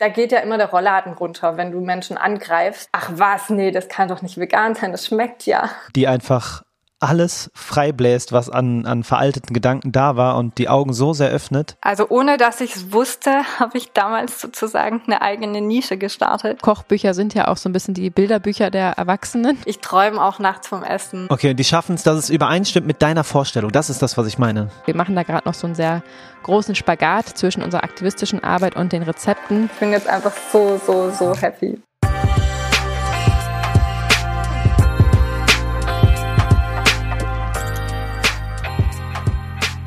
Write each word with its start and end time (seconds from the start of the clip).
Da 0.00 0.08
geht 0.08 0.32
ja 0.32 0.38
immer 0.38 0.56
der 0.56 0.70
Rollladen 0.70 1.12
runter, 1.12 1.58
wenn 1.58 1.72
du 1.72 1.80
Menschen 1.82 2.16
angreifst. 2.16 2.88
Ach 2.90 3.10
was, 3.12 3.50
nee, 3.50 3.70
das 3.70 3.88
kann 3.88 4.08
doch 4.08 4.22
nicht 4.22 4.38
vegan 4.38 4.74
sein, 4.74 4.92
das 4.92 5.06
schmeckt 5.06 5.44
ja. 5.44 5.68
Die 5.94 6.08
einfach 6.08 6.62
alles 7.00 7.50
freibläst, 7.54 8.32
was 8.32 8.50
an, 8.50 8.86
an 8.86 9.02
veralteten 9.02 9.54
Gedanken 9.54 9.90
da 9.90 10.16
war 10.16 10.36
und 10.36 10.58
die 10.58 10.68
Augen 10.68 10.92
so 10.92 11.12
sehr 11.12 11.30
öffnet. 11.30 11.76
Also 11.80 12.08
ohne 12.08 12.36
dass 12.36 12.60
ich 12.60 12.76
es 12.76 12.92
wusste, 12.92 13.42
habe 13.58 13.78
ich 13.78 13.92
damals 13.92 14.40
sozusagen 14.40 15.02
eine 15.06 15.22
eigene 15.22 15.60
Nische 15.60 15.96
gestartet. 15.96 16.62
Kochbücher 16.62 17.14
sind 17.14 17.34
ja 17.34 17.48
auch 17.48 17.56
so 17.56 17.68
ein 17.68 17.72
bisschen 17.72 17.94
die 17.94 18.10
Bilderbücher 18.10 18.70
der 18.70 18.92
Erwachsenen. 18.92 19.58
Ich 19.64 19.80
träume 19.80 20.22
auch 20.22 20.38
nachts 20.38 20.68
vom 20.68 20.82
Essen. 20.82 21.26
Okay, 21.30 21.50
und 21.50 21.56
die 21.56 21.64
schaffen 21.64 21.94
es, 21.94 22.02
dass 22.02 22.16
es 22.16 22.30
übereinstimmt 22.30 22.86
mit 22.86 23.02
deiner 23.02 23.24
Vorstellung. 23.24 23.72
Das 23.72 23.90
ist 23.90 24.02
das, 24.02 24.16
was 24.16 24.26
ich 24.26 24.38
meine. 24.38 24.70
Wir 24.84 24.94
machen 24.94 25.16
da 25.16 25.22
gerade 25.22 25.48
noch 25.48 25.54
so 25.54 25.66
einen 25.66 25.74
sehr 25.74 26.02
großen 26.42 26.74
Spagat 26.74 27.26
zwischen 27.28 27.62
unserer 27.62 27.84
aktivistischen 27.84 28.44
Arbeit 28.44 28.76
und 28.76 28.92
den 28.92 29.02
Rezepten. 29.02 29.70
Ich 29.72 29.80
bin 29.80 29.92
jetzt 29.92 30.08
einfach 30.08 30.32
so, 30.52 30.80
so, 30.84 31.10
so 31.10 31.34
happy. 31.34 31.80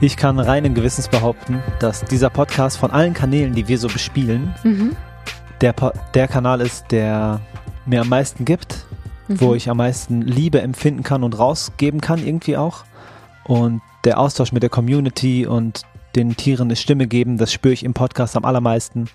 Ich 0.04 0.18
kann 0.18 0.38
reinen 0.38 0.74
Gewissens 0.74 1.08
behaupten, 1.08 1.64
dass 1.80 2.04
dieser 2.04 2.30
Podcast 2.30 2.78
von 2.78 2.92
allen 2.92 3.14
Kanälen, 3.14 3.56
die 3.56 3.70
wir 3.70 3.78
so 3.78 3.88
bespielen, 3.88 4.54
mhm. 4.62 4.98
der, 5.62 5.74
der 6.14 6.28
Kanal 6.28 6.60
ist, 6.60 6.92
der 6.92 7.40
mir 7.86 8.02
am 8.02 8.10
meisten 8.10 8.44
gibt, 8.44 8.86
mhm. 9.30 9.40
wo 9.40 9.56
ich 9.56 9.70
am 9.70 9.78
meisten 9.78 10.22
Liebe 10.22 10.60
empfinden 10.60 11.04
kann 11.04 11.24
und 11.24 11.40
rausgeben 11.40 12.02
kann, 12.02 12.22
irgendwie 12.22 12.58
auch. 12.58 12.84
Und 13.46 13.82
der 14.04 14.20
Austausch 14.20 14.52
mit 14.52 14.62
der 14.62 14.70
Community 14.70 15.48
und 15.48 15.84
den 16.18 16.36
Tieren 16.36 16.68
eine 16.68 16.76
Stimme 16.76 17.08
geben, 17.08 17.38
das 17.38 17.54
spüre 17.54 17.74
ich 17.74 17.86
im 17.86 17.94
Podcast 17.94 18.36
am 18.36 18.44
allermeisten. 18.44 19.08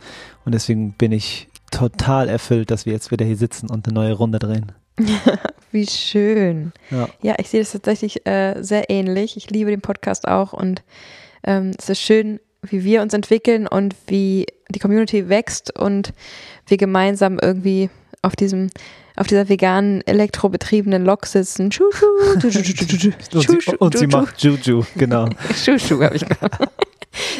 Und 0.47 0.55
deswegen 0.55 0.93
bin 0.93 1.13
ich 1.13 1.49
total 1.71 2.31
erfüllt, 2.31 2.71
dass 2.71 2.87
wir 2.87 2.95
jetzt 2.95 3.11
wieder 3.11 3.27
hier 3.27 3.37
sitzen 3.37 3.69
und 3.69 3.87
eine 3.87 3.93
neue 3.93 4.15
Runde 4.15 4.39
drehen. 4.39 4.73
Wie 5.73 5.87
schön. 5.87 6.73
Ja. 6.91 7.09
ja, 7.23 7.35
ich 7.39 7.49
sehe 7.49 7.61
das 7.61 7.73
tatsächlich 7.73 8.27
äh, 8.27 8.63
sehr 8.63 8.91
ähnlich. 8.91 9.37
Ich 9.37 9.51
liebe 9.51 9.71
den 9.71 9.81
Podcast 9.81 10.27
auch 10.27 10.53
und 10.53 10.83
ähm, 11.45 11.73
es 11.79 11.89
ist 11.89 12.01
schön, 12.01 12.41
wie 12.63 12.85
wir 12.85 13.03
uns 13.03 13.15
entwickeln 13.15 13.67
und 13.67 13.95
wie 14.07 14.47
die 14.71 14.79
Community 14.79 15.29
wächst 15.29 15.79
und 15.79 16.13
wir 16.67 16.77
gemeinsam 16.77 17.39
irgendwie 17.41 17.91
auf 18.23 18.35
diesem 18.35 18.71
auf 19.17 19.27
dieser 19.27 19.49
veganen 19.49 20.07
elektrobetriebenen 20.07 21.05
Lok 21.05 21.27
sitzen. 21.27 21.71
und, 22.35 22.53
sie, 22.53 23.77
und 23.79 23.99
sie 23.99 24.07
macht 24.07 24.41
Juju, 24.43 24.85
genau. 24.95 25.29
Schuschu 25.57 26.01
habe 26.01 26.15
ich 26.15 26.25
gemacht. 26.25 26.69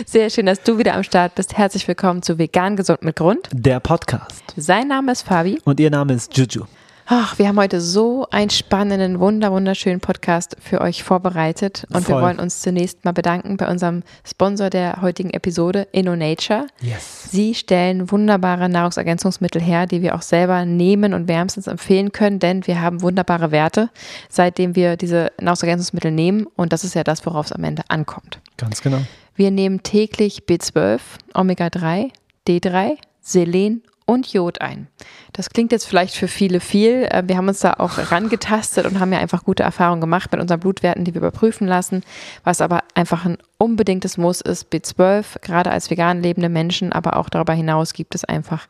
Sehr 0.05 0.29
schön, 0.29 0.47
dass 0.47 0.63
du 0.63 0.79
wieder 0.79 0.95
am 0.95 1.05
Start 1.05 1.37
bist. 1.37 1.57
Herzlich 1.57 1.87
willkommen 1.87 2.23
zu 2.23 2.37
Vegan 2.37 2.75
Gesund 2.75 3.03
mit 3.03 3.15
Grund. 3.15 3.49
Der 3.53 3.79
Podcast. 3.79 4.43
Sein 4.57 4.89
Name 4.89 5.13
ist 5.13 5.23
Fabi. 5.23 5.61
Und 5.65 5.79
ihr 5.79 5.91
Name 5.91 6.15
ist 6.15 6.37
Juju. 6.37 6.65
Ach, 7.11 7.39
wir 7.39 7.49
haben 7.49 7.59
heute 7.59 7.81
so 7.81 8.27
einen 8.31 8.51
spannenden, 8.51 9.19
wunder, 9.19 9.51
wunderschönen 9.51 9.99
Podcast 9.99 10.59
für 10.61 10.83
euch 10.83 11.03
vorbereitet. 11.03 11.87
Und 11.91 12.05
Voll. 12.05 12.17
wir 12.17 12.23
wollen 12.23 12.39
uns 12.39 12.61
zunächst 12.61 13.07
mal 13.07 13.13
bedanken 13.13 13.57
bei 13.57 13.67
unserem 13.67 14.03
Sponsor 14.27 14.69
der 14.69 15.01
heutigen 15.01 15.31
Episode, 15.31 15.89
InnoNature. 15.93 16.67
Yes. 16.83 17.31
Sie 17.31 17.55
stellen 17.55 18.11
wunderbare 18.11 18.69
Nahrungsergänzungsmittel 18.69 19.63
her, 19.63 19.87
die 19.87 20.03
wir 20.03 20.17
auch 20.17 20.21
selber 20.21 20.67
nehmen 20.67 21.15
und 21.15 21.29
wärmstens 21.29 21.67
empfehlen 21.67 22.13
können, 22.13 22.41
denn 22.41 22.67
wir 22.67 22.83
haben 22.83 23.01
wunderbare 23.01 23.53
Werte, 23.53 23.89
seitdem 24.29 24.77
wir 24.77 24.99
diese 24.99 25.33
Nahrungsergänzungsmittel 25.41 26.11
nehmen. 26.11 26.47
Und 26.57 26.75
das 26.75 26.85
ist 26.85 26.95
ja 26.95 27.05
das, 27.05 27.25
worauf 27.25 27.47
es 27.47 27.53
am 27.53 27.65
Ende 27.65 27.85
ankommt. 27.89 28.39
Ganz 28.59 28.83
genau. 28.83 28.99
Wir 29.35 29.51
nehmen 29.51 29.83
täglich 29.83 30.43
B12, 30.47 31.01
Omega-3, 31.33 32.11
D3, 32.47 32.99
Selen 33.23 33.83
und 34.09 34.33
Jod 34.33 34.63
ein. 34.63 34.87
Das 35.35 35.51
klingt 35.51 35.71
jetzt 35.71 35.87
vielleicht 35.87 36.15
für 36.15 36.29
viele 36.29 36.61
viel. 36.61 37.07
Äh, 37.11 37.25
wir 37.27 37.37
haben 37.37 37.47
uns 37.47 37.61
da 37.61 37.75
auch 37.75 38.11
rangetastet 38.11 38.87
und 38.87 39.01
haben 39.01 39.13
ja 39.13 39.19
einfach 39.19 39.45
gute 39.45 39.63
Erfahrungen 39.63 40.01
gemacht 40.01 40.33
mit 40.33 40.41
unseren 40.41 40.61
Blutwerten, 40.61 41.05
die 41.05 41.13
wir 41.13 41.21
überprüfen 41.21 41.67
lassen. 41.67 42.03
Was 42.43 42.63
aber 42.63 42.85
einfach 42.95 43.27
ein 43.27 43.37
unbedingtes 43.59 44.17
Muss 44.17 44.41
ist, 44.41 44.73
B12, 44.73 45.43
gerade 45.43 45.71
als 45.71 45.91
vegan 45.91 46.23
lebende 46.23 46.49
Menschen, 46.49 46.91
aber 46.91 47.17
auch 47.17 47.29
darüber 47.29 47.53
hinaus 47.53 47.93
gibt 47.93 48.15
es 48.15 48.25
einfach 48.25 48.67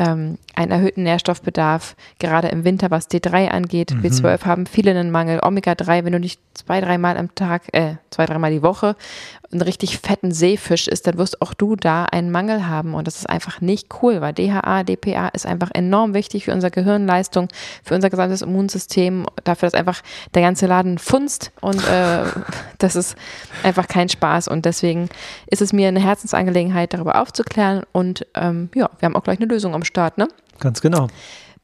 ähm, 0.00 0.38
einen 0.54 0.72
erhöhten 0.72 1.02
Nährstoffbedarf, 1.02 1.94
gerade 2.18 2.48
im 2.48 2.64
Winter, 2.64 2.90
was 2.90 3.10
D3 3.10 3.48
angeht. 3.48 3.92
Mhm. 3.92 4.00
B12 4.00 4.44
haben 4.46 4.66
viele 4.66 4.92
einen 4.92 5.10
Mangel. 5.10 5.40
Omega-3, 5.42 6.04
wenn 6.04 6.12
du 6.12 6.18
nicht 6.18 6.40
zwei, 6.54 6.80
dreimal 6.80 7.18
am 7.18 7.34
Tag, 7.34 7.62
äh, 7.72 7.96
zwei, 8.10 8.24
dreimal 8.24 8.50
die 8.50 8.62
Woche 8.62 8.96
einen 9.52 9.62
richtig 9.62 9.98
fetten 9.98 10.32
Seefisch 10.32 10.86
isst, 10.86 11.06
dann 11.06 11.18
wirst 11.18 11.42
auch 11.42 11.54
du 11.54 11.74
da 11.74 12.04
einen 12.04 12.30
Mangel 12.30 12.68
haben. 12.68 12.94
Und 12.94 13.06
das 13.06 13.16
ist 13.16 13.28
einfach 13.28 13.60
nicht 13.60 13.88
cool, 14.00 14.20
weil 14.20 14.32
DHA, 14.32 14.84
DPA 14.84 15.28
ist 15.28 15.44
einfach 15.44 15.70
enorm 15.74 16.14
wichtig 16.14 16.44
für 16.44 16.52
unsere 16.52 16.70
Gehirnleistung, 16.70 17.48
für 17.82 17.94
unser 17.94 18.10
gesamtes 18.10 18.42
Immunsystem, 18.42 19.26
dafür, 19.42 19.68
dass 19.68 19.74
einfach 19.74 20.02
der 20.34 20.42
ganze 20.42 20.66
Laden 20.66 20.98
funzt. 20.98 21.50
Und 21.60 21.84
äh, 21.88 22.24
das 22.78 22.94
ist 22.94 23.16
einfach 23.64 23.88
kein 23.88 24.08
Spaß. 24.08 24.46
Und 24.46 24.64
deswegen 24.66 25.08
ist 25.46 25.62
es 25.62 25.72
mir 25.72 25.88
eine 25.88 26.00
Herzensangelegenheit, 26.00 26.94
darüber 26.94 27.20
aufzuklären. 27.20 27.82
Und 27.90 28.26
ähm, 28.34 28.70
ja, 28.74 28.88
wir 28.98 29.06
haben 29.06 29.16
auch 29.16 29.24
gleich 29.24 29.38
eine 29.38 29.52
Lösung 29.52 29.74
am 29.74 29.84
Start, 29.90 30.18
ne? 30.18 30.28
Ganz 30.58 30.80
genau. 30.80 31.08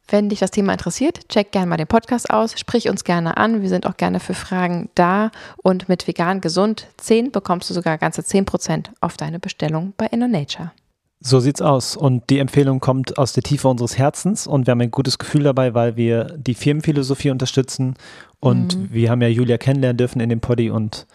Wenn 0.08 0.28
dich 0.28 0.38
das 0.38 0.52
Thema 0.52 0.72
interessiert, 0.72 1.28
check 1.28 1.50
gerne 1.50 1.66
mal 1.66 1.76
den 1.76 1.88
Podcast 1.88 2.30
aus, 2.30 2.58
sprich 2.58 2.88
uns 2.88 3.02
gerne 3.02 3.36
an. 3.36 3.62
Wir 3.62 3.68
sind 3.68 3.86
auch 3.86 3.96
gerne 3.96 4.20
für 4.20 4.34
Fragen 4.34 4.88
da. 4.94 5.32
Und 5.62 5.88
mit 5.88 6.06
vegan 6.06 6.40
gesund 6.40 6.86
10 6.98 7.32
bekommst 7.32 7.68
du 7.70 7.74
sogar 7.74 7.98
ganze 7.98 8.22
10% 8.22 8.86
auf 9.00 9.16
deine 9.16 9.40
Bestellung 9.40 9.94
bei 9.96 10.06
InnoNature. 10.06 10.70
So 11.18 11.40
sieht's 11.40 11.60
aus. 11.60 11.96
Und 11.96 12.30
die 12.30 12.38
Empfehlung 12.38 12.78
kommt 12.78 13.18
aus 13.18 13.32
der 13.32 13.42
Tiefe 13.42 13.66
unseres 13.66 13.98
Herzens 13.98 14.46
und 14.46 14.66
wir 14.66 14.72
haben 14.72 14.80
ein 14.80 14.92
gutes 14.92 15.18
Gefühl 15.18 15.42
dabei, 15.42 15.74
weil 15.74 15.96
wir 15.96 16.24
die 16.36 16.54
Firmenphilosophie 16.54 17.30
unterstützen 17.30 17.94
und 18.38 18.76
mhm. 18.76 18.88
wir 18.92 19.10
haben 19.10 19.22
ja 19.22 19.28
Julia 19.28 19.58
kennenlernen 19.58 19.96
dürfen 19.96 20.20
in 20.20 20.28
dem 20.28 20.40
Poddy 20.40 20.70
und 20.70 21.06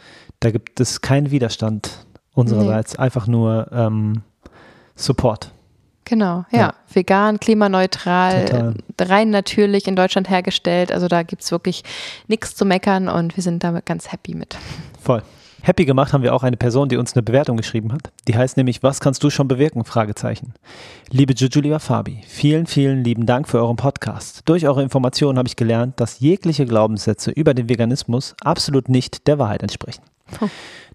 da 0.41 0.51
gibt 0.51 0.79
es 0.81 0.99
keinen 0.99 1.31
Widerstand 1.31 2.05
unsererseits, 2.33 2.93
nee. 2.93 2.99
einfach 2.99 3.27
nur 3.27 3.69
ähm, 3.71 4.23
Support. 4.95 5.51
Genau, 6.11 6.43
ja. 6.51 6.59
ja. 6.59 6.73
Vegan, 6.93 7.39
klimaneutral, 7.39 8.43
Total. 8.43 8.73
rein 8.99 9.29
natürlich 9.29 9.87
in 9.87 9.95
Deutschland 9.95 10.29
hergestellt. 10.29 10.91
Also 10.91 11.07
da 11.07 11.23
gibt 11.23 11.41
es 11.41 11.53
wirklich 11.53 11.85
nichts 12.27 12.53
zu 12.53 12.65
meckern 12.65 13.07
und 13.07 13.37
wir 13.37 13.41
sind 13.41 13.63
damit 13.63 13.85
ganz 13.85 14.11
happy 14.11 14.35
mit. 14.35 14.57
Voll. 15.01 15.23
Happy 15.61 15.85
gemacht 15.85 16.11
haben 16.11 16.21
wir 16.21 16.35
auch 16.35 16.43
eine 16.43 16.57
Person, 16.57 16.89
die 16.89 16.97
uns 16.97 17.13
eine 17.13 17.23
Bewertung 17.23 17.55
geschrieben 17.55 17.93
hat. 17.93 18.11
Die 18.27 18.35
heißt 18.35 18.57
nämlich, 18.57 18.83
was 18.83 18.99
kannst 18.99 19.23
du 19.23 19.29
schon 19.29 19.47
bewirken? 19.47 19.85
Fragezeichen. 19.85 20.53
Liebe 21.09 21.33
Juju, 21.33 21.61
lieber 21.61 21.79
Fabi, 21.79 22.19
vielen, 22.27 22.67
vielen 22.67 23.05
lieben 23.05 23.25
Dank 23.25 23.47
für 23.47 23.59
euren 23.59 23.77
Podcast. 23.77 24.41
Durch 24.43 24.67
eure 24.67 24.83
Informationen 24.83 25.37
habe 25.37 25.47
ich 25.47 25.55
gelernt, 25.55 25.97
dass 26.01 26.19
jegliche 26.19 26.65
Glaubenssätze 26.65 27.31
über 27.31 27.53
den 27.53 27.69
Veganismus 27.69 28.35
absolut 28.43 28.89
nicht 28.89 29.27
der 29.27 29.39
Wahrheit 29.39 29.63
entsprechen. 29.63 30.01
Oh. 30.41 30.49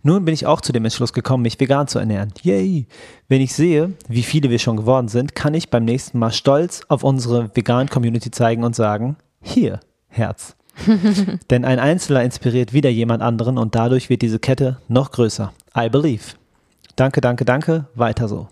Nun 0.06 0.24
bin 0.24 0.34
ich 0.34 0.46
auch 0.46 0.60
zu 0.60 0.70
dem 0.70 0.84
Entschluss 0.84 1.12
gekommen, 1.12 1.42
mich 1.42 1.58
vegan 1.58 1.88
zu 1.88 1.98
ernähren. 1.98 2.32
Yay! 2.42 2.86
Wenn 3.26 3.40
ich 3.40 3.52
sehe, 3.52 3.92
wie 4.06 4.22
viele 4.22 4.50
wir 4.50 4.60
schon 4.60 4.76
geworden 4.76 5.08
sind, 5.08 5.34
kann 5.34 5.52
ich 5.52 5.68
beim 5.68 5.84
nächsten 5.84 6.20
Mal 6.20 6.30
stolz 6.30 6.82
auf 6.86 7.02
unsere 7.02 7.50
vegan 7.56 7.88
Community 7.88 8.30
zeigen 8.30 8.62
und 8.62 8.76
sagen, 8.76 9.16
hier, 9.42 9.80
Herz. 10.06 10.54
Denn 11.50 11.64
ein 11.64 11.80
Einzelner 11.80 12.22
inspiriert 12.22 12.72
wieder 12.72 12.88
jemand 12.88 13.20
anderen 13.20 13.58
und 13.58 13.74
dadurch 13.74 14.08
wird 14.08 14.22
diese 14.22 14.38
Kette 14.38 14.76
noch 14.86 15.10
größer. 15.10 15.52
I 15.76 15.88
believe. 15.88 16.36
Danke, 16.94 17.20
danke, 17.20 17.44
danke. 17.44 17.86
Weiter 17.96 18.28
so. 18.28 18.46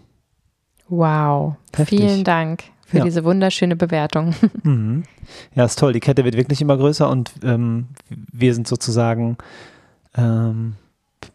Wow. 0.88 1.54
Heftig. 1.72 2.00
Vielen 2.00 2.25
Dank 2.25 2.65
für 2.84 2.98
ja. 2.98 3.04
diese 3.04 3.22
wunderschöne 3.22 3.76
Bewertung. 3.76 4.34
Mhm. 4.65 5.04
Ja, 5.54 5.66
ist 5.66 5.78
toll. 5.78 5.92
Die 5.92 6.00
Kette 6.00 6.25
wird 6.25 6.36
wirklich 6.36 6.60
immer 6.60 6.76
größer 6.76 7.09
und 7.09 7.32
ähm, 7.44 7.91
wir 8.09 8.54
sind 8.54 8.66
sozusagen 8.66 9.36
ähm, 10.16 10.75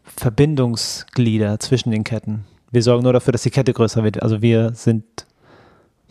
Verbindungsglieder 0.04 1.60
zwischen 1.60 1.92
den 1.92 2.04
Ketten. 2.04 2.46
Wir 2.72 2.84
sorgen 2.84 3.04
nur 3.04 3.14
dafür, 3.14 3.32
dass 3.32 3.44
die 3.44 3.50
Kette 3.50 3.74
größer 3.74 4.04
wird. 4.04 4.22
Also 4.22 4.42
wir 4.42 4.74
sind, 4.74 5.04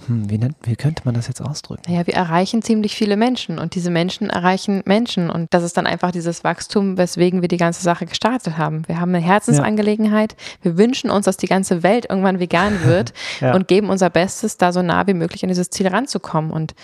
hm, 0.06 0.28
wie, 0.28 0.38
nennt, 0.38 0.56
wie 0.62 0.76
könnte 0.76 1.02
man 1.04 1.14
das 1.14 1.28
jetzt 1.28 1.40
ausdrücken? 1.40 1.82
Naja, 1.86 2.06
wir 2.06 2.14
erreichen 2.14 2.62
ziemlich 2.62 2.96
viele 2.96 3.16
Menschen 3.16 3.58
und 3.58 3.74
diese 3.74 3.90
Menschen 3.90 4.30
erreichen 4.30 4.82
Menschen 4.86 5.30
und 5.30 5.52
das 5.54 5.62
ist 5.62 5.76
dann 5.76 5.86
einfach 5.86 6.10
dieses 6.10 6.42
Wachstum, 6.42 6.98
weswegen 6.98 7.42
wir 7.42 7.48
die 7.48 7.56
ganze 7.58 7.82
Sache 7.82 8.06
gestartet 8.06 8.58
haben. 8.58 8.86
Wir 8.88 8.98
haben 9.00 9.14
eine 9.14 9.24
Herzensangelegenheit. 9.24 10.36
Wir 10.62 10.78
wünschen 10.78 11.10
uns, 11.10 11.26
dass 11.26 11.36
die 11.36 11.46
ganze 11.46 11.82
Welt 11.82 12.06
irgendwann 12.08 12.40
vegan 12.40 12.82
wird 12.84 13.12
ja. 13.40 13.54
und 13.54 13.68
geben 13.68 13.88
unser 13.88 14.10
Bestes, 14.10 14.56
da 14.56 14.72
so 14.72 14.82
nah 14.82 15.06
wie 15.06 15.14
möglich 15.14 15.44
an 15.44 15.48
dieses 15.48 15.70
Ziel 15.70 15.88
ranzukommen 15.88 16.50
und 16.50 16.74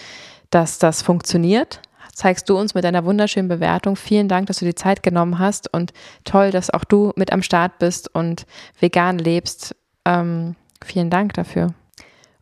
dass 0.50 0.78
das 0.78 1.02
funktioniert, 1.02 1.80
zeigst 2.14 2.48
du 2.48 2.58
uns 2.58 2.74
mit 2.74 2.84
deiner 2.84 3.04
wunderschönen 3.04 3.48
Bewertung. 3.48 3.96
Vielen 3.96 4.28
Dank, 4.28 4.46
dass 4.46 4.58
du 4.58 4.64
die 4.64 4.74
Zeit 4.74 5.02
genommen 5.02 5.38
hast 5.38 5.72
und 5.72 5.92
toll, 6.24 6.50
dass 6.50 6.70
auch 6.70 6.84
du 6.84 7.12
mit 7.16 7.32
am 7.32 7.42
Start 7.42 7.78
bist 7.78 8.14
und 8.14 8.46
vegan 8.80 9.18
lebst. 9.18 9.74
Ähm, 10.04 10.56
vielen 10.84 11.10
Dank 11.10 11.34
dafür. 11.34 11.74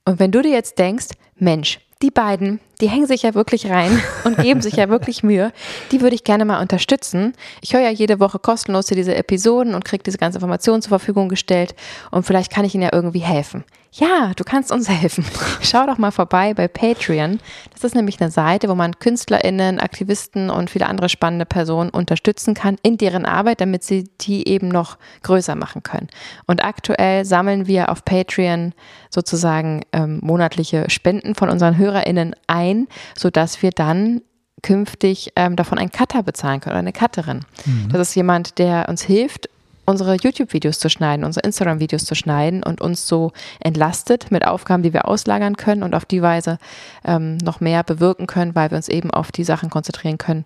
Und 0.05 0.19
wenn 0.19 0.33
du 0.33 0.43
dir 0.43 0.53
jetzt 0.53 0.79
denkst, 0.79 1.09
Mensch, 1.37 1.81
die 2.03 2.11
beiden, 2.11 2.61
die 2.83 2.91
hängen 2.91 3.07
sich 3.07 3.23
ja 3.23 3.35
wirklich 3.35 3.71
rein 3.71 4.03
und 4.25 4.37
geben 4.37 4.61
sich 4.61 4.75
ja 4.75 4.89
wirklich 4.91 5.23
Mühe. 5.23 5.53
Die 5.93 6.03
würde 6.03 6.17
ich 6.17 6.25
gerne 6.25 6.45
mal 6.45 6.61
unterstützen. 6.61 7.33
Ich 7.63 7.73
höre 7.73 7.81
ja 7.81 7.91
jede 7.91 8.21
Woche 8.21 8.39
kostenlos 8.39 8.87
diese 8.87 9.15
Episoden 9.15 9.75
und 9.75 9.85
kriege 9.87 10.03
diese 10.03 10.19
ganze 10.19 10.37
Information 10.37 10.83
zur 10.83 10.91
Verfügung 10.91 11.29
gestellt 11.31 11.75
und 12.11 12.27
vielleicht 12.27 12.53
kann 12.53 12.65
ich 12.65 12.75
Ihnen 12.75 12.83
ja 12.83 12.91
irgendwie 12.93 13.21
helfen. 13.21 13.65
Ja, 13.95 14.33
du 14.35 14.43
kannst 14.43 14.73
uns 14.73 14.89
helfen. 15.03 15.25
Schau 15.61 15.87
doch 15.87 15.99
mal 15.99 16.11
vorbei 16.11 16.55
bei 16.55 16.67
Patreon. 16.67 17.41
Das 17.73 17.85
ist 17.85 17.95
nämlich 17.95 18.21
eine 18.21 18.31
Seite, 18.31 18.69
wo 18.69 18.75
man 18.75 18.99
KünstlerInnen, 18.99 19.81
Aktivisten 19.81 20.49
und 20.49 20.71
viele 20.71 20.87
andere 20.87 21.11
spannende 21.11 21.45
Personen 21.45 21.91
unterstützen 21.91 22.55
kann 22.55 22.77
in 22.83 22.97
deren 22.97 23.27
Arbeit, 23.27 23.61
damit 23.61 23.85
sie 23.85 24.09
die 24.21 24.49
eben 24.49 24.69
noch 24.69 24.97
größer 25.23 25.55
machen 25.57 25.83
können. 25.83 26.09
Und 26.47 26.65
aktuell 26.65 27.25
sammeln 27.27 27.67
wir 27.67 27.91
auf 27.91 28.05
Patreon 28.05 28.73
sozusagen 29.11 29.83
ähm, 29.93 30.21
monatliche 30.23 30.89
Spenden 30.89 31.35
von 31.35 31.51
unseren 31.51 31.77
HörerInnen 31.77 32.35
ein, 32.47 32.72
sodass 33.17 33.63
wir 33.63 33.71
dann 33.71 34.23
künftig 34.63 35.33
ähm, 35.37 35.57
davon 35.57 35.79
einen 35.79 35.91
Cutter 35.91 36.23
bezahlen 36.23 36.61
können 36.61 36.75
oder 36.75 36.81
eine 36.81 36.93
Cutterin. 36.93 37.41
Mhm. 37.65 37.89
Das 37.91 38.09
ist 38.09 38.15
jemand, 38.15 38.59
der 38.59 38.89
uns 38.89 39.03
hilft, 39.03 39.49
unsere 39.85 40.15
YouTube-Videos 40.15 40.79
zu 40.79 40.89
schneiden, 40.89 41.25
unsere 41.25 41.45
Instagram-Videos 41.45 42.05
zu 42.05 42.15
schneiden 42.15 42.63
und 42.63 42.81
uns 42.81 43.07
so 43.09 43.33
entlastet 43.61 44.31
mit 44.31 44.47
Aufgaben, 44.47 44.83
die 44.83 44.93
wir 44.93 45.09
auslagern 45.09 45.57
können 45.57 45.83
und 45.83 45.95
auf 45.95 46.05
die 46.05 46.23
Weise 46.23 46.59
ähm, 47.05 47.39
noch 47.39 47.61
mehr 47.61 47.83
bewirken 47.83 48.27
können, 48.27 48.55
weil 48.55 48.71
wir 48.71 48.77
uns 48.77 48.89
eben 48.89 49.11
auf 49.11 49.33
die 49.33 49.45
Sachen 49.45 49.71
konzentrieren 49.71 50.19
können, 50.19 50.45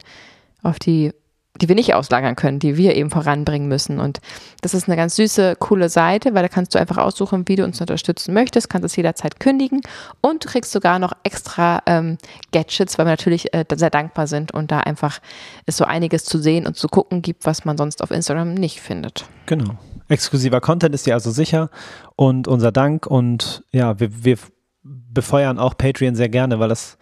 auf 0.62 0.78
die 0.78 1.12
die 1.60 1.68
wir 1.68 1.74
nicht 1.74 1.94
auslagern 1.94 2.36
können, 2.36 2.58
die 2.58 2.76
wir 2.76 2.94
eben 2.94 3.10
voranbringen 3.10 3.68
müssen. 3.68 4.00
Und 4.00 4.20
das 4.60 4.74
ist 4.74 4.88
eine 4.88 4.96
ganz 4.96 5.16
süße, 5.16 5.56
coole 5.58 5.88
Seite, 5.88 6.34
weil 6.34 6.42
da 6.42 6.48
kannst 6.48 6.74
du 6.74 6.78
einfach 6.78 6.98
aussuchen, 6.98 7.46
wie 7.46 7.56
du 7.56 7.64
uns 7.64 7.80
unterstützen 7.80 8.34
möchtest, 8.34 8.68
kannst 8.68 8.84
es 8.86 8.96
jederzeit 8.96 9.40
kündigen 9.40 9.80
und 10.20 10.44
du 10.44 10.48
kriegst 10.48 10.72
sogar 10.72 10.98
noch 10.98 11.12
extra 11.22 11.82
ähm, 11.86 12.18
Gadgets, 12.52 12.98
weil 12.98 13.06
wir 13.06 13.12
natürlich 13.12 13.52
äh, 13.54 13.64
sehr 13.74 13.90
dankbar 13.90 14.26
sind 14.26 14.52
und 14.52 14.70
da 14.70 14.80
einfach 14.80 15.18
es 15.66 15.76
so 15.76 15.84
einiges 15.84 16.24
zu 16.24 16.38
sehen 16.38 16.66
und 16.66 16.76
zu 16.76 16.88
gucken 16.88 17.22
gibt, 17.22 17.46
was 17.46 17.64
man 17.64 17.76
sonst 17.76 18.02
auf 18.02 18.10
Instagram 18.10 18.54
nicht 18.54 18.80
findet. 18.80 19.26
Genau. 19.46 19.76
Exklusiver 20.08 20.60
Content 20.60 20.94
ist 20.94 21.06
dir 21.06 21.14
also 21.14 21.30
sicher 21.30 21.70
und 22.14 22.46
unser 22.46 22.70
Dank 22.70 23.06
und 23.06 23.64
ja, 23.72 23.98
wir, 23.98 24.24
wir 24.24 24.38
befeuern 24.82 25.58
auch 25.58 25.76
Patreon 25.76 26.14
sehr 26.14 26.28
gerne, 26.28 26.60
weil 26.60 26.68
das 26.68 26.96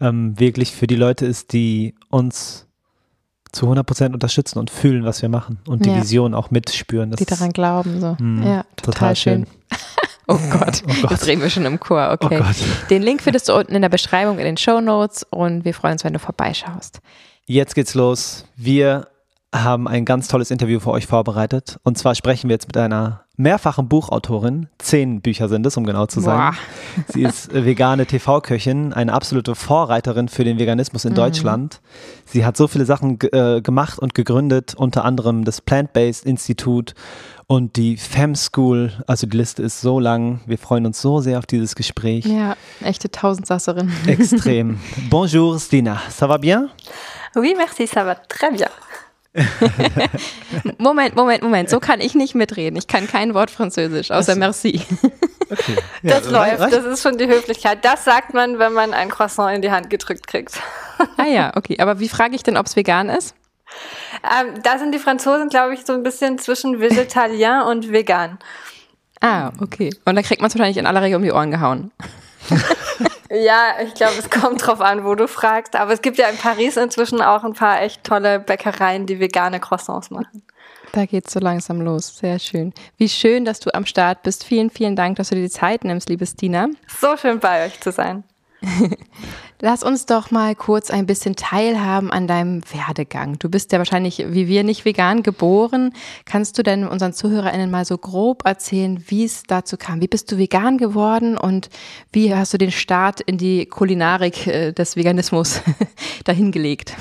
ähm, 0.00 0.38
wirklich 0.38 0.72
für 0.72 0.86
die 0.86 0.96
Leute 0.96 1.26
ist, 1.26 1.52
die 1.52 1.94
uns 2.10 2.69
zu 3.52 3.66
100 3.66 3.86
Prozent 3.86 4.14
unterstützen 4.14 4.58
und 4.58 4.70
fühlen, 4.70 5.04
was 5.04 5.22
wir 5.22 5.28
machen 5.28 5.58
und 5.66 5.84
die 5.84 5.90
ja. 5.90 5.96
Vision 5.96 6.34
auch 6.34 6.50
mitspüren. 6.50 7.10
Die 7.12 7.24
daran 7.24 7.52
glauben, 7.52 8.00
so. 8.00 8.12
Mh, 8.12 8.16
hm, 8.18 8.42
ja, 8.42 8.64
total, 8.76 8.92
total 8.92 9.16
schön. 9.16 9.46
schön. 9.46 9.78
oh 10.28 10.38
Gott, 10.50 10.82
oh 10.86 10.92
Gott. 11.02 11.10
jetzt 11.10 11.26
reden 11.26 11.42
wir 11.42 11.50
schon 11.50 11.64
im 11.64 11.80
Chor, 11.80 12.08
oh 12.10 12.24
okay. 12.24 12.42
Oh 12.42 12.86
den 12.90 13.02
Link 13.02 13.22
findest 13.22 13.48
du 13.48 13.54
unten 13.54 13.74
in 13.74 13.82
der 13.82 13.88
Beschreibung 13.88 14.38
in 14.38 14.44
den 14.44 14.56
Show 14.56 14.80
Notes 14.80 15.26
und 15.30 15.64
wir 15.64 15.74
freuen 15.74 15.94
uns, 15.94 16.04
wenn 16.04 16.12
du 16.12 16.18
vorbeischaust. 16.18 17.00
Jetzt 17.46 17.74
geht's 17.74 17.94
los. 17.94 18.44
Wir 18.56 19.08
haben 19.52 19.88
ein 19.88 20.04
ganz 20.04 20.28
tolles 20.28 20.50
Interview 20.50 20.78
für 20.78 20.90
euch 20.90 21.06
vorbereitet. 21.06 21.78
Und 21.82 21.98
zwar 21.98 22.14
sprechen 22.14 22.48
wir 22.48 22.54
jetzt 22.54 22.68
mit 22.68 22.76
einer 22.76 23.24
mehrfachen 23.36 23.88
Buchautorin. 23.88 24.68
Zehn 24.78 25.22
Bücher 25.22 25.48
sind 25.48 25.66
es, 25.66 25.76
um 25.76 25.84
genau 25.84 26.06
zu 26.06 26.20
sein. 26.20 26.36
Boah. 26.36 26.54
Sie 27.08 27.22
ist 27.22 27.52
vegane 27.52 28.06
TV-Köchin, 28.06 28.92
eine 28.92 29.12
absolute 29.12 29.54
Vorreiterin 29.54 30.28
für 30.28 30.44
den 30.44 30.58
Veganismus 30.58 31.04
in 31.04 31.12
mhm. 31.12 31.16
Deutschland. 31.16 31.80
Sie 32.26 32.44
hat 32.44 32.56
so 32.56 32.68
viele 32.68 32.84
Sachen 32.84 33.18
äh, 33.32 33.60
gemacht 33.60 33.98
und 33.98 34.14
gegründet, 34.14 34.74
unter 34.76 35.04
anderem 35.04 35.44
das 35.44 35.60
Plant-Based 35.60 36.26
Institut 36.26 36.94
und 37.46 37.76
die 37.76 37.96
Fem 37.96 38.36
School. 38.36 38.92
Also 39.08 39.26
die 39.26 39.36
Liste 39.36 39.62
ist 39.62 39.80
so 39.80 39.98
lang. 39.98 40.40
Wir 40.46 40.58
freuen 40.58 40.86
uns 40.86 41.00
so 41.00 41.20
sehr 41.20 41.38
auf 41.38 41.46
dieses 41.46 41.74
Gespräch. 41.74 42.24
Ja, 42.26 42.56
echte 42.82 43.10
Tausendsasserin. 43.10 43.90
Extrem. 44.06 44.78
Bonjour, 45.10 45.58
Stina. 45.58 46.00
Ça 46.10 46.28
va 46.28 46.36
bien? 46.36 46.68
Oui, 47.34 47.54
merci, 47.56 47.86
ça 47.86 48.04
va 48.04 48.14
très 48.14 48.52
bien. 48.52 48.68
Moment, 50.78 51.14
Moment, 51.14 51.42
Moment. 51.42 51.70
So 51.70 51.78
kann 51.78 52.00
ich 52.00 52.14
nicht 52.14 52.34
mitreden. 52.34 52.76
Ich 52.76 52.86
kann 52.86 53.06
kein 53.06 53.34
Wort 53.34 53.50
Französisch, 53.50 54.10
außer 54.10 54.34
merci. 54.36 54.80
Okay. 55.50 55.76
Ja, 56.02 56.20
das 56.20 56.30
läuft, 56.30 56.60
reicht. 56.60 56.72
das 56.72 56.84
ist 56.84 57.02
schon 57.02 57.18
die 57.18 57.26
Höflichkeit. 57.26 57.84
Das 57.84 58.04
sagt 58.04 58.34
man, 58.34 58.60
wenn 58.60 58.72
man 58.72 58.94
ein 58.94 59.10
Croissant 59.10 59.54
in 59.54 59.62
die 59.62 59.72
Hand 59.72 59.90
gedrückt 59.90 60.28
kriegt. 60.28 60.62
ah 61.16 61.26
ja, 61.26 61.52
okay. 61.56 61.76
Aber 61.80 61.98
wie 61.98 62.08
frage 62.08 62.36
ich 62.36 62.44
denn, 62.44 62.56
ob 62.56 62.66
es 62.66 62.76
vegan 62.76 63.08
ist? 63.08 63.34
Ähm, 64.22 64.62
da 64.62 64.78
sind 64.78 64.92
die 64.92 65.00
Franzosen, 65.00 65.48
glaube 65.48 65.74
ich, 65.74 65.84
so 65.84 65.92
ein 65.92 66.04
bisschen 66.04 66.38
zwischen 66.38 66.80
Vegetalien 66.80 67.62
und 67.62 67.90
vegan. 67.90 68.38
Ah, 69.20 69.50
okay. 69.60 69.90
Und 70.04 70.14
da 70.14 70.22
kriegt 70.22 70.40
man 70.40 70.48
es 70.48 70.54
wahrscheinlich 70.54 70.78
in 70.78 70.86
aller 70.86 71.02
Regel 71.02 71.16
um 71.16 71.22
die 71.22 71.32
Ohren 71.32 71.50
gehauen. 71.50 71.90
Ja, 73.30 73.76
ich 73.80 73.94
glaube, 73.94 74.14
es 74.18 74.28
kommt 74.28 74.66
drauf 74.66 74.80
an, 74.80 75.04
wo 75.04 75.14
du 75.14 75.28
fragst. 75.28 75.76
Aber 75.76 75.92
es 75.92 76.02
gibt 76.02 76.18
ja 76.18 76.28
in 76.28 76.36
Paris 76.36 76.76
inzwischen 76.76 77.22
auch 77.22 77.44
ein 77.44 77.54
paar 77.54 77.80
echt 77.80 78.02
tolle 78.02 78.40
Bäckereien, 78.40 79.06
die 79.06 79.20
vegane 79.20 79.60
Croissants 79.60 80.10
machen. 80.10 80.42
Da 80.92 81.06
geht's 81.06 81.32
so 81.32 81.38
langsam 81.38 81.80
los. 81.80 82.18
Sehr 82.18 82.40
schön. 82.40 82.74
Wie 82.96 83.08
schön, 83.08 83.44
dass 83.44 83.60
du 83.60 83.72
am 83.72 83.86
Start 83.86 84.24
bist. 84.24 84.42
Vielen, 84.42 84.70
vielen 84.70 84.96
Dank, 84.96 85.16
dass 85.16 85.28
du 85.28 85.36
dir 85.36 85.42
die 85.42 85.50
Zeit 85.50 85.84
nimmst, 85.84 86.08
liebe 86.08 86.26
Stina. 86.26 86.68
So 87.00 87.16
schön 87.16 87.38
bei 87.38 87.66
euch 87.66 87.80
zu 87.80 87.92
sein. 87.92 88.24
Lass 89.60 89.82
uns 89.82 90.06
doch 90.06 90.30
mal 90.30 90.54
kurz 90.54 90.90
ein 90.90 91.06
bisschen 91.06 91.36
teilhaben 91.36 92.10
an 92.10 92.26
deinem 92.26 92.62
Werdegang. 92.72 93.38
Du 93.38 93.50
bist 93.50 93.72
ja 93.72 93.78
wahrscheinlich 93.78 94.24
wie 94.28 94.48
wir 94.48 94.64
nicht 94.64 94.84
vegan 94.84 95.22
geboren. 95.22 95.92
Kannst 96.24 96.56
du 96.58 96.62
denn 96.62 96.86
unseren 96.86 97.12
ZuhörerInnen 97.12 97.70
mal 97.70 97.84
so 97.84 97.98
grob 97.98 98.46
erzählen, 98.46 99.02
wie 99.08 99.24
es 99.24 99.42
dazu 99.42 99.76
kam? 99.76 100.00
Wie 100.00 100.08
bist 100.08 100.32
du 100.32 100.38
vegan 100.38 100.78
geworden 100.78 101.36
und 101.36 101.68
wie 102.12 102.34
hast 102.34 102.54
du 102.54 102.58
den 102.58 102.72
Start 102.72 103.20
in 103.20 103.38
die 103.38 103.66
Kulinarik 103.66 104.46
äh, 104.46 104.72
des 104.72 104.96
Veganismus 104.96 105.60
dahingelegt? 106.24 106.94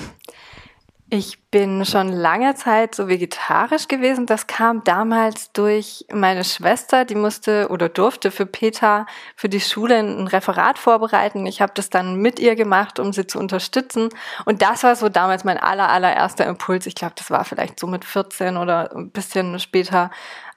Ich 1.11 1.39
bin 1.49 1.85
schon 1.85 2.09
lange 2.09 2.53
Zeit 2.53 2.93
so 2.93 3.07
vegetarisch 3.07 3.87
gewesen. 3.87 4.27
Das 4.27 4.45
kam 4.45 4.83
damals 4.83 5.51
durch 5.53 6.05
meine 6.13 6.43
Schwester, 6.43 7.03
die 7.03 7.15
musste 7.15 7.69
oder 7.69 7.89
durfte 7.89 8.29
für 8.29 8.45
Peter 8.45 9.07
für 9.35 9.49
die 9.49 9.59
Schule 9.59 9.97
ein 9.97 10.27
Referat 10.27 10.77
vorbereiten. 10.77 11.47
Ich 11.47 11.61
habe 11.61 11.71
das 11.73 11.89
dann 11.89 12.17
mit 12.17 12.39
ihr 12.39 12.55
gemacht, 12.55 12.99
um 12.99 13.11
sie 13.11 13.25
zu 13.25 13.39
unterstützen. 13.39 14.09
Und 14.45 14.61
das 14.61 14.83
war 14.83 14.95
so 14.95 15.09
damals 15.09 15.43
mein 15.43 15.57
aller, 15.57 15.89
allererster 15.89 16.45
Impuls. 16.45 16.85
Ich 16.85 16.93
glaube, 16.93 17.15
das 17.17 17.31
war 17.31 17.43
vielleicht 17.43 17.79
so 17.79 17.87
mit 17.87 18.05
14 18.05 18.55
oder 18.55 18.95
ein 18.95 19.09
bisschen 19.09 19.57
später, 19.57 20.11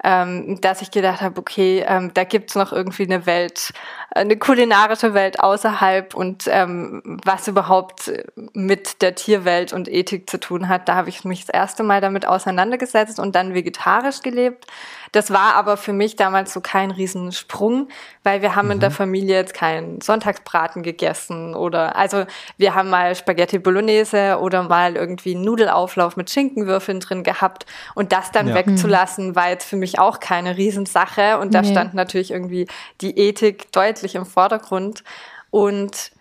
ähm, 0.05 0.61
dass 0.61 0.83
ich 0.83 0.91
gedacht 0.91 1.23
habe, 1.23 1.41
okay, 1.41 1.83
ähm, 1.87 2.13
da 2.13 2.25
gibt's 2.25 2.57
noch 2.57 2.73
irgendwie 2.73 3.05
eine 3.05 3.25
Welt, 3.25 3.73
eine 4.15 4.37
kulinarische 4.37 5.15
Welt 5.15 5.41
außerhalb 5.41 6.15
und 6.15 6.45
ähm, 6.49 7.03
was 7.25 7.49
überhaupt 7.49 8.13
mit 8.53 9.03
der 9.03 9.15
Tierwelt 9.15 9.73
und 9.73 9.89
Ethik 9.89 10.29
zu 10.29 10.39
tun 10.39 10.69
hat. 10.69 10.89
Da 10.89 10.95
habe 10.95 11.09
ich 11.09 11.25
mich 11.25 11.47
das 11.47 11.55
erste 11.55 11.83
Mal 11.83 12.01
damit 12.01 12.27
auseinandergesetzt 12.27 13.19
und 13.19 13.35
dann 13.35 13.55
vegetarisch 13.55 14.21
gelebt. 14.21 14.67
Das 15.13 15.31
war 15.31 15.55
aber 15.57 15.77
für 15.77 15.93
mich 15.93 16.17
damals 16.17 16.55
so 16.55 16.63
kein 16.63 16.91
Riesensprung, 16.91 17.89
weil 18.25 18.41
wir 18.41 18.57
haben 18.57 18.67
mhm. 18.67 18.73
in 18.73 18.81
der 18.81 18.89
mhm. 18.89 18.95
Familie 18.95 19.37
jetzt 19.37 19.53
keinen 19.53 20.01
Sonntagsbraten 20.01 20.83
gegessen 20.83 21.55
oder 21.55 21.97
also 21.97 22.25
wir 22.57 22.75
haben 22.75 22.89
mal 22.89 23.15
Spaghetti 23.15 23.59
Bolognese 23.59 24.39
oder 24.41 24.63
mal 24.63 24.97
irgendwie 24.97 25.35
einen 25.35 25.45
Nudelauflauf 25.45 26.17
mit 26.17 26.31
Schinkenwürfeln 26.31 27.01
drin 27.01 27.25
gehabt 27.25 27.67
und 27.95 28.13
das 28.13 28.33
dann 28.33 28.49
ja. 28.49 28.55
wegzulassen 28.55 29.37
war 29.37 29.51
jetzt 29.51 29.69
für 29.69 29.77
mich 29.77 29.99
auch 29.99 30.19
keine 30.19 30.57
Riesensache 30.57 31.39
und 31.39 31.53
da 31.53 31.61
nee. 31.61 31.71
stand 31.71 31.93
natürlich 31.93 32.31
irgendwie 32.31 32.67
die 33.03 33.19
Ethik 33.19 33.71
deutlich 33.71 34.02
im 34.15 34.27
Vordergrund. 34.27 35.05
Und 35.51 36.13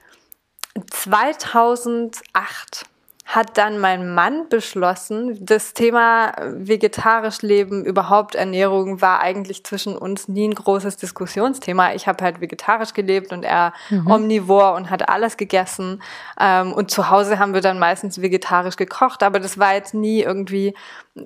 2008 0.89 2.85
hat 3.31 3.57
dann 3.57 3.79
mein 3.79 4.13
Mann 4.13 4.49
beschlossen, 4.49 5.37
das 5.39 5.73
Thema 5.73 6.33
vegetarisch 6.41 7.41
leben, 7.41 7.85
überhaupt 7.85 8.35
Ernährung 8.35 8.99
war 8.99 9.21
eigentlich 9.21 9.63
zwischen 9.63 9.97
uns 9.97 10.27
nie 10.27 10.49
ein 10.49 10.53
großes 10.53 10.97
Diskussionsthema. 10.97 11.93
Ich 11.93 12.07
habe 12.07 12.21
halt 12.25 12.41
vegetarisch 12.41 12.93
gelebt 12.93 13.31
und 13.31 13.43
er 13.43 13.71
mhm. 13.89 14.11
omnivor 14.11 14.73
und 14.73 14.89
hat 14.89 15.07
alles 15.07 15.37
gegessen. 15.37 16.03
Ähm, 16.41 16.73
und 16.73 16.91
zu 16.91 17.09
Hause 17.09 17.39
haben 17.39 17.53
wir 17.53 17.61
dann 17.61 17.79
meistens 17.79 18.21
vegetarisch 18.21 18.75
gekocht, 18.75 19.23
aber 19.23 19.39
das 19.39 19.57
war 19.57 19.75
jetzt 19.75 19.93
nie 19.93 20.21
irgendwie, 20.21 20.75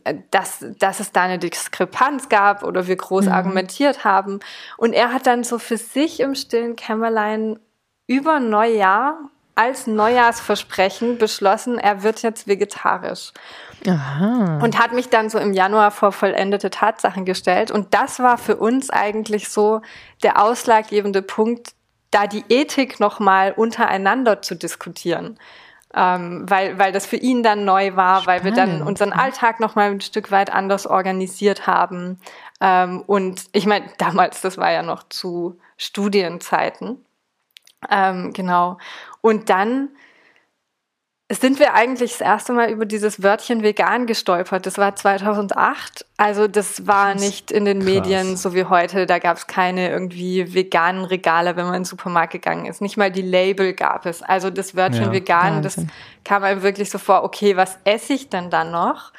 äh, 0.03 0.13
dass, 0.29 0.63
dass 0.77 0.99
es 0.99 1.11
da 1.11 1.23
eine 1.23 1.39
Diskrepanz 1.39 2.29
gab 2.29 2.61
oder 2.61 2.85
wir 2.85 2.97
groß 2.97 3.25
mhm. 3.25 3.31
argumentiert 3.31 4.05
haben. 4.05 4.41
Und 4.77 4.93
er 4.93 5.11
hat 5.11 5.25
dann 5.25 5.43
so 5.43 5.57
für 5.57 5.77
sich 5.77 6.19
im 6.19 6.35
stillen 6.35 6.75
Kämmerlein 6.75 7.57
über 8.05 8.39
Neujahr 8.39 9.31
als 9.55 9.87
Neujahrsversprechen 9.87 11.17
beschlossen, 11.17 11.79
er 11.79 12.03
wird 12.03 12.21
jetzt 12.21 12.47
vegetarisch. 12.47 13.31
Aha. 13.87 14.59
Und 14.61 14.79
hat 14.79 14.93
mich 14.93 15.09
dann 15.09 15.29
so 15.29 15.39
im 15.39 15.53
Januar 15.53 15.91
vor 15.91 16.11
vollendete 16.11 16.69
Tatsachen 16.69 17.25
gestellt. 17.25 17.71
Und 17.71 17.93
das 17.93 18.19
war 18.19 18.37
für 18.37 18.57
uns 18.57 18.89
eigentlich 18.89 19.49
so 19.49 19.81
der 20.23 20.41
ausschlaggebende 20.41 21.21
Punkt, 21.21 21.73
da 22.11 22.27
die 22.27 22.43
Ethik 22.49 22.99
nochmal 22.99 23.53
untereinander 23.55 24.41
zu 24.41 24.55
diskutieren. 24.55 25.37
Ähm, 25.93 26.45
weil, 26.49 26.77
weil 26.77 26.91
das 26.91 27.05
für 27.05 27.15
ihn 27.15 27.41
dann 27.41 27.63
neu 27.63 27.95
war, 27.95 28.21
Spannend. 28.21 28.43
weil 28.43 28.51
wir 28.51 28.51
dann 28.51 28.81
unseren 28.81 29.13
Alltag 29.13 29.61
nochmal 29.61 29.91
ein 29.91 30.01
Stück 30.01 30.29
weit 30.31 30.51
anders 30.51 30.87
organisiert 30.87 31.67
haben. 31.67 32.19
Ähm, 32.59 33.01
und 33.07 33.43
ich 33.53 33.65
meine, 33.65 33.85
damals, 33.97 34.41
das 34.41 34.57
war 34.57 34.71
ja 34.71 34.81
noch 34.81 35.03
zu 35.07 35.57
Studienzeiten. 35.77 37.05
Ähm, 37.89 38.33
genau. 38.33 38.77
Und 39.25 39.49
dann 39.49 39.89
sind 41.31 41.57
wir 41.57 41.73
eigentlich 41.73 42.11
das 42.11 42.21
erste 42.21 42.53
Mal 42.53 42.69
über 42.69 42.85
dieses 42.85 43.23
Wörtchen 43.23 43.63
vegan 43.63 44.05
gestolpert. 44.05 44.67
Das 44.67 44.77
war 44.77 44.95
2008. 44.95 46.05
Also 46.15 46.47
das 46.47 46.85
war 46.85 47.13
Krass. 47.13 47.21
nicht 47.21 47.49
in 47.49 47.65
den 47.65 47.79
Krass. 47.79 47.89
Medien 47.89 48.37
so 48.37 48.53
wie 48.53 48.65
heute. 48.65 49.07
Da 49.07 49.17
gab 49.17 49.37
es 49.37 49.47
keine 49.47 49.89
irgendwie 49.89 50.53
veganen 50.53 51.05
Regale, 51.05 51.55
wenn 51.55 51.65
man 51.65 51.73
in 51.73 51.79
den 51.79 51.85
Supermarkt 51.85 52.33
gegangen 52.33 52.67
ist. 52.67 52.81
Nicht 52.81 52.97
mal 52.97 53.09
die 53.09 53.23
Label 53.23 53.73
gab 53.73 54.05
es. 54.05 54.21
Also 54.21 54.51
das 54.51 54.75
Wörtchen 54.75 55.05
ja, 55.05 55.11
vegan, 55.11 55.55
Wahnsinn. 55.55 55.87
das 55.87 55.95
kam 56.23 56.43
einem 56.43 56.61
wirklich 56.61 56.91
so 56.91 56.99
vor, 56.99 57.23
okay, 57.23 57.57
was 57.57 57.79
esse 57.83 58.13
ich 58.13 58.29
denn 58.29 58.51
dann 58.51 58.69
noch? 58.69 59.11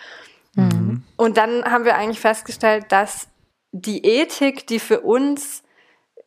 Mhm. 0.55 1.03
Und 1.17 1.37
dann 1.37 1.65
haben 1.65 1.85
wir 1.85 1.97
eigentlich 1.97 2.21
festgestellt, 2.21 2.87
dass 2.91 3.27
die 3.73 4.07
Ethik, 4.07 4.69
die 4.69 4.79
für 4.79 5.01
uns 5.01 5.65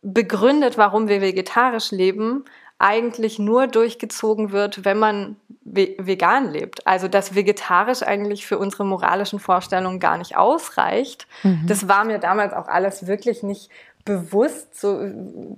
begründet, 0.02 0.78
warum 0.78 1.08
wir 1.08 1.22
vegetarisch 1.22 1.92
leben, 1.92 2.44
eigentlich 2.80 3.38
nur 3.40 3.68
durchgezogen 3.68 4.52
wird, 4.52 4.86
wenn 4.86 4.98
man 4.98 5.36
vegan 5.64 6.50
lebt. 6.50 6.88
Also 6.88 7.08
dass 7.08 7.36
vegetarisch 7.36 8.02
eigentlich 8.02 8.48
für 8.48 8.58
unsere 8.58 8.86
moralischen 8.86 9.40
Vorstellungen 9.40 10.00
gar 10.00 10.18
nicht 10.18 10.36
ausreicht. 10.36 11.28
Mhm. 11.44 11.66
Das 11.68 11.88
war 11.88 12.06
mir 12.06 12.18
damals 12.18 12.54
auch 12.54 12.68
alles 12.68 13.06
wirklich 13.06 13.44
nicht 13.44 13.70
bewusst, 14.06 14.80
so, 14.80 15.00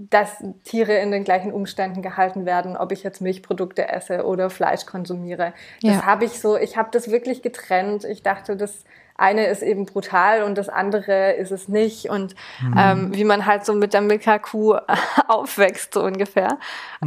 dass 0.10 0.44
Tiere 0.66 0.98
in 0.98 1.12
den 1.12 1.24
gleichen 1.24 1.54
Umständen 1.54 2.02
gehalten 2.02 2.46
werden, 2.46 2.76
ob 2.76 2.92
ich 2.92 3.04
jetzt 3.04 3.22
Milchprodukte 3.22 3.88
esse 3.88 4.26
oder 4.26 4.50
Fleisch 4.50 4.86
konsumiere. 4.86 5.54
Das 5.82 5.98
ja. 5.98 6.06
habe 6.06 6.26
ich 6.26 6.42
so, 6.42 6.58
ich 6.58 6.76
habe 6.76 6.90
das 6.92 7.12
wirklich 7.12 7.44
getrennt. 7.44 8.04
Ich 8.04 8.24
dachte, 8.24 8.58
das 8.58 8.84
eine 9.22 9.48
ist 9.48 9.62
eben 9.62 9.86
brutal 9.86 10.44
und 10.44 10.58
das 10.58 10.68
andere 10.68 11.34
ist 11.34 11.52
es 11.52 11.68
nicht 11.68 12.10
und 12.10 12.36
mhm. 12.62 12.76
ähm, 12.78 13.16
wie 13.16 13.24
man 13.24 13.46
halt 13.46 13.66
so 13.66 13.74
mit 13.74 13.94
der 13.94 14.02
Milka-Kuh 14.02 14.78
aufwächst 15.28 15.94
so 15.94 16.04
ungefähr. 16.04 16.58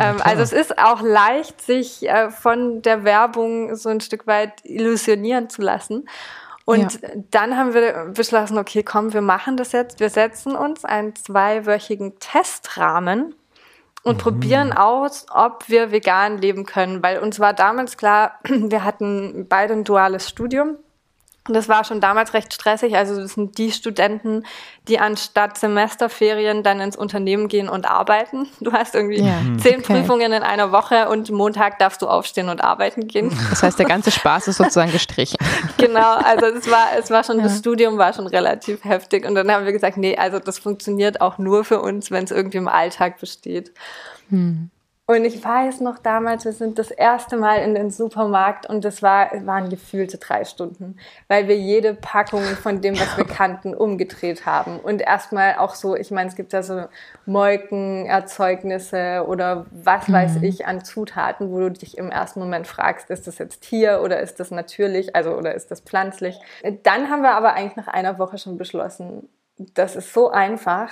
Ähm, 0.00 0.16
also 0.22 0.42
es 0.42 0.52
ist 0.52 0.78
auch 0.78 1.02
leicht, 1.02 1.60
sich 1.60 2.08
äh, 2.08 2.30
von 2.30 2.82
der 2.82 3.04
Werbung 3.04 3.74
so 3.74 3.88
ein 3.88 4.00
Stück 4.00 4.26
weit 4.26 4.52
illusionieren 4.62 5.50
zu 5.50 5.62
lassen. 5.62 6.08
Und 6.64 7.02
ja. 7.02 7.08
dann 7.30 7.58
haben 7.58 7.74
wir 7.74 8.12
beschlossen, 8.14 8.56
okay, 8.56 8.82
komm, 8.82 9.12
wir 9.12 9.20
machen 9.20 9.56
das 9.56 9.72
jetzt. 9.72 10.00
Wir 10.00 10.08
setzen 10.08 10.56
uns 10.56 10.84
einen 10.84 11.14
zweiwöchigen 11.14 12.18
Testrahmen 12.20 13.34
und 14.02 14.16
mhm. 14.16 14.20
probieren 14.20 14.72
aus, 14.72 15.26
ob 15.30 15.68
wir 15.68 15.90
vegan 15.90 16.38
leben 16.38 16.64
können, 16.64 17.02
weil 17.02 17.18
uns 17.18 17.40
war 17.40 17.52
damals 17.52 17.96
klar, 17.96 18.38
wir 18.44 18.84
hatten 18.84 19.46
beide 19.48 19.74
ein 19.74 19.84
duales 19.84 20.28
Studium 20.28 20.78
und 21.46 21.52
das 21.52 21.68
war 21.68 21.84
schon 21.84 22.00
damals 22.00 22.32
recht 22.32 22.54
stressig. 22.54 22.96
Also 22.96 23.20
das 23.20 23.34
sind 23.34 23.58
die 23.58 23.70
Studenten, 23.70 24.44
die 24.88 24.98
anstatt 24.98 25.58
Semesterferien 25.58 26.62
dann 26.62 26.80
ins 26.80 26.96
Unternehmen 26.96 27.48
gehen 27.48 27.68
und 27.68 27.84
arbeiten. 27.84 28.48
Du 28.60 28.72
hast 28.72 28.94
irgendwie 28.94 29.20
ja, 29.20 29.40
zehn 29.58 29.80
okay. 29.80 30.00
Prüfungen 30.00 30.32
in 30.32 30.42
einer 30.42 30.72
Woche 30.72 31.10
und 31.10 31.30
Montag 31.30 31.78
darfst 31.78 32.00
du 32.00 32.08
aufstehen 32.08 32.48
und 32.48 32.64
arbeiten 32.64 33.08
gehen. 33.08 33.36
Das 33.50 33.62
heißt, 33.62 33.78
der 33.78 33.84
ganze 33.84 34.10
Spaß 34.10 34.48
ist 34.48 34.56
sozusagen 34.56 34.90
gestrichen. 34.90 35.36
genau, 35.76 36.14
also 36.14 36.46
es 36.46 36.70
war, 36.70 36.88
es 36.98 37.10
war 37.10 37.22
schon, 37.24 37.36
ja. 37.36 37.42
das 37.42 37.58
Studium 37.58 37.98
war 37.98 38.14
schon 38.14 38.26
relativ 38.26 38.82
heftig. 38.84 39.26
Und 39.26 39.34
dann 39.34 39.50
haben 39.52 39.66
wir 39.66 39.72
gesagt, 39.72 39.98
nee, 39.98 40.16
also 40.16 40.38
das 40.38 40.58
funktioniert 40.58 41.20
auch 41.20 41.36
nur 41.36 41.64
für 41.64 41.82
uns, 41.82 42.10
wenn 42.10 42.24
es 42.24 42.30
irgendwie 42.30 42.58
im 42.58 42.68
Alltag 42.68 43.20
besteht. 43.20 43.70
Hm. 44.30 44.70
Und 45.06 45.26
ich 45.26 45.44
weiß 45.44 45.82
noch 45.82 45.98
damals, 45.98 46.46
wir 46.46 46.52
sind 46.52 46.78
das 46.78 46.90
erste 46.90 47.36
Mal 47.36 47.56
in 47.56 47.74
den 47.74 47.90
Supermarkt 47.90 48.66
und 48.66 48.86
das 48.86 49.02
war, 49.02 49.30
waren 49.44 49.68
gefühlte 49.68 50.16
drei 50.16 50.46
Stunden, 50.46 50.96
weil 51.28 51.46
wir 51.46 51.58
jede 51.58 51.92
Packung 51.92 52.42
von 52.42 52.80
dem, 52.80 52.98
was 52.98 53.18
wir 53.18 53.24
kannten, 53.26 53.74
umgedreht 53.74 54.46
haben. 54.46 54.80
Und 54.80 55.02
erstmal 55.02 55.56
auch 55.56 55.74
so, 55.74 55.94
ich 55.94 56.10
meine, 56.10 56.30
es 56.30 56.36
gibt 56.36 56.54
ja 56.54 56.62
so 56.62 56.86
Molkenerzeugnisse 57.26 59.26
oder 59.28 59.66
was 59.72 60.10
weiß 60.10 60.36
mhm. 60.36 60.44
ich 60.44 60.66
an 60.66 60.82
Zutaten, 60.82 61.50
wo 61.50 61.58
du 61.58 61.72
dich 61.72 61.98
im 61.98 62.10
ersten 62.10 62.40
Moment 62.40 62.66
fragst, 62.66 63.10
ist 63.10 63.26
das 63.26 63.36
jetzt 63.36 63.60
Tier 63.60 64.00
oder 64.02 64.20
ist 64.20 64.40
das 64.40 64.50
natürlich, 64.50 65.14
also 65.14 65.36
oder 65.36 65.54
ist 65.54 65.70
das 65.70 65.82
pflanzlich? 65.82 66.40
Dann 66.82 67.10
haben 67.10 67.20
wir 67.20 67.32
aber 67.32 67.52
eigentlich 67.52 67.76
nach 67.76 67.92
einer 67.92 68.18
Woche 68.18 68.38
schon 68.38 68.56
beschlossen, 68.56 69.28
das 69.56 69.96
ist 69.96 70.14
so 70.14 70.30
einfach, 70.30 70.90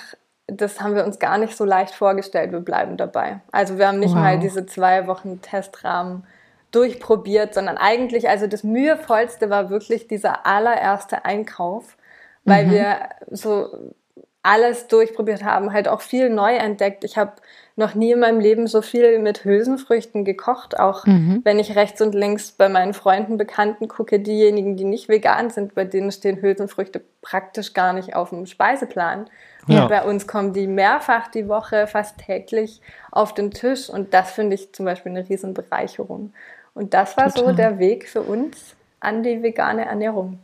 das 0.56 0.80
haben 0.80 0.94
wir 0.94 1.04
uns 1.04 1.18
gar 1.18 1.38
nicht 1.38 1.56
so 1.56 1.64
leicht 1.64 1.94
vorgestellt. 1.94 2.52
Wir 2.52 2.60
bleiben 2.60 2.96
dabei. 2.96 3.40
Also 3.50 3.78
wir 3.78 3.88
haben 3.88 3.98
nicht 3.98 4.14
wow. 4.14 4.20
mal 4.20 4.38
diese 4.38 4.66
zwei 4.66 5.06
Wochen 5.06 5.40
Testrahmen 5.40 6.24
durchprobiert, 6.70 7.54
sondern 7.54 7.76
eigentlich, 7.76 8.28
also 8.28 8.46
das 8.46 8.64
mühevollste 8.64 9.50
war 9.50 9.70
wirklich 9.70 10.08
dieser 10.08 10.46
allererste 10.46 11.24
Einkauf, 11.24 11.96
weil 12.44 12.66
mhm. 12.66 12.70
wir 12.70 12.96
so 13.30 13.94
alles 14.42 14.88
durchprobiert 14.88 15.44
haben, 15.44 15.72
halt 15.72 15.86
auch 15.88 16.00
viel 16.00 16.28
neu 16.28 16.54
entdeckt. 16.54 17.04
Ich 17.04 17.16
habe 17.16 17.32
noch 17.76 17.94
nie 17.94 18.12
in 18.12 18.20
meinem 18.20 18.40
Leben 18.40 18.66
so 18.66 18.82
viel 18.82 19.18
mit 19.18 19.44
Hülsenfrüchten 19.44 20.24
gekocht, 20.24 20.78
auch 20.78 21.06
mhm. 21.06 21.40
wenn 21.44 21.58
ich 21.58 21.74
rechts 21.74 22.00
und 22.02 22.14
links 22.14 22.52
bei 22.52 22.68
meinen 22.68 22.92
Freunden, 22.92 23.38
Bekannten 23.38 23.88
gucke, 23.88 24.18
diejenigen, 24.20 24.76
die 24.76 24.84
nicht 24.84 25.08
vegan 25.08 25.48
sind, 25.50 25.74
bei 25.74 25.84
denen 25.84 26.12
stehen 26.12 26.42
Hülsenfrüchte 26.42 27.00
praktisch 27.22 27.72
gar 27.72 27.92
nicht 27.92 28.14
auf 28.14 28.30
dem 28.30 28.46
Speiseplan. 28.46 29.30
Ja. 29.68 29.82
Und 29.82 29.88
bei 29.88 30.02
uns 30.02 30.26
kommen 30.26 30.52
die 30.52 30.66
mehrfach 30.66 31.28
die 31.28 31.48
Woche, 31.48 31.86
fast 31.86 32.18
täglich 32.18 32.80
auf 33.10 33.32
den 33.32 33.52
Tisch. 33.52 33.88
Und 33.88 34.12
das 34.12 34.32
finde 34.32 34.54
ich 34.54 34.72
zum 34.74 34.84
Beispiel 34.84 35.12
eine 35.12 35.28
Riesenbereicherung. 35.28 36.32
Und 36.74 36.94
das 36.94 37.16
war 37.16 37.32
Total. 37.32 37.50
so 37.50 37.56
der 37.56 37.78
Weg 37.78 38.08
für 38.08 38.22
uns 38.22 38.74
an 39.00 39.22
die 39.22 39.42
vegane 39.42 39.84
Ernährung. 39.84 40.40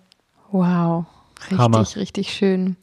Wow, 0.51 1.05
richtig, 1.43 1.59
Hammer. 1.59 1.97
richtig 1.97 2.31
schön. 2.33 2.77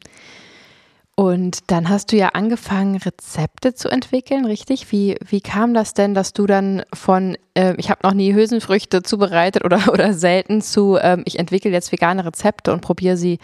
Und 1.18 1.70
dann 1.70 1.88
hast 1.88 2.12
du 2.12 2.16
ja 2.16 2.28
angefangen, 2.28 2.96
Rezepte 2.96 3.74
zu 3.74 3.88
entwickeln, 3.88 4.44
richtig? 4.44 4.92
Wie, 4.92 5.16
wie 5.26 5.40
kam 5.40 5.72
das 5.72 5.94
denn, 5.94 6.12
dass 6.12 6.34
du 6.34 6.46
dann 6.46 6.82
von, 6.92 7.38
äh, 7.56 7.74
ich 7.78 7.90
habe 7.90 8.00
noch 8.04 8.12
nie 8.12 8.34
Hülsenfrüchte 8.34 9.02
zubereitet 9.02 9.64
oder, 9.64 9.88
oder 9.92 10.12
selten 10.12 10.60
zu, 10.60 10.98
ähm, 11.00 11.22
ich 11.24 11.38
entwickle 11.38 11.70
jetzt 11.70 11.90
vegane 11.90 12.24
Rezepte 12.24 12.72
und 12.72 12.80
probiere 12.80 13.16
sie 13.16 13.38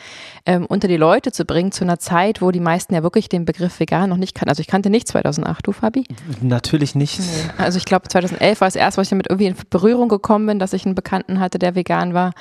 ähm, 0.46 0.66
unter 0.66 0.88
die 0.88 0.96
Leute 0.96 1.32
zu 1.32 1.44
bringen, 1.44 1.72
zu 1.72 1.84
einer 1.84 1.98
Zeit, 1.98 2.42
wo 2.42 2.50
die 2.50 2.60
meisten 2.60 2.94
ja 2.94 3.02
wirklich 3.02 3.28
den 3.28 3.44
Begriff 3.44 3.80
vegan 3.80 4.10
noch 4.10 4.16
nicht 4.16 4.34
kannten. 4.34 4.50
Also 4.50 4.60
ich 4.60 4.66
kannte 4.66 4.90
nicht 4.90 5.08
2008, 5.08 5.66
du 5.66 5.72
Fabi? 5.72 6.04
Natürlich 6.40 6.94
nicht. 6.94 7.20
Also 7.58 7.78
ich 7.78 7.84
glaube 7.84 8.08
2011 8.08 8.60
war 8.60 8.68
es 8.68 8.76
erst, 8.76 8.98
wo 8.98 9.02
ich 9.02 9.08
damit 9.08 9.28
irgendwie 9.28 9.46
in 9.46 9.56
Berührung 9.70 10.08
gekommen 10.08 10.46
bin, 10.46 10.58
dass 10.58 10.72
ich 10.72 10.84
einen 10.84 10.94
Bekannten 10.94 11.40
hatte, 11.40 11.58
der 11.58 11.74
vegan 11.74 12.14
war 12.14 12.32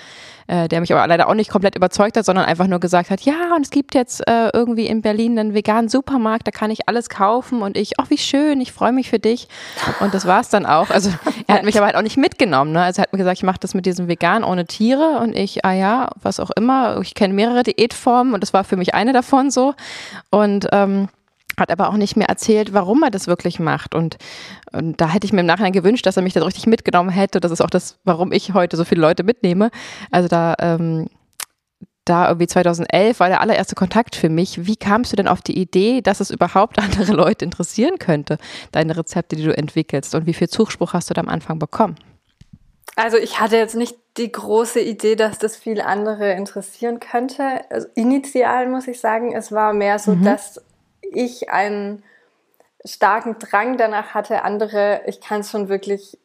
äh, 0.51 0.68
der 0.68 0.82
mich 0.82 0.92
aber 0.94 1.08
leider 1.08 1.30
auch 1.30 1.34
nicht 1.34 1.50
komplett 1.50 1.75
überzeugt 1.75 2.18
hat, 2.18 2.25
sondern 2.25 2.46
einfach 2.46 2.68
nur 2.68 2.80
gesagt 2.80 3.10
hat, 3.10 3.22
ja, 3.22 3.56
und 3.56 3.62
es 3.62 3.70
gibt 3.70 3.96
jetzt 3.96 4.28
äh, 4.28 4.50
irgendwie 4.54 4.86
in 4.86 5.01
Berlin 5.01 5.40
einen 5.40 5.54
veganen 5.54 5.90
Supermarkt, 5.90 6.46
da 6.46 6.51
kann 6.51 6.70
ich 6.72 6.90
alles 6.90 7.10
kaufen 7.10 7.62
und 7.62 7.78
ich, 7.78 8.00
ach, 8.00 8.10
wie 8.10 8.18
schön, 8.18 8.60
ich 8.60 8.74
freue 8.74 8.92
mich 8.92 9.10
für 9.10 9.20
dich. 9.20 9.48
Und 10.01 10.13
das 10.13 10.25
war 10.25 10.42
es 10.42 10.50
dann 10.50 10.66
auch. 10.66 10.90
Also 10.90 11.10
er 11.48 11.56
hat 11.56 11.61
mich 11.65 11.77
aber 11.77 11.88
halt 11.88 11.96
auch 11.96 12.01
nicht 12.01 12.18
mitgenommen. 12.18 12.72
Ne? 12.72 12.82
Also 12.82 13.00
er 13.00 13.03
hat 13.03 13.13
mir 13.13 13.18
gesagt, 13.20 13.38
ich 13.38 13.44
mache 13.44 13.60
das 13.60 13.74
mit 13.74 13.86
diesem 13.86 14.08
Vegan 14.08 14.44
ohne 14.44 14.65
Tiere 14.65 15.20
und 15.20 15.36
ich, 15.36 15.65
ah 15.65 15.74
ja, 15.74 16.10
was 16.22 16.39
auch 16.39 16.51
immer. 16.51 17.00
Ich 17.01 17.13
kenne 17.13 17.34
mehrere 17.34 17.63
Diätformen 17.63 18.34
und 18.34 18.41
das 18.41 18.53
war 18.53 18.63
für 18.63 18.77
mich 18.77 18.94
eine 18.94 19.13
davon 19.13 19.51
so. 19.51 19.74
Und 20.30 20.68
ähm, 20.72 21.10
hat 21.58 21.72
aber 21.72 21.89
auch 21.89 21.98
nicht 21.98 22.15
mehr 22.15 22.30
erzählt, 22.30 22.74
warum 22.74 23.03
er 23.03 23.12
das 23.12 23.27
wirklich 23.27 23.60
macht. 23.60 23.96
Und, 23.96 24.18
und, 24.72 25.00
da 25.00 25.10
hätte 25.10 25.25
ich 25.25 25.34
mir 25.34 25.41
im 25.41 25.46
Nachhinein 25.46 25.74
gewünscht, 25.74 26.06
dass 26.06 26.18
er 26.18 26.24
mich 26.24 26.34
da 26.34 26.44
richtig 26.44 26.68
mitgenommen 26.68 27.10
hätte. 27.10 27.39
Das 27.39 27.51
ist 27.51 27.62
auch 27.62 27.70
das, 27.70 28.00
warum 28.03 28.32
ich 28.32 28.53
heute 28.53 28.77
so 28.77 28.86
viele 28.86 29.01
Leute 29.01 29.24
mitnehme. 29.24 29.70
Also 30.12 30.27
da, 30.27 30.56
ähm, 30.60 31.08
da 32.05 32.27
irgendwie 32.27 32.48
2011 32.48 33.20
war 33.20 33.29
der 33.29 33.41
allererste 33.41 33.75
Kontakt 33.75 34.15
für 34.15 34.29
mich. 34.29 34.65
Wie 34.65 34.75
kamst 34.75 35.12
du 35.12 35.15
denn 35.15 35.27
auf 35.27 35.41
die 35.41 35.58
Idee, 35.60 36.01
dass 36.01 36.20
es 36.20 36.31
überhaupt 36.31 36.79
andere 36.79 37.12
Leute 37.12 37.46
interessieren 37.46 38.00
könnte, 38.00 38.38
deine 38.72 38.98
Rezepte, 38.98 39.36
die 39.36 39.43
du 39.43 39.55
entwickelst? 39.55 40.15
Und 40.15 40.25
wie 40.25 40.34
viel 40.34 40.50
Zuspruch 40.50 40.93
hast 40.93 41.10
du 41.10 41.13
da 41.13 41.22
am 41.22 41.29
Anfang 41.29 41.60
bekommen? 41.60 41.96
Also 42.96 43.17
ich 43.17 43.39
hatte 43.39 43.55
jetzt 43.55 43.75
nicht 43.75 43.96
die 44.17 44.31
große 44.31 44.81
Idee, 44.81 45.15
dass 45.15 45.39
das 45.39 45.55
viele 45.55 45.86
andere 45.86 46.34
interessieren 46.34 47.00
könnte. 47.00 47.62
Also 47.70 47.88
initial 47.96 48.67
muss 48.67 48.88
ich 48.88 49.00
sagen, 49.00 49.34
es 49.34 49.51
war 49.51 49.74
mehr 49.74 49.98
so, 49.98 50.13
mhm. 50.13 50.24
dass 50.25 50.62
ich 51.01 51.50
einen 51.50 52.03
starken 52.84 53.38
Drang 53.39 53.77
danach 53.77 54.13
hatte, 54.13 54.43
andere, 54.43 55.01
ich 55.05 55.22
kann 55.22 55.41
es 55.41 55.51
schon 55.51 55.70
wirklich 55.70 56.17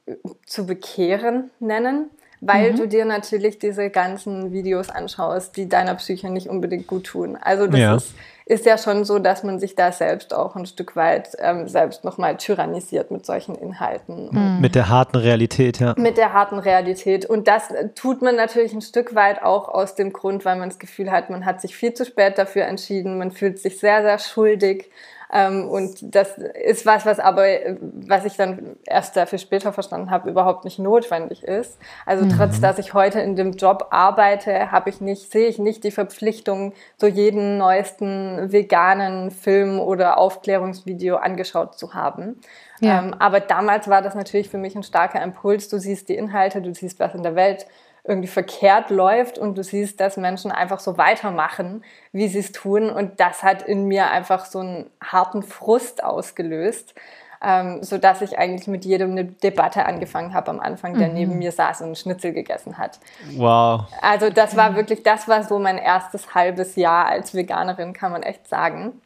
zu 0.47 0.67
bekehren 0.67 1.51
nennen, 1.61 2.11
weil 2.47 2.73
mhm. 2.73 2.77
du 2.77 2.89
dir 2.89 3.05
natürlich 3.05 3.59
diese 3.59 3.91
ganzen 3.91 4.53
Videos 4.53 4.91
anschaust, 4.91 5.57
die 5.57 5.69
deiner 5.69 5.95
Psyche 5.95 6.31
nicht 6.31 6.49
unbedingt 6.49 6.87
gut 6.87 7.05
tun. 7.05 7.37
Also 7.41 7.67
das 7.67 7.81
ja. 7.81 7.97
ist 7.97 8.15
ist 8.49 8.65
ja 8.65 8.79
schon 8.79 9.05
so, 9.05 9.19
dass 9.19 9.43
man 9.43 9.59
sich 9.59 9.75
da 9.75 9.91
selbst 9.91 10.33
auch 10.33 10.55
ein 10.55 10.67
Stück 10.67 10.95
weit 10.95 11.31
ähm, 11.41 11.67
selbst 11.67 12.05
nochmal 12.05 12.37
tyrannisiert 12.37 13.11
mit 13.11 13.27
solchen 13.27 13.57
Inhalten. 13.57 14.29
Mhm. 14.31 14.61
Mit 14.61 14.77
der 14.77 14.89
harten 14.89 15.17
Realität, 15.17 15.81
ja. 15.81 15.95
Mit 15.99 16.17
der 16.17 16.33
harten 16.33 16.61
Realität. 16.61 17.27
Und 17.27 17.49
das 17.49 17.75
tut 17.97 18.23
man 18.23 18.37
natürlich 18.37 18.73
ein 18.73 18.83
Stück 18.83 19.17
weit 19.17 19.43
auch 19.43 19.69
aus 19.69 19.97
dem 19.97 20.13
Grund, 20.13 20.45
weil 20.45 20.55
man 20.57 20.69
das 20.69 20.79
Gefühl 20.79 21.11
hat, 21.11 21.29
man 21.29 21.45
hat 21.45 21.61
sich 21.61 21.75
viel 21.75 21.93
zu 21.93 22.05
spät 22.05 22.39
dafür 22.39 22.67
entschieden, 22.67 23.19
man 23.19 23.33
fühlt 23.33 23.59
sich 23.59 23.81
sehr, 23.81 24.03
sehr 24.03 24.21
schuldig. 24.21 24.91
Ähm, 25.33 25.69
und 25.69 26.15
das 26.15 26.39
ist 26.39 26.87
was, 26.87 27.07
was 27.07 27.19
aber, 27.19 27.47
was 27.81 28.25
ich 28.25 28.37
dann 28.37 28.77
erst 28.87 29.19
viel 29.19 29.39
später 29.39 29.73
verstanden 29.73 30.11
habe, 30.11 30.31
überhaupt 30.31 30.65
nicht 30.65 30.79
notwendig 30.79 31.43
ist. 31.43 31.79
Also 32.05 32.25
mhm. 32.25 32.31
trotz, 32.37 32.61
dass 32.61 32.79
ich 32.79 32.95
heute 32.95 33.21
in 33.21 33.37
dem 33.37 33.53
Job 33.53 33.89
arbeite, 33.91 34.71
habe 34.71 34.91
ich 34.91 35.01
nicht, 35.01 35.31
sehe 35.31 35.49
ich 35.49 35.59
nicht 35.59 35.85
die 35.85 35.91
Verpflichtung, 35.91 36.73
so 36.97 37.07
jeden 37.07 37.59
neuesten 37.59 38.53
veganen 38.53 39.31
Film 39.31 39.81
oder 39.81 40.19
Aufklärungsvideo 40.19 41.17
angeschaut 41.17 41.79
zu 41.79 41.95
haben. 41.95 42.41
Ja. 42.81 42.99
Ähm, 42.99 43.15
aber 43.19 43.41
damals 43.41 43.89
war 43.89 44.03
das 44.03 44.15
natürlich 44.15 44.49
für 44.49 44.59
mich 44.59 44.77
ein 44.77 44.83
starker 44.83 45.23
Impuls. 45.23 45.69
Du 45.69 45.79
siehst 45.79 46.09
die 46.09 46.17
Inhalte, 46.17 46.61
du 46.61 46.75
siehst, 46.75 47.01
was 47.01 47.15
in 47.15 47.23
der 47.23 47.35
Welt 47.35 47.67
irgendwie 48.07 48.29
verkehrt 48.29 48.91
läuft 48.91 49.39
und 49.39 49.59
du 49.59 49.63
siehst, 49.63 50.01
dass 50.01 50.17
Menschen 50.17 50.51
einfach 50.51 50.81
so 50.81 50.97
weitermachen, 50.97 51.85
wie 52.13 52.29
sie 52.29 52.39
es 52.39 52.53
tun. 52.53 52.91
Und 52.91 53.21
das 53.21 53.43
hat 53.43 53.63
in 53.63 53.87
mir 53.87 54.11
einfach 54.11 54.45
so 54.45 54.61
einen 54.61 54.91
harten 55.03 55.43
Frust 55.43 56.05
ausgelöst, 56.05 56.95
ähm, 57.43 57.83
so 57.83 57.99
dass 57.99 58.23
ich 58.23 58.39
eigentlich 58.39 58.69
mit 58.69 58.85
jedem 58.85 59.11
eine 59.13 59.25
Debatte 59.25 59.85
angefangen 59.85 60.35
habe 60.35 60.51
am 60.51 60.61
Anfang, 60.61 60.99
der 60.99 61.09
mhm. 61.09 61.15
neben 61.15 61.39
mir 61.39 61.53
saß 61.53 61.83
und 61.83 61.99
Schnitzel 61.99 62.33
gegessen 62.33 62.79
hat. 62.79 62.99
Wow. 63.37 63.83
Also 64.01 64.31
das 64.31 64.57
war 64.57 64.77
wirklich, 64.77 65.03
das 65.03 65.27
war 65.29 65.43
so 65.43 65.59
mein 65.59 65.79
erstes 65.79 66.35
halbes 66.35 66.77
Jahr 66.77 67.07
als 67.07 67.35
Veganerin, 67.35 67.93
kann 67.93 68.13
man 68.13 68.23
echt 68.23 68.49
sagen. 68.49 69.01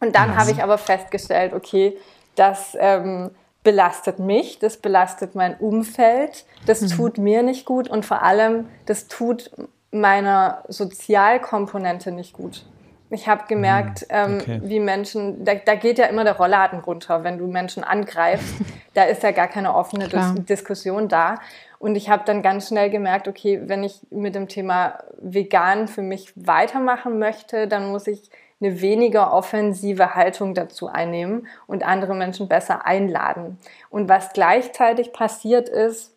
Und 0.00 0.14
dann 0.14 0.36
habe 0.36 0.50
ich 0.50 0.62
aber 0.62 0.78
festgestellt, 0.78 1.54
okay, 1.54 1.96
dass 2.36 2.76
ähm, 2.78 3.30
belastet 3.64 4.20
mich, 4.20 4.60
das 4.60 4.76
belastet 4.76 5.34
mein 5.34 5.56
Umfeld, 5.56 6.44
das 6.66 6.82
mhm. 6.82 6.88
tut 6.88 7.18
mir 7.18 7.42
nicht 7.42 7.64
gut 7.64 7.88
und 7.88 8.04
vor 8.04 8.22
allem, 8.22 8.68
das 8.86 9.08
tut 9.08 9.50
meiner 9.90 10.62
Sozialkomponente 10.68 12.12
nicht 12.12 12.34
gut. 12.34 12.66
Ich 13.10 13.28
habe 13.28 13.44
gemerkt, 13.48 14.02
mhm. 14.02 14.06
ähm, 14.10 14.38
okay. 14.40 14.60
wie 14.64 14.80
Menschen, 14.80 15.44
da, 15.44 15.54
da, 15.54 15.76
geht 15.76 15.98
ja 15.98 16.06
immer 16.06 16.24
der 16.24 16.36
Rollladen 16.36 16.80
runter, 16.80 17.24
wenn 17.24 17.38
du 17.38 17.46
Menschen 17.46 17.84
angreifst. 17.84 18.54
da 18.94 19.04
ist 19.04 19.22
ja 19.22 19.30
gar 19.30 19.48
keine 19.48 19.74
offene 19.74 20.08
Dis 20.08 20.34
Diskussion 20.46 21.08
da. 21.08 21.36
Und 21.78 21.96
ich 21.96 22.08
habe 22.08 22.24
dann 22.24 22.42
ganz 22.42 22.68
schnell 22.68 22.90
gemerkt, 22.90 23.28
okay, 23.28 23.60
wenn 23.66 23.84
ich 23.84 24.00
mit 24.10 24.34
dem 24.34 24.48
Thema 24.48 24.98
vegan 25.18 25.86
für 25.86 26.02
mich 26.02 26.32
weitermachen 26.34 27.18
möchte, 27.18 27.68
dann 27.68 27.90
muss 27.90 28.06
ich 28.06 28.30
eine 28.64 28.80
weniger 28.80 29.32
offensive 29.32 30.14
Haltung 30.14 30.54
dazu 30.54 30.88
einnehmen 30.88 31.46
und 31.66 31.84
andere 31.84 32.14
Menschen 32.14 32.48
besser 32.48 32.86
einladen. 32.86 33.58
Und 33.90 34.08
was 34.08 34.32
gleichzeitig 34.32 35.12
passiert 35.12 35.68
ist, 35.68 36.14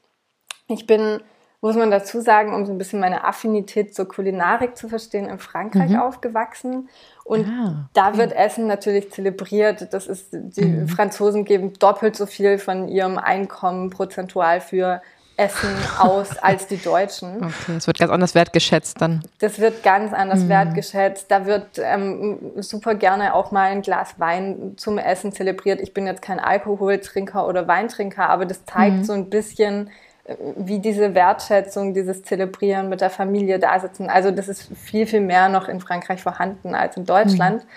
ich 0.67 0.87
bin, 0.87 1.21
muss 1.61 1.75
man 1.75 1.91
dazu 1.91 2.21
sagen, 2.21 2.53
um 2.53 2.65
so 2.65 2.71
ein 2.71 2.77
bisschen 2.77 2.99
meine 2.99 3.23
Affinität 3.23 3.93
zur 3.95 4.07
Kulinarik 4.07 4.77
zu 4.77 4.87
verstehen, 4.87 5.27
in 5.27 5.39
Frankreich 5.39 5.91
mhm. 5.91 5.99
aufgewachsen. 5.99 6.89
Und 7.23 7.47
ah, 7.47 7.89
da 7.93 8.17
wird 8.17 8.33
Essen 8.33 8.67
natürlich 8.67 9.11
zelebriert. 9.11 9.93
Das 9.93 10.07
ist, 10.07 10.29
die 10.31 10.65
mhm. 10.65 10.87
Franzosen 10.87 11.45
geben 11.45 11.73
doppelt 11.79 12.15
so 12.15 12.25
viel 12.25 12.57
von 12.57 12.87
ihrem 12.87 13.17
Einkommen 13.17 13.89
prozentual 13.89 14.61
für 14.61 15.01
Essen 15.37 15.69
aus 15.99 16.35
als 16.39 16.67
die 16.67 16.77
Deutschen. 16.77 17.37
Okay, 17.47 17.77
es 17.77 17.87
wird 17.87 17.99
ganz 17.99 18.11
anders 18.11 18.35
wertgeschätzt 18.35 18.99
dann. 18.99 19.21
Das 19.39 19.59
wird 19.59 19.83
ganz 19.83 20.13
anders 20.13 20.41
mhm. 20.41 20.49
wertgeschätzt. 20.49 21.29
Da 21.29 21.45
wird 21.45 21.79
ähm, 21.79 22.39
super 22.57 22.95
gerne 22.95 23.35
auch 23.35 23.51
mal 23.51 23.71
ein 23.71 23.83
Glas 23.83 24.15
Wein 24.17 24.73
zum 24.77 24.97
Essen 24.97 25.31
zelebriert. 25.31 25.79
Ich 25.79 25.93
bin 25.93 26.07
jetzt 26.07 26.21
kein 26.21 26.39
Alkoholtrinker 26.39 27.47
oder 27.47 27.67
Weintrinker, 27.67 28.29
aber 28.29 28.45
das 28.45 28.65
zeigt 28.65 28.97
mhm. 28.97 29.03
so 29.03 29.13
ein 29.13 29.29
bisschen, 29.29 29.91
äh, 30.25 30.35
wie 30.57 30.79
diese 30.79 31.13
Wertschätzung, 31.13 31.93
dieses 31.93 32.23
Zelebrieren 32.23 32.89
mit 32.89 33.01
der 33.01 33.11
Familie 33.11 33.59
da 33.59 33.79
sitzen. 33.79 34.09
Also 34.09 34.31
das 34.31 34.47
ist 34.47 34.69
viel, 34.75 35.05
viel 35.05 35.21
mehr 35.21 35.49
noch 35.49 35.67
in 35.67 35.79
Frankreich 35.79 36.21
vorhanden 36.21 36.73
als 36.73 36.97
in 36.97 37.05
Deutschland. 37.05 37.63
Mhm. 37.63 37.69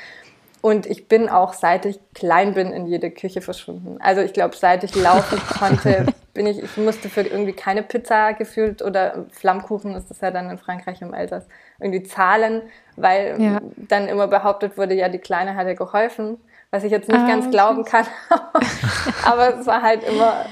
Und 0.63 0.87
ich 0.87 1.09
bin 1.09 1.29
auch, 1.29 1.55
seit 1.55 1.87
ich 1.87 1.99
klein 2.15 2.53
bin, 2.53 2.73
in 2.73 2.87
jede 2.87 3.11
Küche 3.11 3.41
verschwunden. 3.41 3.97
Also 4.01 4.21
ich 4.21 4.33
glaube, 4.33 4.57
seit 4.57 4.85
ich 4.85 4.95
laufen 4.95 5.41
konnte, 5.59 6.07
bin 6.35 6.47
ich, 6.47 6.63
ich 6.63 6.77
musste 6.77 7.09
für 7.09 7.23
irgendwie 7.23 7.53
keine 7.53 7.83
Pizza 7.83 8.35
gefühlt 8.35 8.83
oder 8.83 9.27
Flammkuchen 9.31 9.95
ist 9.95 10.11
das 10.11 10.21
ja 10.21 10.31
dann 10.31 10.51
in 10.51 10.59
Frankreich 10.59 11.01
im 11.01 11.15
Elsass, 11.15 11.47
irgendwie 11.81 12.03
zahlen, 12.03 12.63
weil 12.97 13.41
ja. 13.41 13.61
dann 13.77 14.07
immer 14.07 14.29
behauptet 14.29 14.77
wurde, 14.77 14.95
ja, 14.95 15.09
die 15.09 15.19
Kleine 15.19 15.57
hat 15.57 15.67
ja 15.67 15.75
geholfen, 15.75 16.37
was 16.71 16.85
ich 16.85 16.91
jetzt 16.91 17.09
nicht 17.09 17.21
ah, 17.21 17.27
ganz 17.27 17.51
glauben 17.51 17.85
kann. 17.85 18.07
Aber 19.25 19.59
es 19.59 19.67
war 19.67 19.81
halt 19.81 20.05
immer 20.05 20.45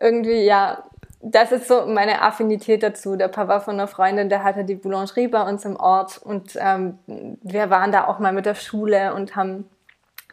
irgendwie, 0.00 0.44
ja, 0.44 0.84
das 1.20 1.52
ist 1.52 1.68
so 1.68 1.86
meine 1.86 2.22
Affinität 2.22 2.82
dazu. 2.82 3.16
Der 3.16 3.28
Papa 3.28 3.60
von 3.60 3.74
einer 3.74 3.88
Freundin, 3.88 4.28
der 4.28 4.42
hatte 4.44 4.64
die 4.64 4.74
Boulangerie 4.74 5.28
bei 5.28 5.42
uns 5.42 5.64
im 5.64 5.76
Ort 5.76 6.18
und 6.18 6.56
ähm, 6.60 6.98
wir 7.42 7.70
waren 7.70 7.92
da 7.92 8.06
auch 8.06 8.18
mal 8.18 8.32
mit 8.32 8.46
der 8.46 8.54
Schule 8.54 9.14
und 9.14 9.34
haben 9.34 9.68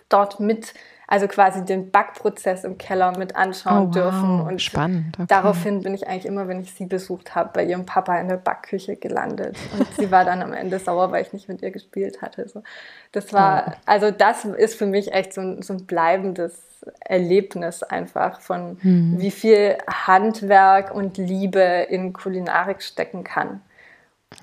dort 0.09 0.39
mit 0.39 0.73
also 1.13 1.27
quasi 1.27 1.63
den 1.63 1.91
Backprozess 1.91 2.63
im 2.63 2.79
Keller 2.79 3.15
mit 3.15 3.35
anschauen 3.35 3.83
oh, 3.83 3.85
wow. 3.85 3.91
dürfen. 3.91 4.41
Und 4.41 4.63
Spannend. 4.63 5.15
Okay. 5.15 5.27
daraufhin 5.29 5.83
bin 5.83 5.93
ich 5.93 6.07
eigentlich 6.07 6.25
immer, 6.25 6.47
wenn 6.47 6.59
ich 6.59 6.73
sie 6.73 6.87
besucht 6.87 7.35
habe, 7.35 7.51
bei 7.53 7.63
ihrem 7.63 7.85
Papa 7.85 8.17
in 8.17 8.29
der 8.29 8.37
Backküche 8.37 8.95
gelandet. 8.95 9.55
Und 9.77 9.87
sie 9.95 10.09
war 10.09 10.25
dann 10.25 10.41
am 10.41 10.53
Ende 10.53 10.79
sauer, 10.79 11.11
weil 11.11 11.21
ich 11.21 11.31
nicht 11.31 11.47
mit 11.47 11.61
ihr 11.61 11.69
gespielt 11.69 12.23
hatte. 12.23 12.49
So. 12.49 12.63
Das 13.11 13.31
war, 13.31 13.75
also 13.85 14.09
das 14.09 14.43
ist 14.45 14.73
für 14.73 14.87
mich 14.87 15.13
echt 15.13 15.33
so 15.33 15.41
ein, 15.41 15.61
so 15.61 15.73
ein 15.73 15.85
bleibendes 15.85 16.59
Erlebnis 17.01 17.83
einfach 17.83 18.41
von 18.41 18.79
mhm. 18.81 19.13
wie 19.19 19.29
viel 19.29 19.77
Handwerk 19.87 20.95
und 20.95 21.19
Liebe 21.19 21.85
in 21.91 22.13
Kulinarik 22.13 22.81
stecken 22.81 23.23
kann. 23.23 23.61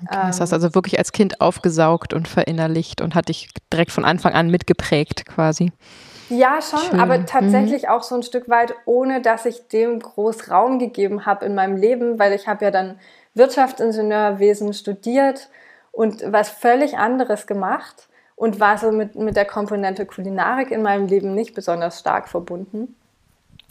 Okay, 0.05 0.19
das 0.27 0.39
hast 0.39 0.53
du 0.53 0.55
also 0.55 0.73
wirklich 0.73 0.97
als 0.99 1.11
Kind 1.11 1.41
aufgesaugt 1.41 2.13
und 2.13 2.29
verinnerlicht 2.29 3.01
und 3.01 3.13
hat 3.13 3.27
dich 3.27 3.49
direkt 3.73 3.91
von 3.91 4.05
Anfang 4.05 4.31
an 4.31 4.49
mitgeprägt 4.49 5.25
quasi. 5.25 5.73
Ja, 6.31 6.61
schon, 6.61 6.79
Schön. 6.79 6.99
aber 6.99 7.25
tatsächlich 7.25 7.83
mhm. 7.83 7.89
auch 7.89 8.03
so 8.03 8.15
ein 8.15 8.23
Stück 8.23 8.47
weit, 8.47 8.73
ohne 8.85 9.21
dass 9.21 9.45
ich 9.45 9.67
dem 9.67 9.99
groß 9.99 10.49
Raum 10.49 10.79
gegeben 10.79 11.25
habe 11.25 11.45
in 11.45 11.55
meinem 11.55 11.75
Leben, 11.75 12.19
weil 12.19 12.31
ich 12.31 12.47
habe 12.47 12.63
ja 12.63 12.71
dann 12.71 12.99
Wirtschaftsingenieurwesen 13.33 14.73
studiert 14.73 15.49
und 15.91 16.23
was 16.31 16.49
völlig 16.49 16.97
anderes 16.97 17.47
gemacht 17.47 18.07
und 18.37 18.61
war 18.61 18.77
so 18.77 18.93
mit, 18.93 19.15
mit 19.15 19.35
der 19.35 19.45
Komponente 19.45 20.05
Kulinarik 20.05 20.71
in 20.71 20.81
meinem 20.81 21.07
Leben 21.07 21.35
nicht 21.35 21.53
besonders 21.53 21.99
stark 21.99 22.29
verbunden. 22.29 22.95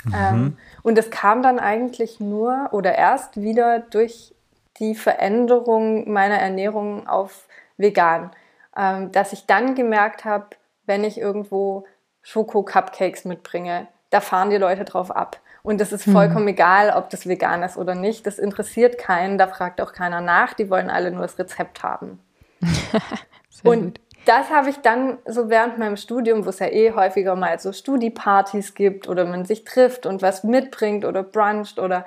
Mhm. 0.05 0.15
Ähm, 0.15 0.57
und 0.83 0.99
es 0.99 1.11
kam 1.11 1.43
dann 1.43 1.59
eigentlich 1.59 2.21
nur 2.21 2.69
oder 2.73 2.95
erst 2.95 3.41
wieder 3.41 3.81
durch 3.81 4.35
die 4.79 4.95
Veränderung 4.95 6.13
meiner 6.13 6.39
Ernährung 6.39 7.09
auf 7.09 7.49
vegan, 7.79 8.33
ähm, 8.77 9.13
dass 9.13 9.33
ich 9.33 9.47
dann 9.47 9.75
gemerkt 9.75 10.27
habe, 10.27 10.49
wenn 10.85 11.05
ich 11.05 11.19
irgendwo 11.19 11.87
Schoko-Cupcakes 12.23 13.25
mitbringe, 13.25 13.89
da 14.11 14.21
fahren 14.21 14.51
die 14.51 14.57
Leute 14.57 14.85
drauf 14.85 15.11
ab. 15.11 15.41
Und 15.63 15.81
es 15.81 15.93
ist 15.93 16.07
mhm. 16.07 16.13
vollkommen 16.13 16.45
mhm. 16.45 16.49
egal, 16.51 16.91
ob 16.97 17.11
das 17.11 17.27
vegan 17.27 17.63
ist 17.63 17.77
oder 17.77 17.95
nicht. 17.95 18.27
Das 18.27 18.39
interessiert 18.39 18.99
keinen, 18.99 19.39
da 19.39 19.47
fragt 19.47 19.81
auch 19.81 19.93
keiner 19.93 20.21
nach. 20.21 20.55
Die 20.55 20.71
wollen 20.71 20.91
alle 20.91 21.11
nur 21.11 21.23
das 21.23 21.39
Rezept 21.39 21.83
haben. 21.83 22.19
und 23.65 23.83
gut. 23.83 24.01
das 24.25 24.51
habe 24.51 24.71
ich 24.71 24.79
dann 24.79 25.19
so 25.27 25.51
während 25.51 25.79
meinem 25.79 25.97
Studium, 25.97 26.45
wo 26.45 26.51
es 26.51 26.59
ja 26.59 26.67
eh 26.67 26.93
häufiger 26.93 27.37
mal 27.37 27.59
so 27.59 27.73
Studiepartys 27.73 28.75
gibt 28.75 29.09
oder 29.09 29.25
man 29.25 29.45
sich 29.45 29.65
trifft 29.65 30.07
und 30.07 30.23
was 30.23 30.45
mitbringt 30.45 31.05
oder 31.05 31.23
bruncht 31.23 31.79
oder 31.79 32.05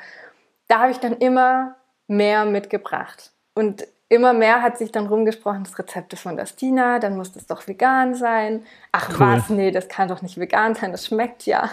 da 0.68 0.80
habe 0.80 0.92
ich 0.92 1.00
dann 1.00 1.18
immer 1.18 1.76
mehr 2.08 2.46
mitgebracht. 2.46 3.32
Und 3.54 3.86
immer 4.14 4.34
mehr 4.34 4.62
hat 4.62 4.78
sich 4.78 4.92
dann 4.92 5.08
rumgesprochen, 5.08 5.64
das 5.64 5.78
Rezept 5.78 6.14
ist 6.14 6.22
von 6.22 6.36
der 6.36 6.46
Stina, 6.46 7.00
dann 7.00 7.18
muss 7.18 7.32
das 7.32 7.46
doch 7.46 7.68
vegan 7.68 8.16
sein. 8.16 8.64
Ach 8.92 9.10
cool. 9.12 9.20
was, 9.20 9.50
nee, 9.50 9.72
das 9.72 9.88
kann 9.88 10.08
doch 10.08 10.22
nicht 10.22 10.40
vegan 10.40 10.76
sein, 10.76 10.92
das 10.92 11.08
schmeckt 11.08 11.46
ja. 11.46 11.70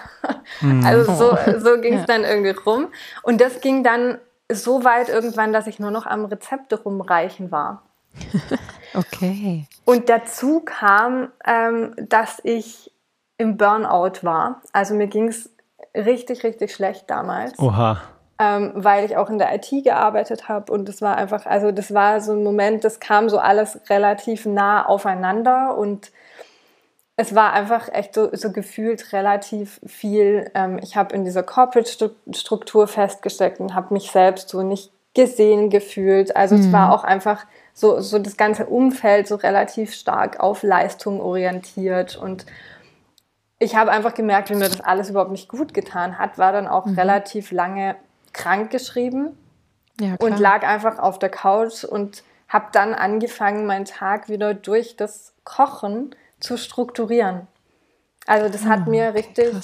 Mm. 0.60 0.84
Also 0.84 1.12
so, 1.14 1.36
so 1.58 1.80
ging 1.80 1.94
es 1.94 2.00
ja. 2.00 2.06
dann 2.06 2.24
irgendwie 2.24 2.50
rum. 2.50 2.88
Und 3.22 3.40
das 3.40 3.60
ging 3.60 3.84
dann 3.84 4.18
so 4.50 4.84
weit 4.84 5.08
irgendwann, 5.08 5.52
dass 5.52 5.66
ich 5.66 5.78
nur 5.78 5.90
noch 5.90 6.06
am 6.06 6.24
Rezepte 6.24 6.82
rumreichen 6.82 7.50
war. 7.50 7.82
okay. 8.94 9.66
Und 9.84 10.08
dazu 10.08 10.60
kam, 10.60 11.28
ähm, 11.46 11.94
dass 11.96 12.40
ich 12.42 12.92
im 13.38 13.56
Burnout 13.56 14.22
war. 14.22 14.60
Also 14.72 14.94
mir 14.94 15.06
ging 15.06 15.28
es 15.28 15.50
richtig, 15.94 16.42
richtig 16.42 16.74
schlecht 16.74 17.08
damals. 17.08 17.58
Oha 17.58 18.00
ähm, 18.40 18.72
weil 18.74 19.04
ich 19.04 19.18
auch 19.18 19.28
in 19.28 19.36
der 19.36 19.54
IT 19.54 19.68
gearbeitet 19.84 20.48
habe 20.48 20.72
und 20.72 20.88
das 20.88 21.02
war 21.02 21.16
einfach, 21.16 21.44
also 21.44 21.72
das 21.72 21.92
war 21.92 22.22
so 22.22 22.32
ein 22.32 22.42
Moment, 22.42 22.84
das 22.84 22.98
kam 22.98 23.28
so 23.28 23.38
alles 23.38 23.78
relativ 23.90 24.46
nah 24.46 24.86
aufeinander 24.86 25.76
und 25.76 26.10
es 27.16 27.34
war 27.34 27.52
einfach 27.52 27.92
echt 27.92 28.14
so, 28.14 28.30
so 28.32 28.50
gefühlt 28.50 29.12
relativ 29.12 29.78
viel. 29.84 30.50
Ähm, 30.54 30.80
ich 30.82 30.96
habe 30.96 31.14
in 31.14 31.24
dieser 31.24 31.42
Corporate-Struktur 31.42 32.88
festgesteckt 32.88 33.60
und 33.60 33.74
habe 33.74 33.92
mich 33.92 34.10
selbst 34.10 34.48
so 34.48 34.62
nicht 34.62 34.90
gesehen 35.14 35.68
gefühlt. 35.68 36.34
Also 36.34 36.54
mhm. 36.54 36.62
es 36.62 36.72
war 36.72 36.86
mhm. 36.86 36.92
auch 36.94 37.04
einfach 37.04 37.44
so, 37.74 38.00
so 38.00 38.18
das 38.18 38.38
ganze 38.38 38.64
Umfeld 38.64 39.28
so 39.28 39.34
relativ 39.34 39.92
stark 39.92 40.40
auf 40.40 40.62
Leistung 40.62 41.20
orientiert 41.20 42.16
und 42.16 42.46
ich 43.62 43.76
habe 43.76 43.90
einfach 43.90 44.14
gemerkt, 44.14 44.48
wie 44.48 44.54
mir 44.54 44.70
das 44.70 44.80
alles 44.80 45.10
überhaupt 45.10 45.30
nicht 45.30 45.50
gut 45.50 45.74
getan 45.74 46.18
hat, 46.18 46.38
war 46.38 46.52
dann 46.52 46.66
auch 46.66 46.86
mhm. 46.86 46.98
relativ 46.98 47.52
lange 47.52 47.96
krank 48.32 48.70
geschrieben 48.70 49.36
ja, 50.00 50.16
und 50.18 50.38
lag 50.38 50.66
einfach 50.66 50.98
auf 50.98 51.18
der 51.18 51.28
Couch 51.28 51.84
und 51.84 52.22
habe 52.48 52.66
dann 52.72 52.94
angefangen, 52.94 53.66
meinen 53.66 53.84
Tag 53.84 54.28
wieder 54.28 54.54
durch 54.54 54.96
das 54.96 55.34
Kochen 55.44 56.14
zu 56.40 56.56
strukturieren. 56.56 57.46
Also 58.26 58.48
das 58.48 58.64
hat 58.64 58.82
ah, 58.86 58.90
mir 58.90 59.14
richtig, 59.14 59.54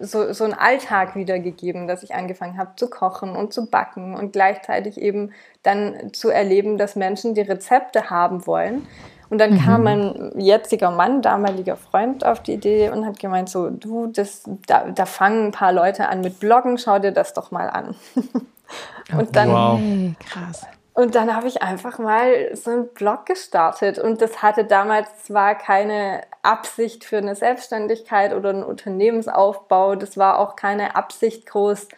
so, 0.00 0.32
so 0.32 0.44
einen 0.44 0.54
Alltag 0.54 1.14
wiedergegeben, 1.14 1.86
dass 1.86 2.02
ich 2.02 2.14
angefangen 2.14 2.58
habe 2.58 2.72
zu 2.76 2.88
kochen 2.90 3.36
und 3.36 3.52
zu 3.52 3.70
backen 3.70 4.16
und 4.16 4.32
gleichzeitig 4.32 5.00
eben 5.00 5.32
dann 5.62 6.12
zu 6.12 6.30
erleben, 6.30 6.78
dass 6.78 6.96
Menschen 6.96 7.34
die 7.34 7.42
Rezepte 7.42 8.10
haben 8.10 8.46
wollen. 8.46 8.86
Und 9.30 9.38
dann 9.38 9.54
mhm. 9.54 9.58
kam 9.60 9.82
mein 9.84 10.32
jetziger 10.36 10.90
Mann, 10.90 11.22
damaliger 11.22 11.76
Freund, 11.76 12.24
auf 12.24 12.42
die 12.42 12.54
Idee 12.54 12.90
und 12.90 13.06
hat 13.06 13.18
gemeint, 13.18 13.48
so, 13.48 13.70
du, 13.70 14.06
das, 14.08 14.42
da, 14.66 14.84
da 14.94 15.06
fangen 15.06 15.46
ein 15.46 15.52
paar 15.52 15.72
Leute 15.72 16.08
an 16.08 16.20
mit 16.20 16.40
Bloggen, 16.40 16.78
schau 16.78 16.98
dir 16.98 17.12
das 17.12 17.32
doch 17.32 17.50
mal 17.50 17.68
an. 17.70 17.94
und 19.18 19.34
dann, 19.34 19.50
wow. 19.50 19.80
krass. 20.28 20.66
Und 20.94 21.16
dann 21.16 21.34
habe 21.34 21.48
ich 21.48 21.60
einfach 21.60 21.98
mal 21.98 22.54
so 22.54 22.70
einen 22.70 22.88
Blog 22.88 23.26
gestartet 23.26 23.98
und 23.98 24.22
das 24.22 24.42
hatte 24.42 24.64
damals 24.64 25.24
zwar 25.24 25.56
keine 25.56 26.20
Absicht 26.42 27.04
für 27.04 27.18
eine 27.18 27.34
Selbstständigkeit 27.34 28.32
oder 28.32 28.50
einen 28.50 28.62
Unternehmensaufbau, 28.62 29.96
das 29.96 30.16
war 30.16 30.38
auch 30.38 30.54
keine 30.54 30.94
Absicht 30.94 31.46
groß, 31.46 31.88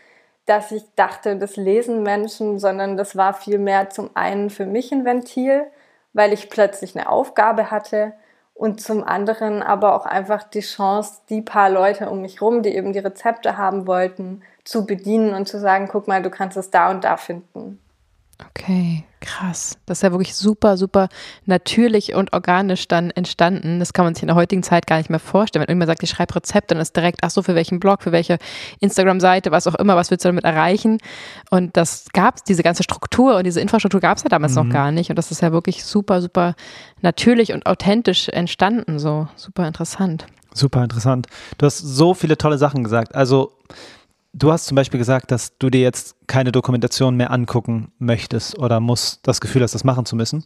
dass 0.47 0.73
ich 0.73 0.83
dachte, 0.95 1.37
das 1.37 1.57
lesen 1.57 2.05
Menschen, 2.05 2.59
sondern 2.59 2.97
das 2.97 3.17
war 3.17 3.35
vielmehr 3.35 3.91
zum 3.91 4.11
einen 4.15 4.49
für 4.49 4.65
mich 4.65 4.93
ein 4.93 5.05
Ventil, 5.05 5.67
weil 6.17 6.33
ich 6.33 6.49
plötzlich 6.49 6.97
eine 6.97 7.11
Aufgabe 7.11 7.71
hatte 7.71 8.15
und 8.55 8.81
zum 8.81 9.05
anderen 9.05 9.63
aber 9.63 9.95
auch 9.95 10.07
einfach 10.07 10.45
die 10.45 10.61
Chance, 10.61 11.21
die 11.29 11.43
paar 11.43 11.69
Leute 11.69 12.09
um 12.09 12.23
mich 12.23 12.41
rum, 12.41 12.63
die 12.63 12.75
eben 12.75 12.95
die 12.95 13.01
Rezepte 13.01 13.59
haben 13.59 13.87
wollten, 13.87 14.43
zu 14.65 14.87
bedienen 14.87 15.35
und 15.35 15.47
zu 15.47 15.61
sagen, 15.61 15.89
guck 15.93 16.09
mal, 16.09 16.23
du 16.23 16.31
kannst 16.31 16.57
es 16.57 16.71
da 16.71 16.91
und 16.91 17.05
da 17.05 17.19
finden. 17.19 17.79
Okay, 18.39 19.05
krass. 19.21 19.79
Das 19.87 19.99
ist 19.99 20.03
ja 20.03 20.11
wirklich 20.11 20.35
super, 20.35 20.77
super 20.77 21.09
natürlich 21.47 22.15
und 22.15 22.35
organisch 22.35 22.87
dann 22.87 23.11
entstanden. 23.11 23.79
Das 23.79 23.95
kann 23.95 24.05
man 24.05 24.15
sich 24.15 24.23
in 24.23 24.27
der 24.27 24.37
heutigen 24.37 24.63
Zeit 24.63 24.87
gar 24.87 24.99
nicht 24.99 25.09
mehr 25.09 25.19
vorstellen. 25.19 25.63
Wenn 25.63 25.69
irgendjemand 25.69 25.89
sagt, 25.89 26.03
ich 26.03 26.11
schreibe 26.11 26.35
Rezepte, 26.37 26.75
dann 26.75 26.83
ist 26.83 26.95
direkt, 26.95 27.21
ach 27.23 27.31
so, 27.31 27.43
für 27.43 27.55
welchen 27.55 27.81
Blog, 27.81 28.03
für 28.03 28.13
welche 28.13 28.39
Instagram-Seite, 28.81 29.53
was 29.53 29.67
auch 29.67 29.75
immer, 29.77 29.97
was 29.97 30.11
willst 30.11 30.25
du 30.27 30.29
damit 30.29 30.45
erreichen? 30.45 30.99
Und 31.51 31.79
das 31.79 32.07
gab 32.13 32.37
es, 32.37 32.45
diese 32.45 32.63
ganze 32.63 32.83
Struktur 32.83 33.37
und 33.37 33.45
diese 33.45 33.61
Infrastruktur 33.61 34.01
gab 34.01 34.19
es 34.19 34.23
ja 34.23 34.29
damals 34.29 34.55
mhm. 34.55 34.67
noch 34.67 34.73
gar 34.73 34.93
nicht. 34.93 35.09
Und 35.09 35.17
das 35.17 35.31
ist 35.31 35.41
ja 35.41 35.51
wirklich 35.53 35.85
super, 35.85 36.21
super 36.21 36.55
natürlich 37.01 37.53
und 37.55 37.65
authentisch 37.65 38.29
entstanden. 38.29 38.99
So 38.99 39.29
super 39.37 39.67
interessant. 39.67 40.27
Super 40.53 40.83
interessant. 40.83 41.27
Du 41.57 41.65
hast 41.65 41.79
so 41.79 42.13
viele 42.13 42.37
tolle 42.37 42.59
Sachen 42.59 42.85
gesagt. 42.85 43.15
Also 43.15 43.53
Du 44.39 44.53
hast 44.53 44.67
zum 44.67 44.75
Beispiel 44.75 44.99
gesagt, 44.99 45.31
dass 45.31 45.57
du 45.57 45.71
dir 45.71 45.81
jetzt 45.81 46.15
keine 46.27 46.53
Dokumentation 46.53 47.17
mehr 47.17 47.31
angucken 47.31 47.93
möchtest 47.99 48.59
oder 48.59 48.81
musst, 48.81 49.27
das 49.27 49.41
Gefühl 49.41 49.63
hast, 49.63 49.75
das 49.75 49.83
machen 49.83 50.05
zu 50.05 50.15
müssen. 50.15 50.45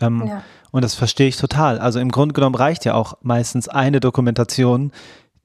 Ähm, 0.00 0.24
ja. 0.26 0.42
Und 0.70 0.82
das 0.82 0.94
verstehe 0.94 1.28
ich 1.28 1.36
total. 1.36 1.78
Also 1.78 2.00
im 2.00 2.10
Grunde 2.10 2.32
genommen 2.32 2.54
reicht 2.54 2.86
ja 2.86 2.94
auch 2.94 3.18
meistens 3.20 3.68
eine 3.68 4.00
Dokumentation, 4.00 4.90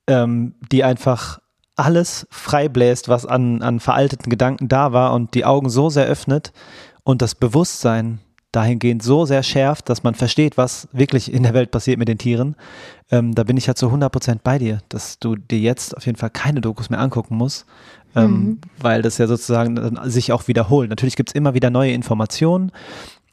ähm, 0.08 0.56
die 0.72 0.86
einfach 0.86 1.40
alles 1.76 2.28
freibläst, 2.32 3.10
was 3.10 3.26
an, 3.26 3.62
an 3.62 3.82
veralteten 3.82 4.30
Gedanken 4.30 4.70
da 4.70 4.94
war 4.94 5.14
und 5.14 5.34
die 5.34 5.44
Augen 5.44 5.70
so 5.70 5.90
sehr 5.90 6.06
öffnet 6.06 6.54
und 7.04 7.22
das 7.22 7.36
Bewusstsein 7.36 8.20
dahingehend 8.52 9.02
so 9.02 9.26
sehr 9.26 9.44
schärft, 9.44 9.90
dass 9.90 10.04
man 10.04 10.16
versteht, 10.16 10.58
was 10.58 10.88
wirklich 10.92 11.34
in 11.34 11.44
der 11.44 11.54
Welt 11.54 11.72
passiert 11.72 12.00
mit 12.00 12.08
den 12.08 12.18
Tieren. 12.18 12.56
Ähm, 13.10 13.34
da 13.34 13.44
bin 13.44 13.58
ich 13.58 13.66
ja 13.66 13.76
zu 13.76 13.88
100 13.88 14.12
Prozent 14.12 14.44
bei 14.44 14.58
dir, 14.58 14.80
dass 14.90 15.20
du 15.20 15.36
dir 15.36 15.60
jetzt 15.60 15.96
auf 15.96 16.06
jeden 16.06 16.18
Fall 16.18 16.30
keine 16.30 16.62
Dokus 16.62 16.90
mehr 16.90 17.00
angucken 17.00 17.36
musst, 17.36 17.66
ähm, 18.16 18.32
mhm. 18.32 18.62
weil 18.80 19.02
das 19.02 19.18
ja 19.18 19.28
sozusagen 19.28 19.98
sich 20.10 20.32
auch 20.32 20.48
wiederholt. 20.48 20.90
Natürlich 20.90 21.16
gibt 21.16 21.30
es 21.30 21.36
immer 21.36 21.54
wieder 21.54 21.70
neue 21.70 21.92
Informationen 21.92 22.72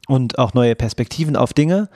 und 0.07 0.39
auch 0.39 0.55
neue 0.55 0.75
Perspektiven 0.75 1.37
auf 1.37 1.53
Dinge, 1.53 1.89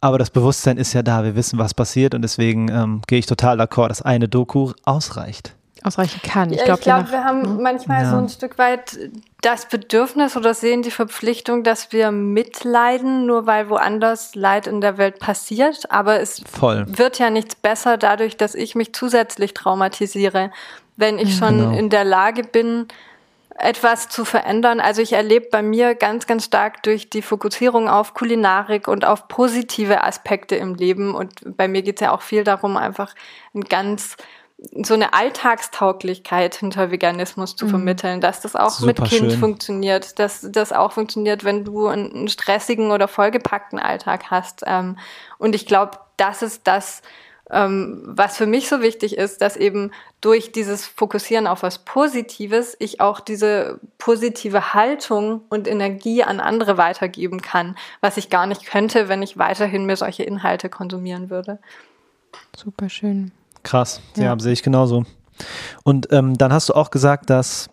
aber 0.00 0.18
das 0.18 0.30
Bewusstsein 0.30 0.78
ist 0.78 0.94
ja 0.94 1.02
da, 1.02 1.24
wir 1.24 1.36
wissen, 1.36 1.58
was 1.58 1.74
passiert 1.74 2.14
und 2.14 2.22
deswegen 2.22 2.68
ähm, 2.70 3.02
gehe 3.06 3.18
ich 3.18 3.26
total 3.26 3.60
d'accord, 3.60 3.88
dass 3.88 4.02
eine 4.02 4.28
Doku 4.28 4.72
ausreicht 4.84 5.54
ausreichen 5.84 6.20
kann. 6.22 6.52
Ich 6.52 6.64
glaube, 6.64 6.80
glaub, 6.80 7.10
wir 7.10 7.24
haben 7.24 7.42
hm? 7.42 7.62
manchmal 7.62 8.04
ja. 8.04 8.10
so 8.10 8.16
ein 8.16 8.28
Stück 8.28 8.58
weit 8.58 8.98
das 9.40 9.66
Bedürfnis 9.68 10.36
oder 10.36 10.54
sehen 10.54 10.82
die 10.82 10.90
Verpflichtung, 10.90 11.64
dass 11.64 11.92
wir 11.92 12.12
mitleiden, 12.12 13.26
nur 13.26 13.46
weil 13.46 13.68
woanders 13.68 14.34
Leid 14.34 14.66
in 14.66 14.80
der 14.80 14.98
Welt 14.98 15.18
passiert. 15.18 15.90
Aber 15.90 16.20
es 16.20 16.42
Voll. 16.50 16.86
wird 16.86 17.18
ja 17.18 17.30
nichts 17.30 17.56
besser 17.56 17.98
dadurch, 17.98 18.36
dass 18.36 18.54
ich 18.54 18.74
mich 18.74 18.92
zusätzlich 18.92 19.54
traumatisiere, 19.54 20.52
wenn 20.96 21.18
ich 21.18 21.36
schon 21.36 21.58
genau. 21.58 21.76
in 21.76 21.90
der 21.90 22.04
Lage 22.04 22.44
bin, 22.44 22.86
etwas 23.58 24.08
zu 24.08 24.24
verändern. 24.24 24.80
Also 24.80 25.02
ich 25.02 25.12
erlebe 25.12 25.48
bei 25.50 25.62
mir 25.62 25.94
ganz, 25.94 26.26
ganz 26.26 26.44
stark 26.44 26.82
durch 26.82 27.10
die 27.10 27.22
Fokussierung 27.22 27.88
auf 27.88 28.14
Kulinarik 28.14 28.88
und 28.88 29.04
auf 29.04 29.28
positive 29.28 30.04
Aspekte 30.04 30.56
im 30.56 30.74
Leben. 30.74 31.14
Und 31.14 31.56
bei 31.56 31.68
mir 31.68 31.82
geht 31.82 31.96
es 31.96 32.00
ja 32.00 32.12
auch 32.12 32.22
viel 32.22 32.44
darum, 32.44 32.76
einfach 32.76 33.14
ein 33.54 33.62
ganz 33.62 34.16
so 34.82 34.94
eine 34.94 35.12
Alltagstauglichkeit 35.12 36.54
hinter 36.54 36.90
Veganismus 36.90 37.56
zu 37.56 37.66
mhm. 37.66 37.70
vermitteln, 37.70 38.20
dass 38.20 38.40
das 38.40 38.56
auch 38.56 38.70
Super 38.70 38.86
mit 38.86 39.10
Kind 39.10 39.32
schön. 39.32 39.40
funktioniert, 39.40 40.18
dass 40.18 40.46
das 40.50 40.72
auch 40.72 40.92
funktioniert, 40.92 41.44
wenn 41.44 41.64
du 41.64 41.88
einen 41.88 42.28
stressigen 42.28 42.90
oder 42.90 43.08
vollgepackten 43.08 43.78
Alltag 43.78 44.30
hast. 44.30 44.62
Ähm, 44.66 44.98
und 45.38 45.54
ich 45.54 45.66
glaube, 45.66 45.98
das 46.16 46.42
ist 46.42 46.66
das, 46.66 47.02
ähm, 47.50 48.02
was 48.06 48.36
für 48.36 48.46
mich 48.46 48.68
so 48.68 48.80
wichtig 48.80 49.18
ist, 49.18 49.42
dass 49.42 49.56
eben 49.56 49.90
durch 50.20 50.52
dieses 50.52 50.86
Fokussieren 50.86 51.46
auf 51.46 51.62
was 51.62 51.80
Positives 51.84 52.76
ich 52.78 53.00
auch 53.00 53.20
diese 53.20 53.80
positive 53.98 54.74
Haltung 54.74 55.42
und 55.48 55.66
Energie 55.66 56.22
an 56.22 56.40
andere 56.40 56.78
weitergeben 56.78 57.42
kann, 57.42 57.76
was 58.00 58.16
ich 58.16 58.30
gar 58.30 58.46
nicht 58.46 58.64
könnte, 58.64 59.08
wenn 59.08 59.22
ich 59.22 59.38
weiterhin 59.38 59.86
mir 59.86 59.96
solche 59.96 60.22
Inhalte 60.22 60.68
konsumieren 60.68 61.30
würde. 61.30 61.58
Super 62.56 62.88
schön. 62.88 63.32
Krass, 63.62 64.00
ja, 64.16 64.24
ja 64.24 64.38
sehe 64.38 64.52
ich 64.52 64.62
genauso. 64.62 65.04
Und 65.84 66.12
ähm, 66.12 66.36
dann 66.36 66.52
hast 66.52 66.68
du 66.68 66.74
auch 66.74 66.90
gesagt, 66.90 67.30
dass 67.30 67.70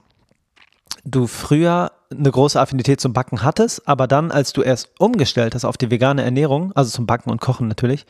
du 1.03 1.27
früher 1.27 1.91
eine 2.11 2.31
große 2.31 2.59
Affinität 2.59 2.99
zum 2.99 3.13
Backen 3.13 3.43
hattest, 3.43 3.87
aber 3.87 4.07
dann, 4.07 4.31
als 4.31 4.53
du 4.53 4.61
erst 4.61 4.89
umgestellt 4.99 5.55
hast 5.55 5.65
auf 5.65 5.77
die 5.77 5.91
vegane 5.91 6.23
Ernährung, 6.23 6.71
also 6.73 6.89
zum 6.89 7.05
Backen 7.05 7.29
und 7.29 7.39
Kochen 7.41 7.67
natürlich, 7.67 8.05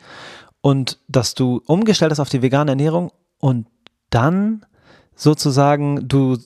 und 0.62 0.98
dass 1.08 1.34
du 1.34 1.62
umgestellt 1.66 2.12
hast 2.12 2.20
auf 2.20 2.28
die 2.28 2.42
vegane 2.42 2.72
Ernährung 2.72 3.10
und 3.38 3.66
dann 4.10 4.64
sozusagen 5.14 6.08
du, 6.08 6.38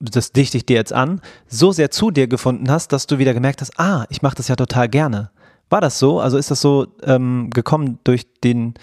das 0.00 0.32
dichte 0.32 0.56
ich 0.56 0.66
dir 0.66 0.76
jetzt 0.76 0.92
an, 0.92 1.20
so 1.46 1.72
sehr 1.72 1.90
zu 1.90 2.10
dir 2.10 2.26
gefunden 2.26 2.70
hast, 2.70 2.92
dass 2.92 3.06
du 3.06 3.18
wieder 3.18 3.34
gemerkt 3.34 3.60
hast, 3.60 3.78
ah, 3.78 4.06
ich 4.08 4.22
mache 4.22 4.36
das 4.36 4.48
ja 4.48 4.56
total 4.56 4.88
gerne. 4.88 5.30
War 5.70 5.80
das 5.80 5.98
so? 5.98 6.20
Also 6.20 6.38
ist 6.38 6.50
das 6.50 6.60
so 6.60 6.86
ähm, 7.02 7.50
gekommen 7.50 7.98
durch 8.04 8.26
den, 8.42 8.74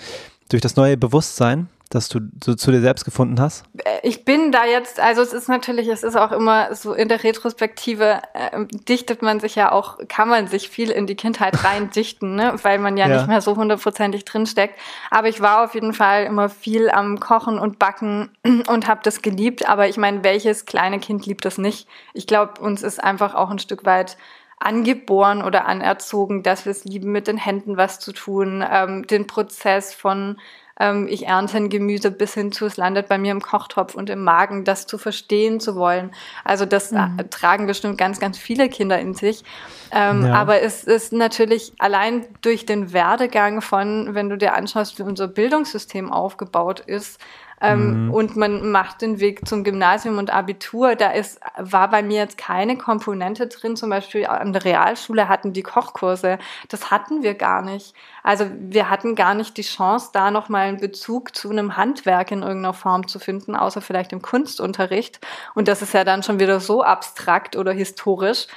durch 0.50 0.62
das 0.62 0.76
neue 0.76 0.98
Bewusstsein? 0.98 1.68
Dass 1.90 2.10
du 2.10 2.20
so 2.44 2.56
zu 2.56 2.72
dir 2.72 2.82
selbst 2.82 3.06
gefunden 3.06 3.40
hast? 3.40 3.64
Äh, 3.84 4.00
ich 4.04 4.26
bin 4.26 4.52
da 4.52 4.66
jetzt, 4.66 5.00
also 5.00 5.22
es 5.22 5.34
ist 5.34 5.48
natürlich, 5.48 5.88
es 5.88 6.04
ist 6.04 6.16
auch 6.16 6.32
immer 6.32 6.74
so 6.76 6.94
in 6.94 7.10
der 7.10 7.24
Retrospektive, 7.24 8.22
äh, 8.34 8.66
dichtet 8.88 9.22
man 9.22 9.40
sich 9.40 9.56
ja 9.56 9.72
auch, 9.72 10.00
kann 10.08 10.28
man 10.28 10.48
sich 10.48 10.70
viel 10.70 10.90
in 10.90 11.08
die 11.08 11.16
Kindheit 11.16 11.64
rein 11.64 11.90
dichten, 11.90 12.36
ne? 12.36 12.56
weil 12.64 12.80
man 12.80 12.98
ja, 12.98 13.08
ja. 13.08 13.18
nicht 13.18 13.28
mehr 13.28 13.42
so 13.42 13.56
hundertprozentig 13.56 14.26
drinsteckt. 14.26 14.80
Aber 15.12 15.28
ich 15.28 15.42
war 15.42 15.64
auf 15.64 15.74
jeden 15.74 15.94
Fall 15.94 16.26
immer 16.26 16.50
viel 16.50 16.90
am 16.90 17.20
Kochen 17.20 17.60
und 17.60 17.80
Backen 17.80 18.30
und 18.68 18.88
habe 18.88 19.02
das 19.04 19.22
geliebt. 19.22 19.70
Aber 19.70 19.88
ich 19.88 19.98
meine, 19.98 20.24
welches 20.24 20.66
kleine 20.66 21.00
Kind 21.00 21.26
liebt 21.26 21.46
das 21.46 21.58
nicht? 21.58 21.88
Ich 22.14 22.28
glaube, 22.28 22.62
uns 22.62 22.84
ist 22.84 23.04
einfach 23.04 23.36
auch 23.36 23.52
ein 23.52 23.60
Stück 23.60 23.86
weit 23.86 24.18
angeboren 24.58 25.44
oder 25.44 25.66
anerzogen, 25.66 26.42
dass 26.42 26.66
wir 26.66 26.72
es 26.72 26.86
lieben, 26.86 27.12
mit 27.12 27.28
den 27.28 27.38
Händen 27.38 27.78
was 27.78 28.00
zu 28.00 28.14
tun, 28.14 28.64
ähm, 28.68 29.06
den 29.06 29.28
Prozess 29.28 29.94
von 29.94 30.38
ähm, 30.80 31.08
ich 31.10 31.28
ernte 31.28 31.58
ein 31.58 31.70
Gemüse 31.70 32.12
bis 32.12 32.34
hin 32.34 32.52
zu, 32.52 32.66
es 32.66 32.78
landet 32.78 33.08
bei 33.08 33.18
mir 33.18 33.32
im 33.32 33.42
Kochtopf 33.42 33.96
und 33.96 34.10
im 34.10 34.24
Magen, 34.24 34.66
das 34.66 34.88
zu 34.88 34.98
verstehen 34.98 35.60
zu 35.60 35.76
wollen. 35.76 36.12
Also 36.44 36.66
das 36.66 36.92
äh, 36.92 36.98
mhm. 36.98 37.30
tragen 37.30 37.68
bestimmt 37.68 37.98
ganz, 37.98 38.20
ganz 38.20 38.38
viele 38.38 38.70
Kinder 38.70 39.00
in 39.00 39.14
sich. 39.14 39.44
Ähm, 39.92 40.26
ja. 40.26 40.34
Aber 40.34 40.62
es 40.62 40.84
ist 40.84 41.14
natürlich 41.14 41.74
allein 41.80 42.26
durch 42.42 42.66
den 42.66 42.92
Werdegang 42.92 43.62
von, 43.62 44.16
wenn 44.16 44.30
du 44.30 44.38
dir 44.38 44.56
anschaust, 44.56 45.00
wie 45.00 45.04
unser 45.04 45.28
Bildungssystem 45.28 46.12
aufgebaut 46.12 46.82
ist, 46.82 47.20
ähm, 47.62 48.06
mhm. 48.06 48.14
Und 48.14 48.36
man 48.36 48.72
macht 48.72 49.02
den 49.02 49.20
Weg 49.20 49.48
zum 49.48 49.64
Gymnasium 49.64 50.18
und 50.18 50.30
Abitur. 50.30 50.96
Da 50.96 51.12
ist, 51.12 51.40
war 51.58 51.90
bei 51.90 52.04
mir 52.04 52.18
jetzt 52.18 52.38
keine 52.38 52.78
Komponente 52.78 53.48
drin. 53.48 53.76
Zum 53.76 53.90
Beispiel 53.90 54.26
an 54.26 54.52
der 54.52 54.66
Realschule 54.66 55.30
hatten 55.30 55.54
die 55.54 55.64
Kochkurse. 55.64 56.38
Das 56.68 56.92
hatten 56.92 57.24
wir 57.24 57.34
gar 57.34 57.62
nicht. 57.62 57.96
Also 58.24 58.46
wir 58.60 58.90
hatten 58.90 59.16
gar 59.16 59.36
nicht 59.36 59.56
die 59.58 59.62
Chance, 59.62 60.10
da 60.12 60.32
nochmal 60.32 60.68
einen 60.68 60.80
Bezug 60.80 61.36
zu 61.36 61.50
einem 61.50 61.78
Handwerk 61.78 62.32
in 62.32 62.42
irgendeiner 62.42 62.74
Form 62.74 63.08
zu 63.08 63.20
finden, 63.20 63.56
außer 63.56 63.82
vielleicht 63.82 64.12
im 64.12 64.22
Kunstunterricht. 64.22 65.26
Und 65.54 65.68
das 65.68 65.82
ist 65.82 65.94
ja 65.94 66.04
dann 66.04 66.24
schon 66.24 66.40
wieder 66.40 66.60
so 66.60 66.84
abstrakt 66.84 67.56
oder 67.56 67.72
historisch. 67.72 68.48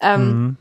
Ähm, 0.00 0.26
mhm 0.26 0.56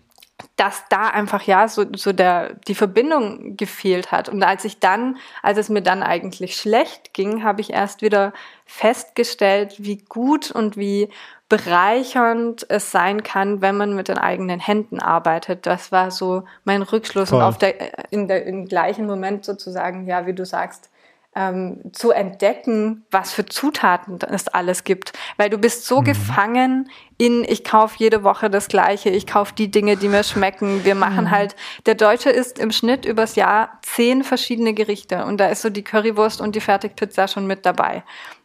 dass 0.56 0.84
da 0.89 1.08
einfach 1.08 1.43
ja 1.43 1.67
so, 1.67 1.86
so 1.95 2.13
der, 2.13 2.54
die 2.67 2.75
Verbindung 2.75 3.58
gefehlt 3.58 4.12
hat. 4.12 4.30
Und 4.30 4.43
als 4.43 4.65
ich 4.65 4.80
dann, 4.80 5.17
als 5.41 5.58
es 5.58 5.69
mir 5.69 5.82
dann 5.82 6.04
eigentlich 6.04 6.56
schlecht 6.56 7.13
ging, 7.13 7.43
habe 7.43 7.62
ich 7.62 7.71
erst 7.73 8.01
wieder 8.01 8.34
festgestellt, 8.65 9.75
wie 9.80 9.97
gut 9.97 10.51
und 10.51 10.77
wie 10.77 11.10
bereichernd 11.49 12.65
es 12.69 12.91
sein 12.91 13.23
kann, 13.23 13.62
wenn 13.62 13.75
man 13.75 13.93
mit 13.93 14.08
den 14.08 14.17
eigenen 14.17 14.62
Händen 14.62 14.99
arbeitet. 14.99 15.65
Das 15.65 15.91
war 15.91 16.10
so 16.10 16.43
mein 16.63 16.82
Rückschluss 16.82 17.30
Voll. 17.30 17.39
und 17.39 17.43
auf 17.43 17.58
der, 17.58 18.12
in 18.12 18.30
der, 18.30 18.45
im 18.45 18.67
gleichen 18.67 19.06
Moment 19.06 19.43
sozusagen, 19.43 20.08
ja, 20.08 20.25
wie 20.25 20.34
du 20.34 20.45
sagst, 20.45 20.89
ähm, 21.36 21.82
zu 21.93 22.12
entdecken, 22.12 23.06
was 23.12 23.34
für 23.34 23.45
Zutaten 23.45 24.19
es 24.30 24.47
alles 24.47 24.84
gibt. 24.84 25.13
Weil 25.38 25.49
du 25.49 25.58
bist 25.58 25.86
so 25.86 26.01
mhm. 26.01 26.06
gefangen 26.06 26.89
in, 27.21 27.43
ich 27.43 27.63
kaufe 27.63 27.97
jede 27.99 28.23
Woche 28.23 28.49
das 28.49 28.67
Gleiche, 28.67 29.12
ich 29.12 29.27
kaufe 29.27 29.53
die 29.55 29.69
Dinge, 29.69 29.95
die 29.95 30.07
mir 30.07 30.23
schmecken. 30.23 30.84
Wir 30.86 30.95
machen 30.95 31.25
mhm. 31.25 31.31
halt, 31.31 31.55
der 31.86 31.93
Deutsche 31.93 32.31
isst 32.31 32.57
im 32.57 32.71
Schnitt 32.71 33.05
übers 33.05 33.36
Jahr 33.36 33.77
zehn 33.84 34.23
verschiedene 34.23 34.73
Gerichte 34.73 35.23
und 35.25 35.38
da 35.38 35.45
ist 35.49 35.62
so 35.62 35.69
die 35.69 35.84
Currywurst 35.84 36.41
und 36.41 36.55
die 36.55 36.62
Fertigpizza 36.62 37.27
schon 37.27 37.45
mit 37.45 37.63
dabei. 37.63 38.03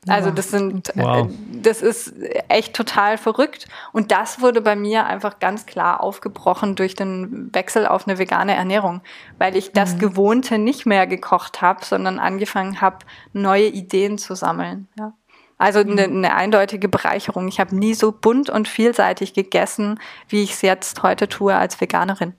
Also 0.08 0.30
das 0.30 0.50
sind, 0.50 0.90
äh, 0.90 1.02
wow. 1.02 1.28
das 1.50 1.80
ist 1.80 2.12
echt 2.48 2.74
total 2.74 3.16
verrückt. 3.16 3.66
Und 3.92 4.12
das 4.12 4.42
wurde 4.42 4.60
bei 4.60 4.76
mir 4.76 5.06
einfach 5.06 5.38
ganz 5.40 5.64
klar 5.64 6.02
aufgebrochen 6.02 6.76
durch 6.76 6.94
den 6.94 7.52
Wechsel 7.54 7.86
auf 7.86 8.06
eine 8.06 8.18
vegane 8.18 8.54
Ernährung, 8.54 9.00
weil 9.38 9.56
ich 9.56 9.72
das 9.72 9.94
mhm. 9.94 10.00
Gewohnte 10.00 10.58
nicht 10.58 10.84
mehr 10.84 11.06
gekocht 11.06 11.62
habe, 11.62 11.84
sondern 11.84 12.18
angefangen 12.18 12.80
habe, 12.82 12.98
neue 13.32 13.66
Ideen 13.66 14.18
zu 14.18 14.34
sammeln. 14.34 14.86
Ja. 14.98 15.14
Also 15.58 15.80
eine, 15.80 16.08
mhm. 16.08 16.18
eine 16.18 16.34
eindeutige 16.34 16.88
Bereicherung. 16.88 17.48
Ich 17.48 17.60
habe 17.60 17.74
nie 17.74 17.94
so 17.94 18.12
bunt 18.12 18.50
und 18.50 18.68
vielseitig 18.68 19.32
gegessen, 19.32 19.98
wie 20.28 20.42
ich 20.42 20.52
es 20.52 20.62
jetzt 20.62 21.02
heute 21.02 21.28
tue 21.28 21.54
als 21.54 21.80
Veganerin. 21.80 22.34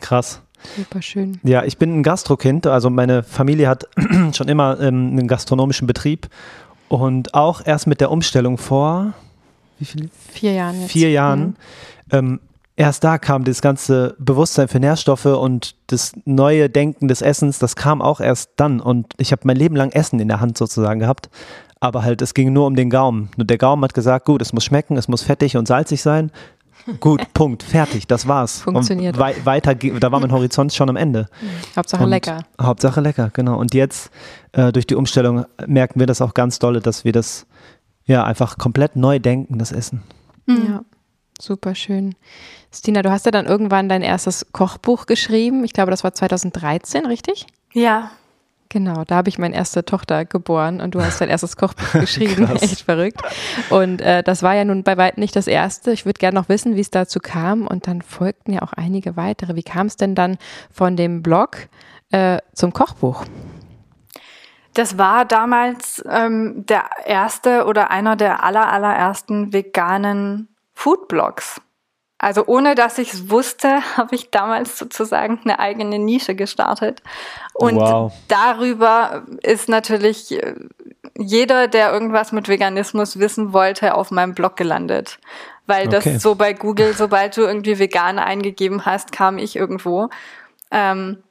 Krass. 0.00 0.42
Super 0.76 1.02
schön. 1.02 1.38
Ja, 1.44 1.64
ich 1.64 1.78
bin 1.78 2.00
ein 2.00 2.02
Gastrokind. 2.02 2.66
Also 2.66 2.90
meine 2.90 3.22
Familie 3.22 3.68
hat 3.68 3.86
schon 4.32 4.48
immer 4.48 4.80
ähm, 4.80 5.10
einen 5.12 5.28
gastronomischen 5.28 5.86
Betrieb 5.86 6.28
und 6.88 7.34
auch 7.34 7.64
erst 7.64 7.86
mit 7.86 8.00
der 8.00 8.10
Umstellung 8.10 8.58
vor 8.58 9.14
wie 9.78 9.84
viel? 9.84 10.10
Vier 10.32 10.52
Jahren. 10.52 10.80
Jetzt. 10.80 10.92
Vier 10.92 11.10
Jahren. 11.10 11.40
Mhm. 11.40 11.54
Ähm, 12.10 12.40
erst 12.76 13.04
da 13.04 13.18
kam 13.18 13.44
das 13.44 13.60
ganze 13.60 14.14
Bewusstsein 14.18 14.68
für 14.68 14.80
Nährstoffe 14.80 15.26
und 15.26 15.74
das 15.88 16.12
neue 16.24 16.70
Denken 16.70 17.08
des 17.08 17.22
Essens, 17.22 17.58
das 17.58 17.76
kam 17.76 18.00
auch 18.00 18.20
erst 18.20 18.50
dann. 18.56 18.80
Und 18.80 19.12
ich 19.18 19.32
habe 19.32 19.42
mein 19.44 19.56
Leben 19.56 19.76
lang 19.76 19.90
Essen 19.92 20.20
in 20.20 20.28
der 20.28 20.40
Hand 20.40 20.56
sozusagen 20.56 21.00
gehabt. 21.00 21.28
Aber 21.80 22.02
halt, 22.02 22.22
es 22.22 22.34
ging 22.34 22.52
nur 22.52 22.66
um 22.66 22.74
den 22.74 22.90
Gaumen. 22.90 23.30
Nur 23.36 23.46
der 23.46 23.58
Gaumen 23.58 23.84
hat 23.84 23.94
gesagt, 23.94 24.24
gut, 24.24 24.40
es 24.40 24.52
muss 24.52 24.64
schmecken, 24.64 24.96
es 24.96 25.08
muss 25.08 25.22
fettig 25.22 25.56
und 25.56 25.68
salzig 25.68 26.02
sein. 26.02 26.30
Gut, 27.00 27.20
Punkt, 27.34 27.62
fertig, 27.62 28.06
das 28.06 28.28
war's. 28.28 28.60
Funktioniert. 28.60 29.18
Wei 29.18 29.34
weiter, 29.44 29.74
da 29.74 30.12
war 30.12 30.20
mein 30.20 30.32
Horizont 30.32 30.72
schon 30.72 30.88
am 30.88 30.96
Ende. 30.96 31.28
Hauptsache 31.76 32.04
und 32.04 32.10
lecker. 32.10 32.44
Hauptsache 32.60 33.00
lecker, 33.00 33.30
genau. 33.32 33.58
Und 33.58 33.74
jetzt 33.74 34.10
äh, 34.52 34.72
durch 34.72 34.86
die 34.86 34.94
Umstellung 34.94 35.44
merken 35.66 36.00
wir 36.00 36.06
das 36.06 36.22
auch 36.22 36.34
ganz 36.34 36.58
dolle, 36.58 36.80
dass 36.80 37.04
wir 37.04 37.12
das 37.12 37.46
ja 38.04 38.24
einfach 38.24 38.56
komplett 38.56 38.96
neu 38.96 39.18
denken, 39.18 39.58
das 39.58 39.72
Essen. 39.72 40.02
Mhm. 40.46 40.66
Ja, 40.68 40.84
super 41.40 41.74
schön. 41.74 42.14
Stina, 42.72 43.02
du 43.02 43.10
hast 43.10 43.26
ja 43.26 43.32
dann 43.32 43.46
irgendwann 43.46 43.88
dein 43.88 44.02
erstes 44.02 44.46
Kochbuch 44.52 45.06
geschrieben. 45.06 45.64
Ich 45.64 45.72
glaube, 45.72 45.90
das 45.90 46.04
war 46.04 46.14
2013, 46.14 47.06
richtig? 47.06 47.46
Ja. 47.72 48.10
Genau, 48.68 49.04
da 49.04 49.16
habe 49.16 49.28
ich 49.28 49.38
meine 49.38 49.54
erste 49.54 49.84
Tochter 49.84 50.24
geboren 50.24 50.80
und 50.80 50.94
du 50.94 51.02
hast 51.02 51.20
dein 51.20 51.28
erstes 51.28 51.56
Kochbuch 51.56 51.92
geschrieben. 52.00 52.48
Echt 52.56 52.82
verrückt. 52.82 53.20
Und 53.70 54.00
äh, 54.00 54.22
das 54.22 54.42
war 54.42 54.54
ja 54.54 54.64
nun 54.64 54.82
bei 54.82 54.96
weitem 54.96 55.20
nicht 55.20 55.36
das 55.36 55.46
erste. 55.46 55.92
Ich 55.92 56.04
würde 56.04 56.18
gerne 56.18 56.38
noch 56.38 56.48
wissen, 56.48 56.74
wie 56.74 56.80
es 56.80 56.90
dazu 56.90 57.20
kam. 57.20 57.66
Und 57.66 57.86
dann 57.86 58.02
folgten 58.02 58.52
ja 58.52 58.62
auch 58.62 58.72
einige 58.72 59.16
weitere. 59.16 59.54
Wie 59.54 59.62
kam 59.62 59.86
es 59.86 59.96
denn 59.96 60.14
dann 60.14 60.38
von 60.72 60.96
dem 60.96 61.22
Blog 61.22 61.68
äh, 62.10 62.38
zum 62.54 62.72
Kochbuch? 62.72 63.24
Das 64.74 64.98
war 64.98 65.24
damals 65.24 66.04
ähm, 66.10 66.66
der 66.66 66.84
erste 67.06 67.64
oder 67.64 67.90
einer 67.90 68.16
der 68.16 68.44
aller, 68.44 68.70
allerersten 68.70 69.52
veganen 69.52 70.48
Foodblogs. 70.74 71.62
Also 72.18 72.46
ohne 72.46 72.74
dass 72.74 72.98
ich 72.98 73.12
es 73.12 73.30
wusste, 73.30 73.80
habe 73.96 74.14
ich 74.14 74.30
damals 74.30 74.78
sozusagen 74.78 75.40
eine 75.44 75.58
eigene 75.58 75.98
Nische 75.98 76.34
gestartet. 76.34 77.02
Und 77.54 77.76
wow. 77.76 78.12
darüber 78.28 79.24
ist 79.42 79.68
natürlich 79.68 80.32
äh, 80.32 80.54
jeder, 81.16 81.68
der 81.68 81.92
irgendwas 81.92 82.32
mit 82.32 82.48
Veganismus 82.48 83.18
wissen 83.18 83.52
wollte, 83.52 83.94
auf 83.94 84.10
meinem 84.10 84.34
Blog 84.34 84.56
gelandet. 84.56 85.18
Weil 85.66 85.88
okay. 85.88 86.12
das 86.12 86.22
so 86.22 86.34
bei 86.34 86.52
Google, 86.52 86.94
sobald 86.94 87.36
du 87.36 87.42
irgendwie 87.42 87.78
vegan 87.78 88.18
eingegeben 88.18 88.86
hast, 88.86 89.12
kam 89.12 89.36
ich 89.38 89.56
irgendwo. 89.56 90.08
Ähm, 90.70 91.22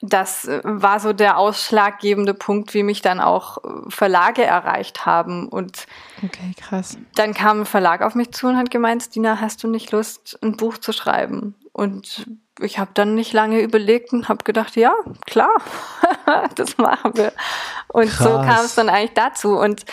das 0.00 0.46
äh, 0.46 0.60
war 0.64 0.98
so 0.98 1.12
der 1.12 1.36
ausschlaggebende 1.36 2.34
Punkt, 2.34 2.72
wie 2.74 2.82
mich 2.82 3.02
dann 3.02 3.20
auch 3.20 3.58
äh, 3.58 3.90
Verlage 3.90 4.44
erreicht 4.44 5.04
haben. 5.04 5.48
Und 5.48 5.86
okay, 6.24 6.54
krass. 6.58 6.96
dann 7.14 7.34
kam 7.34 7.60
ein 7.60 7.66
Verlag 7.66 8.02
auf 8.02 8.14
mich 8.14 8.32
zu 8.32 8.48
und 8.48 8.56
hat 8.56 8.70
gemeint, 8.70 9.02
Stina, 9.02 9.40
hast 9.40 9.62
du 9.62 9.68
nicht 9.68 9.92
Lust, 9.92 10.38
ein 10.42 10.56
Buch 10.56 10.78
zu 10.78 10.92
schreiben? 10.92 11.54
Und 11.72 12.26
ich 12.60 12.78
habe 12.78 12.90
dann 12.94 13.14
nicht 13.14 13.32
lange 13.32 13.60
überlegt 13.60 14.12
und 14.12 14.28
habe 14.28 14.44
gedacht, 14.44 14.76
ja, 14.76 14.92
klar, 15.26 15.54
das 16.54 16.78
machen 16.78 17.16
wir. 17.16 17.32
Und 17.88 18.08
krass. 18.08 18.26
so 18.26 18.30
kam 18.36 18.64
es 18.64 18.74
dann 18.74 18.88
eigentlich 18.88 19.14
dazu. 19.14 19.58
Und 19.58 19.84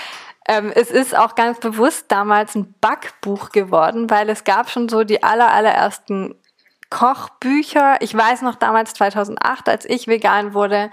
ähm, 0.47 0.71
es 0.73 0.89
ist 0.89 1.17
auch 1.17 1.35
ganz 1.35 1.59
bewusst 1.59 2.05
damals 2.09 2.55
ein 2.55 2.73
Backbuch 2.79 3.49
geworden, 3.49 4.09
weil 4.09 4.29
es 4.29 4.45
gab 4.45 4.69
schon 4.69 4.87
so 4.87 5.03
die 5.03 5.21
aller, 5.21 5.51
allerersten 5.51 6.35
Kochbücher. 6.89 8.01
Ich 8.01 8.15
weiß 8.15 8.41
noch 8.41 8.55
damals 8.55 8.93
2008, 8.93 9.69
als 9.69 9.85
ich 9.85 10.07
vegan 10.07 10.53
wurde, 10.53 10.89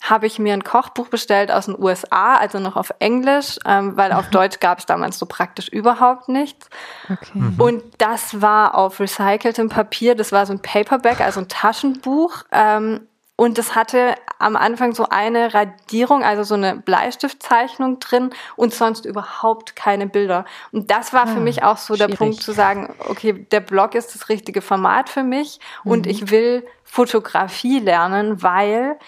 habe 0.00 0.26
ich 0.26 0.38
mir 0.38 0.52
ein 0.52 0.62
Kochbuch 0.62 1.08
bestellt 1.08 1.50
aus 1.50 1.66
den 1.66 1.76
USA, 1.78 2.36
also 2.36 2.60
noch 2.60 2.76
auf 2.76 2.92
Englisch, 3.00 3.58
ähm, 3.66 3.96
weil 3.96 4.12
auf 4.12 4.30
Deutsch 4.30 4.60
gab 4.60 4.78
es 4.78 4.86
damals 4.86 5.18
so 5.18 5.26
praktisch 5.26 5.68
überhaupt 5.68 6.28
nichts. 6.28 6.68
Okay. 7.10 7.38
Mhm. 7.38 7.60
Und 7.60 7.82
das 7.98 8.40
war 8.40 8.76
auf 8.76 9.00
recyceltem 9.00 9.68
Papier, 9.68 10.14
das 10.14 10.30
war 10.30 10.46
so 10.46 10.52
ein 10.52 10.62
Paperback, 10.62 11.20
also 11.20 11.40
ein 11.40 11.48
Taschenbuch. 11.48 12.44
Ähm, 12.52 13.07
und 13.40 13.56
das 13.56 13.76
hatte 13.76 14.16
am 14.40 14.56
Anfang 14.56 14.96
so 14.96 15.08
eine 15.10 15.54
Radierung, 15.54 16.24
also 16.24 16.42
so 16.42 16.54
eine 16.54 16.74
Bleistiftzeichnung 16.74 18.00
drin 18.00 18.30
und 18.56 18.74
sonst 18.74 19.06
überhaupt 19.06 19.76
keine 19.76 20.08
Bilder. 20.08 20.44
Und 20.72 20.90
das 20.90 21.12
war 21.12 21.22
ah, 21.22 21.26
für 21.28 21.38
mich 21.38 21.62
auch 21.62 21.76
so 21.76 21.94
schwierig. 21.94 22.10
der 22.10 22.16
Punkt 22.16 22.42
zu 22.42 22.50
sagen, 22.50 22.92
okay, 23.08 23.32
der 23.52 23.60
Blog 23.60 23.94
ist 23.94 24.12
das 24.12 24.28
richtige 24.28 24.60
Format 24.60 25.08
für 25.08 25.22
mich 25.22 25.60
mhm. 25.84 25.92
und 25.92 26.06
ich 26.08 26.32
will 26.32 26.66
Fotografie 26.82 27.78
lernen, 27.78 28.42
weil 28.42 28.98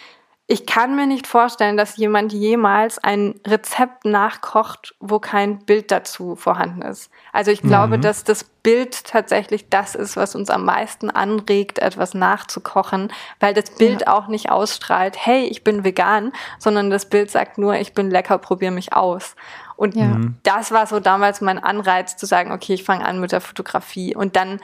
ich 0.51 0.67
kann 0.67 0.97
mir 0.97 1.07
nicht 1.07 1.29
vorstellen, 1.29 1.77
dass 1.77 1.97
jemand 1.97 2.33
jemals 2.33 2.99
ein 2.99 3.37
Rezept 3.47 4.05
nachkocht, 4.05 4.97
wo 4.99 5.21
kein 5.21 5.61
Bild 5.61 5.93
dazu 5.93 6.35
vorhanden 6.35 6.83
ist. 6.83 7.09
Also 7.33 7.53
ich 7.53 7.63
glaube, 7.63 7.99
mhm. 7.99 8.03
dass 8.03 8.25
das 8.25 8.43
Bild 8.43 9.05
tatsächlich 9.05 9.69
das 9.69 9.95
ist, 9.95 10.17
was 10.17 10.35
uns 10.35 10.51
am 10.51 10.65
meisten 10.65 11.09
anregt, 11.09 11.79
etwas 11.79 12.15
nachzukochen, 12.15 13.13
weil 13.39 13.55
das 13.55 13.71
Bild 13.71 14.01
ja. 14.01 14.13
auch 14.13 14.27
nicht 14.27 14.51
ausstrahlt, 14.51 15.15
hey, 15.25 15.45
ich 15.45 15.63
bin 15.63 15.85
vegan, 15.85 16.33
sondern 16.59 16.91
das 16.91 17.09
Bild 17.09 17.31
sagt 17.31 17.57
nur, 17.57 17.77
ich 17.77 17.95
bin 17.95 18.11
lecker, 18.11 18.39
probier 18.39 18.73
mich 18.73 18.93
aus. 18.93 19.37
Und 19.77 19.95
ja. 19.95 20.07
Mhm. 20.07 20.39
das 20.43 20.73
war 20.73 20.89
so 20.89 20.99
damals 20.99 21.41
mein 21.41 21.63
Anreiz 21.63 22.17
zu 22.17 22.27
sagen, 22.27 22.51
okay, 22.51 22.75
ich 22.75 22.83
fange 22.83 23.07
an 23.07 23.21
mit 23.21 23.31
der 23.31 23.41
Fotografie. 23.41 24.17
Und 24.17 24.35
dann 24.35 24.59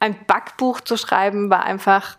ein 0.00 0.16
Backbuch 0.26 0.82
zu 0.82 0.98
schreiben, 0.98 1.48
war 1.48 1.62
einfach 1.62 2.18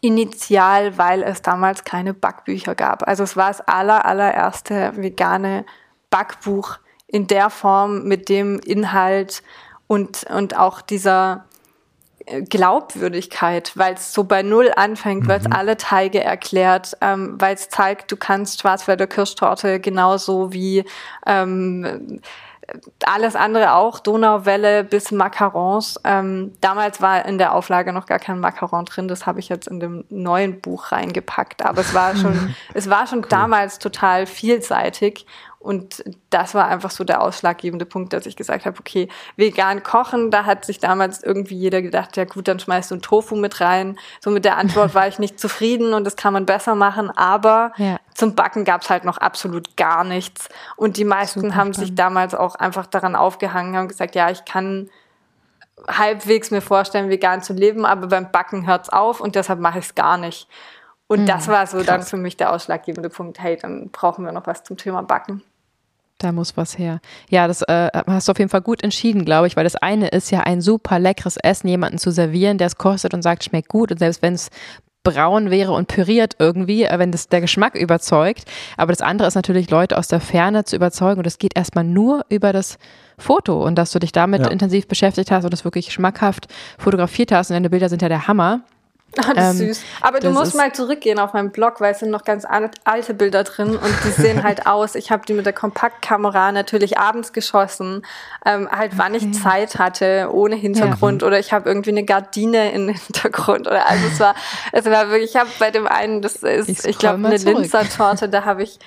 initial, 0.00 0.98
weil 0.98 1.22
es 1.22 1.42
damals 1.42 1.84
keine 1.84 2.14
Backbücher 2.14 2.74
gab. 2.74 3.06
Also 3.06 3.24
es 3.24 3.36
war 3.36 3.48
das 3.48 3.60
aller, 3.62 4.04
allererste 4.04 4.92
vegane 4.96 5.64
Backbuch 6.10 6.78
in 7.06 7.26
der 7.26 7.50
Form 7.50 8.04
mit 8.04 8.28
dem 8.28 8.58
Inhalt 8.60 9.42
und, 9.86 10.24
und 10.24 10.56
auch 10.56 10.80
dieser 10.80 11.44
äh, 12.26 12.42
Glaubwürdigkeit, 12.42 13.72
weil 13.76 13.94
es 13.94 14.12
so 14.12 14.24
bei 14.24 14.42
Null 14.42 14.70
anfängt, 14.74 15.24
mhm. 15.24 15.28
weil 15.28 15.40
es 15.40 15.50
alle 15.50 15.76
Teige 15.76 16.22
erklärt, 16.22 16.96
ähm, 17.00 17.34
weil 17.38 17.54
es 17.54 17.68
zeigt, 17.68 18.12
du 18.12 18.16
kannst 18.16 18.60
Schwarzwälder 18.60 19.06
Kirschtorte 19.06 19.80
genauso 19.80 20.52
wie 20.52 20.84
ähm, 21.26 22.20
alles 23.04 23.36
andere 23.36 23.74
auch, 23.74 24.00
Donauwelle 24.00 24.84
bis 24.84 25.10
Macarons. 25.10 26.00
Ähm, 26.04 26.52
damals 26.60 27.00
war 27.00 27.24
in 27.24 27.38
der 27.38 27.54
Auflage 27.54 27.92
noch 27.92 28.06
gar 28.06 28.18
kein 28.18 28.40
Macaron 28.40 28.84
drin, 28.84 29.08
das 29.08 29.26
habe 29.26 29.40
ich 29.40 29.48
jetzt 29.48 29.68
in 29.68 29.80
dem 29.80 30.04
neuen 30.08 30.60
Buch 30.60 30.92
reingepackt. 30.92 31.64
Aber 31.64 31.80
es 31.80 31.94
war 31.94 32.16
schon, 32.16 32.54
es 32.74 32.90
war 32.90 33.06
schon 33.06 33.20
cool. 33.20 33.28
damals 33.28 33.78
total 33.78 34.26
vielseitig 34.26 35.26
und 35.60 36.02
das 36.30 36.54
war 36.54 36.68
einfach 36.68 36.90
so 36.90 37.04
der 37.04 37.20
ausschlaggebende 37.20 37.84
Punkt, 37.84 38.14
dass 38.14 38.24
ich 38.24 38.34
gesagt 38.34 38.64
habe, 38.64 38.78
okay, 38.80 39.08
vegan 39.36 39.82
kochen, 39.82 40.30
da 40.30 40.46
hat 40.46 40.64
sich 40.64 40.78
damals 40.78 41.22
irgendwie 41.22 41.54
jeder 41.54 41.82
gedacht, 41.82 42.16
ja 42.16 42.24
gut, 42.24 42.48
dann 42.48 42.58
schmeißt 42.58 42.90
du 42.90 42.94
ein 42.94 43.02
Tofu 43.02 43.36
mit 43.36 43.60
rein. 43.60 43.98
So 44.20 44.30
mit 44.30 44.46
der 44.46 44.56
Antwort 44.56 44.94
war 44.94 45.06
ich 45.06 45.18
nicht 45.18 45.38
zufrieden 45.38 45.92
und 45.92 46.04
das 46.04 46.16
kann 46.16 46.32
man 46.32 46.46
besser 46.46 46.74
machen, 46.74 47.10
aber 47.10 47.72
ja. 47.76 47.98
zum 48.14 48.34
Backen 48.34 48.64
gab's 48.64 48.88
halt 48.88 49.04
noch 49.04 49.18
absolut 49.18 49.76
gar 49.76 50.02
nichts. 50.02 50.48
Und 50.76 50.96
die 50.96 51.04
meisten 51.04 51.40
Super 51.40 51.56
haben 51.56 51.74
spannend. 51.74 51.88
sich 51.88 51.94
damals 51.94 52.34
auch 52.34 52.54
einfach 52.54 52.86
daran 52.86 53.14
aufgehangen, 53.14 53.76
haben 53.76 53.88
gesagt, 53.88 54.14
ja, 54.14 54.30
ich 54.30 54.46
kann 54.46 54.88
halbwegs 55.86 56.50
mir 56.50 56.62
vorstellen, 56.62 57.10
vegan 57.10 57.42
zu 57.42 57.52
leben, 57.52 57.84
aber 57.84 58.06
beim 58.06 58.32
Backen 58.32 58.66
hört's 58.66 58.88
auf 58.88 59.20
und 59.20 59.34
deshalb 59.34 59.60
mache 59.60 59.80
ich 59.80 59.84
es 59.84 59.94
gar 59.94 60.16
nicht. 60.16 60.48
Und 61.06 61.22
mhm, 61.22 61.26
das 61.26 61.48
war 61.48 61.66
so 61.66 61.78
krass. 61.78 61.86
dann 61.86 62.02
für 62.02 62.16
mich 62.16 62.38
der 62.38 62.50
ausschlaggebende 62.50 63.10
Punkt, 63.10 63.40
hey, 63.40 63.58
dann 63.60 63.90
brauchen 63.90 64.24
wir 64.24 64.32
noch 64.32 64.46
was 64.46 64.64
zum 64.64 64.78
Thema 64.78 65.02
Backen. 65.02 65.42
Da 66.20 66.32
muss 66.32 66.54
was 66.58 66.78
her. 66.78 67.00
Ja, 67.30 67.48
das 67.48 67.62
äh, 67.62 67.88
hast 68.06 68.28
du 68.28 68.32
auf 68.32 68.38
jeden 68.38 68.50
Fall 68.50 68.60
gut 68.60 68.84
entschieden, 68.84 69.24
glaube 69.24 69.46
ich, 69.46 69.56
weil 69.56 69.64
das 69.64 69.74
eine 69.74 70.08
ist 70.08 70.30
ja 70.30 70.40
ein 70.40 70.60
super 70.60 70.98
leckeres 70.98 71.38
Essen, 71.38 71.66
jemanden 71.66 71.96
zu 71.96 72.10
servieren, 72.10 72.58
der 72.58 72.66
es 72.66 72.76
kostet 72.76 73.14
und 73.14 73.22
sagt, 73.22 73.42
schmeckt 73.42 73.68
gut. 73.68 73.90
Und 73.90 73.98
selbst 73.98 74.20
wenn 74.20 74.34
es 74.34 74.50
braun 75.02 75.50
wäre 75.50 75.72
und 75.72 75.88
püriert 75.88 76.36
irgendwie, 76.38 76.84
äh, 76.84 76.98
wenn 76.98 77.10
das 77.10 77.28
der 77.28 77.40
Geschmack 77.40 77.74
überzeugt. 77.74 78.44
Aber 78.76 78.92
das 78.92 79.00
andere 79.00 79.28
ist 79.28 79.34
natürlich, 79.34 79.70
Leute 79.70 79.96
aus 79.96 80.08
der 80.08 80.20
Ferne 80.20 80.64
zu 80.64 80.76
überzeugen 80.76 81.20
und 81.20 81.26
das 81.26 81.38
geht 81.38 81.56
erstmal 81.56 81.84
nur 81.84 82.26
über 82.28 82.52
das 82.52 82.76
Foto 83.16 83.64
und 83.64 83.76
dass 83.76 83.90
du 83.92 83.98
dich 83.98 84.12
damit 84.12 84.42
ja. 84.42 84.48
intensiv 84.48 84.88
beschäftigt 84.88 85.30
hast 85.30 85.44
und 85.44 85.52
das 85.54 85.64
wirklich 85.64 85.90
schmackhaft 85.90 86.48
fotografiert 86.78 87.32
hast 87.32 87.50
und 87.50 87.54
deine 87.54 87.70
Bilder 87.70 87.88
sind 87.88 88.02
ja 88.02 88.08
der 88.08 88.28
Hammer. 88.28 88.60
Ah, 89.18 89.34
das 89.34 89.54
ist 89.54 89.60
ähm, 89.60 89.68
süß. 89.68 89.82
Aber 90.02 90.20
du 90.20 90.30
musst 90.30 90.54
mal 90.54 90.72
zurückgehen 90.72 91.18
auf 91.18 91.32
meinen 91.32 91.50
Blog, 91.50 91.80
weil 91.80 91.92
es 91.92 91.98
sind 91.98 92.10
noch 92.10 92.24
ganz 92.24 92.46
alte 92.84 93.14
Bilder 93.14 93.42
drin 93.42 93.76
und 93.76 93.94
die 94.04 94.10
sehen 94.10 94.42
halt 94.44 94.66
aus. 94.66 94.94
Ich 94.94 95.10
habe 95.10 95.26
die 95.26 95.32
mit 95.32 95.46
der 95.46 95.52
Kompaktkamera 95.52 96.52
natürlich 96.52 96.98
abends 96.98 97.32
geschossen, 97.32 98.02
ähm, 98.46 98.68
halt 98.70 98.92
wann 98.96 99.14
okay. 99.14 99.28
ich 99.32 99.42
Zeit 99.42 99.78
hatte, 99.78 100.28
ohne 100.32 100.54
Hintergrund 100.54 101.22
ja. 101.22 101.28
oder 101.28 101.40
ich 101.40 101.52
habe 101.52 101.68
irgendwie 101.68 101.90
eine 101.90 102.04
Gardine 102.04 102.72
im 102.72 102.88
Hintergrund 103.06 103.66
oder 103.66 103.88
also 103.88 104.06
es 104.06 104.20
war, 104.20 104.34
es 104.72 104.84
war 104.84 105.10
wirklich, 105.10 105.30
ich 105.30 105.36
habe 105.36 105.50
bei 105.58 105.70
dem 105.70 105.88
einen, 105.88 106.22
das 106.22 106.36
ist, 106.36 106.68
ich, 106.68 106.84
ich 106.84 106.98
glaube, 106.98 107.26
eine 107.26 107.36
Linzer-Torte, 107.36 108.28
da 108.28 108.44
habe 108.44 108.62
ich 108.62 108.78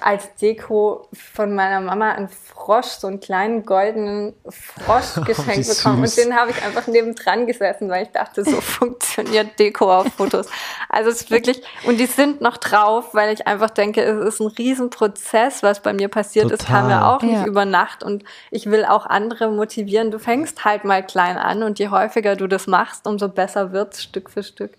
als 0.00 0.34
Deko 0.34 1.08
von 1.12 1.54
meiner 1.54 1.80
Mama 1.80 2.12
einen 2.12 2.28
Frosch, 2.28 2.86
so 2.86 3.06
einen 3.06 3.20
kleinen 3.20 3.64
goldenen 3.64 4.34
Frosch 4.48 5.14
geschenkt 5.24 5.68
oh, 5.70 5.74
bekommen. 5.74 6.02
Und 6.02 6.16
den 6.16 6.34
habe 6.34 6.50
ich 6.50 6.62
einfach 6.62 6.86
nebendran 6.86 7.46
gesessen, 7.46 7.88
weil 7.88 8.04
ich 8.04 8.10
dachte, 8.10 8.44
so 8.44 8.60
funktioniert 8.60 9.58
Deko 9.58 10.00
auf 10.00 10.08
Fotos. 10.16 10.48
Also 10.88 11.10
es 11.10 11.22
ist 11.22 11.30
wirklich, 11.30 11.62
und 11.84 11.98
die 11.98 12.06
sind 12.06 12.40
noch 12.40 12.56
drauf, 12.56 13.14
weil 13.14 13.32
ich 13.32 13.46
einfach 13.46 13.70
denke, 13.70 14.02
es 14.02 14.34
ist 14.34 14.40
ein 14.40 14.48
Riesenprozess, 14.48 15.62
was 15.62 15.80
bei 15.80 15.92
mir 15.92 16.08
passiert 16.08 16.50
Total. 16.50 16.58
ist, 16.58 16.66
kam 16.66 16.90
ja 16.90 17.14
auch 17.14 17.22
nicht 17.22 17.34
ja. 17.34 17.46
über 17.46 17.64
Nacht. 17.64 18.02
Und 18.02 18.24
ich 18.50 18.66
will 18.66 18.84
auch 18.84 19.06
andere 19.06 19.50
motivieren. 19.50 20.10
Du 20.10 20.18
fängst 20.18 20.64
halt 20.64 20.84
mal 20.84 21.04
klein 21.04 21.36
an 21.36 21.62
und 21.62 21.78
je 21.78 21.88
häufiger 21.88 22.34
du 22.34 22.48
das 22.48 22.66
machst, 22.66 23.06
umso 23.06 23.28
besser 23.28 23.72
wird's 23.72 24.02
Stück 24.02 24.30
für 24.30 24.42
Stück. 24.42 24.72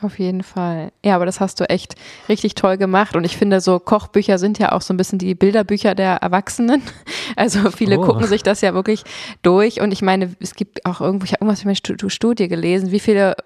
Auf 0.00 0.20
jeden 0.20 0.44
Fall. 0.44 0.92
Ja, 1.04 1.16
aber 1.16 1.26
das 1.26 1.40
hast 1.40 1.58
du 1.58 1.68
echt 1.68 1.96
richtig 2.28 2.54
toll 2.54 2.76
gemacht. 2.76 3.16
Und 3.16 3.24
ich 3.24 3.36
finde, 3.36 3.60
so 3.60 3.80
Kochbücher 3.80 4.38
sind 4.38 4.58
ja 4.58 4.70
auch 4.72 4.82
so 4.82 4.94
ein 4.94 4.96
bisschen 4.96 5.18
die 5.18 5.34
Bilderbücher 5.34 5.94
der 5.94 6.16
Erwachsenen. 6.16 6.82
Also 7.36 7.70
viele 7.70 7.98
oh. 7.98 8.04
gucken 8.04 8.26
sich 8.26 8.42
das 8.42 8.62
ja 8.62 8.72
wirklich 8.72 9.04
durch. 9.42 9.82
Und 9.82 9.92
ich 9.92 10.00
meine, 10.00 10.34
es 10.40 10.54
gibt 10.54 10.86
auch 10.86 11.02
irgendwo, 11.02 11.24
ich 11.24 11.32
habe 11.32 11.44
irgendwas 11.44 11.62
in 11.62 11.68
meiner 11.68 12.10
Studie 12.10 12.48
gelesen, 12.48 12.90
wie 12.90 13.00
viele 13.00 13.36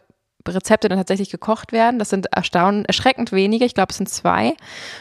Rezepte 0.46 0.88
dann 0.88 0.98
tatsächlich 0.98 1.30
gekocht 1.30 1.72
werden. 1.72 1.98
Das 1.98 2.10
sind 2.10 2.26
erstaunlich, 2.32 2.88
erschreckend 2.88 3.32
wenige. 3.32 3.64
Ich 3.64 3.74
glaube, 3.74 3.90
es 3.90 3.96
sind 3.96 4.08
zwei 4.08 4.54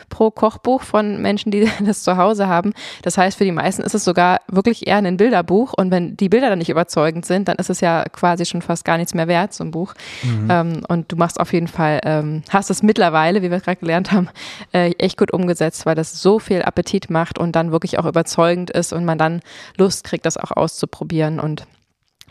pro 0.09 0.31
Kochbuch 0.31 0.81
von 0.81 1.21
Menschen, 1.21 1.51
die 1.51 1.69
das 1.85 2.03
zu 2.03 2.17
Hause 2.17 2.47
haben. 2.47 2.73
Das 3.01 3.17
heißt, 3.17 3.37
für 3.37 3.45
die 3.45 3.51
meisten 3.51 3.81
ist 3.81 3.95
es 3.95 4.03
sogar 4.03 4.39
wirklich 4.47 4.87
eher 4.87 4.97
ein 4.97 5.17
Bilderbuch. 5.17 5.73
Und 5.73 5.91
wenn 5.91 6.17
die 6.17 6.29
Bilder 6.29 6.49
dann 6.49 6.59
nicht 6.59 6.69
überzeugend 6.69 7.25
sind, 7.25 7.47
dann 7.47 7.57
ist 7.57 7.69
es 7.69 7.81
ja 7.81 8.03
quasi 8.05 8.45
schon 8.45 8.61
fast 8.61 8.85
gar 8.85 8.97
nichts 8.97 9.13
mehr 9.13 9.27
wert, 9.27 9.53
so 9.53 9.63
ein 9.63 9.71
Buch. 9.71 9.93
Mhm. 10.23 10.47
Ähm, 10.49 10.83
und 10.87 11.11
du 11.11 11.15
machst 11.15 11.39
auf 11.39 11.53
jeden 11.53 11.67
Fall, 11.67 12.01
ähm, 12.03 12.43
hast 12.49 12.69
es 12.69 12.83
mittlerweile, 12.83 13.41
wie 13.41 13.51
wir 13.51 13.59
gerade 13.59 13.77
gelernt 13.77 14.11
haben, 14.11 14.29
äh, 14.73 14.91
echt 14.97 15.17
gut 15.17 15.31
umgesetzt, 15.31 15.85
weil 15.85 15.95
das 15.95 16.21
so 16.21 16.39
viel 16.39 16.61
Appetit 16.61 17.09
macht 17.09 17.39
und 17.39 17.55
dann 17.55 17.71
wirklich 17.71 17.99
auch 17.99 18.05
überzeugend 18.05 18.69
ist 18.71 18.93
und 18.93 19.05
man 19.05 19.17
dann 19.17 19.41
Lust 19.77 20.03
kriegt, 20.03 20.25
das 20.25 20.37
auch 20.37 20.51
auszuprobieren. 20.51 21.39
Und 21.39 21.65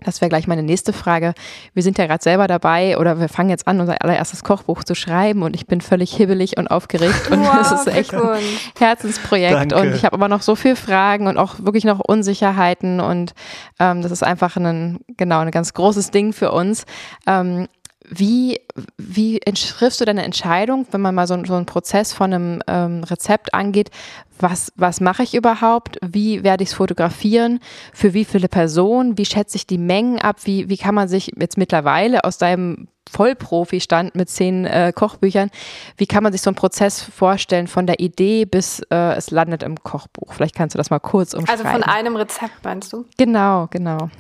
das 0.05 0.21
wäre 0.21 0.29
gleich 0.29 0.47
meine 0.47 0.63
nächste 0.63 0.93
Frage. 0.93 1.35
Wir 1.75 1.83
sind 1.83 1.99
ja 1.99 2.07
gerade 2.07 2.23
selber 2.23 2.47
dabei 2.47 2.99
oder 2.99 3.21
wir 3.21 3.29
fangen 3.29 3.51
jetzt 3.51 3.67
an, 3.67 3.81
unser 3.81 4.03
allererstes 4.03 4.45
Kochbuch 4.45 4.85
zu 4.85 4.95
schreiben 4.95 5.43
und 5.43 5.55
ich 5.55 5.67
bin 5.67 5.81
völlig 5.81 6.13
hibbelig 6.15 6.57
und 6.57 6.69
aufgeregt 6.69 7.31
und 7.31 7.41
wow, 7.41 7.57
das 7.59 7.73
ist 7.73 7.87
echt 7.89 8.15
ein 8.15 8.39
Herzensprojekt 8.79 9.55
Danke. 9.55 9.77
und 9.77 9.95
ich 9.95 10.05
habe 10.05 10.15
aber 10.15 10.29
noch 10.29 10.43
so 10.43 10.55
viele 10.57 10.77
Fragen 10.77 11.27
und 11.27 11.39
auch 11.39 11.57
wirklich 11.59 11.85
noch 11.85 12.01
Unsicherheiten 12.01 13.01
und 13.01 13.33
ähm, 13.79 14.03
das 14.03 14.13
ist 14.13 14.23
einfach 14.23 14.57
ein, 14.57 15.01
genau, 15.17 15.41
ein 15.41 15.51
ganz 15.51 15.75
großes 15.75 16.11
Ding 16.11 16.33
für 16.33 16.53
uns. 16.53 16.85
Ähm, 17.27 17.69
wie, 18.11 18.61
wie 18.99 19.39
triffst 19.39 20.01
du 20.01 20.05
deine 20.05 20.25
Entscheidung, 20.25 20.87
wenn 20.91 21.01
man 21.01 21.15
mal 21.15 21.27
so, 21.27 21.43
so 21.45 21.55
einen 21.55 21.67
Prozess 21.67 22.13
von 22.13 22.33
einem 22.33 22.63
ähm, 22.67 23.05
Rezept 23.05 23.55
angeht? 23.55 23.91
Was, 24.39 24.73
was 24.77 25.01
mache 25.01 25.23
ich 25.23 25.35
überhaupt? 25.35 25.99
Wie 26.03 26.43
werde 26.43 26.65
ich 26.65 26.71
es 26.71 26.75
fotografieren? 26.75 27.61
Für 27.93 28.13
wie 28.13 28.25
viele 28.25 28.49
Personen? 28.49 29.17
Wie 29.17 29.27
schätze 29.27 29.57
ich 29.57 29.67
die 29.67 29.79
Mengen 29.79 30.19
ab? 30.19 30.39
Wie, 30.45 30.69
wie 30.69 30.77
kann 30.77 30.95
man 30.95 31.09
sich 31.09 31.33
jetzt 31.39 31.57
mittlerweile 31.57 32.25
aus 32.25 32.39
deinem 32.39 32.89
Vollprofi-Stand 33.11 34.15
mit 34.15 34.29
zehn 34.29 34.65
äh, 34.67 34.93
Kochbüchern, 34.95 35.51
wie 35.97 36.07
kann 36.07 36.23
man 36.23 36.33
sich 36.33 36.43
so 36.43 36.51
einen 36.51 36.55
Prozess 36.55 37.03
vorstellen 37.03 37.67
von 37.67 37.87
der 37.87 37.99
Idee 37.99 38.45
bis 38.45 38.81
äh, 38.91 39.15
es 39.15 39.31
landet 39.33 39.65
im 39.65 39.83
Kochbuch? 39.83 40.33
Vielleicht 40.33 40.55
kannst 40.55 40.75
du 40.75 40.79
das 40.79 40.91
mal 40.91 41.01
kurz 41.01 41.35
umschreiben. 41.35 41.67
Also 41.67 41.79
von 41.79 41.83
einem 41.83 42.15
Rezept 42.15 42.63
meinst 42.63 42.93
du? 42.93 43.05
Genau, 43.19 43.67
genau. 43.71 44.11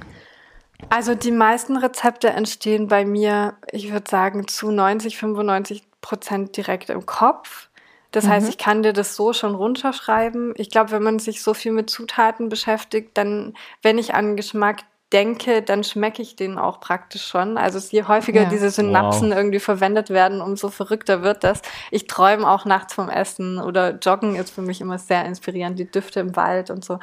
Also 0.88 1.14
die 1.14 1.30
meisten 1.30 1.76
Rezepte 1.76 2.28
entstehen 2.30 2.88
bei 2.88 3.04
mir, 3.04 3.54
ich 3.70 3.92
würde 3.92 4.10
sagen, 4.10 4.48
zu 4.48 4.70
90, 4.70 5.18
95 5.18 5.82
Prozent 6.00 6.56
direkt 6.56 6.90
im 6.90 7.06
Kopf. 7.06 7.68
Das 8.10 8.24
mhm. 8.24 8.30
heißt, 8.30 8.48
ich 8.48 8.58
kann 8.58 8.82
dir 8.82 8.92
das 8.92 9.14
so 9.14 9.32
schon 9.32 9.54
runterschreiben. 9.54 10.54
Ich 10.56 10.70
glaube, 10.70 10.90
wenn 10.92 11.02
man 11.02 11.18
sich 11.18 11.42
so 11.42 11.54
viel 11.54 11.72
mit 11.72 11.90
Zutaten 11.90 12.48
beschäftigt, 12.48 13.10
dann, 13.14 13.54
wenn 13.82 13.98
ich 13.98 14.14
an 14.14 14.36
Geschmack 14.36 14.78
denke, 15.12 15.62
dann 15.62 15.82
schmecke 15.82 16.22
ich 16.22 16.36
den 16.36 16.58
auch 16.58 16.80
praktisch 16.80 17.26
schon. 17.26 17.58
Also 17.58 17.78
je 17.90 18.04
häufiger 18.04 18.42
ja. 18.42 18.48
diese 18.48 18.70
Synapsen 18.70 19.30
wow. 19.30 19.36
irgendwie 19.36 19.58
verwendet 19.58 20.10
werden, 20.10 20.40
umso 20.40 20.68
verrückter 20.68 21.22
wird 21.22 21.42
das. 21.42 21.62
Ich 21.90 22.06
träume 22.06 22.48
auch 22.48 22.64
nachts 22.64 22.94
vom 22.94 23.08
Essen 23.08 23.58
oder 23.58 23.98
Joggen 23.98 24.36
ist 24.36 24.50
für 24.50 24.62
mich 24.62 24.80
immer 24.80 24.98
sehr 24.98 25.24
inspirierend, 25.24 25.78
die 25.78 25.90
Düfte 25.90 26.20
im 26.20 26.36
Wald 26.36 26.70
und 26.70 26.84
so. 26.84 27.00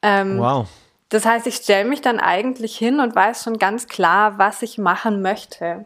Ähm, 0.00 0.38
wow. 0.38 0.66
Das 1.14 1.24
heißt, 1.24 1.46
ich 1.46 1.54
stelle 1.54 1.88
mich 1.88 2.00
dann 2.00 2.18
eigentlich 2.18 2.76
hin 2.76 2.98
und 2.98 3.14
weiß 3.14 3.44
schon 3.44 3.58
ganz 3.58 3.86
klar, 3.86 4.36
was 4.38 4.62
ich 4.62 4.78
machen 4.78 5.22
möchte. 5.22 5.84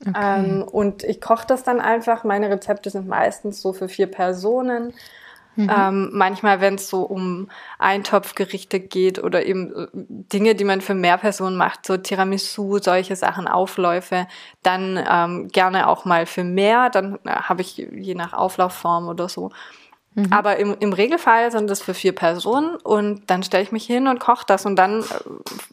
Okay. 0.00 0.14
Ähm, 0.18 0.62
und 0.62 1.04
ich 1.04 1.20
koche 1.20 1.46
das 1.46 1.64
dann 1.64 1.82
einfach. 1.82 2.24
Meine 2.24 2.48
Rezepte 2.48 2.88
sind 2.88 3.06
meistens 3.06 3.60
so 3.60 3.74
für 3.74 3.90
vier 3.90 4.06
Personen. 4.06 4.94
Mhm. 5.56 5.70
Ähm, 5.70 6.10
manchmal, 6.14 6.62
wenn 6.62 6.76
es 6.76 6.88
so 6.88 7.02
um 7.02 7.50
Eintopfgerichte 7.78 8.80
geht 8.80 9.22
oder 9.22 9.44
eben 9.44 9.74
äh, 9.76 9.86
Dinge, 9.92 10.54
die 10.54 10.64
man 10.64 10.80
für 10.80 10.94
mehr 10.94 11.18
Personen 11.18 11.58
macht, 11.58 11.84
so 11.84 11.98
Tiramisu, 11.98 12.78
solche 12.78 13.16
Sachen, 13.16 13.48
Aufläufe, 13.48 14.28
dann 14.62 14.98
ähm, 15.10 15.48
gerne 15.48 15.88
auch 15.88 16.06
mal 16.06 16.24
für 16.24 16.44
mehr. 16.44 16.88
Dann 16.88 17.18
äh, 17.26 17.32
habe 17.32 17.60
ich 17.60 17.76
je 17.76 18.14
nach 18.14 18.32
Auflaufform 18.32 19.08
oder 19.08 19.28
so 19.28 19.50
Mhm. 20.18 20.32
Aber 20.32 20.56
im, 20.56 20.74
im 20.80 20.92
Regelfall 20.92 21.52
sind 21.52 21.70
das 21.70 21.80
für 21.80 21.94
vier 21.94 22.12
Personen 22.12 22.74
und 22.74 23.30
dann 23.30 23.44
stelle 23.44 23.62
ich 23.62 23.70
mich 23.70 23.86
hin 23.86 24.08
und 24.08 24.18
koche 24.18 24.44
das 24.48 24.66
und 24.66 24.74
dann 24.74 25.02
äh, 25.02 25.04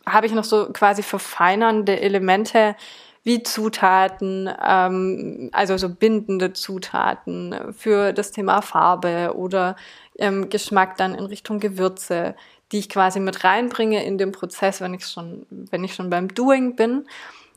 habe 0.05 0.27
ich 0.27 0.34
noch 0.34 0.43
so 0.43 0.67
quasi 0.71 1.01
verfeinernde 1.01 1.99
Elemente 1.99 2.75
wie 3.23 3.41
Zutaten, 3.41 4.47
ähm, 4.63 5.49
also 5.51 5.77
so 5.77 5.89
bindende 5.89 6.53
Zutaten 6.53 7.55
für 7.75 8.13
das 8.13 8.31
Thema 8.31 8.62
Farbe 8.62 9.34
oder 9.36 9.75
ähm, 10.19 10.49
Geschmack 10.49 10.95
dann 10.97 11.15
in 11.15 11.25
Richtung 11.25 11.60
Gewürze, 11.60 12.36
die 12.71 12.77
ich 12.77 12.88
quasi 12.88 13.19
mit 13.19 13.43
reinbringe 13.43 14.05
in 14.05 14.19
den 14.19 14.31
Prozess, 14.31 14.79
wenn 14.79 14.93
ich 14.93 15.08
schon, 15.08 15.47
wenn 15.49 15.84
ich 15.84 15.95
schon 15.95 16.12
beim 16.12 16.27
Doing 16.27 16.75
bin. 16.75 17.08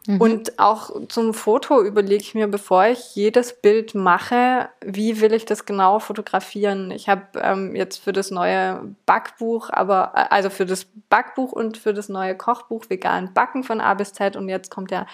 Mhm. 0.09 0.21
Und 0.23 0.59
auch 0.59 0.91
zum 1.09 1.35
Foto 1.35 1.83
überlege 1.83 2.23
ich 2.23 2.35
mir, 2.35 2.49
bevor 2.49 2.87
ich 2.87 3.15
jedes 3.15 3.61
Bild 3.61 3.95
mache, 3.95 4.71
wie 4.81 5.21
will 5.21 5.35
ich 5.35 5.45
das 5.45 5.67
genau 5.67 5.99
fotografieren. 5.99 6.91
Ich 6.91 7.11
habe 7.11 7.27
ähm, 7.35 7.77
jetzt 7.77 7.99
für 7.99 8.15
das 8.15 8.31
neue 8.31 8.95
Backbuch, 9.05 9.69
aber 9.69 10.13
äh, 10.15 10.25
also 10.31 10.49
für 10.49 10.65
das 10.65 10.87
Backbuch 11.11 11.53
und 11.53 11.77
für 11.77 11.93
das 11.93 12.09
neue 12.09 12.35
Kochbuch 12.35 12.87
vegan 12.89 13.35
Backen 13.35 13.65
von 13.65 13.83
A 13.83 13.93
bis 13.93 14.15
Z 14.15 14.35
und 14.35 14.49
jetzt 14.49 14.71
kommt 14.71 14.91
ja 14.91 15.07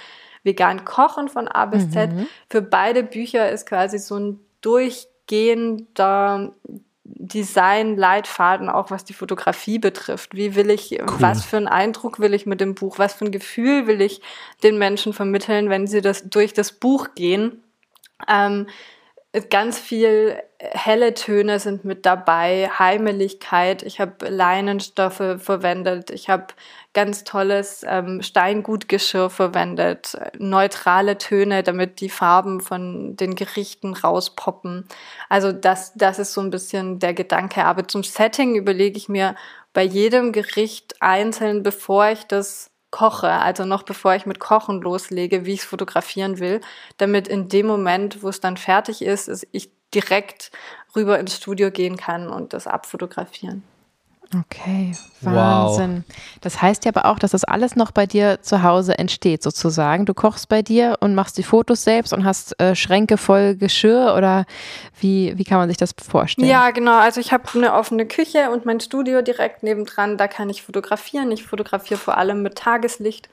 vegan 0.44 0.84
Kochen 0.84 1.28
von 1.28 1.48
A 1.48 1.66
bis 1.66 1.86
mhm. 1.86 1.90
Z. 1.90 2.10
Für 2.48 2.62
beide 2.62 3.02
Bücher 3.02 3.50
ist 3.50 3.66
quasi 3.66 3.98
so 3.98 4.16
ein 4.16 4.38
durchgehender 4.60 6.52
Design-Leitfaden, 7.26 8.68
auch 8.68 8.90
was 8.90 9.04
die 9.04 9.14
Fotografie 9.14 9.78
betrifft. 9.78 10.34
Wie 10.34 10.54
will 10.54 10.70
ich, 10.70 10.92
cool. 10.92 11.08
was 11.18 11.44
für 11.44 11.56
einen 11.56 11.68
Eindruck 11.68 12.20
will 12.20 12.34
ich 12.34 12.46
mit 12.46 12.60
dem 12.60 12.74
Buch, 12.74 12.98
was 12.98 13.14
für 13.14 13.24
ein 13.24 13.32
Gefühl 13.32 13.86
will 13.86 14.00
ich 14.00 14.20
den 14.62 14.78
Menschen 14.78 15.12
vermitteln, 15.12 15.70
wenn 15.70 15.86
sie 15.86 16.00
das 16.00 16.28
durch 16.28 16.52
das 16.52 16.72
Buch 16.72 17.08
gehen. 17.14 17.62
Ähm, 18.28 18.66
ganz 19.50 19.78
viel 19.78 20.40
helle 20.58 21.14
Töne 21.14 21.58
sind 21.58 21.84
mit 21.84 22.06
dabei, 22.06 22.70
Heimeligkeit. 22.78 23.82
Ich 23.82 24.00
habe 24.00 24.28
Leinenstoffe 24.28 25.38
verwendet. 25.38 26.10
Ich 26.10 26.28
habe 26.28 26.46
ganz 26.92 27.24
tolles 27.24 27.84
ähm, 27.86 28.22
Steingutgeschirr 28.22 29.30
verwendet, 29.30 30.16
neutrale 30.38 31.18
Töne, 31.18 31.64
damit 31.64 32.00
die 32.00 32.08
Farben 32.08 32.60
von 32.60 33.16
den 33.16 33.34
Gerichten 33.34 33.94
rauspoppen. 33.94 34.86
Also 35.28 35.50
das, 35.50 35.92
das 35.94 36.20
ist 36.20 36.32
so 36.32 36.40
ein 36.40 36.50
bisschen 36.50 37.00
der 37.00 37.14
Gedanke. 37.14 37.64
Aber 37.64 37.88
zum 37.88 38.04
Setting 38.04 38.54
überlege 38.54 38.96
ich 38.96 39.08
mir 39.08 39.34
bei 39.72 39.82
jedem 39.82 40.30
Gericht 40.30 40.94
einzeln, 41.00 41.64
bevor 41.64 42.08
ich 42.08 42.24
das 42.24 42.70
koche, 42.94 43.28
also 43.28 43.64
noch 43.64 43.82
bevor 43.82 44.14
ich 44.14 44.24
mit 44.24 44.38
Kochen 44.38 44.80
loslege, 44.80 45.44
wie 45.44 45.54
ich 45.54 45.60
es 45.60 45.66
fotografieren 45.66 46.38
will, 46.38 46.60
damit 46.96 47.26
in 47.26 47.48
dem 47.48 47.66
Moment, 47.66 48.22
wo 48.22 48.28
es 48.28 48.38
dann 48.38 48.56
fertig 48.56 49.02
ist, 49.02 49.48
ich 49.50 49.70
direkt 49.92 50.52
rüber 50.94 51.18
ins 51.18 51.34
Studio 51.34 51.72
gehen 51.72 51.96
kann 51.96 52.28
und 52.28 52.52
das 52.52 52.68
abfotografieren. 52.68 53.64
Okay, 54.40 54.92
Wahnsinn. 55.20 56.04
Wow. 56.06 56.16
Das 56.40 56.62
heißt 56.62 56.84
ja 56.84 56.92
aber 56.94 57.06
auch, 57.08 57.18
dass 57.18 57.32
das 57.32 57.44
alles 57.44 57.76
noch 57.76 57.90
bei 57.90 58.06
dir 58.06 58.40
zu 58.42 58.62
Hause 58.62 58.98
entsteht, 58.98 59.42
sozusagen. 59.42 60.06
Du 60.06 60.14
kochst 60.14 60.48
bei 60.48 60.62
dir 60.62 60.96
und 61.00 61.14
machst 61.14 61.38
die 61.38 61.42
Fotos 61.42 61.84
selbst 61.84 62.12
und 62.12 62.24
hast 62.24 62.60
äh, 62.60 62.74
Schränke 62.74 63.16
voll 63.16 63.54
Geschirr 63.56 64.14
oder 64.16 64.44
wie, 65.00 65.36
wie 65.36 65.44
kann 65.44 65.58
man 65.58 65.68
sich 65.68 65.78
das 65.78 65.94
vorstellen? 66.06 66.48
Ja, 66.48 66.70
genau. 66.70 66.98
Also 66.98 67.20
ich 67.20 67.32
habe 67.32 67.44
eine 67.54 67.74
offene 67.74 68.06
Küche 68.06 68.50
und 68.50 68.64
mein 68.64 68.80
Studio 68.80 69.22
direkt 69.22 69.62
nebendran. 69.62 70.16
Da 70.16 70.28
kann 70.28 70.50
ich 70.50 70.62
fotografieren. 70.62 71.30
Ich 71.30 71.44
fotografiere 71.44 72.00
vor 72.00 72.16
allem 72.16 72.42
mit 72.42 72.56
Tageslicht. 72.56 73.28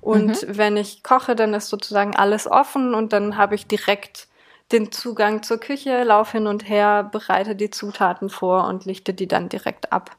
Und 0.00 0.42
mhm. 0.42 0.56
wenn 0.56 0.76
ich 0.76 1.02
koche, 1.02 1.36
dann 1.36 1.54
ist 1.54 1.68
sozusagen 1.68 2.16
alles 2.16 2.50
offen 2.50 2.94
und 2.94 3.12
dann 3.12 3.36
habe 3.36 3.54
ich 3.54 3.66
direkt 3.66 4.28
den 4.72 4.92
Zugang 4.92 5.42
zur 5.42 5.58
Küche, 5.58 6.04
laufe 6.04 6.38
hin 6.38 6.46
und 6.46 6.68
her, 6.68 7.08
bereite 7.10 7.56
die 7.56 7.70
Zutaten 7.70 8.30
vor 8.30 8.66
und 8.66 8.84
lichte 8.84 9.12
die 9.12 9.28
dann 9.28 9.48
direkt 9.48 9.92
ab. 9.92 10.16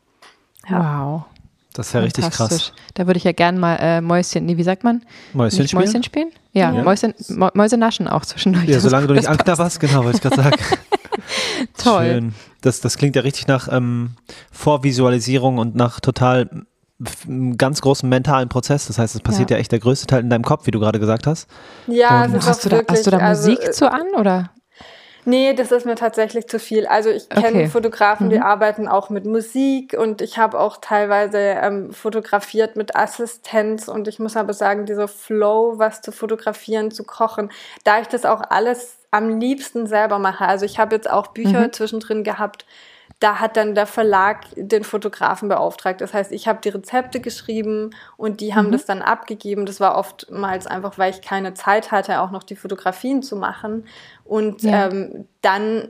Ja. 0.70 1.04
Wow. 1.04 1.24
Das 1.74 1.88
ist 1.88 1.94
ja 1.94 2.02
richtig 2.02 2.30
krass. 2.30 2.74
Da 2.96 3.08
würde 3.08 3.18
ich 3.18 3.24
ja 3.24 3.32
gerne 3.32 3.58
mal 3.58 3.76
äh, 3.78 4.02
Mäuschen, 4.02 4.46
nee, 4.46 4.58
wie 4.58 4.64
sagt 4.64 4.84
man? 4.84 5.04
Mäuschen 5.34 5.68
spielen? 5.68 5.84
Mäuschen 5.84 6.04
spielen? 6.04 6.30
Ja, 6.52 6.72
ja. 6.74 6.84
Mäuschen, 6.84 7.14
Mäuse 7.54 7.78
naschen 7.78 8.10
auch 8.10 8.26
zwischendurch. 8.26 8.68
Ja, 8.68 8.80
solange 8.82 9.08
du 9.08 9.14
nicht 9.14 9.28
anknabberst, 9.28 9.80
genau, 9.80 10.04
wollte 10.04 10.18
ich 10.18 10.22
gerade 10.22 10.36
sagen. 10.36 10.58
Toll. 11.78 12.06
Schön. 12.06 12.36
Das, 12.62 12.82
das 12.82 12.98
klingt 12.98 13.16
ja 13.16 13.22
richtig 13.22 13.48
nach 13.48 13.70
ähm, 13.72 14.12
Vorvisualisierung 14.52 15.60
und 15.60 15.76
nach 15.76 16.02
total 16.02 16.50
ganz 17.58 17.82
großen 17.82 18.08
mentalen 18.08 18.50
Prozess. 18.50 18.88
Das 18.88 18.98
heißt, 18.98 19.16
es 19.16 19.22
passiert 19.22 19.50
ja. 19.50 19.58
ja 19.58 19.62
echt 19.62 19.72
der 19.72 19.80
größte 19.80 20.08
Teil 20.08 20.22
in 20.22 20.30
deinem 20.30 20.44
Kopf, 20.44 20.68
wie 20.68 20.72
du 20.72 20.80
gerade 20.80 21.00
gesagt 21.00 21.26
hast. 21.26 21.50
Ja, 21.88 22.26
und 22.26 22.46
hast, 22.46 22.66
du 22.66 22.70
da, 22.70 22.82
hast 22.88 23.08
du 23.08 23.12
da 23.12 23.30
Musik 23.30 23.60
also, 23.60 23.72
zu 23.72 23.92
an 23.92 24.08
oder? 24.20 24.52
Nee, 25.26 25.54
das 25.54 25.72
ist 25.72 25.86
mir 25.86 25.96
tatsächlich 25.96 26.48
zu 26.48 26.58
viel. 26.60 26.88
Also 26.88 27.10
ich 27.10 27.30
kenne 27.30 27.60
okay. 27.60 27.68
Fotografen, 27.68 28.30
die 28.30 28.38
mhm. 28.38 28.44
arbeiten 28.44 28.88
auch 28.88 29.10
mit 29.10 29.26
Musik 29.26 29.96
und 29.98 30.22
ich 30.22 30.38
habe 30.38 30.60
auch 30.60 30.78
teilweise 30.78 31.38
ähm, 31.38 31.94
fotografiert 31.94 32.76
mit 32.76 32.96
Assistenz 32.96 33.88
und 33.88 34.08
ich 34.08 34.20
muss 34.20 34.36
aber 34.36 34.54
sagen, 34.54 34.86
dieser 34.86 35.08
Flow, 35.08 35.74
was 35.78 36.02
zu 36.02 36.12
fotografieren, 36.12 36.92
zu 36.92 37.04
kochen, 37.04 37.52
da 37.84 38.00
ich 38.00 38.08
das 38.08 38.26
auch 38.26 38.42
alles 38.50 38.98
am 39.12 39.40
liebsten 39.40 39.88
selber 39.88 40.20
mache. 40.20 40.46
Also 40.46 40.66
ich 40.66 40.80
habe 40.80 40.96
jetzt 40.96 41.10
auch 41.10 41.28
Bücher 41.28 41.68
mhm. 41.68 41.74
zwischendrin 41.74 42.24
gehabt, 42.24 42.66
da 43.22 43.40
hat 43.40 43.56
dann 43.56 43.76
der 43.76 43.86
Verlag 43.86 44.46
den 44.56 44.84
Fotografen 44.84 45.48
beauftragt. 45.48 46.02
Das 46.02 46.12
heißt, 46.12 46.32
ich 46.32 46.48
habe 46.48 46.60
die 46.64 46.70
Rezepte 46.70 47.20
geschrieben 47.20 47.92
und 48.18 48.42
die 48.42 48.56
haben 48.56 48.68
mhm. 48.68 48.72
das 48.72 48.86
dann 48.86 49.04
abgegeben. 49.04 49.68
Das 49.68 49.80
war 49.80 49.96
oftmals 49.96 50.66
einfach, 50.66 50.98
weil 50.98 51.12
ich 51.12 51.22
keine 51.22 51.54
Zeit 51.54 51.92
hatte, 51.92 52.20
auch 52.22 52.32
noch 52.32 52.42
die 52.42 52.56
Fotografien 52.56 53.22
zu 53.22 53.36
machen. 53.36 53.86
Und 54.32 54.64
ja. 54.64 54.88
ähm, 54.88 55.28
dann 55.42 55.90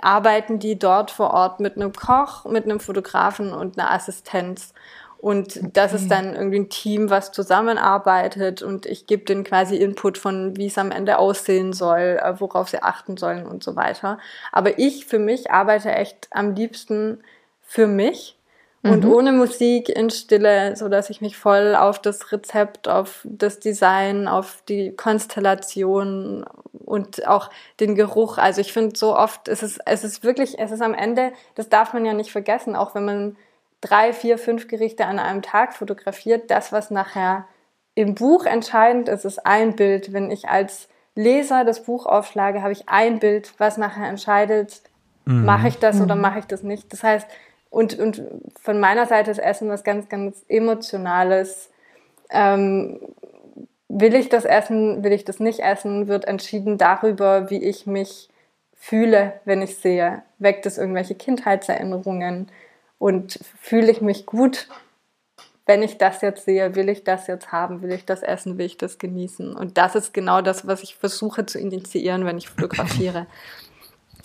arbeiten 0.00 0.58
die 0.58 0.78
dort 0.78 1.10
vor 1.10 1.34
Ort 1.34 1.60
mit 1.60 1.76
einem 1.76 1.92
Koch, 1.92 2.46
mit 2.46 2.64
einem 2.64 2.80
Fotografen 2.80 3.52
und 3.52 3.78
einer 3.78 3.90
Assistenz. 3.90 4.72
Und 5.18 5.58
okay. 5.58 5.70
das 5.74 5.92
ist 5.92 6.10
dann 6.10 6.34
irgendwie 6.34 6.60
ein 6.60 6.70
Team, 6.70 7.10
was 7.10 7.30
zusammenarbeitet 7.30 8.62
und 8.62 8.86
ich 8.86 9.06
gebe 9.06 9.26
denen 9.26 9.44
quasi 9.44 9.76
Input 9.76 10.16
von, 10.16 10.56
wie 10.56 10.68
es 10.68 10.78
am 10.78 10.92
Ende 10.92 11.18
aussehen 11.18 11.74
soll, 11.74 12.18
äh, 12.22 12.40
worauf 12.40 12.70
sie 12.70 12.82
achten 12.82 13.18
sollen 13.18 13.46
und 13.46 13.62
so 13.62 13.76
weiter. 13.76 14.16
Aber 14.50 14.78
ich 14.78 15.04
für 15.04 15.18
mich 15.18 15.50
arbeite 15.50 15.92
echt 15.92 16.28
am 16.30 16.54
liebsten 16.54 17.22
für 17.60 17.86
mich 17.86 18.38
und 18.84 19.04
mhm. 19.04 19.12
ohne 19.12 19.32
Musik 19.32 19.88
in 19.88 20.10
Stille, 20.10 20.76
so 20.76 20.90
dass 20.90 21.08
ich 21.08 21.22
mich 21.22 21.38
voll 21.38 21.74
auf 21.74 21.98
das 21.98 22.30
Rezept, 22.32 22.86
auf 22.86 23.20
das 23.24 23.58
Design, 23.58 24.28
auf 24.28 24.62
die 24.68 24.94
Konstellation 24.94 26.44
und 26.84 27.26
auch 27.26 27.48
den 27.80 27.94
Geruch. 27.94 28.36
Also 28.36 28.60
ich 28.60 28.74
finde 28.74 28.94
so 28.94 29.16
oft, 29.16 29.48
es 29.48 29.62
ist, 29.62 29.80
es 29.86 30.04
ist 30.04 30.22
wirklich, 30.22 30.58
es 30.58 30.70
ist 30.70 30.82
am 30.82 30.92
Ende, 30.92 31.32
das 31.54 31.70
darf 31.70 31.94
man 31.94 32.04
ja 32.04 32.12
nicht 32.12 32.30
vergessen, 32.30 32.76
auch 32.76 32.94
wenn 32.94 33.06
man 33.06 33.36
drei, 33.80 34.12
vier, 34.12 34.36
fünf 34.36 34.68
Gerichte 34.68 35.06
an 35.06 35.18
einem 35.18 35.40
Tag 35.40 35.74
fotografiert. 35.74 36.50
Das, 36.50 36.70
was 36.70 36.90
nachher 36.90 37.46
im 37.94 38.14
Buch 38.14 38.44
entscheidend 38.44 39.08
ist, 39.08 39.24
ist 39.24 39.46
ein 39.46 39.76
Bild. 39.76 40.12
Wenn 40.12 40.30
ich 40.30 40.50
als 40.50 40.88
Leser 41.14 41.64
das 41.64 41.84
Buch 41.84 42.04
aufschlage, 42.04 42.62
habe 42.62 42.72
ich 42.72 42.86
ein 42.90 43.18
Bild, 43.18 43.54
was 43.56 43.78
nachher 43.78 44.08
entscheidet, 44.08 44.82
mhm. 45.24 45.46
mache 45.46 45.68
ich 45.68 45.78
das 45.78 45.96
mhm. 45.96 46.02
oder 46.02 46.16
mache 46.16 46.40
ich 46.40 46.44
das 46.44 46.62
nicht. 46.62 46.92
Das 46.92 47.02
heißt, 47.02 47.26
und, 47.74 47.98
und 47.98 48.22
von 48.62 48.78
meiner 48.78 49.06
Seite 49.06 49.32
ist 49.32 49.38
Essen 49.38 49.68
was 49.68 49.82
ganz, 49.82 50.08
ganz 50.08 50.44
Emotionales. 50.48 51.70
Ähm, 52.30 53.00
will 53.88 54.14
ich 54.14 54.28
das 54.28 54.44
essen, 54.44 55.02
will 55.02 55.12
ich 55.12 55.24
das 55.24 55.40
nicht 55.40 55.58
essen, 55.58 56.06
wird 56.06 56.24
entschieden 56.24 56.78
darüber, 56.78 57.50
wie 57.50 57.62
ich 57.62 57.84
mich 57.84 58.28
fühle, 58.74 59.40
wenn 59.44 59.60
ich 59.60 59.76
sehe. 59.76 60.22
Weckt 60.38 60.66
es 60.66 60.78
irgendwelche 60.78 61.16
Kindheitserinnerungen? 61.16 62.48
Und 62.98 63.40
fühle 63.60 63.90
ich 63.90 64.00
mich 64.00 64.24
gut, 64.24 64.68
wenn 65.66 65.82
ich 65.82 65.98
das 65.98 66.20
jetzt 66.20 66.44
sehe, 66.44 66.76
will 66.76 66.88
ich 66.88 67.02
das 67.02 67.26
jetzt 67.26 67.50
haben, 67.50 67.82
will 67.82 67.92
ich 67.92 68.04
das 68.04 68.22
essen, 68.22 68.56
will 68.56 68.66
ich 68.66 68.78
das 68.78 68.98
genießen. 68.98 69.56
Und 69.56 69.78
das 69.78 69.96
ist 69.96 70.14
genau 70.14 70.42
das, 70.42 70.64
was 70.64 70.84
ich 70.84 70.94
versuche 70.94 71.44
zu 71.44 71.58
initiieren, 71.58 72.24
wenn 72.24 72.38
ich 72.38 72.48
fotografiere. 72.48 73.26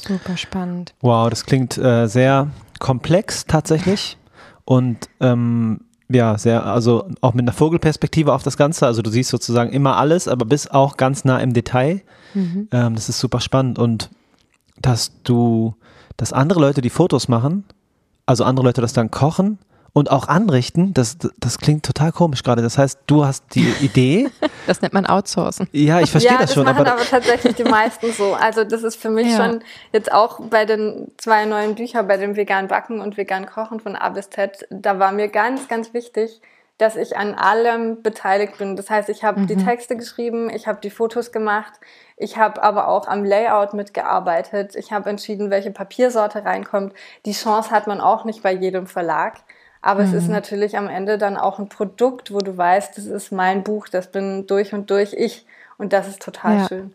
Super 0.02 0.38
spannend. 0.38 0.94
Wow, 1.02 1.30
das 1.30 1.46
klingt 1.46 1.78
äh, 1.78 2.08
sehr 2.08 2.50
komplex 2.80 3.46
tatsächlich 3.46 4.18
und 4.66 5.10
ähm, 5.20 5.82
ja, 6.12 6.38
sehr, 6.38 6.66
also 6.66 7.08
auch 7.22 7.34
mit 7.34 7.44
einer 7.44 7.54
Vogelperspektive 7.54 8.34
auf 8.34 8.42
das 8.42 8.58
Ganze. 8.58 8.88
Also 8.88 9.02
du 9.02 9.12
siehst 9.12 9.30
sozusagen 9.30 9.72
immer 9.72 9.98
alles, 9.98 10.28
aber 10.28 10.46
bist 10.46 10.72
auch 10.74 10.98
ganz 10.98 11.24
nah 11.24 11.38
im 11.40 11.54
Detail. 11.54 12.02
Mhm. 12.34 12.68
Ähm, 12.72 12.96
das 12.96 13.10
ist 13.10 13.20
super 13.20 13.42
spannend 13.42 13.78
und 13.78 14.10
dass 14.82 15.12
du, 15.24 15.76
dass 16.18 16.34
andere 16.34 16.60
Leute 16.60 16.82
die 16.82 16.90
Fotos 16.90 17.28
machen 17.28 17.66
also 18.30 18.44
andere 18.44 18.68
Leute 18.68 18.80
das 18.82 18.94
dann 18.94 19.10
kochen 19.10 19.58
und 19.94 20.12
auch 20.12 20.28
anrichten, 20.28 20.94
das, 20.94 21.18
das 21.38 21.58
klingt 21.58 21.86
total 21.86 22.12
komisch 22.12 22.44
gerade. 22.44 22.62
Das 22.62 22.78
heißt, 22.78 23.00
du 23.08 23.26
hast 23.26 23.44
die 23.56 23.74
Idee. 23.82 24.30
Das 24.68 24.84
nennt 24.84 24.94
man 24.94 25.08
Outsourcen. 25.08 25.68
Ja, 25.72 26.00
ich 26.00 26.12
verstehe 26.12 26.34
ja, 26.34 26.38
das, 26.38 26.50
das 26.50 26.54
schon. 26.54 26.66
Machen 26.66 26.82
aber, 26.82 26.92
aber 26.92 27.04
tatsächlich 27.04 27.56
die 27.56 27.64
meisten 27.64 28.14
so. 28.14 28.36
Also 28.36 28.64
das 28.64 28.84
ist 28.84 28.98
für 28.98 29.10
mich 29.10 29.28
ja. 29.28 29.38
schon 29.38 29.64
jetzt 29.92 30.12
auch 30.12 30.40
bei 30.42 30.66
den 30.66 31.12
zwei 31.18 31.46
neuen 31.46 31.74
Büchern, 31.74 32.08
bei 32.08 32.18
dem 32.18 32.36
vegan 32.36 32.68
Backen 32.68 33.02
und 33.02 33.18
vegan 33.18 33.48
Kochen 33.48 33.80
von 33.80 33.96
A 33.96 34.10
bis 34.10 34.30
Z, 34.30 34.68
da 34.70 35.00
war 35.00 35.12
mir 35.12 35.28
ganz, 35.28 35.68
ganz 35.70 35.92
wichtig, 35.96 36.40
dass 36.78 36.98
ich 36.98 37.18
an 37.18 37.34
allem 37.34 38.04
beteiligt 38.04 38.60
bin. 38.60 38.76
Das 38.76 38.92
heißt, 38.92 39.10
ich 39.10 39.24
habe 39.24 39.42
mhm. 39.42 39.48
die 39.48 39.58
Texte 39.58 39.98
geschrieben, 39.98 40.52
ich 40.52 40.68
habe 40.68 40.80
die 40.82 40.92
Fotos 40.92 41.32
gemacht, 41.32 41.74
ich 42.16 42.38
habe 42.38 42.62
aber 42.62 42.90
auch 42.90 43.08
am 43.08 43.24
Layout 43.24 43.74
mitgearbeitet. 43.74 44.76
Ich 44.76 44.92
habe 44.92 45.10
entschieden, 45.10 45.50
welche 45.50 45.72
Papiersorte 45.72 46.44
reinkommt. 46.44 46.94
Die 47.26 47.32
Chance 47.32 47.72
hat 47.72 47.88
man 47.88 48.02
auch 48.02 48.26
nicht 48.26 48.44
bei 48.44 48.52
jedem 48.52 48.88
Verlag. 48.88 49.38
Aber 49.82 50.02
mhm. 50.02 50.10
es 50.10 50.14
ist 50.14 50.28
mhm. 50.28 50.34
natürlich 50.34 50.78
am 50.78 50.88
Ende 50.88 51.18
dann 51.18 51.38
auch 51.38 51.60
ein 51.60 51.70
Produkt, 51.70 52.34
wo 52.34 52.40
du 52.40 52.58
weißt, 52.58 52.98
das 52.98 53.06
ist 53.06 53.32
mein 53.32 53.64
Buch, 53.64 53.88
das 53.88 54.12
bin 54.12 54.48
durch 54.48 54.74
und 54.74 54.90
durch 54.90 55.14
ich. 55.14 55.46
Und 55.78 55.94
das 55.94 56.08
ist 56.08 56.22
total 56.22 56.58
ja. 56.58 56.68
schön. 56.68 56.94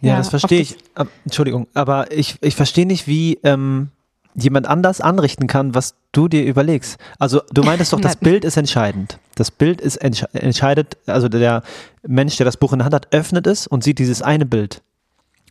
Ja, 0.00 0.12
ja 0.12 0.16
das 0.18 0.28
verstehe 0.28 0.60
ich. 0.60 0.76
Entschuldigung, 1.24 1.66
aber 1.74 2.12
ich, 2.12 2.36
ich 2.40 2.54
verstehe 2.54 2.86
nicht, 2.86 3.06
wie, 3.06 3.40
ähm, 3.42 3.90
jemand 4.34 4.66
anders 4.66 5.00
anrichten 5.00 5.46
kann, 5.46 5.74
was 5.74 5.94
du 6.12 6.28
dir 6.28 6.44
überlegst. 6.44 6.98
Also 7.18 7.42
du 7.52 7.62
meintest 7.62 7.92
doch, 7.92 8.00
das 8.00 8.16
Bild 8.20 8.44
ist 8.44 8.56
entscheidend. 8.56 9.18
Das 9.36 9.50
Bild 9.50 9.80
ist 9.80 9.96
entsch 9.96 10.24
entscheidet, 10.32 10.96
also 11.06 11.28
der 11.28 11.62
Mensch, 12.06 12.36
der 12.36 12.44
das 12.44 12.56
Buch 12.56 12.72
in 12.72 12.80
der 12.80 12.84
Hand 12.86 12.94
hat, 12.94 13.12
öffnet 13.12 13.46
es 13.46 13.66
und 13.66 13.84
sieht 13.84 13.98
dieses 13.98 14.22
eine 14.22 14.46
Bild. 14.46 14.82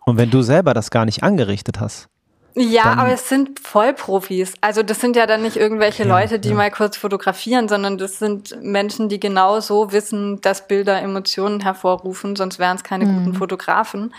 Und 0.05 0.17
wenn 0.17 0.29
du 0.29 0.41
selber 0.41 0.73
das 0.73 0.91
gar 0.91 1.05
nicht 1.05 1.23
angerichtet 1.23 1.79
hast. 1.79 2.09
Ja, 2.55 2.83
aber 2.93 3.11
es 3.11 3.29
sind 3.29 3.59
Vollprofis. 3.59 4.53
Also 4.61 4.83
das 4.83 4.99
sind 4.99 5.15
ja 5.15 5.25
dann 5.25 5.41
nicht 5.41 5.57
irgendwelche 5.57 6.03
ja, 6.03 6.09
Leute, 6.09 6.39
die 6.39 6.49
ja. 6.49 6.55
mal 6.55 6.69
kurz 6.69 6.97
fotografieren, 6.97 7.67
sondern 7.67 7.97
das 7.97 8.19
sind 8.19 8.61
Menschen, 8.61 9.09
die 9.09 9.19
genau 9.19 9.59
so 9.59 9.91
wissen, 9.91 10.39
dass 10.41 10.67
Bilder 10.67 11.01
Emotionen 11.01 11.61
hervorrufen, 11.61 12.35
sonst 12.35 12.59
wären 12.59 12.77
es 12.77 12.83
keine 12.83 13.05
mhm. 13.05 13.17
guten 13.17 13.33
Fotografen. 13.35 14.13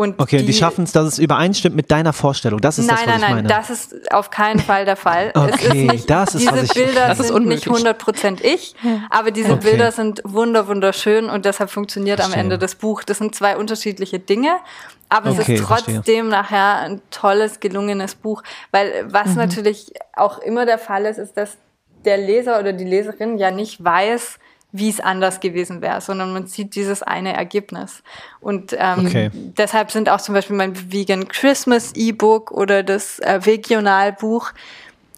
Und 0.00 0.18
okay, 0.18 0.38
die, 0.38 0.46
die 0.46 0.54
schaffen 0.54 0.84
es, 0.84 0.92
dass 0.92 1.06
es 1.06 1.18
übereinstimmt 1.18 1.76
mit 1.76 1.90
deiner 1.90 2.14
Vorstellung. 2.14 2.60
Das 2.60 2.78
ist 2.78 2.86
nein, 2.86 2.96
das, 3.04 3.06
was 3.06 3.20
nein, 3.20 3.22
ich 3.22 3.34
meine. 3.36 3.48
Nein, 3.48 3.58
das 3.58 3.68
ist 3.68 4.12
auf 4.12 4.30
keinen 4.30 4.60
Fall 4.60 4.86
der 4.86 4.96
Fall. 4.96 5.30
okay, 5.34 5.50
es 5.58 5.64
ist 5.64 5.74
nicht, 5.74 6.10
das 6.10 6.34
ist, 6.34 6.40
diese 6.40 6.52
was 6.52 6.62
ich, 6.62 6.72
Bilder 6.72 7.08
das 7.08 7.18
sind 7.18 7.46
nicht 7.46 7.66
100% 7.66 8.42
ich, 8.42 8.74
aber 9.10 9.30
diese 9.30 9.52
okay. 9.52 9.70
Bilder 9.72 9.92
sind 9.92 10.22
wunder 10.24 10.68
wunderschön 10.68 11.28
und 11.28 11.44
deshalb 11.44 11.70
funktioniert 11.70 12.18
Verstehe. 12.18 12.38
am 12.38 12.46
Ende 12.46 12.58
das 12.58 12.76
Buch. 12.76 13.02
Das 13.02 13.18
sind 13.18 13.34
zwei 13.34 13.58
unterschiedliche 13.58 14.18
Dinge, 14.18 14.56
aber 15.10 15.30
okay, 15.30 15.40
es 15.40 15.48
ist 15.48 15.66
trotzdem 15.66 15.94
verstehe. 15.94 16.24
nachher 16.24 16.76
ein 16.78 17.02
tolles, 17.10 17.60
gelungenes 17.60 18.14
Buch, 18.14 18.42
weil 18.70 19.06
was 19.08 19.30
mhm. 19.30 19.36
natürlich 19.36 19.92
auch 20.14 20.38
immer 20.38 20.64
der 20.64 20.78
Fall 20.78 21.04
ist, 21.04 21.18
ist, 21.18 21.36
dass 21.36 21.58
der 22.04 22.16
Leser 22.16 22.58
oder 22.58 22.72
die 22.72 22.84
Leserin 22.84 23.36
ja 23.36 23.50
nicht 23.50 23.82
weiß, 23.84 24.38
wie 24.72 24.88
es 24.88 25.00
anders 25.00 25.40
gewesen 25.40 25.82
wäre, 25.82 26.00
sondern 26.00 26.32
man 26.32 26.46
sieht 26.46 26.74
dieses 26.76 27.02
eine 27.02 27.34
Ergebnis. 27.34 28.02
Und 28.40 28.74
ähm, 28.78 29.06
okay. 29.06 29.30
deshalb 29.34 29.90
sind 29.90 30.08
auch 30.08 30.20
zum 30.20 30.34
Beispiel 30.34 30.56
mein 30.56 30.92
Vegan 30.92 31.28
Christmas 31.28 31.92
E-Book 31.94 32.52
oder 32.52 32.82
das 32.82 33.18
äh, 33.18 33.32
Regionalbuch, 33.32 34.52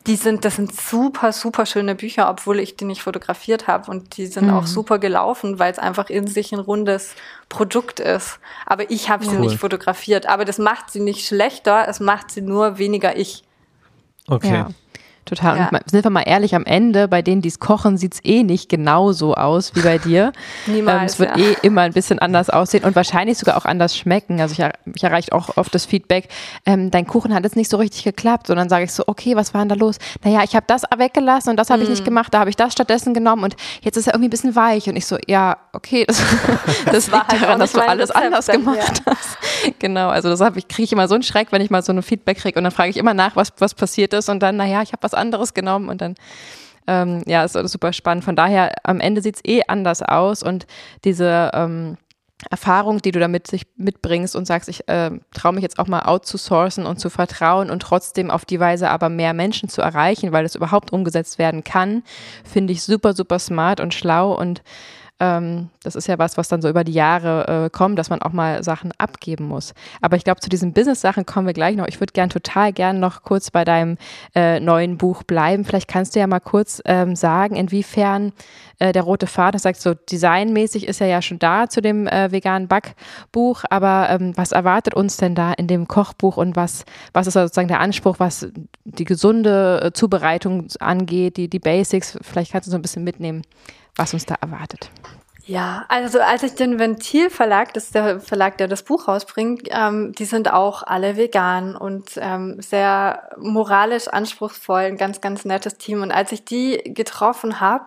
die 0.06 0.16
sind, 0.16 0.44
das 0.44 0.56
sind 0.56 0.74
super, 0.74 1.32
super 1.32 1.64
schöne 1.64 1.94
Bücher, 1.94 2.28
obwohl 2.28 2.58
ich 2.58 2.76
die 2.76 2.84
nicht 2.84 3.02
fotografiert 3.02 3.68
habe. 3.68 3.90
Und 3.90 4.16
die 4.16 4.26
sind 4.26 4.46
mhm. 4.48 4.54
auch 4.54 4.66
super 4.66 4.98
gelaufen, 4.98 5.58
weil 5.58 5.70
es 5.70 5.78
einfach 5.78 6.10
in 6.10 6.26
sich 6.26 6.52
ein 6.52 6.58
rundes 6.58 7.14
Produkt 7.48 8.00
ist. 8.00 8.40
Aber 8.66 8.90
ich 8.90 9.10
habe 9.10 9.24
sie 9.24 9.36
cool. 9.36 9.40
nicht 9.40 9.58
fotografiert. 9.58 10.26
Aber 10.26 10.44
das 10.44 10.58
macht 10.58 10.90
sie 10.90 11.00
nicht 11.00 11.26
schlechter, 11.26 11.86
es 11.88 12.00
macht 12.00 12.30
sie 12.30 12.42
nur 12.42 12.78
weniger 12.78 13.16
ich. 13.16 13.44
Okay. 14.26 14.52
Ja. 14.52 14.68
Total. 15.24 15.56
Ja. 15.56 15.68
Und 15.68 15.88
sind 15.90 16.04
wir 16.04 16.10
mal 16.10 16.22
ehrlich, 16.22 16.54
am 16.54 16.64
Ende, 16.64 17.06
bei 17.06 17.22
denen, 17.22 17.42
die 17.42 17.48
es 17.48 17.60
kochen, 17.60 17.96
sieht 17.96 18.14
es 18.14 18.24
eh 18.24 18.42
nicht 18.42 18.68
genauso 18.68 19.34
aus 19.34 19.74
wie 19.76 19.80
bei 19.80 19.98
dir. 19.98 20.32
Niemals, 20.66 20.98
Ähm, 21.00 21.06
es 21.06 21.18
wird 21.20 21.36
ja. 21.38 21.44
eh 21.44 21.56
immer 21.62 21.82
ein 21.82 21.92
bisschen 21.92 22.18
anders 22.18 22.50
aussehen 22.50 22.84
und 22.84 22.96
wahrscheinlich 22.96 23.38
sogar 23.38 23.56
auch 23.56 23.64
anders 23.64 23.96
schmecken. 23.96 24.40
Also 24.40 24.52
ich, 24.52 24.58
er- 24.60 24.72
mich 24.84 25.02
erreicht 25.04 25.32
auch 25.32 25.56
oft 25.56 25.74
das 25.74 25.86
Feedback, 25.86 26.28
ähm, 26.66 26.90
dein 26.90 27.06
Kuchen 27.06 27.32
hat 27.34 27.44
jetzt 27.44 27.56
nicht 27.56 27.70
so 27.70 27.76
richtig 27.76 28.02
geklappt. 28.04 28.50
Und 28.50 28.56
dann 28.56 28.68
sage 28.68 28.84
ich 28.84 28.92
so, 28.92 29.04
okay, 29.06 29.36
was 29.36 29.54
war 29.54 29.60
denn 29.62 29.68
da 29.68 29.74
los? 29.76 29.96
Naja, 30.24 30.42
ich 30.44 30.56
habe 30.56 30.64
das 30.66 30.82
weggelassen 30.96 31.50
und 31.50 31.56
das 31.56 31.70
habe 31.70 31.82
ich 31.82 31.88
Mhm. 31.88 31.94
nicht 31.94 32.04
gemacht, 32.04 32.34
da 32.34 32.40
habe 32.40 32.50
ich 32.50 32.56
das 32.56 32.72
stattdessen 32.72 33.14
genommen 33.14 33.44
und 33.44 33.54
jetzt 33.82 33.96
ist 33.96 34.08
er 34.08 34.14
irgendwie 34.14 34.28
ein 34.28 34.30
bisschen 34.30 34.56
weich. 34.56 34.88
Und 34.88 34.96
ich 34.96 35.06
so, 35.06 35.16
ja, 35.28 35.56
okay, 35.72 36.04
das, 36.06 36.20
das, 36.90 37.12
war 37.12 37.20
liegt 37.20 37.32
halt 37.32 37.42
daran, 37.42 37.60
dass 37.60 37.72
du 37.72 37.80
alles 37.80 38.10
Rezept 38.10 38.24
anders 38.24 38.46
dann, 38.46 38.64
gemacht 38.64 39.02
hast. 39.06 39.38
Genau, 39.78 40.08
also 40.08 40.28
das 40.28 40.40
habe 40.40 40.58
ich, 40.58 40.66
kriege 40.66 40.82
ich 40.84 40.92
immer 40.92 41.06
so 41.06 41.14
einen 41.14 41.22
Schreck, 41.22 41.52
wenn 41.52 41.62
ich 41.62 41.70
mal 41.70 41.82
so 41.82 41.92
ein 41.92 42.02
Feedback 42.02 42.38
kriege 42.38 42.58
und 42.58 42.64
dann 42.64 42.72
frage 42.72 42.90
ich 42.90 42.96
immer 42.96 43.14
nach, 43.14 43.36
was, 43.36 43.52
was 43.58 43.74
passiert 43.74 44.12
ist 44.12 44.28
und 44.28 44.40
dann, 44.40 44.56
naja, 44.56 44.82
ich 44.82 44.92
habe 44.92 45.02
was 45.02 45.11
anderes 45.14 45.54
genommen 45.54 45.88
und 45.88 46.00
dann, 46.00 46.14
ähm, 46.86 47.22
ja, 47.26 47.44
ist 47.44 47.52
super 47.52 47.92
spannend. 47.92 48.24
Von 48.24 48.36
daher, 48.36 48.72
am 48.84 49.00
Ende 49.00 49.22
sieht 49.22 49.36
es 49.36 49.44
eh 49.44 49.62
anders 49.66 50.02
aus 50.02 50.42
und 50.42 50.66
diese 51.04 51.50
ähm, 51.54 51.96
Erfahrung, 52.50 53.00
die 53.00 53.12
du 53.12 53.20
damit 53.20 53.46
sich 53.46 53.66
mitbringst 53.76 54.34
und 54.34 54.46
sagst, 54.46 54.68
ich 54.68 54.88
äh, 54.88 55.10
traue 55.32 55.52
mich 55.52 55.62
jetzt 55.62 55.78
auch 55.78 55.86
mal 55.86 56.02
outzusourcen 56.02 56.86
und 56.86 56.98
zu 56.98 57.08
vertrauen 57.08 57.70
und 57.70 57.80
trotzdem 57.80 58.30
auf 58.30 58.44
die 58.44 58.58
Weise 58.58 58.90
aber 58.90 59.08
mehr 59.08 59.32
Menschen 59.32 59.68
zu 59.68 59.80
erreichen, 59.80 60.32
weil 60.32 60.44
es 60.44 60.54
überhaupt 60.54 60.92
umgesetzt 60.92 61.38
werden 61.38 61.62
kann, 61.62 62.02
finde 62.44 62.72
ich 62.72 62.82
super, 62.82 63.14
super 63.14 63.38
smart 63.38 63.80
und 63.80 63.94
schlau 63.94 64.36
und 64.36 64.62
ähm, 65.22 65.68
das 65.84 65.94
ist 65.94 66.08
ja 66.08 66.18
was, 66.18 66.36
was 66.36 66.48
dann 66.48 66.60
so 66.62 66.68
über 66.68 66.82
die 66.82 66.92
Jahre 66.92 67.66
äh, 67.66 67.70
kommt, 67.70 67.96
dass 67.96 68.10
man 68.10 68.20
auch 68.22 68.32
mal 68.32 68.64
Sachen 68.64 68.90
abgeben 68.98 69.44
muss. 69.44 69.72
Aber 70.00 70.16
ich 70.16 70.24
glaube, 70.24 70.40
zu 70.40 70.48
diesen 70.48 70.72
Business-Sachen 70.72 71.26
kommen 71.26 71.46
wir 71.46 71.54
gleich 71.54 71.76
noch. 71.76 71.86
Ich 71.86 72.00
würde 72.00 72.12
gern 72.12 72.28
total 72.28 72.72
gern 72.72 72.98
noch 72.98 73.22
kurz 73.22 73.52
bei 73.52 73.64
deinem 73.64 73.98
äh, 74.34 74.58
neuen 74.58 74.98
Buch 74.98 75.22
bleiben. 75.22 75.64
Vielleicht 75.64 75.86
kannst 75.86 76.16
du 76.16 76.20
ja 76.20 76.26
mal 76.26 76.40
kurz 76.40 76.82
ähm, 76.86 77.14
sagen, 77.14 77.54
inwiefern 77.54 78.32
äh, 78.80 78.92
der 78.92 79.02
rote 79.02 79.28
Faden, 79.28 79.52
das 79.52 79.62
sagst 79.62 79.82
so 79.82 79.94
designmäßig 79.94 80.88
ist 80.88 81.00
er 81.00 81.06
ja 81.06 81.22
schon 81.22 81.38
da 81.38 81.68
zu 81.68 81.80
dem 81.80 82.08
äh, 82.08 82.32
veganen 82.32 82.66
Backbuch, 82.66 83.62
aber 83.70 84.08
ähm, 84.10 84.32
was 84.36 84.50
erwartet 84.50 84.94
uns 84.94 85.18
denn 85.18 85.36
da 85.36 85.52
in 85.52 85.68
dem 85.68 85.86
Kochbuch 85.86 86.36
und 86.36 86.56
was, 86.56 86.84
was 87.12 87.28
ist 87.28 87.34
sozusagen 87.34 87.68
der 87.68 87.78
Anspruch, 87.78 88.18
was 88.18 88.48
die 88.84 89.04
gesunde 89.04 89.82
äh, 89.84 89.92
Zubereitung 89.92 90.66
angeht, 90.80 91.36
die, 91.36 91.48
die 91.48 91.60
Basics? 91.60 92.18
Vielleicht 92.22 92.50
kannst 92.50 92.66
du 92.66 92.72
so 92.72 92.76
ein 92.76 92.82
bisschen 92.82 93.04
mitnehmen, 93.04 93.42
was 93.96 94.14
uns 94.14 94.26
da 94.26 94.36
erwartet. 94.40 94.90
Ja, 95.44 95.84
also 95.88 96.20
als 96.20 96.44
ich 96.44 96.54
den 96.54 96.78
Ventil 96.78 97.28
Verlag, 97.28 97.74
das 97.74 97.86
ist 97.86 97.94
der 97.96 98.20
Verlag, 98.20 98.58
der 98.58 98.68
das 98.68 98.84
Buch 98.84 99.08
rausbringt, 99.08 99.68
ähm, 99.70 100.12
die 100.12 100.24
sind 100.24 100.52
auch 100.52 100.84
alle 100.84 101.16
vegan 101.16 101.74
und 101.74 102.12
ähm, 102.16 102.62
sehr 102.62 103.30
moralisch 103.38 104.06
anspruchsvoll, 104.06 104.82
ein 104.82 104.96
ganz, 104.96 105.20
ganz 105.20 105.44
nettes 105.44 105.78
Team. 105.78 106.02
Und 106.02 106.12
als 106.12 106.30
ich 106.30 106.44
die 106.44 106.80
getroffen 106.84 107.60
habe, 107.60 107.86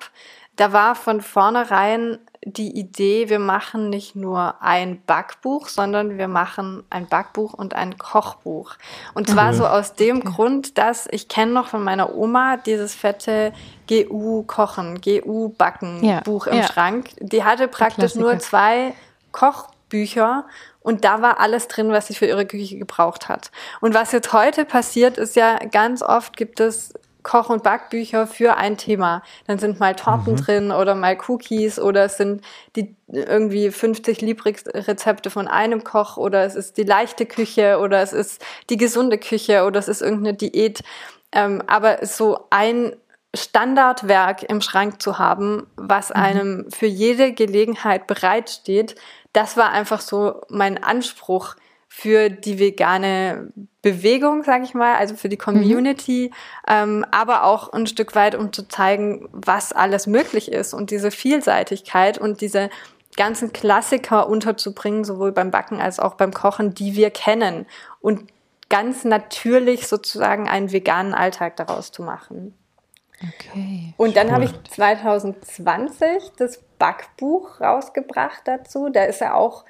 da 0.56 0.74
war 0.74 0.95
von 0.95 1.22
vornherein 1.22 2.20
die 2.45 2.78
Idee, 2.78 3.30
wir 3.30 3.39
machen 3.39 3.89
nicht 3.89 4.16
nur 4.16 4.62
ein 4.62 5.01
Backbuch, 5.08 5.68
sondern 5.68 6.20
wir 6.20 6.28
machen 6.28 6.84
ein 6.91 7.08
Backbuch 7.08 7.53
und 7.53 7.74
ein 7.74 7.97
Kochbuch. 7.97 8.76
Und 9.16 9.28
zwar 9.28 9.49
Cool. 9.49 9.53
so 9.56 9.68
aus 9.68 9.95
dem 9.95 10.24
Grund, 10.24 10.78
dass 10.78 11.08
ich 11.10 11.28
kenne 11.28 11.51
noch 11.53 11.68
von 11.68 11.84
meiner 11.84 12.14
Oma 12.14 12.58
dieses 12.58 12.93
fette 12.93 13.51
GU 13.89 14.43
Kochen, 14.43 15.01
GU 15.01 15.49
Backen 15.49 16.03
Ja, 16.03 16.20
Buch 16.22 16.45
im 16.45 16.58
ja. 16.58 16.64
Schrank. 16.68 17.10
Die 17.20 17.43
hatte 17.43 17.68
praktisch 17.68 18.14
nur 18.14 18.38
zwei 18.38 18.93
Kochbücher 19.32 20.45
und 20.82 21.03
da 21.03 21.24
war 21.24 21.39
alles 21.39 21.68
drin, 21.68 21.91
was 21.91 22.08
sie 22.08 22.14
für 22.14 22.28
ihre 22.28 22.45
Küche 22.45 22.78
gebraucht 22.78 23.28
hat. 23.28 23.49
Und 23.82 23.95
was 23.95 24.12
jetzt 24.12 24.34
heute 24.34 24.66
passiert, 24.66 25.18
ist 25.18 25.36
ja 25.36 25.58
ganz 25.58 26.03
oft 26.03 26.38
gibt 26.38 26.60
es 26.60 26.93
Koch- 27.26 27.50
und 27.50 27.64
Backbücher 27.64 28.28
für 28.28 28.56
ein 28.56 28.78
Thema. 28.78 29.24
Dann 29.48 29.58
sind 29.58 29.80
mal 29.80 29.96
Torten 29.96 30.36
drin 30.36 30.72
oder 30.72 30.94
mal 30.94 31.18
Cookies 31.28 31.80
oder 31.80 32.06
es 32.06 32.18
sind 32.18 32.44
die 32.76 32.96
irgendwie 33.08 33.72
50 33.72 34.22
Lieblingsrezepte 34.22 35.32
von 35.32 35.48
einem 35.48 35.84
Koch 35.84 36.18
oder 36.18 36.46
es 36.46 36.56
ist 36.56 36.78
die 36.78 36.84
leichte 36.84 37.26
Küche 37.26 37.80
oder 37.80 38.02
es 38.02 38.14
ist 38.14 38.46
die 38.70 38.78
gesunde 38.78 39.18
Küche 39.18 39.66
oder 39.66 39.80
es 39.80 39.88
ist 39.88 40.02
irgendeine 40.02 40.38
Diät. 40.38 40.84
Ähm, 41.32 41.64
aber 41.66 42.06
so 42.06 42.46
ein 42.52 42.96
Standardwerk 43.34 44.44
im 44.44 44.62
Schrank 44.62 45.02
zu 45.02 45.18
haben, 45.18 45.66
was 45.76 46.12
einem 46.12 46.70
für 46.70 46.86
jede 46.86 47.34
Gelegenheit 47.34 48.06
bereitsteht, 48.08 48.96
das 49.34 49.58
war 49.58 49.72
einfach 49.72 50.00
so 50.00 50.42
mein 50.48 50.82
Anspruch 50.82 51.56
für 51.98 52.30
die 52.30 52.60
vegane 52.60 53.54
Bewegung, 53.82 54.43
sage 54.43 54.66
ich 54.66 54.74
mal, 54.74 54.96
also 54.96 55.16
für 55.16 55.30
die 55.30 55.38
Community, 55.38 56.34
ähm, 56.68 57.06
aber 57.12 57.46
auch 57.46 57.72
ein 57.72 57.88
Stück 57.88 58.16
weit, 58.16 58.36
um 58.36 58.52
zu 58.52 58.68
zeigen, 58.68 59.30
was 59.32 59.72
alles 59.72 60.06
möglich 60.06 60.52
ist 60.52 60.74
und 60.74 60.91
diese 60.91 61.10
Vielseitigkeit 61.10 62.18
und 62.18 62.41
diese 62.41 62.70
ganzen 63.16 63.54
Klassiker 63.54 64.28
unterzubringen, 64.28 65.06
sowohl 65.06 65.32
beim 65.32 65.52
Backen 65.52 65.80
als 65.80 66.02
auch 66.02 66.16
beim 66.16 66.34
Kochen, 66.34 66.74
die 66.74 66.98
wir 66.98 67.12
kennen 67.12 67.66
und 68.02 68.30
ganz 68.70 69.06
natürlich 69.06 69.88
sozusagen 69.88 70.50
einen 70.50 70.74
veganen 70.74 71.14
Alltag 71.14 71.56
daraus 71.56 71.93
zu 71.93 72.04
machen. 72.04 72.54
Okay. 73.24 73.93
Und 73.96 74.18
dann 74.18 74.34
habe 74.34 74.43
ich 74.43 74.50
Spannend. 74.50 75.46
2020 75.46 76.34
das 76.38 76.62
Backbuch 76.78 77.62
rausgebracht 77.62 78.41
dazu. 78.43 78.89
Da 78.89 79.06
ist 79.06 79.22
ja 79.22 79.34
auch 79.34 79.64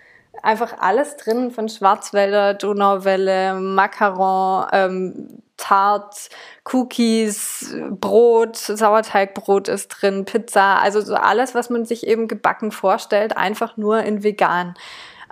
einfach 0.43 0.75
alles 0.79 1.17
drin 1.17 1.51
von 1.51 1.69
Schwarzwälder, 1.69 2.53
Donauwelle, 2.53 3.55
Macaron, 3.55 4.67
ähm, 4.71 5.41
Tart, 5.57 6.29
Cookies, 6.71 7.73
Brot, 7.91 8.57
Sauerteigbrot 8.57 9.67
ist 9.67 9.88
drin, 9.88 10.25
Pizza, 10.25 10.79
also 10.81 10.99
so 11.01 11.15
alles, 11.15 11.55
was 11.55 11.69
man 11.69 11.86
sich 11.86 12.05
eben 12.05 12.27
gebacken 12.27 12.71
vorstellt, 12.71 13.38
einfach 13.38 13.77
nur 13.77 13.99
in 14.03 14.23
vegan. 14.23 14.75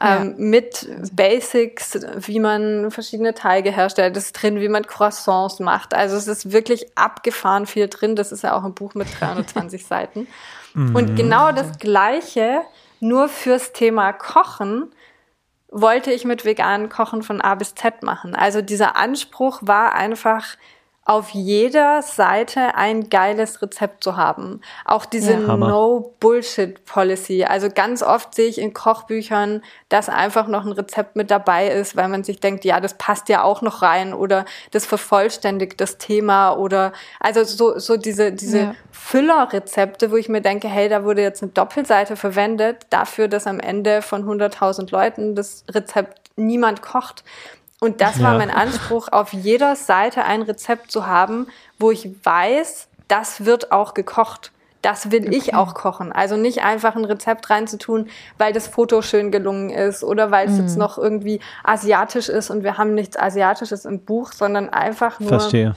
Ähm, 0.02 0.36
mit 0.38 0.88
Basics, 1.14 2.00
wie 2.18 2.40
man 2.40 2.90
verschiedene 2.90 3.34
Teige 3.34 3.72
herstellt, 3.72 4.18
ist 4.18 4.34
drin, 4.34 4.60
wie 4.60 4.68
man 4.68 4.86
Croissants 4.86 5.60
macht. 5.60 5.94
Also 5.94 6.18
es 6.18 6.28
ist 6.28 6.52
wirklich 6.52 6.98
abgefahren 6.98 7.68
viel 7.68 7.88
drin. 7.88 8.16
Das 8.16 8.32
ist 8.32 8.44
ja 8.44 8.58
auch 8.58 8.64
ein 8.64 8.74
Buch 8.74 8.96
mit 8.96 9.08
320 9.20 9.86
Seiten. 9.86 10.28
Und 10.76 11.16
genau 11.16 11.52
das 11.52 11.78
Gleiche, 11.78 12.62
nur 13.04 13.30
fürs 13.30 13.74
Thema 13.74 14.14
Kochen, 14.14 14.92
wollte 15.70 16.12
ich 16.12 16.24
mit 16.24 16.46
veganen 16.46 16.90
Kochen 16.90 17.24
von 17.24 17.42
A 17.42 17.56
bis 17.56 17.76
Z 17.76 18.04
machen. 18.04 18.36
Also 18.36 18.62
dieser 18.62 18.96
Anspruch 18.96 19.60
war 19.62 19.94
einfach, 19.94 20.46
auf 21.06 21.32
jeder 21.32 22.02
Seite 22.02 22.76
ein 22.76 23.10
geiles 23.10 23.62
Rezept 23.62 24.04
zu 24.06 24.16
haben. 24.16 24.62
Auch 24.86 25.06
diese 25.06 25.34
Ja. 25.34 25.58
No-Bullshit-Policy. 25.58 27.44
Also 27.44 27.68
ganz 27.70 28.02
oft 28.02 28.34
sehe 28.34 28.48
ich 28.48 28.58
in 28.58 28.74
Kochbüchern, 28.74 29.62
dass 29.90 30.08
einfach 30.08 30.48
noch 30.48 30.66
ein 30.66 30.72
Rezept 30.72 31.18
mit 31.18 31.30
dabei 31.30 31.68
ist, 31.68 31.98
weil 31.98 32.08
man 32.08 32.24
sich 32.24 32.40
denkt, 32.40 32.64
ja, 32.64 32.80
das 32.80 32.94
passt 32.94 33.28
ja 33.28 33.44
auch 33.44 33.62
noch 33.62 33.82
rein 33.82 34.14
oder 34.14 34.46
das 34.72 34.86
vervollständigt 34.86 35.82
das 35.82 35.98
Thema 35.98 36.54
oder 36.54 36.94
also 37.20 37.44
so, 37.44 37.78
so 37.80 37.98
diese, 37.98 38.32
diese 38.32 38.58
Ja. 38.60 38.76
Füllerrezepte, 38.92 40.10
wo 40.12 40.16
ich 40.16 40.30
mir 40.30 40.42
denke, 40.42 40.70
hey, 40.70 40.88
da 40.88 41.04
wurde 41.04 41.22
jetzt 41.22 41.44
eine 41.44 41.52
Doppelseite 41.52 42.16
verwendet 42.16 42.86
dafür, 42.92 43.28
dass 43.28 43.46
am 43.46 43.60
Ende 43.60 44.02
von 44.02 44.24
100.000 44.24 44.90
Leuten 44.92 45.36
das 45.36 45.66
Rezept 45.70 46.32
niemand 46.38 46.82
kocht. 46.82 47.24
Und 47.84 48.00
das 48.00 48.24
war 48.24 48.32
Ja. 48.32 48.38
mein 48.38 48.50
Anspruch, 48.50 49.10
auf 49.12 49.34
jeder 49.34 49.76
Seite 49.76 50.24
ein 50.24 50.42
Rezept 50.42 50.90
zu 50.90 51.06
haben, 51.06 51.48
wo 51.78 51.92
ich 51.92 52.10
weiß, 52.24 52.88
das 53.10 53.44
wird 53.44 53.74
auch 53.74 53.94
gekocht. 53.94 54.54
Das 54.82 55.12
will 55.12 55.34
ich 55.34 55.54
auch 55.54 55.74
kochen. 55.74 56.14
Also 56.14 56.38
nicht 56.38 56.64
einfach 56.64 56.96
ein 56.96 57.04
Rezept 57.04 57.50
reinzutun, 57.50 58.08
weil 58.38 58.54
das 58.54 58.68
Foto 58.68 59.02
schön 59.02 59.32
gelungen 59.32 59.70
ist 59.70 60.02
oder 60.02 60.32
weil 60.32 60.48
es 60.48 60.58
jetzt 60.58 60.78
noch 60.78 60.98
irgendwie 60.98 61.42
asiatisch 61.66 62.30
ist 62.30 62.50
und 62.50 62.64
wir 62.64 62.78
haben 62.78 62.94
nichts 62.94 63.20
Asiatisches 63.20 63.84
im 63.84 64.00
Buch, 64.00 64.32
sondern 64.32 64.70
einfach 64.70 65.20
nur 65.20 65.28
Verstehe. 65.28 65.76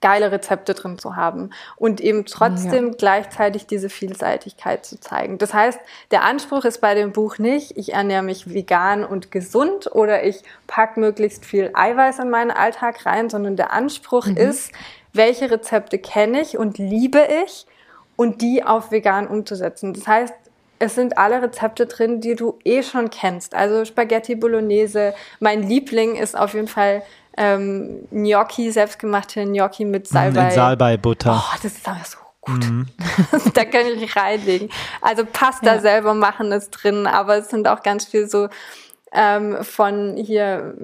Geile 0.00 0.30
Rezepte 0.30 0.74
drin 0.74 0.98
zu 0.98 1.16
haben 1.16 1.50
und 1.76 2.00
eben 2.00 2.24
trotzdem 2.24 2.96
gleichzeitig 2.96 3.66
diese 3.66 3.88
Vielseitigkeit 3.88 4.86
zu 4.86 5.00
zeigen. 5.00 5.38
Das 5.38 5.52
heißt, 5.52 5.80
der 6.10 6.24
Anspruch 6.24 6.64
ist 6.64 6.80
bei 6.80 6.94
dem 6.94 7.12
Buch 7.12 7.38
nicht, 7.38 7.76
ich 7.76 7.94
ernähre 7.94 8.22
mich 8.22 8.52
vegan 8.52 9.04
und 9.04 9.32
gesund 9.32 9.90
oder 9.92 10.22
ich 10.22 10.42
packe 10.66 11.00
möglichst 11.00 11.44
viel 11.44 11.70
Eiweiß 11.74 12.20
in 12.20 12.30
meinen 12.30 12.52
Alltag 12.52 13.04
rein, 13.06 13.28
sondern 13.28 13.56
der 13.56 13.72
Anspruch 13.72 14.26
ist, 14.26 14.72
welche 15.12 15.50
Rezepte 15.50 15.98
kenne 15.98 16.42
ich 16.42 16.56
und 16.56 16.78
liebe 16.78 17.26
ich 17.44 17.66
und 18.16 18.40
die 18.40 18.62
auf 18.64 18.92
vegan 18.92 19.26
umzusetzen. 19.26 19.94
Das 19.94 20.06
heißt, 20.06 20.34
es 20.78 20.94
sind 20.94 21.18
alle 21.18 21.42
Rezepte 21.42 21.86
drin, 21.86 22.20
die 22.20 22.36
du 22.36 22.58
eh 22.64 22.82
schon 22.82 23.10
kennst. 23.10 23.54
Also 23.54 23.84
Spaghetti 23.84 24.36
Bolognese. 24.36 25.14
Mein 25.40 25.62
Liebling 25.62 26.14
ist 26.14 26.38
auf 26.38 26.54
jeden 26.54 26.68
Fall 26.68 27.02
ähm, 27.38 28.08
Gnocchi, 28.10 28.70
selbstgemachte 28.72 29.44
Gnocchi 29.44 29.84
mit 29.84 30.08
Salbei. 30.08 30.46
In 30.48 30.50
Salbei-Butter. 30.50 31.32
Oh, 31.40 31.56
das 31.62 31.72
ist 31.72 31.88
aber 31.88 32.00
so 32.04 32.18
gut. 32.40 32.64
da 33.54 33.64
kann 33.64 33.86
ich 33.86 34.16
reinlegen. 34.16 34.68
Also 35.00 35.24
Pasta 35.24 35.74
Ja. 35.76 35.80
selber 35.80 36.14
machen 36.14 36.50
ist 36.52 36.70
drin, 36.70 37.06
aber 37.06 37.36
es 37.38 37.48
sind 37.50 37.68
auch 37.68 37.82
ganz 37.82 38.04
viel 38.06 38.28
so 38.28 38.48
ähm, 39.12 39.62
von 39.62 40.16
hier 40.16 40.74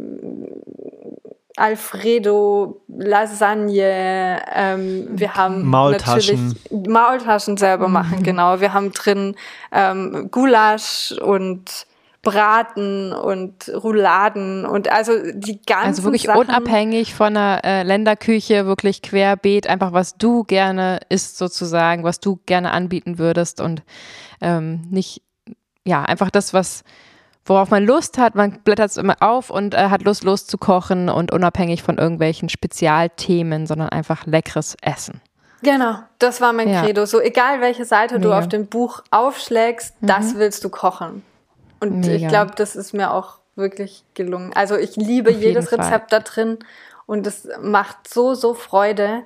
Alfredo, 1.56 2.80
Lasagne, 2.88 4.42
ähm, 4.52 5.06
wir 5.12 5.34
haben 5.34 5.64
Maultaschen. 5.64 6.48
natürlich 6.48 6.88
Maultaschen 6.88 7.56
selber 7.56 7.86
machen, 7.86 8.24
genau. 8.24 8.60
Wir 8.60 8.72
haben 8.72 8.92
drin 8.92 9.36
ähm, 9.70 10.28
Gulasch 10.32 11.12
und 11.22 11.86
Braten 12.24 13.12
und 13.12 13.68
Rouladen 13.68 14.64
und 14.66 14.90
also 14.90 15.12
die 15.32 15.60
ganzen 15.62 15.86
Also 15.86 16.02
wirklich 16.04 16.22
Sachen. 16.24 16.40
unabhängig 16.40 17.14
von 17.14 17.34
der 17.34 17.60
äh, 17.64 17.82
Länderküche, 17.82 18.66
wirklich 18.66 19.02
querbeet, 19.02 19.66
einfach 19.68 19.92
was 19.92 20.16
du 20.16 20.44
gerne 20.44 21.00
isst 21.08 21.38
sozusagen, 21.38 22.02
was 22.04 22.20
du 22.20 22.40
gerne 22.46 22.72
anbieten 22.72 23.18
würdest 23.18 23.60
und 23.60 23.82
ähm, 24.40 24.82
nicht, 24.90 25.22
ja, 25.84 26.02
einfach 26.02 26.30
das, 26.30 26.52
was, 26.54 26.82
worauf 27.44 27.70
man 27.70 27.84
Lust 27.84 28.18
hat, 28.18 28.34
man 28.34 28.60
blättert 28.64 28.90
es 28.90 28.96
immer 28.96 29.16
auf 29.20 29.50
und 29.50 29.74
äh, 29.74 29.88
hat 29.90 30.02
Lust 30.02 30.24
loszukochen 30.24 31.08
und 31.08 31.30
unabhängig 31.32 31.82
von 31.82 31.98
irgendwelchen 31.98 32.48
Spezialthemen, 32.48 33.66
sondern 33.66 33.90
einfach 33.90 34.26
leckeres 34.26 34.76
Essen. 34.82 35.20
Genau, 35.62 35.94
das 36.18 36.42
war 36.42 36.52
mein 36.52 36.68
Ja. 36.68 36.82
Credo. 36.82 37.06
So 37.06 37.20
egal 37.20 37.62
welche 37.62 37.86
Seite 37.86 38.20
du 38.20 38.28
Mega. 38.28 38.38
auf 38.40 38.48
dem 38.48 38.66
Buch 38.66 39.02
aufschlägst, 39.10 39.94
das 40.02 40.34
willst 40.36 40.62
du 40.62 40.68
kochen. 40.68 41.22
Und 41.92 42.06
ich 42.06 42.22
Mega. 42.22 42.28
glaube, 42.28 42.52
das 42.56 42.76
ist 42.76 42.92
mir 42.92 43.12
auch 43.12 43.38
wirklich 43.56 44.04
gelungen. 44.14 44.52
Also 44.54 44.76
ich 44.76 44.96
liebe 44.96 45.30
Auf 45.30 45.36
jedes 45.40 45.68
Fall. 45.68 45.80
Rezept 45.80 46.12
da 46.12 46.20
drin 46.20 46.58
und 47.06 47.26
es 47.26 47.48
macht 47.60 48.08
so, 48.12 48.34
so 48.34 48.54
Freude, 48.54 49.22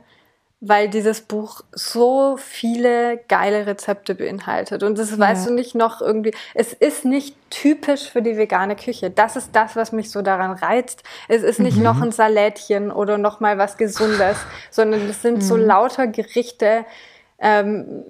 weil 0.61 0.89
dieses 0.89 1.21
Buch 1.21 1.61
so 1.71 2.37
viele 2.37 3.19
geile 3.29 3.67
Rezepte 3.67 4.17
beinhaltet. 4.17 4.83
Und 4.83 4.99
das 4.99 5.17
weißt 5.17 5.45
Ja. 5.45 5.49
du 5.51 5.55
nicht 5.55 5.77
noch 5.77 6.01
irgendwie, 6.01 6.35
es 6.55 6.73
ist 6.73 7.05
nicht 7.05 7.37
typisch 7.49 8.11
für 8.11 8.23
die 8.23 8.37
vegane 8.37 8.75
Küche. 8.75 9.09
Das 9.09 9.37
ist 9.37 9.51
das, 9.55 9.77
was 9.77 9.93
mich 9.93 10.11
so 10.11 10.21
daran 10.21 10.51
reizt. 10.51 11.05
Es 11.29 11.45
ist 11.45 11.61
nicht 11.61 11.77
noch 11.79 12.03
ein 12.03 12.11
Salätchen 12.11 12.91
oder 12.91 13.19
noch 13.19 13.39
mal 13.39 13.57
was 13.57 13.77
Gesundes, 13.77 14.37
sondern 14.73 15.09
es 15.09 15.23
sind 15.23 15.45
so 15.45 15.57
lauter 15.57 16.09
Gerichte, 16.09 16.85
ähm, 17.41 18.05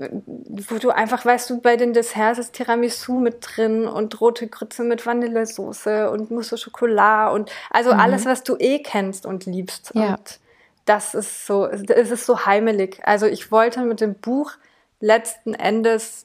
wo 0.49 0.79
du 0.79 0.91
einfach, 0.91 1.25
weißt 1.25 1.51
du, 1.51 1.61
bei 1.61 1.77
den 1.77 1.93
Desserts 1.93 2.39
ist 2.39 2.55
Tiramisu 2.55 3.21
mit 3.21 3.39
drin 3.41 3.87
und 3.87 4.21
rote 4.21 4.49
Grütze 4.49 4.85
mit 4.85 5.05
Vanillesoße 5.05 6.11
und 6.11 6.31
Mousse 6.31 6.55
au 6.55 6.59
Chocolat 6.59 7.33
und 7.35 7.51
also 7.71 7.91
alles, 7.91 8.25
was 8.25 8.43
du 8.43 8.57
eh 8.59 8.79
kennst 8.79 9.27
und 9.27 9.45
liebst. 9.45 9.93
Ja. 9.95 10.15
Und 10.15 10.41
das 10.87 11.15
ist 11.15 11.47
so, 11.47 11.67
es 11.67 12.11
ist 12.11 12.25
so 12.25 12.47
heimelig. 12.47 13.01
Also 13.05 13.27
ich 13.27 13.53
wollte 13.53 13.83
mit 13.83 14.01
dem 14.01 14.15
Buch 14.15 14.53
letzten 15.01 15.53
Endes 15.53 16.25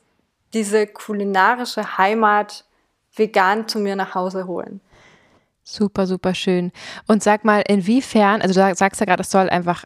diese 0.54 0.88
kulinarische 0.88 1.98
Heimat 1.98 2.64
vegan 3.16 3.68
zu 3.68 3.80
mir 3.80 3.98
nach 3.98 4.16
Hause 4.16 4.48
holen. 4.48 4.80
Super, 5.64 6.08
super 6.08 6.34
schön. 6.36 6.72
Und 7.08 7.24
sag 7.24 7.46
mal, 7.46 7.64
inwiefern, 7.68 8.42
also 8.42 8.54
du 8.54 8.76
sagst 8.76 9.00
ja 9.00 9.06
gerade, 9.06 9.22
es 9.22 9.32
soll 9.32 9.50
einfach, 9.50 9.84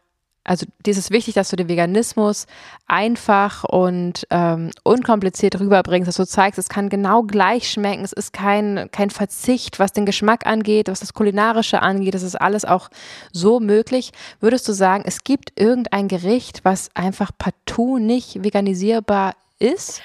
also 0.47 0.65
dir 0.85 0.91
ist 0.91 0.97
es 0.97 1.11
wichtig, 1.11 1.33
dass 1.33 1.49
du 1.49 1.57
den 1.57 1.67
Veganismus 1.67 2.47
einfach 2.87 3.65
und 3.65 4.25
ähm, 4.29 4.71
unkompliziert 4.83 5.59
rüberbringst, 5.59 6.07
dass 6.07 6.15
du 6.15 6.25
zeigst, 6.25 6.57
es 6.57 6.69
kann 6.69 6.87
genau 6.87 7.23
gleich 7.23 7.69
schmecken, 7.69 8.05
es 8.05 8.13
ist 8.13 8.31
kein, 8.31 8.89
kein 8.91 9.09
Verzicht, 9.09 9.77
was 9.77 9.91
den 9.91 10.05
Geschmack 10.05 10.47
angeht, 10.47 10.87
was 10.87 11.01
das 11.01 11.13
Kulinarische 11.13 11.81
angeht, 11.81 12.13
das 12.13 12.23
ist 12.23 12.35
alles 12.35 12.63
auch 12.63 12.89
so 13.33 13.59
möglich. 13.59 14.11
Würdest 14.39 14.67
du 14.69 14.73
sagen, 14.73 15.03
es 15.05 15.25
gibt 15.25 15.59
irgendein 15.59 16.07
Gericht, 16.07 16.61
was 16.63 16.89
einfach 16.95 17.31
partout 17.37 17.99
nicht 17.99 18.43
veganisierbar 18.43 19.33
ist? 19.59 20.01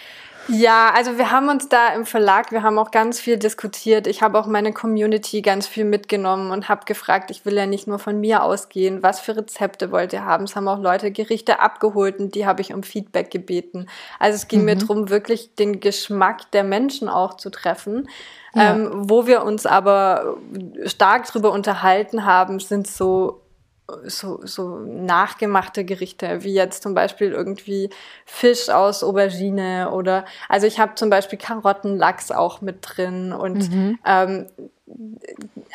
Ja, 0.48 0.92
also 0.94 1.18
wir 1.18 1.30
haben 1.30 1.48
uns 1.48 1.68
da 1.68 1.94
im 1.94 2.04
Verlag, 2.04 2.50
wir 2.50 2.62
haben 2.62 2.78
auch 2.78 2.90
ganz 2.90 3.20
viel 3.20 3.36
diskutiert. 3.36 4.06
Ich 4.06 4.22
habe 4.22 4.38
auch 4.38 4.46
meine 4.46 4.72
Community 4.72 5.40
ganz 5.42 5.66
viel 5.66 5.84
mitgenommen 5.84 6.50
und 6.50 6.68
habe 6.68 6.84
gefragt, 6.84 7.30
ich 7.30 7.44
will 7.44 7.54
ja 7.54 7.66
nicht 7.66 7.86
nur 7.86 7.98
von 7.98 8.20
mir 8.20 8.42
ausgehen, 8.42 9.02
was 9.02 9.20
für 9.20 9.36
Rezepte 9.36 9.92
wollt 9.92 10.12
ihr 10.12 10.24
haben. 10.24 10.44
Es 10.44 10.56
haben 10.56 10.68
auch 10.68 10.80
Leute 10.80 11.12
Gerichte 11.12 11.60
abgeholt 11.60 12.18
und 12.18 12.34
die 12.34 12.46
habe 12.46 12.60
ich 12.60 12.74
um 12.74 12.82
Feedback 12.82 13.30
gebeten. 13.30 13.86
Also 14.18 14.36
es 14.36 14.48
ging 14.48 14.64
mir 14.64 14.76
darum, 14.76 15.10
wirklich 15.10 15.54
den 15.54 15.80
Geschmack 15.80 16.50
der 16.50 16.64
Menschen 16.64 17.08
auch 17.08 17.36
zu 17.36 17.50
treffen. 17.50 18.08
Ja. 18.54 18.74
Ähm, 18.74 18.90
wo 19.08 19.26
wir 19.26 19.44
uns 19.44 19.64
aber 19.64 20.36
stark 20.84 21.26
drüber 21.26 21.52
unterhalten 21.52 22.26
haben, 22.26 22.60
sind 22.60 22.86
so 22.86 23.41
so, 24.04 24.40
so 24.44 24.78
nachgemachte 24.78 25.84
Gerichte, 25.84 26.44
wie 26.44 26.54
jetzt 26.54 26.82
zum 26.82 26.94
Beispiel 26.94 27.32
irgendwie 27.32 27.90
Fisch 28.24 28.68
aus 28.68 29.02
Aubergine 29.02 29.90
oder 29.90 30.24
also 30.48 30.66
ich 30.66 30.78
habe 30.78 30.94
zum 30.94 31.10
Beispiel 31.10 31.38
Karottenlachs 31.38 32.30
auch 32.30 32.60
mit 32.60 32.78
drin 32.80 33.32
und 33.32 33.70
ähm, 34.06 34.46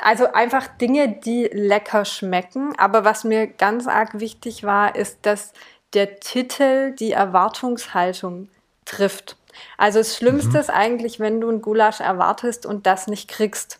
also 0.02 0.32
einfach 0.32 0.68
Dinge, 0.68 1.10
die 1.10 1.50
lecker 1.52 2.06
schmecken. 2.06 2.74
Aber 2.78 3.04
was 3.04 3.24
mir 3.24 3.48
ganz 3.48 3.88
arg 3.88 4.20
wichtig 4.20 4.64
war, 4.64 4.96
ist, 4.96 5.20
dass 5.24 5.54
der 5.94 6.20
Titel 6.20 6.94
die 6.94 7.12
Erwartungshaltung 7.12 8.50
trifft. 8.86 9.38
Also 9.78 10.00
das 10.00 10.16
Schlimmste 10.16 10.60
ist 10.60 10.70
eigentlich, 10.70 11.20
wenn 11.20 11.42
du 11.42 11.50
ein 11.50 11.62
Gulasch 11.62 12.00
erwartest 12.00 12.66
und 12.66 12.86
das 12.86 13.08
nicht 13.08 13.28
kriegst. 13.28 13.80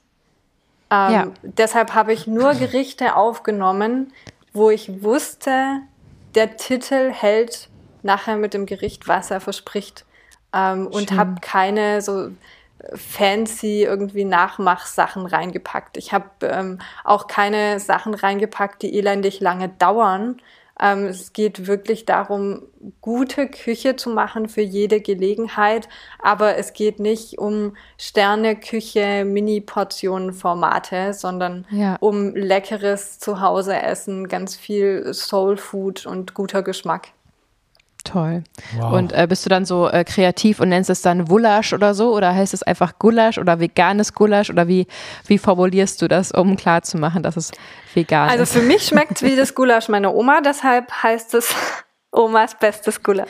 Ähm, 0.90 1.12
Ja. 1.12 1.28
Deshalb 1.44 1.94
habe 1.94 2.14
ich 2.14 2.28
nur 2.28 2.54
Gerichte 2.54 3.16
aufgenommen, 3.16 4.14
wo 4.54 4.70
ich 4.70 5.04
wusste, 5.04 5.82
der 6.36 6.58
Titel 6.58 7.12
hält 7.12 7.70
nachher 8.04 8.38
mit 8.38 8.54
dem 8.54 8.66
Gericht, 8.66 9.08
was 9.08 9.32
er 9.32 9.42
verspricht. 9.42 10.06
Ähm, 10.54 10.88
und 10.88 11.12
habe 11.12 11.36
keine 11.42 12.02
so 12.02 12.30
fancy 12.94 13.84
irgendwie 13.84 14.24
Nachmachsachen 14.24 15.26
reingepackt. 15.26 15.98
Ich 15.98 16.14
habe 16.14 16.30
ähm, 16.44 16.80
auch 17.04 17.28
keine 17.28 17.80
Sachen 17.80 18.14
reingepackt, 18.14 18.82
die 18.82 18.98
elendig 18.98 19.40
lange 19.40 19.70
dauern. 19.70 20.40
Ähm, 20.80 21.06
es 21.06 21.34
geht 21.34 21.68
wirklich 21.68 22.06
darum, 22.06 22.64
gute 23.02 23.48
Küche 23.48 23.96
zu 23.96 24.10
machen 24.12 24.48
für 24.48 24.62
jede 24.62 25.02
Gelegenheit, 25.02 25.90
aber 26.20 26.58
es 26.58 26.74
geht 26.74 27.00
nicht 27.00 27.40
um 27.40 27.76
Sterne-Küche, 27.98 29.26
Mini-Portionen-Formate, 29.26 31.14
sondern 31.14 31.66
Ja. 31.70 31.98
um 32.00 32.36
leckeres 32.36 33.20
Zuhause-Essen, 33.20 34.28
ganz 34.28 34.56
viel 34.56 35.14
Soul-Food 35.14 36.06
und 36.06 36.34
guter 36.34 36.64
Geschmack. 36.64 37.10
Toll. 38.08 38.44
Wow. 38.78 38.94
Und 38.94 39.12
äh, 39.14 39.28
bist 39.28 39.46
du 39.46 39.50
dann 39.50 39.66
so 39.66 39.90
äh, 39.90 40.04
kreativ 40.04 40.60
und 40.60 40.70
nennst 40.70 40.90
es 40.90 41.02
dann 41.02 41.30
Wulasch 41.30 41.74
oder 41.74 41.94
so? 41.94 42.14
Oder 42.16 42.34
heißt 42.34 42.54
es 42.54 42.64
einfach 42.64 42.98
Gulasch 43.00 43.38
oder 43.38 43.60
veganes 43.60 44.14
Gulasch? 44.14 44.50
Oder 44.50 44.68
wie, 44.68 44.88
wie 45.26 45.38
formulierst 45.38 46.02
du 46.02 46.08
das, 46.08 46.32
um 46.32 46.56
klarzumachen, 46.56 47.24
dass 47.24 47.36
es 47.36 47.52
vegan 47.94 48.30
Also 48.30 48.44
ist? 48.44 48.54
für 48.54 48.62
mich 48.62 48.84
schmeckt 48.88 49.22
wie 49.24 49.36
das 49.36 49.54
Gulasch 49.54 49.90
meiner 49.90 50.14
Oma, 50.14 50.42
deshalb 50.42 50.92
heißt 51.04 51.34
es 51.34 51.54
Omas 52.12 52.56
bestes 52.58 53.04
Gulasch. 53.04 53.28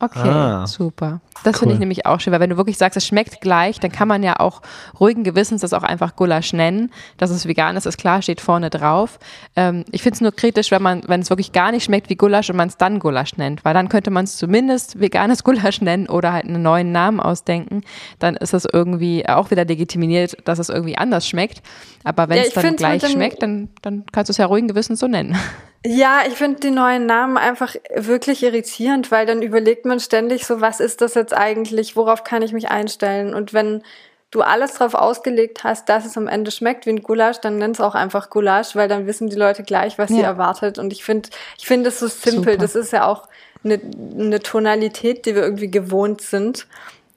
Okay, 0.00 0.28
Ah. 0.28 0.66
super. 0.66 1.20
Das 1.44 1.58
finde 1.58 1.66
Cool. 1.70 1.72
ich 1.74 1.78
nämlich 1.80 2.04
auch 2.06 2.18
schön, 2.20 2.32
weil 2.32 2.40
wenn 2.40 2.50
du 2.50 2.56
wirklich 2.56 2.76
sagst, 2.76 2.96
es 2.96 3.06
schmeckt 3.06 3.40
gleich, 3.40 3.78
dann 3.78 3.92
kann 3.92 4.08
man 4.08 4.22
ja 4.22 4.40
auch 4.40 4.60
ruhigen 4.98 5.24
Gewissens 5.24 5.60
das 5.60 5.72
auch 5.72 5.82
einfach 5.84 6.16
Gulasch 6.16 6.52
nennen. 6.52 6.90
Dass 7.16 7.30
es 7.30 7.46
vegan 7.46 7.76
ist, 7.76 7.86
ist 7.86 7.96
klar, 7.96 8.20
steht 8.20 8.40
vorne 8.40 8.70
drauf. 8.70 9.18
Ähm, 9.56 9.84
ich 9.92 10.02
finde 10.02 10.14
es 10.16 10.20
nur 10.20 10.32
kritisch, 10.32 10.70
wenn 10.72 10.82
man, 10.82 11.02
wenn 11.06 11.20
es 11.20 11.30
wirklich 11.30 11.52
gar 11.52 11.70
nicht 11.70 11.84
schmeckt 11.84 12.10
wie 12.10 12.16
Gulasch 12.16 12.50
und 12.50 12.56
man 12.56 12.68
es 12.68 12.76
dann 12.76 12.98
Gulasch 12.98 13.36
nennt, 13.36 13.64
weil 13.64 13.72
dann 13.72 13.88
könnte 13.88 14.10
man 14.10 14.24
es 14.24 14.36
zumindest 14.36 15.00
veganes 15.00 15.44
Gulasch 15.44 15.80
nennen 15.80 16.08
oder 16.08 16.32
halt 16.32 16.44
einen 16.46 16.62
neuen 16.62 16.90
Namen 16.92 17.20
ausdenken. 17.20 17.82
Dann 18.18 18.36
ist 18.36 18.52
es 18.52 18.66
irgendwie 18.70 19.28
auch 19.28 19.50
wieder 19.50 19.64
legitimiert, 19.64 20.36
dass 20.44 20.58
es 20.58 20.70
irgendwie 20.70 20.98
anders 20.98 21.26
schmeckt. 21.28 21.62
Aber 22.02 22.28
wenn 22.28 22.38
Ja, 22.38 22.44
es 22.44 22.52
dann 22.54 22.76
gleich 22.76 23.06
schmeckt, 23.08 23.42
dann, 23.42 23.68
dann 23.80 24.04
kannst 24.12 24.28
du 24.28 24.32
es 24.32 24.38
ja 24.38 24.46
ruhigen 24.46 24.68
Gewissens 24.68 24.98
so 24.98 25.06
nennen. 25.06 25.36
Ja, 25.86 26.22
ich 26.26 26.34
finde 26.34 26.60
die 26.60 26.70
neuen 26.70 27.04
Namen 27.04 27.36
einfach 27.36 27.74
wirklich 27.94 28.42
irritierend, 28.42 29.10
weil 29.10 29.26
dann 29.26 29.42
überlegt 29.42 29.84
man 29.84 30.00
ständig 30.00 30.46
so, 30.46 30.60
was 30.62 30.80
ist 30.80 31.02
das 31.02 31.14
jetzt 31.14 31.34
eigentlich, 31.34 31.94
worauf 31.94 32.24
kann 32.24 32.40
ich 32.42 32.52
mich 32.52 32.70
einstellen? 32.70 33.34
Und 33.34 33.52
wenn 33.52 33.82
du 34.30 34.40
alles 34.40 34.74
drauf 34.74 34.94
ausgelegt 34.94 35.62
hast, 35.62 35.88
dass 35.90 36.06
es 36.06 36.16
am 36.16 36.26
Ende 36.26 36.50
schmeckt 36.50 36.86
wie 36.86 36.90
ein 36.90 37.02
Gulasch, 37.02 37.38
dann 37.40 37.58
nenn 37.58 37.72
es 37.72 37.80
auch 37.80 37.94
einfach 37.94 38.30
Gulasch, 38.30 38.74
weil 38.74 38.88
dann 38.88 39.06
wissen 39.06 39.28
die 39.28 39.36
Leute 39.36 39.62
gleich, 39.62 39.98
was 39.98 40.08
sie 40.08 40.20
Ja. 40.20 40.28
erwartet. 40.28 40.78
Und 40.78 40.92
ich 40.92 41.04
finde, 41.04 41.28
ich 41.58 41.66
finde 41.66 41.88
es 41.88 42.00
so 42.00 42.08
simpel. 42.08 42.54
Super. 42.54 42.56
Das 42.56 42.74
ist 42.74 42.92
ja 42.92 43.06
auch 43.06 43.28
eine, 43.62 43.78
eine 44.18 44.40
Tonalität, 44.40 45.26
die 45.26 45.34
wir 45.34 45.42
irgendwie 45.42 45.70
gewohnt 45.70 46.22
sind. 46.22 46.66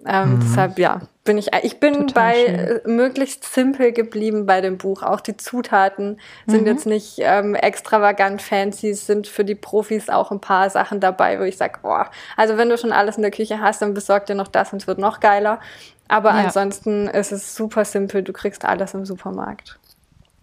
Ähm, 0.06 0.40
Deshalb, 0.44 0.78
ja, 0.78 1.02
bin 1.28 1.38
ich, 1.38 1.54
ich 1.64 1.80
bin 1.80 2.08
Total 2.08 2.14
bei 2.34 2.36
schön. 2.46 2.56
äh, 2.60 2.82
möglichst 2.88 3.44
simpel 3.54 3.92
geblieben 3.92 4.48
bei 4.48 4.62
dem 4.62 4.80
Buch. 4.80 5.04
Auch 5.04 5.20
die 5.22 5.38
Zutaten 5.38 6.20
sind 6.48 6.62
Mhm. 6.62 6.68
jetzt 6.68 6.86
nicht 6.88 7.18
ähm, 7.20 7.54
extravagant 7.54 8.42
fancy, 8.42 8.90
es 8.90 9.06
sind 9.06 9.28
für 9.28 9.46
die 9.46 9.54
Profis 9.54 10.10
auch 10.10 10.32
ein 10.32 10.42
paar 10.42 10.70
Sachen 10.72 11.00
dabei, 11.00 11.40
wo 11.40 11.44
ich 11.44 11.58
sage, 11.58 11.80
oh, 11.84 12.02
also 12.36 12.58
wenn 12.58 12.70
du 12.70 12.78
schon 12.80 12.92
alles 12.92 13.18
in 13.18 13.22
der 13.22 13.32
Küche 13.32 13.60
hast, 13.62 13.84
dann 13.84 13.94
besorg 13.94 14.26
dir 14.26 14.34
noch 14.36 14.48
das 14.48 14.74
und 14.74 14.82
es 14.82 14.88
wird 14.88 14.98
noch 14.98 15.20
geiler. 15.20 15.60
Aber 16.08 16.30
Ja. 16.32 16.46
ansonsten 16.46 17.08
ist 17.08 17.32
es 17.32 17.56
super 17.56 17.86
simpel, 17.86 18.24
du 18.24 18.34
kriegst 18.34 18.66
alles 18.66 18.96
im 18.96 19.06
Supermarkt. 19.06 19.78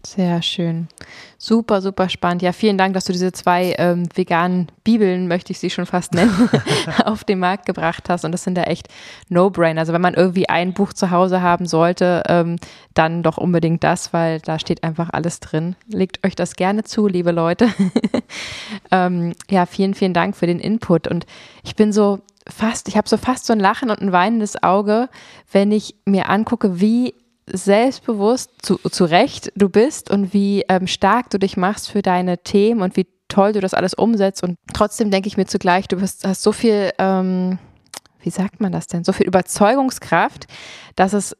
Sehr 0.06 0.42
schön. 0.42 0.88
Super, 1.44 1.82
super 1.82 2.08
spannend. 2.08 2.40
Ja, 2.40 2.52
vielen 2.52 2.78
Dank, 2.78 2.94
dass 2.94 3.04
du 3.04 3.12
diese 3.12 3.30
zwei 3.30 3.74
ähm, 3.76 4.08
veganen 4.14 4.68
Bibeln, 4.82 5.28
möchte 5.28 5.52
ich 5.52 5.58
sie 5.58 5.68
schon 5.68 5.84
fast 5.84 6.14
nennen, 6.14 6.48
auf 7.04 7.22
den 7.24 7.38
Markt 7.38 7.66
gebracht 7.66 8.08
hast. 8.08 8.24
Und 8.24 8.32
das 8.32 8.44
sind 8.44 8.56
ja 8.56 8.64
echt 8.64 8.88
No-Brain. 9.28 9.76
Also 9.76 9.92
wenn 9.92 10.00
man 10.00 10.14
irgendwie 10.14 10.48
ein 10.48 10.72
Buch 10.72 10.94
zu 10.94 11.10
Hause 11.10 11.42
haben 11.42 11.66
sollte, 11.66 12.22
ähm, 12.28 12.56
dann 12.94 13.22
doch 13.22 13.36
unbedingt 13.36 13.84
das, 13.84 14.14
weil 14.14 14.40
da 14.40 14.58
steht 14.58 14.82
einfach 14.84 15.10
alles 15.12 15.38
drin. 15.38 15.76
Legt 15.86 16.26
euch 16.26 16.34
das 16.34 16.56
gerne 16.56 16.82
zu, 16.82 17.08
liebe 17.08 17.30
Leute. 17.30 17.68
ähm, 18.90 19.34
ja, 19.50 19.66
vielen, 19.66 19.92
vielen 19.92 20.14
Dank 20.14 20.36
für 20.36 20.46
den 20.46 20.60
Input. 20.60 21.08
Und 21.08 21.26
ich 21.62 21.76
bin 21.76 21.92
so 21.92 22.20
fast, 22.48 22.88
ich 22.88 22.96
habe 22.96 23.06
so 23.06 23.18
fast 23.18 23.44
so 23.44 23.52
ein 23.52 23.60
Lachen 23.60 23.90
und 23.90 24.00
ein 24.00 24.12
weinendes 24.12 24.62
Auge, 24.62 25.10
wenn 25.52 25.72
ich 25.72 25.94
mir 26.06 26.30
angucke, 26.30 26.80
wie 26.80 27.12
selbstbewusst, 27.46 28.50
zu, 28.62 28.78
zu 28.78 29.04
Recht 29.04 29.52
du 29.54 29.68
bist 29.68 30.10
und 30.10 30.32
wie 30.32 30.64
ähm, 30.68 30.86
stark 30.86 31.30
du 31.30 31.38
dich 31.38 31.56
machst 31.56 31.90
für 31.90 32.02
deine 32.02 32.38
Themen 32.38 32.82
und 32.82 32.96
wie 32.96 33.06
toll 33.28 33.52
du 33.52 33.60
das 33.60 33.74
alles 33.74 33.94
umsetzt. 33.94 34.42
Und 34.42 34.56
trotzdem 34.72 35.10
denke 35.10 35.28
ich 35.28 35.36
mir 35.36 35.46
zugleich, 35.46 35.88
du 35.88 35.96
bist, 35.96 36.26
hast 36.26 36.42
so 36.42 36.52
viel, 36.52 36.92
ähm, 36.98 37.58
wie 38.20 38.30
sagt 38.30 38.60
man 38.60 38.72
das 38.72 38.86
denn, 38.86 39.04
so 39.04 39.12
viel 39.12 39.26
Überzeugungskraft, 39.26 40.46
dass 40.96 41.12
es 41.12 41.36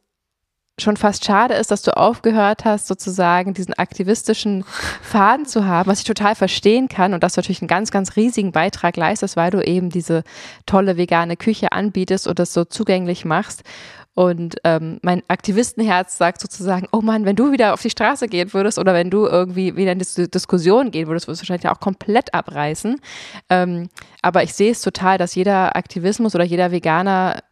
schon 0.79 0.97
fast 0.97 1.25
schade 1.25 1.55
ist, 1.55 1.71
dass 1.71 1.83
du 1.83 1.97
aufgehört 1.97 2.65
hast, 2.65 2.89
sozusagen 2.89 3.55
diesen 3.55 3.75
aktivistischen 3.75 4.65
Faden 5.03 5.47
zu 5.47 5.67
haben, 5.67 5.89
was 5.89 6.01
ich 6.01 6.05
total 6.05 6.35
verstehen 6.35 6.89
kann 6.89 7.15
und 7.15 7.23
dass 7.23 7.35
du 7.35 7.39
natürlich 7.39 7.63
einen 7.63 7.69
ganz, 7.69 7.93
ganz 7.93 8.17
riesigen 8.17 8.51
Beitrag 8.51 8.97
leistest, 8.97 9.37
weil 9.37 9.53
du 9.53 9.65
eben 9.65 9.91
diese 9.91 10.25
tolle 10.67 10.97
vegane 10.97 11.37
Küche 11.37 11.71
anbietest 11.71 12.27
und 12.27 12.41
das 12.41 12.53
so 12.53 12.65
zugänglich 12.65 13.25
machst. 13.25 13.63
Und 14.15 14.57
ähm, 14.63 14.99
mein 15.03 15.23
Aktivistenherz 15.27 16.17
sagt 16.17 16.41
sozusagen, 16.41 16.87
oh 16.93 17.01
Mann, 17.01 17.25
wenn 17.25 17.35
du 17.35 17.51
wieder 17.51 17.75
auf 17.75 17.83
die 17.83 17.91
Straße 17.91 18.29
gehen 18.29 18.53
würdest 18.55 18.79
oder 18.79 18.95
wenn 18.95 19.11
du 19.11 19.27
irgendwie 19.27 19.75
wieder 19.77 19.91
in 19.91 19.99
die 19.99 20.31
Diskussion 20.31 20.93
gehen 20.93 21.09
würdest, 21.09 21.27
würdest 21.27 21.43
du 21.43 21.45
wahrscheinlich 21.45 21.69
auch 21.69 21.81
komplett 21.81 22.33
abreißen. 22.33 23.01
Ähm, 23.51 23.89
aber 24.23 24.45
ich 24.45 24.55
sehe 24.55 24.71
es 24.71 24.83
total, 24.83 25.19
dass 25.19 25.35
jeder 25.35 25.75
Aktivismus 25.75 26.37
oder 26.37 26.45
jeder 26.45 26.71
Veganer 26.71 27.43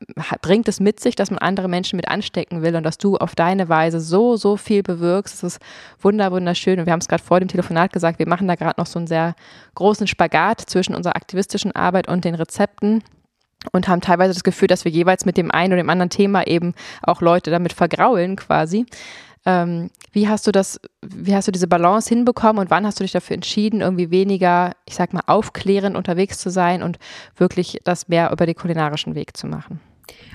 bringt 0.41 0.69
es 0.69 0.79
mit 0.79 1.01
sich, 1.01 1.17
dass 1.17 1.31
man 1.31 1.39
andere 1.39 1.67
Menschen 1.67 1.97
mit 1.97 2.07
anstecken 2.09 2.63
will 2.63 2.77
und 2.77 2.85
dass 2.85 2.97
du 2.97 3.17
auf 3.17 3.35
deine 3.35 3.69
Weise 3.69 4.01
so, 4.01 4.37
so 4.37 4.57
viel 4.57 4.85
bewirkst. 4.85 5.43
Das 5.43 5.55
ist 5.55 5.63
wunder, 6.01 6.31
wunderschön. 6.31 6.79
Und 6.79 6.87
wir 6.87 6.93
haben 6.93 7.01
es 7.01 7.09
gerade 7.09 7.25
vor 7.25 7.41
dem 7.41 7.49
Telefonat 7.49 7.93
gesagt, 7.93 8.21
wir 8.21 8.29
machen 8.29 8.47
da 8.47 8.55
gerade 8.55 8.81
noch 8.81 8.87
so 8.87 9.01
einen 9.01 9.09
sehr 9.09 9.35
großen 9.75 10.07
Spagat 10.07 10.61
zwischen 10.61 10.95
unserer 10.95 11.17
aktivistischen 11.17 11.73
Arbeit 11.73 12.07
und 12.09 12.25
den 12.25 12.37
Rezepten 12.37 13.03
und 13.71 13.89
haben 13.89 14.01
teilweise 14.01 14.35
das 14.35 14.45
Gefühl, 14.45 14.69
dass 14.69 14.85
wir 14.85 14.93
jeweils 14.93 15.25
mit 15.25 15.37
dem 15.37 15.51
einen 15.51 15.73
oder 15.73 15.83
dem 15.83 15.91
anderen 15.91 16.11
Thema 16.11 16.47
eben 16.47 16.75
auch 17.03 17.21
Leute 17.21 17.51
damit 17.51 17.73
vergraulen 17.73 18.37
quasi. 18.37 18.87
Ähm, 19.45 19.91
wie 20.13 20.29
hast 20.29 20.47
du 20.47 20.53
das, 20.53 20.81
wie 21.03 21.35
hast 21.35 21.49
du 21.49 21.53
diese 21.53 21.67
Balance 21.67 22.09
hinbekommen 22.09 22.61
und 22.61 22.71
wann 22.71 22.87
hast 22.87 23.01
du 23.01 23.05
dich 23.05 23.13
dafür 23.13 23.35
entschieden, 23.35 23.81
irgendwie 23.81 24.11
weniger, 24.11 24.73
ich 24.87 24.95
sag 24.95 25.13
mal, 25.13 25.23
aufklärend 25.27 25.97
unterwegs 25.97 26.39
zu 26.39 26.51
sein 26.51 26.83
und 26.83 26.99
wirklich 27.37 27.81
das 27.85 28.09
mehr 28.09 28.31
über 28.31 28.47
den 28.47 28.55
kulinarischen 28.55 29.15
Weg 29.15 29.37
zu 29.37 29.47
machen? 29.47 29.81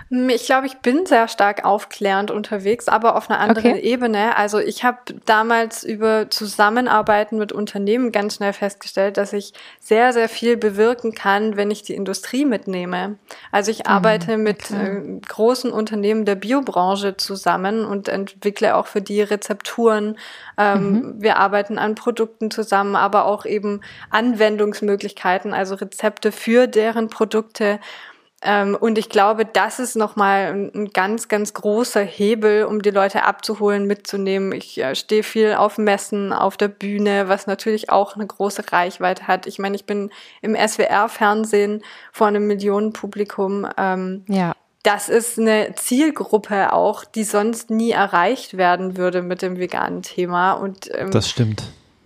Hm, 0.09 0.29
ich 0.29 0.45
glaube, 0.45 0.67
ich 0.67 0.77
bin 0.77 1.05
sehr 1.05 1.27
stark 1.27 1.65
aufklärend 1.65 2.31
unterwegs, 2.31 2.87
aber 2.87 3.15
auf 3.15 3.29
einer 3.29 3.39
anderen 3.39 3.73
okay. 3.73 3.81
Ebene. 3.81 4.37
Also 4.37 4.59
ich 4.59 4.83
habe 4.83 4.97
damals 5.25 5.83
über 5.83 6.29
Zusammenarbeiten 6.29 7.37
mit 7.37 7.51
Unternehmen 7.51 8.11
ganz 8.11 8.35
schnell 8.35 8.53
festgestellt, 8.53 9.17
dass 9.17 9.33
ich 9.33 9.53
sehr, 9.79 10.13
sehr 10.13 10.29
viel 10.29 10.55
bewirken 10.55 11.13
kann, 11.13 11.57
wenn 11.57 11.71
ich 11.71 11.83
die 11.83 11.95
Industrie 11.95 12.45
mitnehme. 12.45 13.17
Also 13.51 13.71
ich 13.71 13.79
mhm, 13.79 13.87
arbeite 13.87 14.37
mit 14.37 14.71
äh, 14.71 15.01
großen 15.27 15.71
Unternehmen 15.71 16.25
der 16.25 16.35
Biobranche 16.35 17.17
zusammen 17.17 17.85
und 17.85 18.07
entwickle 18.07 18.75
auch 18.75 18.87
für 18.87 19.01
die 19.01 19.21
Rezepturen. 19.21 20.17
Ähm, 20.57 20.91
mhm. 20.91 21.15
Wir 21.21 21.37
arbeiten 21.37 21.77
an 21.77 21.95
Produkten 21.95 22.49
zusammen, 22.49 22.95
aber 22.95 23.25
auch 23.25 23.45
eben 23.45 23.81
Anwendungsmöglichkeiten, 24.09 25.53
also 25.53 25.75
Rezepte 25.75 26.31
für 26.31 26.67
deren 26.67 27.09
Produkte. 27.09 27.79
Ähm, 28.43 28.77
und 28.79 28.99
ich 28.99 29.09
glaube, 29.09 29.45
das 29.45 29.79
ist 29.79 29.95
nochmal 29.95 30.53
ein, 30.53 30.71
ein 30.75 30.89
ganz, 30.91 31.27
ganz 31.27 31.55
großer 31.55 32.01
Hebel, 32.01 32.65
um 32.65 32.83
die 32.83 32.91
Leute 32.91 33.23
abzuholen, 33.23 33.85
mitzunehmen. 33.85 34.51
Ich 34.51 34.77
äh, 34.77 34.93
stehe 34.93 35.23
viel 35.23 35.55
auf 35.55 35.79
Messen, 35.79 36.31
auf 36.31 36.55
der 36.55 36.67
Bühne, 36.67 37.29
was 37.29 37.47
natürlich 37.47 37.89
auch 37.89 38.15
eine 38.15 38.27
große 38.27 38.71
Reichweite 38.71 39.25
hat. 39.25 39.47
Ich 39.47 39.57
meine, 39.57 39.75
ich 39.75 39.85
bin 39.85 40.11
im 40.41 40.55
SWR-Fernsehen 40.55 41.83
vor 42.11 42.27
einem 42.27 42.45
Millionenpublikum. 42.45 43.67
Ähm, 43.75 44.23
ja. 44.27 44.53
Das 44.83 45.09
ist 45.09 45.39
eine 45.39 45.73
Zielgruppe 45.75 46.73
auch, 46.73 47.05
die 47.05 47.23
sonst 47.23 47.71
nie 47.71 47.91
erreicht 47.91 48.55
werden 48.55 48.97
würde 48.97 49.23
mit 49.23 49.41
dem 49.41 49.57
veganen 49.57 50.03
Thema. 50.03 50.53
Und 50.53 50.89
ähm, 50.93 51.09
das 51.09 51.27
stimmt 51.27 51.63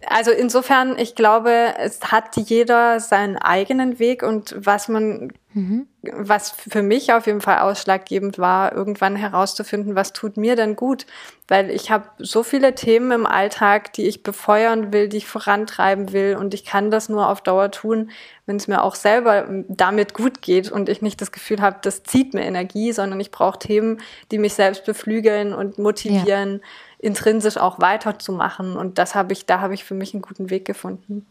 also 0.07 0.31
insofern, 0.31 0.97
ich 0.97 1.15
glaube, 1.15 1.75
es 1.77 2.11
hat 2.11 2.35
jeder 2.35 2.99
seinen 2.99 3.37
eigenen 3.37 3.99
Weg 3.99 4.23
und 4.23 4.55
was 4.57 4.87
man, 4.87 5.31
mhm. 5.53 5.87
was 6.01 6.51
für 6.51 6.81
mich 6.81 7.13
auf 7.13 7.27
jeden 7.27 7.41
Fall 7.41 7.59
ausschlaggebend 7.59 8.39
war, 8.39 8.73
irgendwann 8.73 9.15
herauszufinden, 9.15 9.95
was 9.95 10.13
tut 10.13 10.37
mir 10.37 10.55
denn 10.55 10.75
gut, 10.75 11.05
weil 11.47 11.69
ich 11.69 11.91
habe 11.91 12.09
so 12.17 12.43
viele 12.43 12.73
Themen 12.73 13.11
im 13.11 13.25
Alltag, 13.25 13.93
die 13.93 14.07
ich 14.07 14.23
befeuern 14.23 14.91
will, 14.91 15.07
die 15.07 15.17
ich 15.17 15.27
vorantreiben 15.27 16.13
will 16.13 16.35
und 16.39 16.53
ich 16.53 16.65
kann 16.65 16.89
das 16.89 17.07
nur 17.07 17.29
auf 17.29 17.41
Dauer 17.41 17.69
tun, 17.69 18.11
wenn 18.47 18.55
es 18.55 18.67
mir 18.67 18.83
auch 18.83 18.95
selber 18.95 19.47
damit 19.67 20.13
gut 20.13 20.41
geht 20.41 20.71
und 20.71 20.89
ich 20.89 21.01
nicht 21.01 21.21
das 21.21 21.31
Gefühl 21.31 21.61
habe, 21.61 21.77
das 21.81 22.03
zieht 22.03 22.33
mir 22.33 22.43
Energie, 22.43 22.91
sondern 22.91 23.19
ich 23.19 23.31
brauche 23.31 23.59
Themen, 23.59 24.01
die 24.31 24.39
mich 24.39 24.55
selbst 24.55 24.85
beflügeln 24.85 25.53
und 25.53 25.77
motivieren. 25.77 26.59
Ja 26.61 26.67
intrinsisch 27.01 27.57
auch 27.57 27.79
weiterzumachen. 27.79 28.77
Und 28.77 28.97
das 28.97 29.15
habe 29.15 29.33
ich, 29.33 29.45
da 29.45 29.59
habe 29.59 29.73
ich 29.73 29.83
für 29.83 29.95
mich 29.95 30.13
einen 30.13 30.21
guten 30.21 30.49
Weg 30.49 30.65
gefunden. 30.65 31.25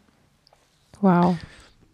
Wow. 1.00 1.36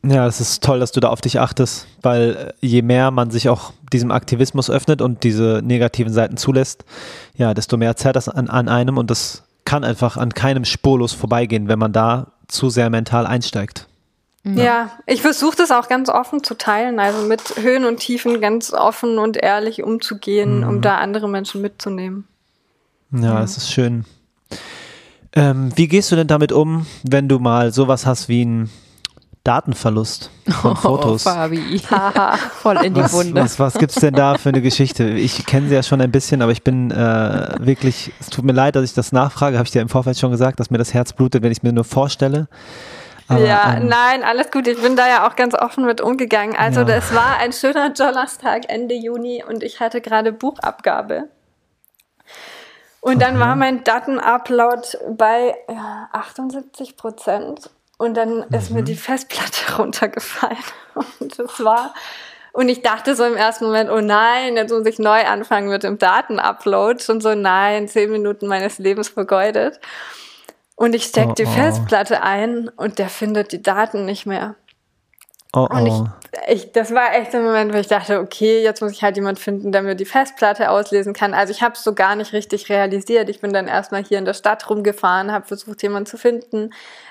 Ja, 0.04 0.26
es 0.26 0.40
ist 0.40 0.62
toll, 0.62 0.80
dass 0.80 0.92
du 0.92 1.00
da 1.00 1.08
auf 1.08 1.20
dich 1.20 1.40
achtest, 1.40 1.86
weil 2.02 2.54
äh, 2.60 2.66
je 2.66 2.82
mehr 2.82 3.10
man 3.10 3.30
sich 3.30 3.48
auch 3.48 3.72
diesem 3.92 4.10
Aktivismus 4.10 4.70
öffnet 4.70 5.02
und 5.02 5.24
diese 5.24 5.60
negativen 5.64 6.12
Seiten 6.12 6.36
zulässt, 6.36 6.84
ja, 7.34 7.54
desto 7.54 7.76
mehr 7.76 7.96
zerrt 7.96 8.16
das 8.16 8.28
an, 8.28 8.48
an 8.48 8.68
einem 8.68 8.98
und 8.98 9.10
das 9.10 9.42
kann 9.64 9.84
einfach 9.84 10.16
an 10.16 10.32
keinem 10.32 10.64
spurlos 10.64 11.12
vorbeigehen, 11.12 11.68
wenn 11.68 11.78
man 11.78 11.92
da 11.92 12.32
zu 12.46 12.70
sehr 12.70 12.88
mental 12.88 13.26
einsteigt. 13.26 13.88
Ja, 14.44 14.62
ja 14.62 14.90
ich 15.06 15.22
versuche 15.22 15.56
das 15.56 15.72
auch 15.72 15.88
ganz 15.88 16.08
offen 16.08 16.44
zu 16.44 16.54
teilen, 16.54 17.00
also 17.00 17.26
mit 17.26 17.56
Höhen 17.60 17.84
und 17.84 17.98
Tiefen 17.98 18.40
ganz 18.40 18.72
offen 18.72 19.18
und 19.18 19.36
ehrlich 19.36 19.82
umzugehen, 19.82 20.60
mhm. 20.60 20.68
um 20.68 20.80
da 20.82 20.98
andere 20.98 21.28
Menschen 21.28 21.62
mitzunehmen. 21.62 22.28
Ja, 23.12 23.42
es 23.42 23.57
ist 23.57 23.70
schön. 23.70 24.04
Ähm, 25.34 25.70
wie 25.76 25.86
gehst 25.86 26.11
du 26.11 26.16
denn 26.16 26.26
damit 26.26 26.50
um, 26.50 26.86
wenn 27.02 27.28
du 27.28 27.38
mal 27.38 27.72
sowas 27.72 28.07
hast 28.07 28.28
wie 28.28 28.42
einen 28.42 28.70
Datenverlust 29.44 30.30
von 30.48 30.70
oh, 30.72 30.74
Fotos? 30.74 31.22
Fabi. 31.24 31.78
Voll 32.62 32.78
in 32.78 32.94
die 32.94 33.02
was, 33.02 33.12
Wunde. 33.12 33.42
Was, 33.42 33.59
was 33.61 33.74
gibt 33.74 33.92
es 33.92 34.00
denn 34.00 34.14
da 34.14 34.38
für 34.38 34.48
eine 34.48 34.62
Geschichte? 34.62 35.11
Ich 35.11 35.46
kenne 35.46 35.68
sie 35.68 35.74
ja 35.74 35.82
schon 35.82 36.00
ein 36.00 36.11
bisschen, 36.11 36.42
aber 36.42 36.52
ich 36.52 36.62
bin 36.62 36.90
äh, 36.90 37.54
wirklich, 37.61 38.12
es 38.18 38.30
tut 38.30 38.44
mir 38.44 38.52
leid, 38.52 38.76
dass 38.76 38.84
ich 38.84 38.94
das 38.94 39.12
nachfrage, 39.12 39.59
habe 39.59 39.66
ich 39.66 39.72
dir 39.72 39.82
im 39.82 39.88
Vorfeld 39.88 40.18
schon 40.18 40.30
gesagt, 40.30 40.59
dass 40.59 40.70
mir 40.70 40.78
das 40.78 40.94
Herz 40.94 41.12
blutet, 41.12 41.42
wenn 41.42 41.52
ich 41.52 41.62
mir 41.62 41.72
nur 41.72 41.84
vorstelle. 41.84 42.48
Aber, 43.28 43.40
ja, 43.40 43.76
ähm, 43.76 43.88
nein, 43.88 44.22
alles 44.24 44.50
gut. 44.50 44.66
Ich 44.68 44.80
bin 44.80 44.96
da 44.96 45.07
ja 45.09 45.28
auch 45.28 45.36
ganz 45.36 45.54
offen 45.54 45.84
mit 45.84 46.00
umgegangen. 46.00 46.57
Also, 46.57 46.80
ja. 46.80 46.86
das 46.86 47.14
war 47.14 47.38
ein 47.40 47.52
schöner 47.52 47.90
Donnerstag 47.90 48.62
Ende 48.68 48.94
Juni 48.94 49.44
und 49.46 49.62
ich 49.62 49.80
hatte 49.80 50.00
gerade 50.00 50.32
Buchabgabe. 50.32 51.24
Und 53.07 53.22
dann 53.22 53.38
war 53.38 53.54
mein 53.54 53.84
Datenupload 53.84 54.98
bei 55.16 55.54
ja, 55.68 56.09
78 56.11 56.96
Prozent 56.96 57.70
und 57.98 58.16
dann 58.16 58.38
mhm. 58.38 58.44
ist 58.50 58.72
mir 58.72 58.80
mhm. 58.80 58.86
die 58.86 58.96
Festplatte 58.96 59.76
runtergefallen. 59.78 60.59
Und 61.20 61.38
das 61.38 61.62
war, 61.62 61.94
und 62.52 62.68
ich 62.68 62.82
dachte 62.82 63.14
so 63.14 63.24
im 63.24 63.36
ersten 63.36 63.66
Moment, 63.66 63.90
oh 63.90 64.00
nein, 64.00 64.57
jetzt 64.57 64.72
muss 64.72 64.84
ich 64.86 64.98
neu 64.98 65.24
anfangen 65.24 65.68
mit 65.68 65.84
dem 65.84 65.98
Datenupload. 65.98 67.04
Und 67.12 67.22
so, 67.22 67.36
nein, 67.36 67.86
zehn 67.86 68.11
Minuten 68.11 68.48
meines 68.48 68.78
Lebens 68.78 69.11
vergeudet. 69.11 69.78
Und 70.74 70.92
ich 70.92 71.04
stecke 71.04 71.28
oh, 71.28 71.34
die 71.34 71.46
oh. 71.46 71.50
Festplatte 71.50 72.24
ein 72.24 72.70
und 72.70 72.98
der 72.98 73.09
findet 73.09 73.52
die 73.52 73.62
Daten 73.62 74.04
nicht 74.04 74.26
mehr. 74.26 74.57
Oh, 75.53 75.66
und 75.70 75.86
ich, 75.86 75.92
oh. 75.92 76.07
ich, 76.49 76.72
das 76.72 76.92
war 76.92 77.14
echt 77.14 77.34
ein 77.34 77.44
Moment, 77.44 77.72
wo 77.72 77.78
ich 77.78 77.86
dachte, 77.86 78.20
okay, 78.20 78.62
jetzt 78.62 78.82
muss 78.82 78.92
ich 78.92 79.03
halt 79.03 79.16
jemand 79.16 79.38
finden, 79.38 79.72
der 79.72 79.82
mir 79.82 79.94
die 79.94 80.05
Festplatte 80.05 80.70
auslesen 80.70 81.12
kann. 81.12 81.34
Also 81.34 81.53
ich 81.53 81.62
habe 81.62 81.74
es 81.74 81.84
so 81.84 81.94
gar 81.94 82.14
nicht 82.16 82.32
richtig 82.32 82.68
realisiert. 82.68 83.28
Ich 83.28 83.40
bin 83.40 83.53
dann 83.53 83.68
erstmal 83.68 84.05
hier 84.05 84.18
in 84.18 84.24
der 84.24 84.34
Stadt 84.34 84.68
rumgefahren, 84.68 85.32
habe 85.32 85.47
versucht, 85.47 85.82
jemanden 85.82 86.07
zu 86.07 86.18
finden, 86.18 86.70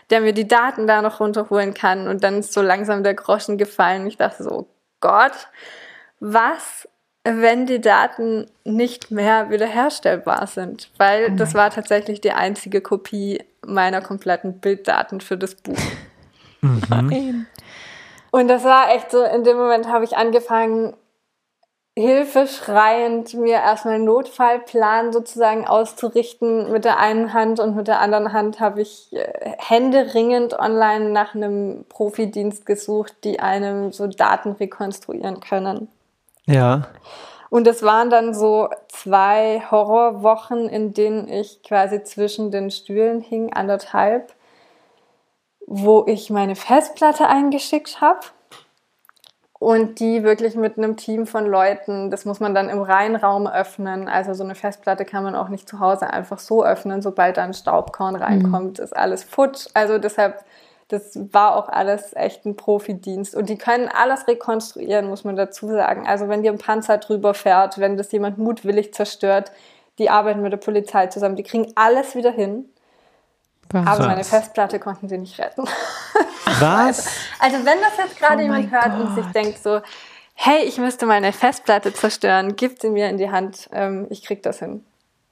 der 0.09 0.21
mir 0.21 0.33
die 0.33 0.47
Daten 0.47 0.85
da 0.85 1.01
noch 1.01 1.19
runterholen 1.19 1.73
kann. 1.73 2.07
Und 2.07 2.23
dann 2.23 2.39
ist 2.39 2.53
so 2.53 2.61
langsam 2.61 3.03
der 3.03 3.15
Groschen 3.15 3.57
gefallen. 3.57 4.05
Ich 4.05 4.17
dachte 4.17 4.43
so, 4.43 4.51
oh 4.51 4.67
Gott, 4.99 5.47
was, 6.19 6.87
wenn 7.23 7.65
die 7.65 7.81
Daten 7.81 8.47
nicht 8.63 9.09
mehr 9.09 9.49
wiederherstellbar 9.49 10.45
sind? 10.47 10.89
Weil 10.97 11.31
oh 11.31 11.35
das 11.35 11.55
war 11.55 11.71
tatsächlich 11.71 12.21
die 12.21 12.31
einzige 12.31 12.81
Kopie 12.81 13.43
meiner 13.65 14.01
kompletten 14.01 14.59
Bilddaten 14.59 15.21
für 15.21 15.37
das 15.37 15.55
Buch. 15.55 15.79
Mhm. 16.61 17.45
Und 18.35 18.49
das 18.49 18.65
war 18.65 18.93
echt 18.93 19.11
so, 19.11 19.23
in 19.23 19.45
dem 19.45 19.55
Moment 19.55 19.87
habe 19.87 20.03
ich 20.03 20.17
angefangen, 20.17 20.93
hilfeschreiend 21.97 23.33
mir 23.35 23.59
erstmal 23.59 23.93
einen 23.93 24.03
Notfallplan 24.03 25.13
sozusagen 25.13 25.65
auszurichten 25.65 26.69
mit 26.69 26.83
der 26.83 26.99
einen 26.99 27.31
Hand 27.31 27.61
und 27.61 27.77
mit 27.77 27.87
der 27.87 28.01
anderen 28.01 28.33
Hand 28.33 28.59
habe 28.59 28.81
ich 28.81 29.13
äh, 29.13 29.53
händeringend 29.57 30.59
online 30.59 31.11
nach 31.11 31.33
einem 31.33 31.85
Profidienst 31.87 32.65
gesucht, 32.65 33.13
die 33.23 33.39
einem 33.39 33.93
so 33.93 34.05
Daten 34.05 34.51
rekonstruieren 34.51 35.39
können. 35.39 35.87
Ja. 36.45 36.89
Und 37.49 37.65
es 37.67 37.83
waren 37.83 38.09
dann 38.09 38.33
so 38.33 38.67
zwei 38.89 39.63
Horrorwochen, 39.71 40.67
in 40.67 40.93
denen 40.93 41.29
ich 41.29 41.63
quasi 41.63 42.03
zwischen 42.03 42.51
den 42.51 42.69
Stühlen 42.69 43.21
hing, 43.21 43.53
anderthalb, 43.53 44.33
wo 45.67 46.05
ich 46.07 46.29
meine 46.29 46.55
Festplatte 46.55 47.27
eingeschickt 47.27 48.01
habe 48.01 48.19
und 49.57 49.99
die 49.99 50.23
wirklich 50.23 50.55
mit 50.55 50.77
einem 50.77 50.97
Team 50.97 51.25
von 51.25 51.45
Leuten, 51.45 52.11
das 52.11 52.25
muss 52.25 52.39
man 52.39 52.53
dann 52.53 52.69
im 52.69 52.81
Reihenraum 52.81 53.47
öffnen. 53.47 54.07
Also 54.07 54.33
so 54.33 54.43
eine 54.43 54.53
Festplatte 54.53 55.05
kann 55.05 55.23
man 55.23 55.35
auch 55.35 55.49
nicht 55.49 55.67
zu 55.67 55.79
Hause 55.79 56.09
einfach 56.11 56.39
so 56.39 56.63
öffnen, 56.63 57.01
sobald 57.01 57.37
da 57.37 57.43
ein 57.43 57.53
Staubkorn 57.53 58.15
reinkommt, 58.15 58.77
mhm. 58.77 58.83
ist 58.83 58.95
alles 58.95 59.23
futsch. 59.23 59.67
Also 59.73 59.97
deshalb, 59.97 60.43
das 60.89 61.17
war 61.31 61.55
auch 61.55 61.69
alles 61.69 62.13
echt 62.15 62.45
ein 62.45 62.55
Profidienst. 62.55 63.33
Und 63.33 63.49
die 63.49 63.57
können 63.57 63.87
alles 63.87 64.27
rekonstruieren, 64.27 65.07
muss 65.07 65.23
man 65.23 65.35
dazu 65.35 65.67
sagen. 65.67 66.05
Also 66.05 66.27
wenn 66.27 66.43
dir 66.43 66.51
ein 66.51 66.59
Panzer 66.59 66.99
drüber 66.99 67.33
fährt, 67.33 67.79
wenn 67.79 67.97
das 67.97 68.11
jemand 68.11 68.37
mutwillig 68.37 68.93
zerstört, 68.93 69.51
die 69.97 70.09
arbeiten 70.09 70.41
mit 70.41 70.51
der 70.51 70.57
Polizei 70.57 71.07
zusammen, 71.07 71.37
die 71.37 71.43
kriegen 71.43 71.71
alles 71.75 72.13
wieder 72.13 72.31
hin. 72.31 72.69
Was? 73.71 73.87
Aber 73.87 74.07
meine 74.07 74.23
Festplatte 74.23 74.79
konnten 74.79 75.09
sie 75.09 75.17
nicht 75.17 75.39
retten. 75.39 75.65
Was? 76.59 77.07
Also, 77.39 77.57
also 77.57 77.65
wenn 77.65 77.79
das 77.81 77.97
jetzt 77.97 78.19
gerade 78.19 78.37
oh 78.37 78.41
jemand 78.41 78.71
hört 78.71 78.85
Gott. 78.85 78.99
und 78.99 79.15
sich 79.15 79.25
denkt 79.33 79.61
so, 79.61 79.81
hey, 80.35 80.63
ich 80.63 80.77
müsste 80.77 81.05
meine 81.05 81.33
Festplatte 81.33 81.93
zerstören, 81.93 82.55
gib 82.55 82.79
sie 82.79 82.89
mir 82.89 83.09
in 83.09 83.17
die 83.17 83.31
Hand, 83.31 83.69
ähm, 83.73 84.07
ich 84.09 84.23
krieg 84.23 84.43
das 84.43 84.59
hin. 84.59 84.83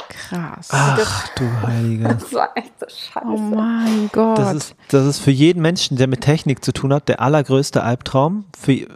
Krass. 0.09 0.69
Ach, 0.71 1.27
du 1.35 1.49
Heilige. 1.61 2.03
Das 2.03 2.33
war 2.33 2.49
echt 2.55 2.73
so 2.79 2.85
scheiße. 2.87 3.25
Oh 3.25 3.37
mein 3.37 4.09
Gott. 4.11 4.37
Das 4.37 4.53
ist, 4.53 4.75
das 4.89 5.05
ist 5.05 5.19
für 5.19 5.31
jeden 5.31 5.61
Menschen, 5.61 5.97
der 5.97 6.07
mit 6.07 6.21
Technik 6.21 6.63
zu 6.63 6.73
tun 6.73 6.93
hat, 6.93 7.07
der 7.07 7.21
allergrößte 7.21 7.83
Albtraum. 7.83 8.45
Für, 8.57 8.71
äh, 8.71 8.87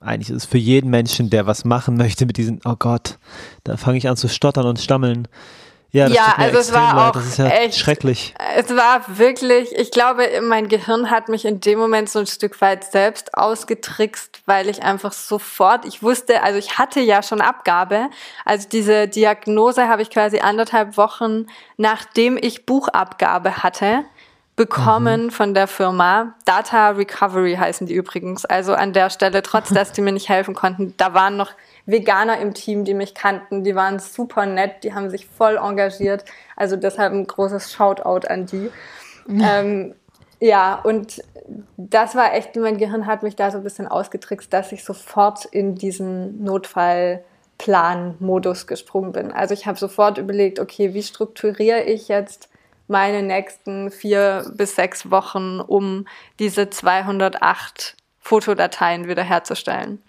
eigentlich 0.00 0.30
ist 0.30 0.36
es 0.36 0.44
für 0.44 0.58
jeden 0.58 0.90
Menschen, 0.90 1.30
der 1.30 1.46
was 1.46 1.64
machen 1.64 1.96
möchte 1.96 2.26
mit 2.26 2.36
diesen, 2.36 2.60
oh 2.64 2.76
Gott, 2.78 3.18
da 3.64 3.76
fange 3.76 3.98
ich 3.98 4.08
an 4.08 4.16
zu 4.16 4.28
stottern 4.28 4.66
und 4.66 4.80
stammeln. 4.80 5.28
Ja, 5.94 6.08
das 6.08 6.16
ja 6.16 6.34
also 6.36 6.58
es 6.58 6.72
war 6.72 6.96
leid. 6.96 7.16
auch 7.16 7.38
ja 7.38 7.46
echt 7.46 7.78
schrecklich. 7.78 8.34
Es 8.56 8.68
war 8.74 9.04
wirklich, 9.06 9.70
ich 9.78 9.92
glaube, 9.92 10.28
mein 10.42 10.66
Gehirn 10.66 11.08
hat 11.08 11.28
mich 11.28 11.44
in 11.44 11.60
dem 11.60 11.78
Moment 11.78 12.10
so 12.10 12.18
ein 12.18 12.26
Stück 12.26 12.60
weit 12.60 12.82
selbst 12.82 13.34
ausgetrickst, 13.34 14.42
weil 14.44 14.68
ich 14.68 14.82
einfach 14.82 15.12
sofort, 15.12 15.84
ich 15.84 16.02
wusste, 16.02 16.42
also 16.42 16.58
ich 16.58 16.78
hatte 16.78 16.98
ja 16.98 17.22
schon 17.22 17.40
Abgabe, 17.40 18.08
also 18.44 18.68
diese 18.68 19.06
Diagnose 19.06 19.86
habe 19.86 20.02
ich 20.02 20.10
quasi 20.10 20.40
anderthalb 20.40 20.96
Wochen 20.96 21.46
nachdem 21.76 22.38
ich 22.40 22.66
Buchabgabe 22.66 23.62
hatte 23.62 24.04
bekommen 24.56 25.24
mhm. 25.24 25.30
von 25.30 25.54
der 25.54 25.66
Firma. 25.66 26.34
Data 26.44 26.90
Recovery 26.90 27.56
heißen 27.56 27.86
die 27.86 27.94
übrigens. 27.94 28.44
Also 28.44 28.74
an 28.74 28.92
der 28.92 29.10
Stelle, 29.10 29.42
trotz 29.42 29.68
dass 29.74 29.92
die 29.92 30.00
mir 30.00 30.12
nicht 30.12 30.28
helfen 30.28 30.54
konnten, 30.54 30.94
da 30.96 31.14
waren 31.14 31.36
noch 31.36 31.52
Veganer 31.86 32.38
im 32.38 32.54
Team, 32.54 32.84
die 32.84 32.94
mich 32.94 33.14
kannten, 33.14 33.64
die 33.64 33.74
waren 33.74 33.98
super 33.98 34.46
nett, 34.46 34.84
die 34.84 34.94
haben 34.94 35.10
sich 35.10 35.26
voll 35.26 35.56
engagiert. 35.56 36.24
Also 36.56 36.76
deshalb 36.76 37.12
ein 37.12 37.26
großes 37.26 37.72
Shoutout 37.72 38.26
an 38.26 38.46
die. 38.46 38.70
Ja. 39.28 39.60
Ähm, 39.60 39.94
ja, 40.40 40.76
und 40.76 41.22
das 41.76 42.14
war 42.14 42.32
echt, 42.34 42.56
mein 42.56 42.78
Gehirn 42.78 43.04
hat 43.06 43.22
mich 43.22 43.36
da 43.36 43.50
so 43.50 43.58
ein 43.58 43.64
bisschen 43.64 43.86
ausgetrickst, 43.86 44.50
dass 44.52 44.72
ich 44.72 44.84
sofort 44.84 45.44
in 45.44 45.74
diesen 45.74 46.42
Notfallplan-Modus 46.42 48.66
gesprungen 48.66 49.12
bin. 49.12 49.30
Also 49.30 49.52
ich 49.54 49.66
habe 49.66 49.78
sofort 49.78 50.18
überlegt, 50.18 50.60
okay, 50.60 50.92
wie 50.94 51.02
strukturiere 51.02 51.82
ich 51.82 52.08
jetzt 52.08 52.48
meine 52.88 53.22
nächsten 53.22 53.90
vier 53.90 54.50
bis 54.54 54.76
sechs 54.76 55.10
Wochen, 55.10 55.60
um 55.60 56.06
diese 56.38 56.68
208 56.68 57.96
Fotodateien 58.20 59.08
wiederherzustellen. 59.08 60.02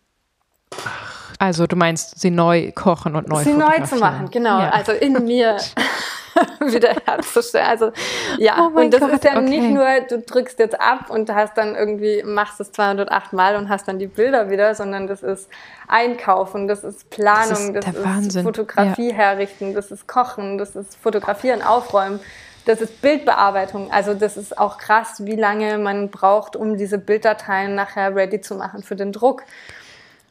Ach. 0.86 1.25
Also 1.40 1.68
du 1.68 1.76
meinst, 1.76 2.20
sie 2.20 2.32
neu 2.32 2.72
kochen 2.72 3.16
und 3.16 3.28
neu 3.28 3.44
Sie 3.44 3.54
neu 3.54 3.80
zu 3.86 3.96
machen, 3.98 4.30
genau. 4.32 4.60
Ja. 4.60 4.70
Also 4.70 4.92
in 4.94 5.24
mir 5.26 5.58
wieder 6.60 6.96
herzustellen. 7.06 7.68
Also 7.68 7.92
ja, 8.38 8.56
oh 8.60 8.80
und 8.80 8.94
das 8.94 9.00
Gott, 9.00 9.14
ist 9.14 9.24
ja 9.24 9.38
okay. 9.38 9.42
nicht 9.42 9.70
nur, 9.70 9.86
du 10.08 10.20
drückst 10.20 10.60
jetzt 10.60 10.80
ab 10.80 11.10
und 11.10 11.34
hast 11.34 11.58
dann 11.58 11.76
irgendwie, 11.76 12.24
machst 12.24 12.60
es 12.60 12.72
208 12.72 13.34
Mal 13.34 13.56
und 13.56 13.70
hast 13.70 13.88
dann 13.88 14.00
die 14.00 14.08
Bilder 14.08 14.50
wieder, 14.50 14.76
sondern 14.76 15.08
das 15.08 15.24
ist 15.24 15.50
Einkaufen, 15.88 16.68
das 16.68 16.84
ist 16.84 17.10
Planung, 17.10 17.74
das 17.74 17.86
ist, 17.88 17.98
das 18.04 18.36
ist 18.36 18.42
Fotografie 18.42 19.10
ja. 19.10 19.16
herrichten, 19.16 19.74
das 19.74 19.92
ist 19.92 20.08
Kochen, 20.08 20.58
das 20.58 20.76
ist 20.76 20.96
Fotografieren, 20.98 21.62
Aufräumen. 21.62 22.20
Das 22.66 22.82
ist 22.82 23.00
Bildbearbeitung. 23.00 23.92
Also 23.92 24.16
das 24.16 24.38
ist 24.38 24.58
auch 24.58 24.80
krass, 24.80 25.24
wie 25.24 25.36
lange 25.36 25.78
man 25.78 26.10
braucht, 26.10 26.56
um 26.56 26.78
diese 26.78 26.98
Bilddateien 26.98 27.76
nachher 27.76 28.16
ready 28.16 28.42
zu 28.42 28.56
machen 28.56 28.82
für 28.82 28.96
den 28.96 29.12
Druck. 29.12 29.44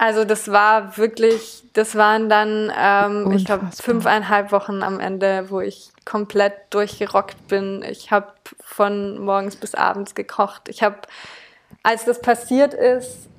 Also 0.04 0.26
das 0.26 0.50
war 0.52 0.98
wirklich, 0.98 1.64
das 1.72 1.96
waren 1.96 2.28
dann, 2.28 2.70
ähm, 2.78 3.32
ich 3.32 3.46
glaube, 3.46 3.70
fünfeinhalb 3.72 4.52
Wochen 4.52 4.82
am 4.82 5.00
Ende, 5.00 5.46
wo 5.48 5.62
ich 5.62 5.92
komplett 6.04 6.52
durchgerockt 6.68 7.48
bin. 7.48 7.82
Ich 7.88 8.10
habe 8.10 8.26
von 8.60 9.18
morgens 9.18 9.56
bis 9.56 9.74
abends 9.74 10.14
gekocht. 10.14 10.68
Ich 10.68 10.82
habe, 10.82 10.96
als 11.82 12.04
das 12.04 12.20
passiert 12.20 12.74
ist, 12.74 13.30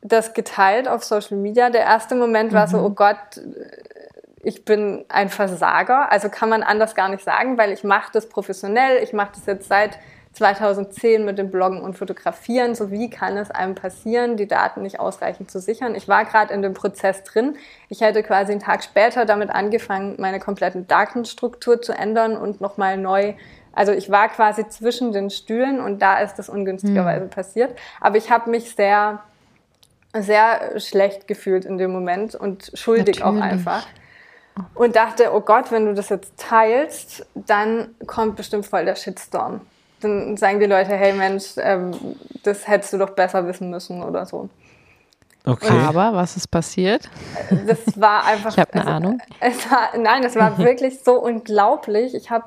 das 0.00 0.32
geteilt 0.32 0.88
auf 0.88 1.04
Social 1.04 1.36
Media. 1.36 1.68
Der 1.68 1.82
erste 1.82 2.14
Moment 2.14 2.54
war 2.54 2.68
mhm. 2.68 2.70
so, 2.70 2.78
oh 2.78 2.90
Gott, 2.90 3.18
ich 4.42 4.64
bin 4.64 5.04
ein 5.10 5.28
Versager. 5.28 6.10
Also 6.10 6.30
kann 6.30 6.48
man 6.48 6.62
anders 6.62 6.94
gar 6.94 7.10
nicht 7.10 7.22
sagen, 7.22 7.58
weil 7.58 7.70
ich 7.70 7.84
mache 7.84 8.10
das 8.14 8.30
professionell. 8.30 9.02
Ich 9.02 9.12
mache 9.12 9.32
das 9.34 9.44
jetzt 9.44 9.68
seit 9.68 9.98
2010 10.34 11.24
mit 11.24 11.38
dem 11.38 11.50
Bloggen 11.50 11.80
und 11.80 11.96
Fotografieren. 11.96 12.74
So 12.74 12.90
wie 12.90 13.08
kann 13.08 13.36
es 13.36 13.50
einem 13.50 13.74
passieren, 13.74 14.36
die 14.36 14.48
Daten 14.48 14.82
nicht 14.82 15.00
ausreichend 15.00 15.50
zu 15.50 15.60
sichern? 15.60 15.94
Ich 15.94 16.08
war 16.08 16.24
gerade 16.24 16.52
in 16.52 16.62
dem 16.62 16.74
Prozess 16.74 17.22
drin. 17.22 17.56
Ich 17.88 18.00
hätte 18.00 18.22
quasi 18.22 18.52
einen 18.52 18.60
Tag 18.60 18.82
später 18.82 19.24
damit 19.24 19.50
angefangen, 19.50 20.16
meine 20.18 20.40
komplette 20.40 20.82
Datenstruktur 20.82 21.80
zu 21.80 21.92
ändern 21.92 22.36
und 22.36 22.60
nochmal 22.60 22.98
neu 22.98 23.34
also 23.76 23.90
ich 23.90 24.08
war 24.08 24.28
quasi 24.28 24.68
zwischen 24.68 25.12
den 25.12 25.30
Stühlen 25.30 25.80
und 25.80 26.00
da 26.00 26.20
ist 26.20 26.36
das 26.36 26.48
ungünstigerweise 26.48 27.24
mhm. 27.24 27.30
passiert. 27.30 27.76
Aber 28.00 28.16
ich 28.16 28.30
habe 28.30 28.48
mich 28.48 28.72
sehr, 28.74 29.18
sehr 30.12 30.78
schlecht 30.78 31.26
gefühlt 31.26 31.64
in 31.64 31.76
dem 31.76 31.90
Moment 31.90 32.36
und 32.36 32.70
schuldig 32.74 33.18
Natürlich. 33.18 33.24
auch 33.24 33.44
einfach. 33.44 33.86
Und 34.74 34.94
dachte, 34.94 35.34
oh 35.34 35.40
Gott, 35.40 35.72
wenn 35.72 35.86
du 35.86 35.94
das 35.94 36.08
jetzt 36.10 36.34
teilst, 36.36 37.26
dann 37.34 37.88
kommt 38.06 38.36
bestimmt 38.36 38.64
voll 38.64 38.84
der 38.84 38.94
Shitstorm 38.94 39.62
dann 40.04 40.36
sagen 40.36 40.60
die 40.60 40.66
Leute, 40.66 40.94
hey 40.94 41.12
Mensch, 41.12 41.54
ähm, 41.56 41.92
das 42.42 42.68
hättest 42.68 42.92
du 42.92 42.98
doch 42.98 43.10
besser 43.10 43.46
wissen 43.46 43.70
müssen 43.70 44.02
oder 44.02 44.26
so. 44.26 44.48
Okay. 45.46 45.78
Aber 45.86 46.14
was 46.14 46.36
ist 46.36 46.50
passiert? 46.50 47.10
Das 47.66 48.00
war 48.00 48.24
einfach. 48.24 48.50
ich 48.50 48.58
habe 48.58 48.72
eine 48.72 48.82
also, 48.82 48.92
Ahnung. 48.92 49.18
Es 49.40 49.70
war, 49.70 49.98
nein, 49.98 50.24
es 50.24 50.36
war 50.36 50.56
wirklich 50.58 51.00
so 51.04 51.20
unglaublich. 51.20 52.14
Ich 52.14 52.30
habe 52.30 52.46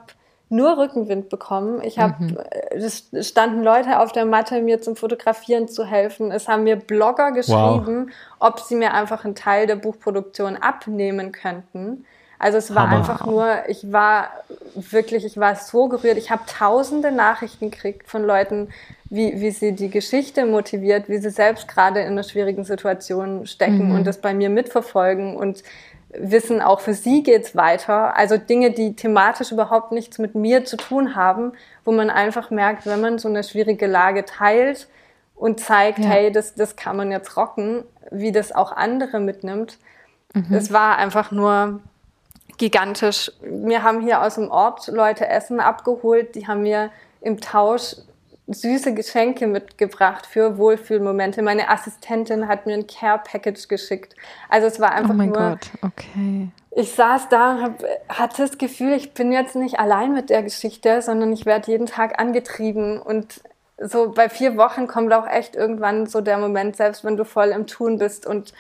nur 0.50 0.78
Rückenwind 0.78 1.30
bekommen. 1.30 1.82
Ich 1.84 2.00
habe, 2.00 2.24
mhm. 2.24 2.38
es 2.72 3.10
standen 3.22 3.64
Leute 3.64 4.00
auf 4.00 4.14
der 4.14 4.26
Matte, 4.26 4.62
mir 4.62 4.82
zum 4.82 4.96
Fotografieren 4.96 5.68
zu 5.68 5.86
helfen. 5.86 6.32
Es 6.32 6.48
haben 6.48 6.64
mir 6.64 6.78
Blogger 6.78 7.32
geschrieben, 7.32 8.08
wow. 8.08 8.14
ob 8.40 8.60
sie 8.62 8.76
mir 8.76 8.94
einfach 8.94 9.26
einen 9.26 9.36
Teil 9.36 9.68
der 9.68 9.76
Buchproduktion 9.76 10.56
abnehmen 10.56 11.32
könnten. 11.32 12.06
Also 12.40 12.58
es 12.58 12.76
war 12.76 12.90
Hammer. 12.90 12.98
einfach 12.98 13.26
nur, 13.26 13.48
ich 13.68 13.92
war 13.92 14.30
wirklich, 14.76 15.26
ich 15.26 15.38
war 15.38 15.56
so 15.56 15.88
gerührt. 15.88 16.18
Ich 16.18 16.30
habe 16.30 16.44
tausende 16.46 17.12
Nachrichten 17.12 17.72
gekriegt 17.72 18.08
von 18.08 18.24
Leuten, 18.24 18.70
wie, 19.10 19.40
wie 19.42 19.52
sie 19.52 19.74
die 19.74 19.90
Geschichte 19.90 20.46
motiviert, 20.46 21.10
wie 21.10 21.18
sie 21.18 21.30
selbst 21.30 21.68
gerade 21.68 22.02
in 22.02 22.08
einer 22.08 22.24
schwierigen 22.24 22.64
Situation 22.64 23.48
stecken 23.48 23.90
mhm. 23.90 23.96
und 23.96 24.08
das 24.08 24.20
bei 24.20 24.34
mir 24.34 24.50
mitverfolgen 24.50 25.36
und 25.36 25.64
wissen, 26.10 26.62
auch 26.62 26.80
für 26.80 26.94
sie 26.94 27.24
geht's 27.24 27.56
weiter. 27.56 28.16
Also 28.16 28.38
Dinge, 28.38 28.72
die 28.72 28.96
thematisch 28.96 29.52
überhaupt 29.52 29.92
nichts 29.92 30.20
mit 30.20 30.36
mir 30.36 30.66
zu 30.66 30.78
tun 30.78 31.16
haben, 31.16 31.54
wo 31.84 31.92
man 31.92 32.10
einfach 32.10 32.50
merkt, 32.50 32.86
wenn 32.86 33.02
man 33.02 33.18
so 33.18 33.28
eine 33.28 33.44
schwierige 33.44 33.88
Lage 33.88 34.26
teilt 34.26 34.88
und 35.36 35.60
zeigt, 35.60 36.00
ja. 36.00 36.06
hey, 36.06 36.32
das, 36.32 36.56
das 36.56 36.76
kann 36.76 36.98
man 36.98 37.12
jetzt 37.12 37.36
rocken, 37.36 37.84
wie 38.12 38.32
das 38.32 38.52
auch 38.54 38.72
andere 38.72 39.20
mitnimmt. 39.20 39.78
Mhm. 40.34 40.54
Es 40.54 40.72
war 40.72 40.98
einfach 40.98 41.32
nur 41.32 41.82
gigantisch. 42.58 43.32
Wir 43.42 43.84
haben 43.84 44.02
hier 44.02 44.22
aus 44.22 44.36
dem 44.36 44.50
Ort 44.50 44.88
Leute 44.88 45.28
Essen 45.28 45.60
abgeholt, 45.60 46.36
die 46.36 46.48
haben 46.48 46.62
mir 46.62 46.92
im 47.22 47.40
Tausch 47.40 47.96
süße 48.48 48.94
Geschenke 48.94 49.46
mitgebracht 49.46 50.26
für 50.26 50.58
Wohlfühlmomente. 50.58 51.42
Meine 51.42 51.70
Assistentin 51.70 52.48
hat 52.48 52.66
mir 52.66 52.76
ein 52.76 52.88
Care-Package 52.88 53.68
geschickt. 53.68 54.16
Also 54.50 54.68
es 54.68 54.80
war 54.80 54.94
einfach 54.94 55.14
oh 55.14 55.18
mein 55.18 55.30
nur. 55.30 55.50
Gott, 55.50 55.70
okay. 55.82 56.50
Ich 56.72 56.94
saß 56.94 57.28
da 57.30 57.56
und 57.56 57.62
hab, 57.62 57.84
hatte 58.08 58.44
das 58.44 58.58
Gefühl, 58.58 58.94
ich 58.94 59.14
bin 59.14 59.32
jetzt 59.32 59.56
nicht 59.56 59.80
allein 59.80 60.14
mit 60.14 60.30
der 60.30 60.44
Geschichte, 60.44 61.02
sondern 61.02 61.34
ich 61.34 61.46
werde 61.46 61.72
jeden 61.72 61.88
Tag 61.88 62.20
angetrieben. 62.20 63.02
Und 63.02 63.42
so 63.78 64.12
bei 64.12 64.30
vier 64.30 64.56
Wochen 64.58 64.88
kommt 64.88 65.12
auch 65.14 65.28
echt 65.28 65.56
irgendwann 65.56 66.08
so 66.08 66.22
der 66.22 66.38
Moment, 66.38 66.78
selbst 66.78 67.04
wenn 67.04 67.18
du 67.18 67.26
voll 67.26 67.50
im 67.50 67.68
Tun 67.68 67.98
bist 67.98 68.26
und 68.26 68.54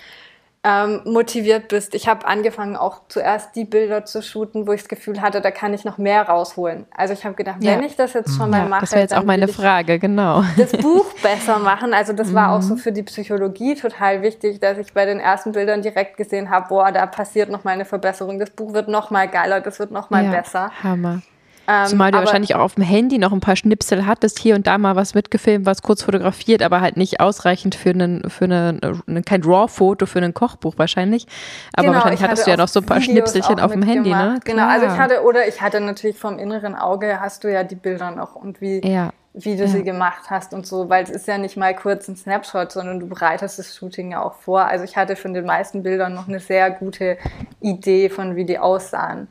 ähm, 0.63 1.01
motiviert 1.05 1.67
bist. 1.69 1.93
Ich 1.95 2.07
habe 2.07 2.27
angefangen, 2.27 2.75
auch 2.75 3.01
zuerst 3.07 3.55
die 3.55 3.63
Bilder 3.63 4.05
zu 4.05 4.21
shooten, 4.21 4.67
wo 4.67 4.73
ich 4.73 4.81
das 4.81 4.89
Gefühl 4.89 5.21
hatte, 5.21 5.39
da 5.39 5.51
kann 5.51 5.73
ich 5.73 5.85
noch 5.85 5.97
mehr 5.97 6.23
rausholen. 6.23 6.85
Also 6.95 7.13
ich 7.13 7.23
habe 7.25 7.35
gedacht, 7.35 7.57
ja. 7.61 7.71
wenn 7.71 7.83
ich 7.83 7.95
das 7.95 8.13
jetzt 8.13 8.35
schon 8.35 8.49
mal 8.49 8.63
ja, 8.63 8.65
mache, 8.65 8.81
das 8.81 8.91
wäre 8.91 9.01
jetzt 9.01 9.13
auch 9.13 9.23
meine 9.23 9.47
Frage, 9.47 9.99
genau. 9.99 10.43
Das 10.57 10.71
Buch 10.71 11.05
besser 11.21 11.59
machen. 11.59 11.93
Also 11.93 12.13
das 12.13 12.33
war 12.33 12.51
auch 12.51 12.61
so 12.61 12.73
mhm. 12.73 12.79
für 12.79 12.91
die 12.91 13.03
Psychologie 13.03 13.75
total 13.75 14.21
wichtig, 14.21 14.59
dass 14.59 14.77
ich 14.77 14.93
bei 14.93 15.05
den 15.05 15.19
ersten 15.19 15.51
Bildern 15.51 15.81
direkt 15.81 16.17
gesehen 16.17 16.49
habe, 16.49 16.67
boah, 16.69 16.91
da 16.91 17.05
passiert 17.05 17.49
noch 17.49 17.63
mal 17.63 17.71
eine 17.71 17.85
Verbesserung. 17.85 18.39
Das 18.39 18.49
Buch 18.49 18.73
wird 18.73 18.87
noch 18.87 19.11
mal 19.11 19.27
geiler, 19.27 19.61
das 19.61 19.79
wird 19.79 19.91
noch 19.91 20.09
mal 20.09 20.25
ja, 20.25 20.31
besser. 20.31 20.71
Hammer. 20.83 21.21
Ähm, 21.69 21.85
Zumal 21.87 22.11
du 22.11 22.19
wahrscheinlich 22.19 22.55
auch 22.55 22.61
auf 22.61 22.75
dem 22.75 22.83
Handy 22.85 23.17
noch 23.17 23.33
ein 23.33 23.41
paar 23.41 23.57
Schnipsel 23.57 24.05
hattest, 24.05 24.39
hier 24.39 24.55
und 24.55 24.65
da 24.67 24.77
mal 24.77 24.95
was 24.95 25.13
mitgefilmt, 25.13 25.65
was 25.65 25.81
kurz 25.81 26.01
fotografiert, 26.01 26.61
aber 26.61 26.79
halt 26.79 26.95
nicht 26.95 27.19
ausreichend 27.19 27.75
für 27.75 27.89
einen, 27.89 28.29
für 28.29 28.45
einen, 28.45 29.25
kein 29.25 29.43
RAW-Foto 29.43 30.05
für 30.05 30.19
ein 30.19 30.33
Kochbuch 30.33 30.75
wahrscheinlich. 30.77 31.27
Aber 31.73 31.87
genau, 31.87 31.95
wahrscheinlich 31.95 32.23
hattest 32.23 32.47
du 32.47 32.51
ja 32.51 32.57
noch 32.57 32.69
so 32.69 32.79
ein 32.79 32.85
paar 32.85 33.01
Videos 33.01 33.11
Schnipselchen 33.11 33.59
auf 33.59 33.73
dem 33.73 33.83
Handy, 33.83 34.11
ne? 34.11 34.39
Genau, 34.45 34.65
also 34.65 34.85
ich 34.85 34.97
hatte, 34.97 35.23
oder 35.23 35.45
ich 35.45 35.61
hatte 35.61 35.81
natürlich 35.81 36.17
vom 36.17 36.39
inneren 36.39 36.73
Auge 36.73 37.19
hast 37.19 37.43
du 37.43 37.51
ja 37.51 37.65
die 37.65 37.75
Bilder 37.75 38.11
noch 38.11 38.35
und 38.35 38.61
wie, 38.61 38.79
ja. 38.87 39.11
wie 39.33 39.57
du 39.57 39.63
ja. 39.63 39.67
sie 39.67 39.83
gemacht 39.83 40.29
hast 40.29 40.53
und 40.53 40.65
so, 40.65 40.87
weil 40.87 41.03
es 41.03 41.09
ist 41.09 41.27
ja 41.27 41.37
nicht 41.37 41.57
mal 41.57 41.75
kurz 41.75 42.07
ein 42.07 42.15
Snapshot, 42.15 42.71
sondern 42.71 43.01
du 43.01 43.07
bereitest 43.07 43.59
das 43.59 43.75
Shooting 43.75 44.11
ja 44.11 44.23
auch 44.23 44.35
vor. 44.35 44.61
Also 44.61 44.85
ich 44.85 44.95
hatte 44.95 45.17
von 45.17 45.33
den 45.33 45.45
meisten 45.45 45.83
Bildern 45.83 46.13
noch 46.13 46.29
eine 46.29 46.39
sehr 46.39 46.71
gute 46.71 47.17
Idee 47.59 48.09
von 48.09 48.37
wie 48.37 48.45
die 48.45 48.57
aussahen. 48.57 49.27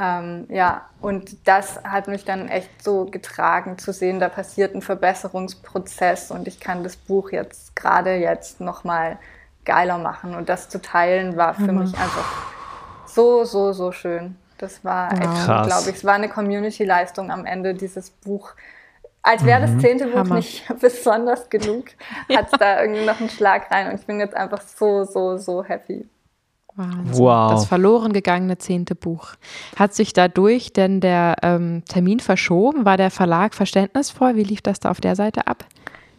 Ähm, 0.00 0.46
ja, 0.48 0.86
und 1.02 1.46
das 1.46 1.82
hat 1.84 2.08
mich 2.08 2.24
dann 2.24 2.48
echt 2.48 2.82
so 2.82 3.04
getragen 3.04 3.76
zu 3.76 3.92
sehen, 3.92 4.18
da 4.18 4.30
passiert 4.30 4.74
ein 4.74 4.80
Verbesserungsprozess 4.80 6.30
und 6.30 6.48
ich 6.48 6.58
kann 6.58 6.82
das 6.82 6.96
Buch 6.96 7.32
jetzt 7.32 7.76
gerade 7.76 8.14
jetzt 8.14 8.62
nochmal 8.62 9.18
geiler 9.66 9.98
machen. 9.98 10.34
Und 10.34 10.48
das 10.48 10.70
zu 10.70 10.80
teilen 10.80 11.36
war 11.36 11.52
für 11.52 11.72
mhm. 11.72 11.80
mich 11.80 11.98
einfach 11.98 12.46
so, 13.04 13.44
so, 13.44 13.72
so 13.74 13.92
schön. 13.92 14.36
Das 14.56 14.84
war 14.84 15.12
echt, 15.12 15.44
glaube 15.44 15.90
ich, 15.90 15.96
es 15.96 16.04
war 16.04 16.14
eine 16.14 16.30
Community-Leistung 16.30 17.30
am 17.30 17.44
Ende, 17.44 17.74
dieses 17.74 18.08
Buch. 18.10 18.52
Als 19.22 19.44
wäre 19.44 19.60
das 19.60 19.70
mhm. 19.70 19.80
zehnte 19.80 20.06
Buch 20.06 20.20
Hammer. 20.20 20.36
nicht 20.36 20.64
besonders 20.80 21.50
genug, 21.50 21.88
hat 22.34 22.50
es 22.50 22.58
da 22.58 22.80
irgendwie 22.80 23.04
noch 23.04 23.20
einen 23.20 23.28
Schlag 23.28 23.70
rein 23.70 23.90
und 23.90 24.00
ich 24.00 24.06
bin 24.06 24.18
jetzt 24.18 24.34
einfach 24.34 24.62
so, 24.62 25.04
so, 25.04 25.36
so 25.36 25.62
happy. 25.62 26.08
Wahnsinn. 26.76 27.18
Wow. 27.18 27.52
Das 27.52 27.66
verloren 27.66 28.12
gegangene 28.12 28.58
zehnte 28.58 28.94
Buch. 28.94 29.34
Hat 29.76 29.94
sich 29.94 30.12
dadurch 30.12 30.72
denn 30.72 31.00
der 31.00 31.36
ähm, 31.42 31.82
Termin 31.88 32.20
verschoben? 32.20 32.84
War 32.84 32.96
der 32.96 33.10
Verlag 33.10 33.54
verständnisvoll? 33.54 34.36
Wie 34.36 34.44
lief 34.44 34.62
das 34.62 34.80
da 34.80 34.90
auf 34.90 35.00
der 35.00 35.16
Seite 35.16 35.46
ab? 35.46 35.64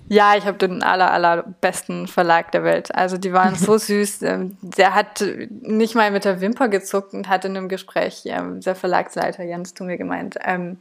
Ja, 0.08 0.36
ich 0.36 0.46
habe 0.46 0.58
den 0.58 0.84
aller, 0.84 1.10
allerbesten 1.12 2.06
Verlag 2.06 2.52
der 2.52 2.66
Welt. 2.66 2.94
Also 2.94 3.18
die 3.18 3.32
waren 3.32 3.56
so 3.56 3.78
süß. 3.78 4.24
Ähm, 4.24 4.58
der 4.62 4.94
hat 4.94 5.24
nicht 5.50 5.96
mal 5.96 6.12
mit 6.12 6.26
der 6.26 6.42
Wimper 6.42 6.68
gezuckt 6.68 7.14
und 7.14 7.30
hat 7.30 7.46
in 7.46 7.56
einem 7.56 7.70
Gespräch 7.70 8.24
ähm, 8.26 8.60
der 8.60 8.76
Verlagsleiter 8.76 9.44
Jens 9.44 9.74
mir 9.80 9.98
gemeint, 9.98 10.38
ähm, 10.44 10.80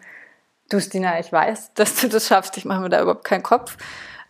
du 0.69 0.81
Stina, 0.81 1.21
ich 1.21 1.33
weiß, 1.33 1.73
dass 1.75 2.01
du 2.01 2.09
das 2.09 2.27
schaffst. 2.27 2.57
Ich 2.57 2.65
mache 2.65 2.81
mir 2.81 2.89
da 2.89 3.01
überhaupt 3.03 3.25
keinen 3.25 3.45
Kopf. 3.45 3.77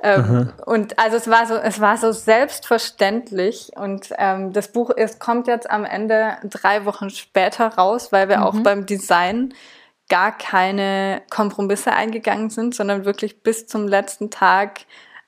Ähm, 0.02 0.52
und 0.64 0.98
also 0.98 1.16
es 1.16 1.28
war 1.28 1.46
so, 1.46 1.54
es 1.54 1.80
war 1.80 1.96
so 1.96 2.12
selbstverständlich. 2.12 3.72
Und 3.76 4.12
ähm, 4.18 4.52
das 4.52 4.72
Buch 4.72 4.90
ist, 4.90 5.20
kommt 5.20 5.46
jetzt 5.46 5.70
am 5.70 5.84
Ende 5.84 6.36
drei 6.44 6.84
Wochen 6.86 7.10
später 7.10 7.66
raus, 7.66 8.12
weil 8.12 8.28
wir 8.28 8.38
mhm. 8.38 8.42
auch 8.42 8.58
beim 8.60 8.86
Design 8.86 9.54
gar 10.08 10.36
keine 10.36 11.22
Kompromisse 11.30 11.92
eingegangen 11.92 12.50
sind, 12.50 12.74
sondern 12.74 13.04
wirklich 13.04 13.42
bis 13.42 13.66
zum 13.66 13.86
letzten 13.86 14.30
Tag 14.30 14.80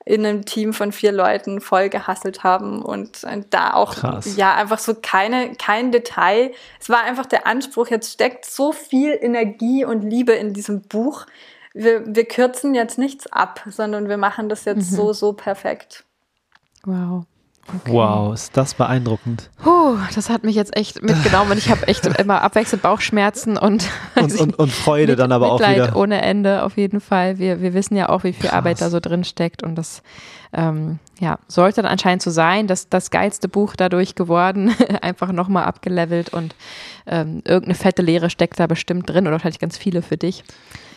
in 0.05 0.25
einem 0.25 0.43
Team 0.43 0.73
von 0.73 0.91
vier 0.91 1.13
Leuten 1.13 1.61
voll 1.61 1.87
gehasselt 1.87 2.43
haben 2.43 2.81
und, 2.81 3.23
und 3.23 3.53
da 3.53 3.73
auch 3.73 3.95
Krass. 3.95 4.35
ja 4.35 4.53
einfach 4.53 4.79
so 4.79 4.95
keine 5.01 5.55
kein 5.55 5.93
Detail. 5.93 6.51
Es 6.81 6.89
war 6.89 7.03
einfach 7.03 7.25
der 7.25 7.47
Anspruch. 7.47 7.87
Jetzt 7.87 8.11
steckt 8.11 8.43
so 8.43 8.73
viel 8.73 9.17
Energie 9.21 9.85
und 9.85 10.01
Liebe 10.01 10.33
in 10.33 10.53
diesem 10.53 10.81
Buch 10.81 11.25
wir, 11.73 12.15
wir 12.15 12.25
kürzen 12.25 12.75
jetzt 12.75 12.97
nichts 12.97 13.27
ab, 13.31 13.61
sondern 13.69 14.09
wir 14.09 14.17
machen 14.17 14.49
das 14.49 14.65
jetzt 14.65 14.91
mhm. 14.91 14.95
so, 14.95 15.13
so 15.13 15.33
perfekt. 15.33 16.03
Wow. 16.85 17.25
Okay. 17.65 17.93
Wow, 17.93 18.33
ist 18.33 18.57
das 18.57 18.73
beeindruckend. 18.73 19.49
Puh, 19.63 19.95
das 20.13 20.29
hat 20.29 20.43
mich 20.43 20.55
jetzt 20.55 20.75
echt 20.75 21.01
mitgenommen 21.01 21.51
und 21.51 21.57
ich 21.57 21.69
habe 21.69 21.87
echt 21.87 22.05
immer 22.19 22.41
abwechselnd 22.41 22.83
Bauchschmerzen 22.83 23.57
und, 23.57 23.87
und, 24.15 24.37
und, 24.37 24.55
und 24.59 24.71
Freude 24.71 25.15
dann 25.15 25.31
aber 25.31 25.53
Mitleid 25.53 25.79
auch 25.79 25.87
wieder. 25.87 25.95
ohne 25.95 26.21
Ende 26.21 26.63
auf 26.63 26.75
jeden 26.75 26.99
Fall. 26.99 27.39
Wir, 27.39 27.61
wir 27.61 27.73
wissen 27.73 27.95
ja 27.95 28.09
auch, 28.09 28.25
wie 28.25 28.33
viel 28.33 28.49
Krass. 28.49 28.57
Arbeit 28.57 28.81
da 28.81 28.89
so 28.89 28.99
drin 28.99 29.23
steckt 29.23 29.63
und 29.63 29.75
das 29.75 30.03
ähm, 30.51 30.99
ja, 31.19 31.39
sollte 31.47 31.81
dann 31.81 31.91
anscheinend 31.91 32.21
so 32.21 32.31
sein, 32.31 32.67
dass 32.67 32.89
das 32.89 33.11
geilste 33.11 33.47
Buch 33.47 33.77
dadurch 33.77 34.15
geworden, 34.15 34.75
einfach 35.01 35.31
nochmal 35.31 35.63
abgelevelt 35.63 36.33
und 36.33 36.55
ähm, 37.07 37.41
irgendeine 37.45 37.75
fette 37.75 38.01
Lehre 38.01 38.29
steckt 38.29 38.59
da 38.59 38.67
bestimmt 38.67 39.09
drin 39.09 39.25
oder 39.25 39.39
vielleicht 39.39 39.61
ganz 39.61 39.77
viele 39.77 40.01
für 40.01 40.17
dich. 40.17 40.43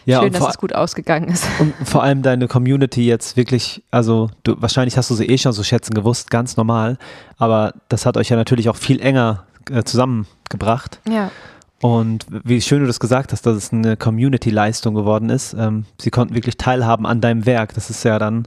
Ja, 0.06 0.22
Schön, 0.22 0.32
dass 0.32 0.48
es 0.48 0.58
gut 0.58 0.72
ausgegangen 0.72 1.28
ist. 1.28 1.44
Und 1.58 1.74
vor 1.84 2.04
allem 2.04 2.22
deine 2.22 2.46
Community 2.46 3.06
jetzt 3.06 3.36
wirklich, 3.36 3.82
also 3.90 4.30
du, 4.44 4.54
wahrscheinlich 4.60 4.96
hast 4.96 5.10
du 5.10 5.14
sie 5.14 5.26
eh 5.26 5.36
schon 5.36 5.52
so 5.52 5.64
schätzen 5.64 5.94
gewusst, 5.94 6.30
ganz 6.30 6.56
normal, 6.56 6.96
aber 7.38 7.74
das 7.88 8.06
hat 8.06 8.16
euch 8.16 8.28
ja 8.28 8.36
natürlich 8.36 8.68
auch 8.68 8.76
viel 8.76 9.00
enger 9.00 9.44
äh, 9.68 9.82
zusammengebracht. 9.82 11.00
Ja. 11.10 11.32
Und 11.80 12.24
wie 12.30 12.60
schön 12.60 12.80
du 12.80 12.86
das 12.86 13.00
gesagt 13.00 13.32
hast, 13.32 13.46
dass 13.46 13.56
es 13.56 13.72
eine 13.72 13.96
Community-Leistung 13.96 14.94
geworden 14.94 15.28
ist. 15.28 15.54
Ähm, 15.58 15.84
sie 16.00 16.10
konnten 16.10 16.34
wirklich 16.34 16.56
teilhaben 16.56 17.04
an 17.04 17.20
deinem 17.20 17.44
Werk. 17.44 17.74
Das 17.74 17.90
ist 17.90 18.04
ja 18.04 18.18
dann, 18.20 18.46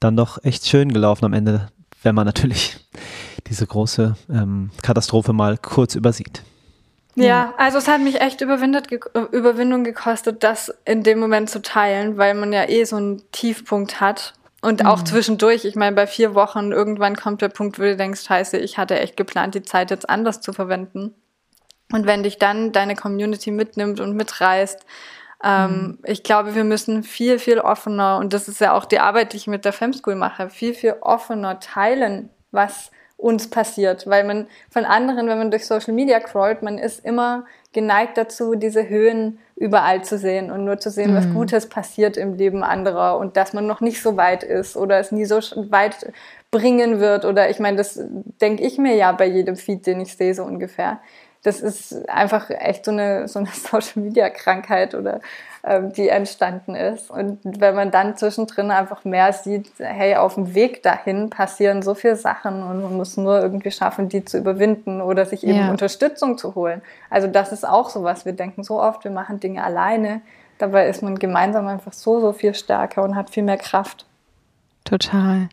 dann 0.00 0.16
doch 0.16 0.42
echt 0.42 0.66
schön 0.66 0.92
gelaufen 0.92 1.24
am 1.24 1.32
Ende, 1.32 1.68
wenn 2.02 2.16
man 2.16 2.26
natürlich 2.26 2.76
diese 3.46 3.66
große 3.66 4.16
ähm, 4.30 4.70
Katastrophe 4.82 5.32
mal 5.32 5.56
kurz 5.56 5.94
übersieht. 5.94 6.42
Ja, 7.24 7.54
also 7.56 7.78
es 7.78 7.88
hat 7.88 8.00
mich 8.00 8.20
echt 8.20 8.40
Überwindet, 8.40 8.90
Überwindung 8.90 9.84
gekostet, 9.84 10.44
das 10.44 10.74
in 10.84 11.02
dem 11.02 11.18
Moment 11.18 11.50
zu 11.50 11.62
teilen, 11.62 12.16
weil 12.18 12.34
man 12.34 12.52
ja 12.52 12.68
eh 12.68 12.84
so 12.84 12.96
einen 12.96 13.22
Tiefpunkt 13.32 14.00
hat. 14.00 14.34
Und 14.60 14.84
auch 14.84 15.00
mhm. 15.00 15.06
zwischendurch, 15.06 15.64
ich 15.64 15.76
meine, 15.76 15.94
bei 15.94 16.06
vier 16.06 16.34
Wochen, 16.34 16.72
irgendwann 16.72 17.16
kommt 17.16 17.42
der 17.42 17.48
Punkt, 17.48 17.78
wo 17.78 17.82
du 17.82 17.96
denkst, 17.96 18.22
scheiße, 18.22 18.58
ich 18.58 18.76
hatte 18.76 18.98
echt 18.98 19.16
geplant, 19.16 19.54
die 19.54 19.62
Zeit 19.62 19.90
jetzt 19.90 20.08
anders 20.08 20.40
zu 20.40 20.52
verwenden. 20.52 21.14
Und 21.92 22.06
wenn 22.06 22.22
dich 22.22 22.38
dann 22.38 22.72
deine 22.72 22.96
Community 22.96 23.50
mitnimmt 23.50 24.00
und 24.00 24.14
mitreißt, 24.16 24.84
ähm, 25.44 25.70
mhm. 25.70 25.98
ich 26.04 26.24
glaube, 26.24 26.54
wir 26.54 26.64
müssen 26.64 27.04
viel, 27.04 27.38
viel 27.38 27.60
offener, 27.60 28.18
und 28.18 28.32
das 28.32 28.48
ist 28.48 28.60
ja 28.60 28.72
auch 28.72 28.84
die 28.84 28.98
Arbeit, 28.98 29.32
die 29.32 29.36
ich 29.36 29.46
mit 29.46 29.64
der 29.64 29.72
Femschool 29.72 30.16
mache, 30.16 30.50
viel, 30.50 30.74
viel 30.74 30.96
offener 31.00 31.60
teilen, 31.60 32.30
was 32.50 32.90
uns 33.18 33.50
passiert, 33.50 34.06
weil 34.06 34.24
man 34.24 34.46
von 34.70 34.84
anderen, 34.84 35.28
wenn 35.28 35.38
man 35.38 35.50
durch 35.50 35.66
Social 35.66 35.92
Media 35.92 36.20
crawlt, 36.20 36.62
man 36.62 36.78
ist 36.78 37.04
immer 37.04 37.44
geneigt 37.72 38.16
dazu, 38.16 38.54
diese 38.54 38.88
Höhen 38.88 39.40
überall 39.56 40.02
zu 40.02 40.16
sehen 40.16 40.50
und 40.52 40.64
nur 40.64 40.78
zu 40.78 40.88
sehen, 40.88 41.10
mhm. 41.10 41.16
was 41.16 41.30
Gutes 41.34 41.68
passiert 41.68 42.16
im 42.16 42.34
Leben 42.34 42.62
anderer 42.62 43.18
und 43.18 43.36
dass 43.36 43.52
man 43.52 43.66
noch 43.66 43.80
nicht 43.80 44.00
so 44.00 44.16
weit 44.16 44.44
ist 44.44 44.76
oder 44.76 45.00
es 45.00 45.10
nie 45.10 45.24
so 45.24 45.40
weit 45.70 46.12
bringen 46.52 47.00
wird 47.00 47.24
oder 47.24 47.50
ich 47.50 47.58
meine, 47.58 47.76
das 47.76 48.00
denke 48.40 48.62
ich 48.62 48.78
mir 48.78 48.94
ja 48.94 49.10
bei 49.12 49.26
jedem 49.26 49.56
Feed, 49.56 49.86
den 49.86 50.00
ich 50.00 50.16
sehe, 50.16 50.32
so 50.32 50.44
ungefähr. 50.44 51.00
Das 51.42 51.60
ist 51.60 52.08
einfach 52.08 52.50
echt 52.50 52.84
so 52.84 52.90
eine, 52.90 53.28
so 53.28 53.38
eine 53.38 53.48
Social 53.52 54.02
Media 54.02 54.28
Krankheit 54.30 54.94
oder 54.94 55.20
ähm, 55.64 55.92
die 55.92 56.08
entstanden 56.08 56.74
ist. 56.74 57.10
Und 57.10 57.40
wenn 57.60 57.74
man 57.74 57.90
dann 57.90 58.16
zwischendrin 58.16 58.70
einfach 58.70 59.04
mehr 59.04 59.32
sieht, 59.32 59.70
hey, 59.78 60.16
auf 60.16 60.34
dem 60.34 60.54
Weg 60.54 60.82
dahin 60.82 61.30
passieren 61.30 61.82
so 61.82 61.94
viele 61.94 62.16
Sachen 62.16 62.62
und 62.62 62.82
man 62.82 62.96
muss 62.96 63.16
nur 63.16 63.40
irgendwie 63.40 63.70
schaffen, 63.70 64.08
die 64.08 64.24
zu 64.24 64.38
überwinden 64.38 65.00
oder 65.00 65.26
sich 65.26 65.44
eben 65.44 65.58
ja. 65.58 65.70
Unterstützung 65.70 66.38
zu 66.38 66.54
holen. 66.54 66.82
Also 67.10 67.28
das 67.28 67.52
ist 67.52 67.66
auch 67.66 67.90
so 67.90 68.02
was. 68.02 68.24
Wir 68.24 68.32
denken 68.32 68.62
so 68.62 68.80
oft, 68.80 69.04
wir 69.04 69.10
machen 69.10 69.40
Dinge 69.40 69.62
alleine. 69.62 70.20
Dabei 70.58 70.88
ist 70.88 71.02
man 71.02 71.18
gemeinsam 71.18 71.66
einfach 71.66 71.92
so, 71.92 72.20
so 72.20 72.32
viel 72.32 72.54
stärker 72.54 73.02
und 73.02 73.14
hat 73.14 73.30
viel 73.30 73.42
mehr 73.44 73.58
Kraft. 73.58 74.06
Total. 74.88 75.50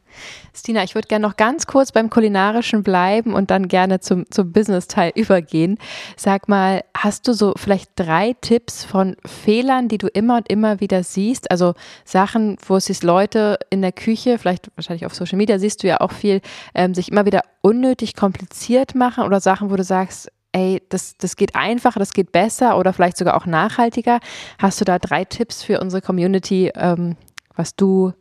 Stina, 0.56 0.86
ich 0.86 0.96
würde 0.96 1.10
gerne 1.10 1.28
noch 1.28 1.36
ganz 1.36 1.68
kurz 1.68 1.92
beim 1.92 2.10
Kulinarischen 2.10 2.84
bleiben 2.84 3.34
und 3.34 3.52
dann 3.52 3.68
gerne 3.68 4.00
zum, 4.00 4.32
zum 4.32 4.54
Business-Teil 4.54 5.12
übergehen. 5.16 5.78
Sag 6.16 6.48
mal, 6.48 6.86
hast 6.96 7.28
du 7.28 7.34
so 7.34 7.54
vielleicht 7.58 7.92
drei 7.98 8.34
Tipps 8.40 8.86
von 8.86 9.18
Fehlern, 9.26 9.90
die 9.90 9.98
du 9.98 10.08
immer 10.08 10.38
und 10.38 10.50
immer 10.50 10.80
wieder 10.80 11.04
siehst? 11.04 11.52
Also 11.52 11.74
Sachen, 12.06 12.56
wo 12.66 12.78
es 12.78 12.86
sich 12.86 13.04
Leute 13.04 13.60
in 13.70 13.82
der 13.82 13.92
Küche, 13.92 14.40
vielleicht 14.40 14.72
wahrscheinlich 14.78 15.06
auf 15.06 15.14
Social 15.14 15.38
Media 15.38 15.60
siehst 15.60 15.84
du 15.84 15.88
ja 15.88 16.00
auch 16.00 16.14
viel, 16.14 16.40
ähm, 16.74 16.94
sich 16.94 17.12
immer 17.12 17.26
wieder 17.26 17.42
unnötig 17.60 18.16
kompliziert 18.16 18.96
machen 18.96 19.26
oder 19.26 19.42
Sachen, 19.42 19.70
wo 19.70 19.76
du 19.76 19.84
sagst, 19.84 20.32
ey, 20.54 20.82
das, 20.88 21.18
das 21.18 21.36
geht 21.36 21.56
einfacher, 21.56 22.00
das 22.00 22.14
geht 22.14 22.32
besser 22.32 22.78
oder 22.78 22.94
vielleicht 22.94 23.18
sogar 23.18 23.36
auch 23.36 23.48
nachhaltiger. 23.48 24.22
Hast 24.60 24.80
du 24.80 24.86
da 24.86 24.98
drei 24.98 25.26
Tipps 25.26 25.62
für 25.62 25.82
unsere 25.82 26.02
Community, 26.02 26.72
ähm, 26.74 27.18
was 27.54 27.76
du 27.76 28.14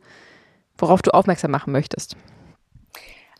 worauf 0.77 1.01
du 1.01 1.11
aufmerksam 1.11 1.51
machen 1.51 1.71
möchtest? 1.71 2.15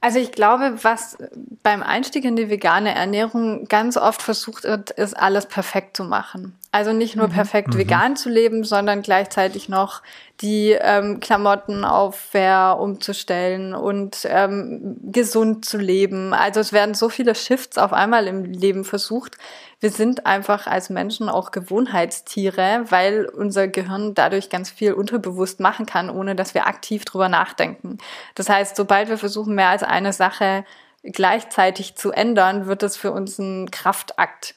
Also 0.06 0.20
ich 0.20 0.32
glaube, 0.32 0.84
was 0.84 1.18
beim 1.64 1.82
Einstieg 1.82 2.26
in 2.26 2.36
die 2.36 2.52
vegane 2.52 2.94
Ernährung 2.94 3.66
ganz 3.66 3.98
oft 3.98 4.22
versucht 4.22 4.64
wird, 4.64 4.92
ist 4.92 5.18
alles 5.18 5.48
perfekt 5.48 5.98
zu 5.98 6.04
machen. 6.04 6.56
Also 6.72 6.94
nicht 6.94 7.16
nur 7.16 7.28
mhm. 7.28 7.32
perfekt 7.32 7.70
mhm. 7.70 7.80
vegan 7.80 8.16
zu 8.16 8.30
leben, 8.30 8.64
sondern 8.64 9.02
gleichzeitig 9.02 9.68
noch 9.68 10.04
die 10.42 10.78
ähm, 10.80 11.22
Klamotten 11.22 11.84
auf 11.84 12.18
fair 12.20 12.78
umzustellen 12.80 13.74
und 13.74 14.28
ähm, 14.30 14.98
gesund 15.12 15.66
zu 15.66 15.80
leben. 15.80 16.36
Also 16.36 16.60
es 16.60 16.72
werden 16.72 16.94
so 16.94 17.10
viele 17.10 17.34
Shifts 17.34 17.80
auf 17.80 17.92
einmal 17.92 18.28
im 18.28 18.44
Leben 18.44 18.84
versucht. 18.84 19.38
Wir 19.86 19.92
sind 19.92 20.26
einfach 20.26 20.66
als 20.66 20.90
Menschen 20.90 21.30
auch 21.30 21.52
Gewohnheitstiere, 21.52 22.86
weil 22.90 23.28
unser 23.28 23.68
Gehirn 23.68 24.16
dadurch 24.16 24.50
ganz 24.50 24.72
viel 24.72 24.94
unterbewusst 24.94 25.60
machen 25.60 25.86
kann, 25.86 26.10
ohne 26.10 26.36
dass 26.36 26.56
wir 26.56 26.66
aktiv 26.66 27.06
drüber 27.06 27.30
nachdenken. 27.30 28.00
Das 28.34 28.50
heißt, 28.50 28.76
sobald 28.76 29.10
wir 29.10 29.20
versuchen, 29.20 29.54
mehr 29.54 29.70
als 29.70 29.84
eine 29.84 30.12
Sache 30.12 30.66
gleichzeitig 31.04 31.94
zu 31.94 32.12
ändern, 32.12 32.66
wird 32.66 32.82
es 32.82 32.98
für 32.98 33.12
uns 33.12 33.38
ein 33.38 33.70
Kraftakt. 33.70 34.56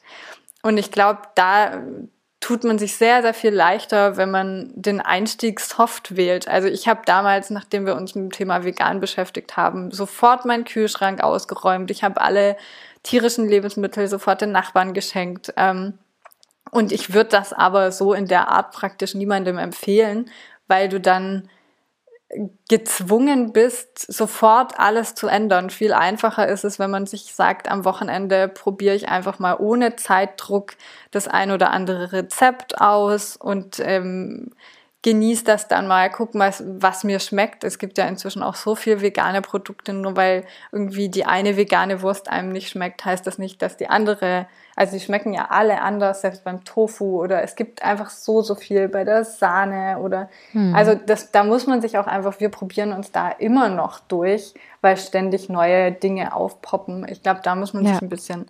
Und 0.62 0.78
ich 0.78 0.92
glaube, 0.92 1.20
da 1.34 1.82
tut 2.40 2.64
man 2.64 2.78
sich 2.78 2.96
sehr, 2.96 3.20
sehr 3.20 3.34
viel 3.34 3.52
leichter, 3.52 4.16
wenn 4.16 4.30
man 4.30 4.72
den 4.76 5.02
Einstieg 5.02 5.60
soft 5.60 6.16
wählt. 6.16 6.48
Also 6.48 6.68
ich 6.68 6.88
habe 6.88 7.02
damals, 7.04 7.50
nachdem 7.50 7.84
wir 7.84 7.96
uns 7.96 8.14
mit 8.14 8.24
dem 8.24 8.32
Thema 8.32 8.64
vegan 8.64 8.98
beschäftigt 8.98 9.58
haben, 9.58 9.90
sofort 9.90 10.46
meinen 10.46 10.64
Kühlschrank 10.64 11.22
ausgeräumt. 11.22 11.90
Ich 11.90 12.02
habe 12.02 12.18
alle 12.22 12.56
tierischen 13.02 13.48
Lebensmittel 13.48 14.08
sofort 14.08 14.40
den 14.40 14.52
Nachbarn 14.52 14.94
geschenkt. 14.94 15.52
Ähm, 15.56 15.98
und 16.70 16.92
ich 16.92 17.14
würde 17.14 17.30
das 17.30 17.52
aber 17.52 17.92
so 17.92 18.12
in 18.12 18.26
der 18.26 18.48
Art 18.48 18.72
praktisch 18.72 19.14
niemandem 19.14 19.58
empfehlen, 19.58 20.30
weil 20.66 20.88
du 20.88 21.00
dann 21.00 21.48
gezwungen 22.68 23.54
bist, 23.54 24.12
sofort 24.12 24.78
alles 24.78 25.14
zu 25.14 25.28
ändern. 25.28 25.70
Viel 25.70 25.94
einfacher 25.94 26.46
ist 26.46 26.64
es, 26.64 26.78
wenn 26.78 26.90
man 26.90 27.06
sich 27.06 27.34
sagt, 27.34 27.70
am 27.70 27.86
Wochenende 27.86 28.48
probiere 28.48 28.94
ich 28.94 29.08
einfach 29.08 29.38
mal 29.38 29.56
ohne 29.58 29.96
Zeitdruck 29.96 30.74
das 31.10 31.26
ein 31.26 31.50
oder 31.50 31.70
andere 31.70 32.12
Rezept 32.12 32.80
aus 32.80 33.36
und 33.36 33.80
ähm, 33.80 34.50
genieß 35.02 35.44
das 35.44 35.68
dann 35.68 35.86
mal, 35.86 36.10
guck 36.10 36.34
mal, 36.34 36.52
was 36.58 37.04
mir 37.04 37.20
schmeckt. 37.20 37.62
Es 37.62 37.78
gibt 37.78 37.98
ja 37.98 38.06
inzwischen 38.06 38.42
auch 38.42 38.56
so 38.56 38.74
viel 38.74 39.00
vegane 39.00 39.42
Produkte, 39.42 39.92
nur 39.92 40.16
weil 40.16 40.44
irgendwie 40.72 41.08
die 41.08 41.24
eine 41.24 41.56
vegane 41.56 42.02
Wurst 42.02 42.28
einem 42.28 42.50
nicht 42.50 42.68
schmeckt, 42.68 43.04
heißt 43.04 43.24
das 43.24 43.38
nicht, 43.38 43.62
dass 43.62 43.76
die 43.76 43.88
andere, 43.88 44.48
also 44.74 44.94
die 44.94 45.00
schmecken 45.00 45.32
ja 45.32 45.48
alle 45.50 45.82
anders, 45.82 46.22
selbst 46.22 46.42
beim 46.42 46.64
Tofu 46.64 47.22
oder 47.22 47.42
es 47.44 47.54
gibt 47.54 47.82
einfach 47.82 48.10
so, 48.10 48.42
so 48.42 48.56
viel 48.56 48.88
bei 48.88 49.04
der 49.04 49.24
Sahne 49.24 49.98
oder, 50.00 50.28
hm. 50.50 50.74
also 50.74 50.96
das, 50.96 51.30
da 51.30 51.44
muss 51.44 51.68
man 51.68 51.80
sich 51.80 51.96
auch 51.96 52.08
einfach, 52.08 52.40
wir 52.40 52.48
probieren 52.48 52.92
uns 52.92 53.12
da 53.12 53.28
immer 53.30 53.68
noch 53.68 54.00
durch, 54.00 54.52
weil 54.80 54.96
ständig 54.96 55.48
neue 55.48 55.92
Dinge 55.92 56.34
aufpoppen. 56.34 57.06
Ich 57.08 57.22
glaube, 57.22 57.40
da 57.44 57.54
muss 57.54 57.72
man 57.72 57.84
ja. 57.84 57.92
sich 57.92 58.02
ein 58.02 58.08
bisschen 58.08 58.46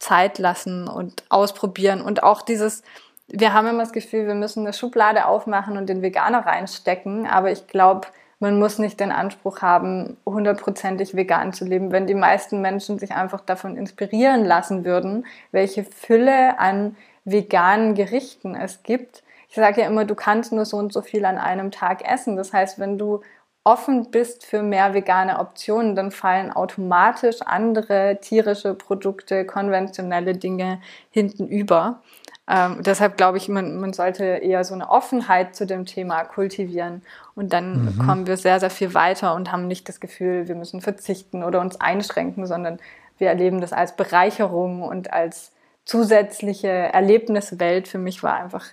Zeit 0.00 0.40
lassen 0.40 0.88
und 0.88 1.22
ausprobieren 1.28 2.00
und 2.00 2.24
auch 2.24 2.42
dieses, 2.42 2.82
wir 3.28 3.52
haben 3.52 3.66
immer 3.66 3.82
das 3.82 3.92
Gefühl, 3.92 4.26
wir 4.26 4.34
müssen 4.34 4.60
eine 4.60 4.72
Schublade 4.72 5.26
aufmachen 5.26 5.76
und 5.76 5.88
den 5.88 6.02
Veganer 6.02 6.44
reinstecken, 6.46 7.26
aber 7.26 7.50
ich 7.50 7.66
glaube, 7.66 8.08
man 8.42 8.58
muss 8.58 8.78
nicht 8.78 8.98
den 8.98 9.12
Anspruch 9.12 9.62
haben, 9.62 10.16
hundertprozentig 10.26 11.14
vegan 11.14 11.52
zu 11.52 11.64
leben. 11.64 11.92
Wenn 11.92 12.08
die 12.08 12.14
meisten 12.14 12.60
Menschen 12.60 12.98
sich 12.98 13.12
einfach 13.12 13.40
davon 13.40 13.76
inspirieren 13.76 14.44
lassen 14.44 14.84
würden, 14.84 15.26
welche 15.52 15.84
Fülle 15.84 16.58
an 16.58 16.96
veganen 17.24 17.94
Gerichten 17.94 18.56
es 18.56 18.82
gibt. 18.82 19.22
Ich 19.48 19.54
sage 19.54 19.82
ja 19.82 19.86
immer, 19.86 20.04
du 20.04 20.16
kannst 20.16 20.52
nur 20.52 20.64
so 20.64 20.76
und 20.76 20.92
so 20.92 21.02
viel 21.02 21.24
an 21.24 21.38
einem 21.38 21.70
Tag 21.70 22.04
essen. 22.04 22.36
Das 22.36 22.52
heißt, 22.52 22.80
wenn 22.80 22.98
du 22.98 23.20
offen 23.64 24.10
bist 24.10 24.44
für 24.44 24.62
mehr 24.62 24.92
vegane 24.92 25.38
Optionen, 25.38 25.94
dann 25.94 26.10
fallen 26.10 26.50
automatisch 26.50 27.42
andere 27.42 28.18
tierische 28.20 28.74
Produkte, 28.74 29.44
konventionelle 29.46 30.36
Dinge 30.36 30.80
hinten 31.10 31.46
über. 31.46 32.02
Ähm, 32.48 32.82
deshalb 32.82 33.16
glaube 33.16 33.38
ich, 33.38 33.48
man, 33.48 33.80
man 33.80 33.92
sollte 33.92 34.24
eher 34.24 34.64
so 34.64 34.74
eine 34.74 34.90
Offenheit 34.90 35.54
zu 35.54 35.66
dem 35.66 35.86
Thema 35.86 36.24
kultivieren. 36.24 37.02
Und 37.34 37.52
dann 37.52 37.84
mhm. 37.84 37.98
kommen 37.98 38.26
wir 38.26 38.36
sehr, 38.36 38.58
sehr 38.60 38.70
viel 38.70 38.94
weiter 38.94 39.34
und 39.34 39.52
haben 39.52 39.68
nicht 39.68 39.88
das 39.88 40.00
Gefühl, 40.00 40.48
wir 40.48 40.54
müssen 40.54 40.80
verzichten 40.80 41.44
oder 41.44 41.60
uns 41.60 41.80
einschränken, 41.80 42.46
sondern 42.46 42.78
wir 43.18 43.28
erleben 43.28 43.60
das 43.60 43.72
als 43.72 43.94
Bereicherung 43.94 44.82
und 44.82 45.12
als 45.12 45.52
zusätzliche 45.84 46.68
Erlebniswelt. 46.68 47.86
Für 47.86 47.98
mich 47.98 48.22
war 48.22 48.34
einfach 48.34 48.64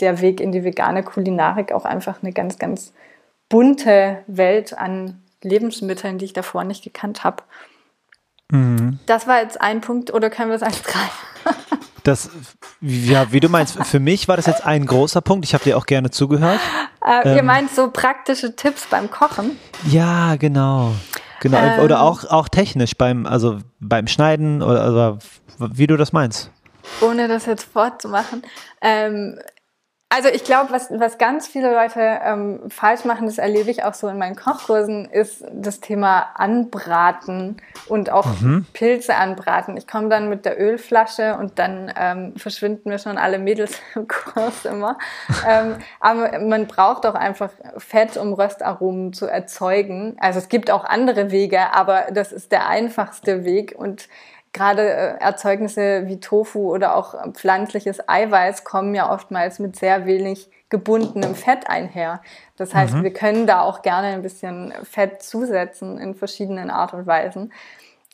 der 0.00 0.20
Weg 0.20 0.40
in 0.40 0.52
die 0.52 0.62
vegane 0.62 1.02
Kulinarik 1.02 1.72
auch 1.72 1.84
einfach 1.84 2.22
eine 2.22 2.32
ganz, 2.32 2.58
ganz 2.58 2.92
bunte 3.48 4.18
Welt 4.26 4.76
an 4.78 5.22
Lebensmitteln, 5.42 6.18
die 6.18 6.26
ich 6.26 6.32
davor 6.32 6.64
nicht 6.64 6.84
gekannt 6.84 7.24
habe. 7.24 7.42
Mhm. 8.50 8.98
Das 9.06 9.26
war 9.26 9.42
jetzt 9.42 9.60
ein 9.60 9.80
Punkt, 9.80 10.12
oder 10.12 10.30
können 10.30 10.50
wir 10.50 10.56
es 10.56 10.62
als 10.62 10.82
drei? 10.82 11.10
Das, 12.06 12.30
ja, 12.80 13.32
wie 13.32 13.40
du 13.40 13.48
meinst, 13.48 13.84
für 13.84 13.98
mich 13.98 14.28
war 14.28 14.36
das 14.36 14.46
jetzt 14.46 14.64
ein 14.64 14.86
großer 14.86 15.20
Punkt. 15.20 15.44
Ich 15.44 15.54
habe 15.54 15.64
dir 15.64 15.76
auch 15.76 15.86
gerne 15.86 16.10
zugehört. 16.10 16.60
Äh, 17.04 17.28
ähm, 17.28 17.36
ihr 17.36 17.42
meint 17.42 17.74
so 17.74 17.90
praktische 17.90 18.54
Tipps 18.54 18.86
beim 18.86 19.10
Kochen? 19.10 19.58
Ja, 19.88 20.36
genau. 20.36 20.94
Genau. 21.40 21.58
Ähm, 21.58 21.80
oder 21.80 22.02
auch, 22.02 22.24
auch 22.24 22.48
technisch 22.48 22.96
beim, 22.96 23.26
also 23.26 23.58
beim 23.80 24.06
Schneiden 24.06 24.62
oder 24.62 24.82
also, 24.82 25.18
wie 25.58 25.88
du 25.88 25.96
das 25.96 26.12
meinst. 26.12 26.52
Ohne 27.00 27.26
das 27.26 27.46
jetzt 27.46 27.64
fortzumachen. 27.64 28.42
Ähm, 28.80 29.40
also 30.08 30.28
ich 30.28 30.44
glaube, 30.44 30.70
was, 30.70 30.88
was 30.90 31.18
ganz 31.18 31.48
viele 31.48 31.72
Leute 31.72 32.00
ähm, 32.00 32.60
falsch 32.68 33.04
machen, 33.04 33.26
das 33.26 33.38
erlebe 33.38 33.72
ich 33.72 33.82
auch 33.82 33.94
so 33.94 34.06
in 34.06 34.18
meinen 34.18 34.36
Kochkursen, 34.36 35.06
ist 35.06 35.44
das 35.52 35.80
Thema 35.80 36.28
Anbraten 36.34 37.56
und 37.88 38.10
auch 38.10 38.26
mhm. 38.40 38.66
Pilze 38.72 39.16
anbraten. 39.16 39.76
Ich 39.76 39.88
komme 39.88 40.08
dann 40.08 40.28
mit 40.28 40.44
der 40.44 40.60
Ölflasche 40.60 41.36
und 41.36 41.58
dann 41.58 41.92
ähm, 41.98 42.34
verschwinden 42.36 42.88
mir 42.88 43.00
schon 43.00 43.18
alle 43.18 43.40
Mädels 43.40 43.80
im 43.96 44.06
Kurs 44.06 44.64
immer. 44.64 44.96
ähm, 45.46 45.74
aber 45.98 46.38
man 46.38 46.68
braucht 46.68 47.04
auch 47.04 47.16
einfach 47.16 47.50
Fett, 47.76 48.16
um 48.16 48.32
Röstaromen 48.32 49.12
zu 49.12 49.26
erzeugen. 49.26 50.16
Also 50.20 50.38
es 50.38 50.48
gibt 50.48 50.70
auch 50.70 50.84
andere 50.84 51.32
Wege, 51.32 51.74
aber 51.74 52.06
das 52.12 52.30
ist 52.30 52.52
der 52.52 52.68
einfachste 52.68 53.44
Weg 53.44 53.74
und 53.76 54.08
gerade 54.56 54.82
äh, 54.82 55.18
Erzeugnisse 55.20 56.06
wie 56.06 56.18
Tofu 56.18 56.72
oder 56.74 56.96
auch 56.96 57.14
pflanzliches 57.34 58.08
Eiweiß 58.08 58.64
kommen 58.64 58.94
ja 58.94 59.12
oftmals 59.12 59.58
mit 59.58 59.76
sehr 59.76 60.06
wenig 60.06 60.50
gebundenem 60.68 61.34
Fett 61.34 61.68
einher. 61.68 62.20
Das 62.56 62.74
heißt, 62.74 62.94
mhm. 62.94 63.02
wir 63.04 63.12
können 63.12 63.46
da 63.46 63.60
auch 63.60 63.82
gerne 63.82 64.08
ein 64.08 64.22
bisschen 64.22 64.72
Fett 64.82 65.22
zusetzen 65.22 65.98
in 65.98 66.14
verschiedenen 66.14 66.70
Art 66.70 66.92
und 66.92 67.06
Weisen. 67.06 67.52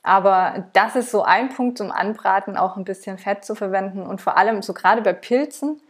Aber 0.02 0.66
das 0.72 0.96
ist 0.96 1.10
so 1.10 1.22
ein 1.22 1.48
Punkt 1.48 1.78
zum 1.78 1.92
Anbraten, 1.92 2.56
auch 2.56 2.76
ein 2.76 2.84
bisschen 2.84 3.18
Fett 3.18 3.44
zu 3.44 3.54
verwenden. 3.54 4.02
Und 4.02 4.20
vor 4.20 4.36
allem, 4.36 4.60
so 4.60 4.74
gerade 4.74 5.00
bei 5.00 5.12
Pilzen, 5.12 5.80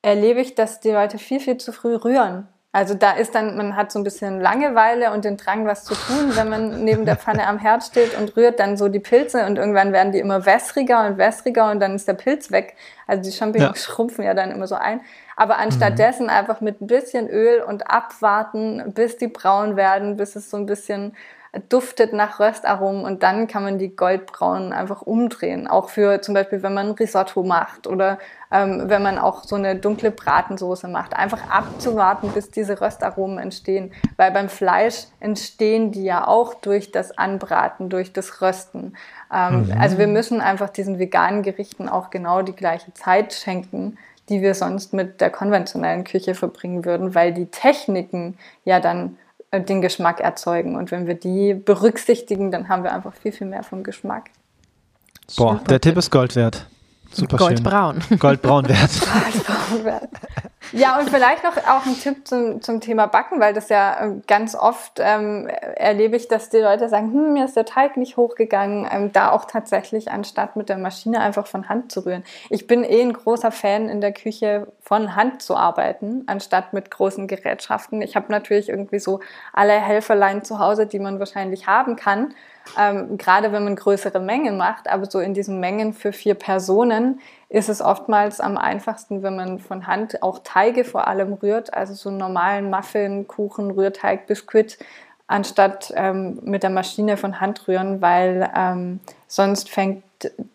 erlebe 0.00 0.40
ich, 0.40 0.54
dass 0.54 0.80
die 0.80 0.92
Leute 0.92 1.18
viel, 1.18 1.40
viel 1.40 1.58
zu 1.58 1.72
früh 1.72 1.96
rühren. 1.96 2.46
Also 2.76 2.92
da 2.92 3.12
ist 3.12 3.34
dann, 3.34 3.56
man 3.56 3.74
hat 3.74 3.90
so 3.90 3.98
ein 3.98 4.04
bisschen 4.04 4.38
Langeweile 4.38 5.10
und 5.12 5.24
den 5.24 5.38
Drang, 5.38 5.64
was 5.64 5.84
zu 5.84 5.94
tun, 5.94 6.36
wenn 6.36 6.50
man 6.50 6.84
neben 6.84 7.06
der 7.06 7.16
Pfanne 7.16 7.46
am 7.46 7.58
Herd 7.58 7.82
steht 7.82 8.14
und 8.18 8.36
rührt 8.36 8.60
dann 8.60 8.76
so 8.76 8.88
die 8.88 8.98
Pilze 8.98 9.46
und 9.46 9.56
irgendwann 9.56 9.94
werden 9.94 10.12
die 10.12 10.18
immer 10.18 10.44
wässriger 10.44 11.06
und 11.06 11.16
wässriger 11.16 11.70
und 11.70 11.80
dann 11.80 11.94
ist 11.94 12.06
der 12.06 12.12
Pilz 12.12 12.50
weg. 12.50 12.76
Also 13.06 13.22
die 13.22 13.34
Champignons 13.34 13.78
ja. 13.78 13.82
schrumpfen 13.82 14.26
ja 14.26 14.34
dann 14.34 14.50
immer 14.50 14.66
so 14.66 14.74
ein. 14.74 15.00
Aber 15.36 15.56
anstattdessen 15.56 16.24
mhm. 16.24 16.32
einfach 16.32 16.60
mit 16.60 16.82
ein 16.82 16.86
bisschen 16.86 17.30
Öl 17.30 17.62
und 17.62 17.90
abwarten, 17.90 18.92
bis 18.92 19.16
die 19.16 19.28
braun 19.28 19.76
werden, 19.76 20.18
bis 20.18 20.36
es 20.36 20.50
so 20.50 20.58
ein 20.58 20.66
bisschen 20.66 21.16
duftet 21.68 22.12
nach 22.12 22.40
Röstaromen 22.40 23.04
und 23.04 23.22
dann 23.22 23.46
kann 23.46 23.62
man 23.62 23.78
die 23.78 23.94
goldbraunen 23.94 24.72
einfach 24.72 25.02
umdrehen. 25.02 25.66
Auch 25.66 25.88
für 25.88 26.20
zum 26.20 26.34
Beispiel, 26.34 26.62
wenn 26.62 26.74
man 26.74 26.92
Risotto 26.92 27.42
macht 27.42 27.86
oder 27.86 28.18
ähm, 28.50 28.88
wenn 28.88 29.02
man 29.02 29.18
auch 29.18 29.44
so 29.44 29.56
eine 29.56 29.76
dunkle 29.76 30.10
Bratensoße 30.10 30.88
macht. 30.88 31.16
Einfach 31.16 31.50
abzuwarten, 31.50 32.30
bis 32.30 32.50
diese 32.50 32.80
Röstaromen 32.80 33.38
entstehen. 33.38 33.92
Weil 34.16 34.30
beim 34.30 34.48
Fleisch 34.48 35.06
entstehen 35.20 35.92
die 35.92 36.04
ja 36.04 36.26
auch 36.26 36.54
durch 36.54 36.92
das 36.92 37.16
Anbraten, 37.16 37.88
durch 37.88 38.12
das 38.12 38.40
Rösten. 38.40 38.96
Ähm, 39.32 39.66
mhm. 39.66 39.74
Also 39.80 39.98
wir 39.98 40.06
müssen 40.06 40.40
einfach 40.40 40.70
diesen 40.70 40.98
veganen 40.98 41.42
Gerichten 41.42 41.88
auch 41.88 42.10
genau 42.10 42.42
die 42.42 42.54
gleiche 42.54 42.94
Zeit 42.94 43.32
schenken, 43.32 43.98
die 44.28 44.42
wir 44.42 44.54
sonst 44.54 44.92
mit 44.92 45.20
der 45.20 45.30
konventionellen 45.30 46.04
Küche 46.04 46.34
verbringen 46.34 46.84
würden, 46.84 47.14
weil 47.14 47.32
die 47.32 47.46
Techniken 47.46 48.38
ja 48.64 48.80
dann 48.80 49.18
den 49.60 49.80
Geschmack 49.80 50.20
erzeugen. 50.20 50.76
Und 50.76 50.90
wenn 50.90 51.06
wir 51.06 51.14
die 51.14 51.54
berücksichtigen, 51.54 52.50
dann 52.50 52.68
haben 52.68 52.82
wir 52.82 52.92
einfach 52.92 53.14
viel, 53.14 53.32
viel 53.32 53.46
mehr 53.46 53.62
vom 53.62 53.82
Geschmack. 53.82 54.30
Boah, 55.36 55.60
der 55.68 55.80
Tipp 55.80 55.96
ist 55.96 56.10
Gold 56.10 56.36
wert. 56.36 56.66
Super 57.16 57.36
Goldbraun. 57.38 58.02
Schön. 58.08 58.18
Goldbraun 58.18 58.68
wert. 59.84 60.10
Ja, 60.72 60.98
und 60.98 61.08
vielleicht 61.08 61.44
noch 61.44 61.56
auch 61.56 61.86
ein 61.86 61.98
Tipp 61.98 62.26
zum, 62.26 62.60
zum 62.60 62.80
Thema 62.80 63.06
Backen, 63.06 63.40
weil 63.40 63.54
das 63.54 63.68
ja 63.68 64.02
ähm, 64.02 64.22
ganz 64.26 64.54
oft 64.54 64.98
ähm, 64.98 65.46
erlebe 65.46 66.16
ich, 66.16 66.28
dass 66.28 66.50
die 66.50 66.58
Leute 66.58 66.88
sagen, 66.88 67.12
hm, 67.12 67.32
mir 67.32 67.44
ist 67.44 67.56
der 67.56 67.64
Teig 67.64 67.96
nicht 67.96 68.16
hochgegangen, 68.16 68.86
ähm, 68.90 69.12
da 69.12 69.30
auch 69.30 69.44
tatsächlich 69.44 70.10
anstatt 70.10 70.56
mit 70.56 70.68
der 70.68 70.78
Maschine 70.78 71.20
einfach 71.20 71.46
von 71.46 71.68
Hand 71.68 71.92
zu 71.92 72.04
rühren. 72.04 72.24
Ich 72.50 72.66
bin 72.66 72.84
eh 72.84 73.00
ein 73.00 73.12
großer 73.12 73.52
Fan 73.52 73.88
in 73.88 74.00
der 74.00 74.12
Küche 74.12 74.66
von 74.80 75.14
Hand 75.14 75.40
zu 75.40 75.56
arbeiten, 75.56 76.24
anstatt 76.26 76.72
mit 76.72 76.90
großen 76.90 77.28
Gerätschaften. 77.28 78.02
Ich 78.02 78.16
habe 78.16 78.26
natürlich 78.30 78.68
irgendwie 78.68 78.98
so 78.98 79.20
alle 79.52 79.72
Helferlein 79.72 80.44
zu 80.44 80.58
Hause, 80.58 80.86
die 80.86 80.98
man 80.98 81.18
wahrscheinlich 81.18 81.66
haben 81.66 81.96
kann. 81.96 82.34
Ähm, 82.78 83.18
gerade 83.18 83.52
wenn 83.52 83.64
man 83.64 83.76
größere 83.76 84.20
Mengen 84.20 84.56
macht, 84.56 84.88
aber 84.88 85.06
so 85.06 85.20
in 85.20 85.34
diesen 85.34 85.60
Mengen 85.60 85.92
für 85.92 86.12
vier 86.12 86.34
Personen 86.34 87.20
ist 87.48 87.68
es 87.68 87.80
oftmals 87.80 88.40
am 88.40 88.56
einfachsten, 88.56 89.22
wenn 89.22 89.36
man 89.36 89.58
von 89.58 89.86
Hand 89.86 90.22
auch 90.22 90.40
Teige 90.42 90.84
vor 90.84 91.06
allem 91.06 91.34
rührt, 91.34 91.72
also 91.72 91.94
so 91.94 92.08
einen 92.08 92.18
normalen 92.18 92.70
Muffin, 92.70 93.28
Kuchen, 93.28 93.70
Rührteig, 93.70 94.26
Biskuit, 94.26 94.78
anstatt 95.26 95.92
ähm, 95.96 96.38
mit 96.42 96.62
der 96.62 96.70
Maschine 96.70 97.16
von 97.16 97.40
Hand 97.40 97.66
rühren, 97.68 98.00
weil 98.00 98.50
ähm, 98.54 99.00
sonst 99.26 99.70
fängt 99.70 100.02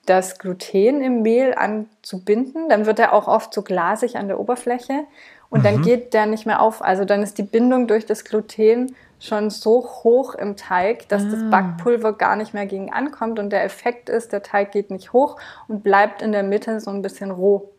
das 0.05 0.39
Gluten 0.39 1.01
im 1.01 1.21
Mehl 1.21 1.53
an 1.53 1.88
zu 2.01 2.23
binden. 2.23 2.69
Dann 2.69 2.85
wird 2.85 2.99
er 2.99 3.13
auch 3.13 3.27
oft 3.27 3.53
so 3.53 3.61
glasig 3.61 4.15
an 4.15 4.27
der 4.27 4.39
Oberfläche 4.39 5.05
und 5.49 5.59
mhm. 5.59 5.63
dann 5.63 5.81
geht 5.81 6.13
der 6.13 6.25
nicht 6.25 6.45
mehr 6.45 6.61
auf. 6.61 6.81
Also 6.81 7.05
dann 7.05 7.21
ist 7.21 7.38
die 7.38 7.43
Bindung 7.43 7.88
durch 7.88 8.05
das 8.05 8.23
Gluten 8.23 8.95
schon 9.22 9.52
so 9.52 9.84
hoch 10.03 10.35
im 10.35 10.57
Teig, 10.57 11.07
dass 11.07 11.23
ah. 11.23 11.27
das 11.30 11.49
Backpulver 11.49 12.14
gar 12.14 12.35
nicht 12.35 12.53
mehr 12.53 12.65
gegen 12.65 12.91
ankommt 12.91 13.39
und 13.39 13.52
der 13.52 13.64
Effekt 13.64 14.10
ist, 14.10 14.34
der 14.34 14.41
Teig 14.41 14.72
geht 14.72 14.89
nicht 14.89 15.14
hoch 15.14 15.38
und 15.68 15.84
bleibt 15.84 16.22
in 16.22 16.31
der 16.31 16.43
Mitte 16.43 16.80
so 16.80 16.89
ein 16.89 17.02
bisschen 17.02 17.31
roh. 17.31 17.69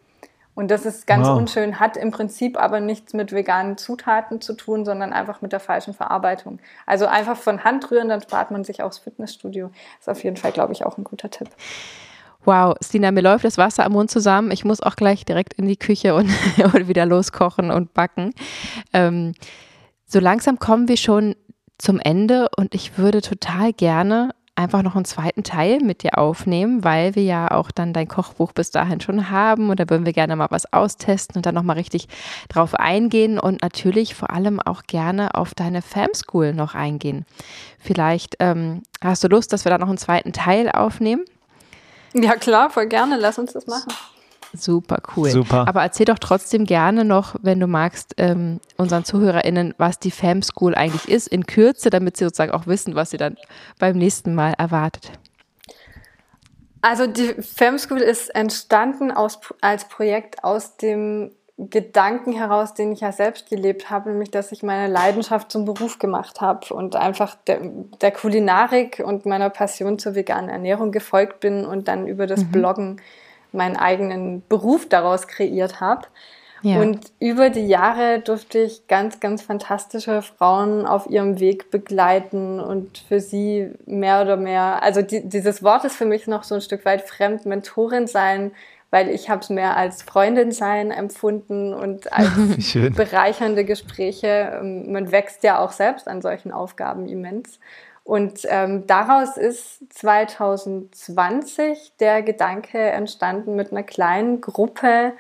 Und 0.55 0.71
das 0.71 0.85
ist 0.85 1.07
ganz 1.07 1.27
wow. 1.27 1.39
unschön, 1.39 1.81
hat 1.81 1.97
im 1.97 2.11
Prinzip 2.11 2.59
aber 2.59 2.79
nichts 2.79 3.15
mit 3.15 3.33
veganen 3.33 3.79
Zutaten 3.79 4.41
zu 4.41 4.53
tun, 4.53 4.85
sondern 4.85 5.13
einfach 5.13 5.41
mit 5.41 5.53
der 5.53 5.61
falschen 5.61 5.95
Verarbeitung. 5.95 6.61
Also 6.87 7.07
einfach 7.07 7.39
von 7.39 7.65
Hand 7.65 7.91
rühren, 7.91 8.11
dann 8.11 8.21
spart 8.21 8.51
man 8.51 8.63
sich 8.63 8.83
aufs 8.83 8.99
Fitnessstudio. 8.99 9.71
Ist 9.99 10.11
auf 10.11 10.23
jeden 10.23 10.37
Fall, 10.37 10.53
glaube 10.53 10.75
ich, 10.75 10.85
auch 10.85 10.99
ein 10.99 11.05
guter 11.05 11.31
Tipp. 11.31 11.49
Wow, 12.45 12.75
Stina, 12.83 13.13
mir 13.13 13.23
läuft 13.23 13.45
das 13.45 13.57
Wasser 13.57 13.87
am 13.87 13.93
Mund 13.93 14.11
zusammen. 14.11 14.51
Ich 14.51 14.65
muss 14.65 14.83
auch 14.83 14.97
gleich 14.97 15.25
direkt 15.25 15.55
in 15.55 15.67
die 15.67 15.77
Küche 15.77 16.15
und, 16.15 16.29
und 16.75 16.87
wieder 16.87 17.07
loskochen 17.07 17.71
und 17.71 17.95
backen. 17.95 18.35
Ähm, 18.93 19.33
so 20.13 20.21
langsam 20.21 20.59
kommen 20.59 20.89
wir 20.89 20.99
schon 20.99 21.35
zum 21.79 21.99
Ende 21.99 22.49
und 22.57 22.75
ich 22.75 22.99
würde 22.99 23.23
total 23.23 23.73
gerne 23.73 24.35
einfach 24.55 24.83
noch 24.83 24.95
einen 24.95 25.07
zweiten 25.07 25.43
Teil 25.43 25.79
mit 25.81 26.03
dir 26.03 26.19
aufnehmen, 26.19 26.85
weil 26.85 27.15
wir 27.15 27.25
ja 27.25 27.51
auch 27.51 27.71
dann 27.71 27.95
dein 27.95 28.07
Kochbuch 28.07 28.53
bis 28.53 28.71
dahin 28.71 29.01
schon 29.01 29.31
haben 29.31 29.71
und 29.71 29.81
da 29.81 29.89
würden 29.89 30.05
wir 30.05 30.13
gerne 30.13 30.37
mal 30.37 30.49
was 30.51 30.71
austesten 30.71 31.39
und 31.39 31.47
dann 31.47 31.55
nochmal 31.55 31.77
richtig 31.77 32.09
drauf 32.51 32.75
eingehen 32.75 33.39
und 33.39 33.63
natürlich 33.63 34.15
vor 34.15 34.31
allem 34.31 34.61
auch 34.61 34.83
gerne 34.83 35.35
auf 35.35 35.55
deine 35.55 35.81
Fam 35.81 36.11
School 36.15 36.53
noch 36.53 36.75
eingehen. 36.75 37.25
Vielleicht 37.79 38.37
ähm, 38.41 38.83
hast 39.03 39.25
du 39.25 39.29
Lust, 39.29 39.55
dass 39.55 39.65
wir 39.65 39.71
da 39.71 39.79
noch 39.79 39.89
einen 39.89 39.97
zweiten 39.97 40.35
Teil 40.35 40.71
aufnehmen? 40.71 41.25
Ja 42.13 42.37
klar, 42.37 42.69
voll 42.69 42.87
gerne, 42.87 43.17
lass 43.17 43.39
uns 43.39 43.55
das 43.55 43.67
machen. 43.67 43.91
Super 44.55 44.99
cool. 45.17 45.31
Super. 45.31 45.67
Aber 45.67 45.83
erzähl 45.83 46.07
doch 46.07 46.19
trotzdem 46.19 46.67
gerne 46.67 47.05
noch, 47.05 47.37
wenn 47.43 47.59
du 47.59 47.67
magst, 47.67 48.15
ähm, 48.19 48.61
unseren 48.77 49.05
ZuhörerInnen, 49.05 49.75
was 49.79 49.99
die 49.99 50.11
Fam 50.11 50.43
School 50.43 50.75
eigentlich 50.75 51.09
ist, 51.09 51.29
in 51.29 51.47
Kürze, 51.47 51.91
damit 51.91 52.17
sie 52.17 52.25
sozusagen 52.25 52.53
auch 52.53 52.67
wissen, 52.67 52.95
was 52.95 53.11
sie 53.11 53.17
dann 53.17 53.37
beim 53.79 53.97
nächsten 53.97 54.35
Mal 54.35 54.53
erwartet. 54.59 55.13
Also 56.83 57.07
die 57.07 57.35
Fam 57.41 57.79
School 57.79 58.01
ist 58.01 58.35
entstanden 58.35 59.11
aus, 59.11 59.41
als 59.61 59.89
Projekt 59.89 60.45
aus 60.45 60.77
dem 60.77 61.31
Gedanken 61.59 62.33
heraus, 62.33 62.75
den 62.75 62.93
ich 62.93 63.01
ja 63.01 63.13
selbst 63.13 63.49
gelebt 63.49 63.89
habe, 63.89 64.11
nämlich 64.11 64.31
dass 64.31 64.53
ich 64.53 64.63
meine 64.63 64.93
Leidenschaft 64.93 65.53
zum 65.53 65.65
Beruf 65.65 65.99
gemacht 65.99 66.41
habe 66.41 66.75
und 66.75 66.97
einfach 66.97 67.37
der, 67.47 67.61
der 68.01 68.11
Kulinarik 68.11 69.03
und 69.05 69.27
meiner 69.27 69.51
Passion 69.51 69.99
zur 69.99 70.15
veganen 70.15 70.51
Ernährung 70.51 70.93
gefolgt 70.93 71.41
bin 71.41 71.65
und 71.65 71.89
dann 71.89 72.07
über 72.07 72.27
das 72.27 72.45
mhm. 72.45 72.51
Bloggen 72.51 73.01
meinen 73.53 73.77
eigenen 73.77 74.43
Beruf 74.49 74.89
daraus 74.89 75.29
kreiert 75.29 75.81
habe. 75.81 76.07
Ja. 76.63 76.81
Und 76.81 77.13
über 77.19 77.51
die 77.51 77.67
Jahre 77.67 78.21
durfte 78.21 78.61
ich 78.61 78.87
ganz, 78.87 79.19
ganz 79.19 79.43
fantastische 79.43 80.23
Frauen 80.23 80.87
auf 80.87 81.11
ihrem 81.11 81.41
Weg 81.41 81.73
begleiten 81.73 82.61
und 82.61 82.99
für 82.99 83.19
sie 83.19 83.73
mehr 83.85 84.23
oder 84.23 84.37
mehr, 84.37 84.81
also 84.83 85.03
die, 85.03 85.29
dieses 85.29 85.65
Wort 85.65 85.85
ist 85.85 85.97
für 85.97 86.05
mich 86.05 86.29
noch 86.29 86.45
so 86.45 86.55
ein 86.55 86.61
Stück 86.61 86.85
weit 86.85 87.03
fremd, 87.03 87.47
Mentorin 87.47 88.07
sein, 88.07 88.53
weil 88.93 89.09
ich 89.09 89.29
habe 89.29 89.41
es 89.41 89.51
mehr 89.51 89.77
als 89.77 90.03
Freundin 90.03 90.53
sein 90.53 90.93
empfunden 90.93 91.75
und 91.75 92.13
als 92.13 92.31
bereichernde 92.95 93.65
Gespräche. 93.65 94.61
Ähm, 94.61 94.93
man 94.93 95.11
wächst 95.11 95.43
ja 95.43 95.59
auch 95.59 95.73
selbst 95.73 96.07
an 96.07 96.23
solchen 96.23 96.53
Aufgaben 96.53 97.09
immens. 97.09 97.59
Und 98.05 98.41
ähm, 98.49 98.87
daraus 98.87 99.37
ist 99.37 99.81
2020 99.95 101.93
der 102.01 102.23
Gedanke 102.23 102.79
entstanden, 102.79 103.55
mit 103.55 103.71
einer 103.71 103.85
kleinen 103.85 104.41
Gruppe 104.41 105.13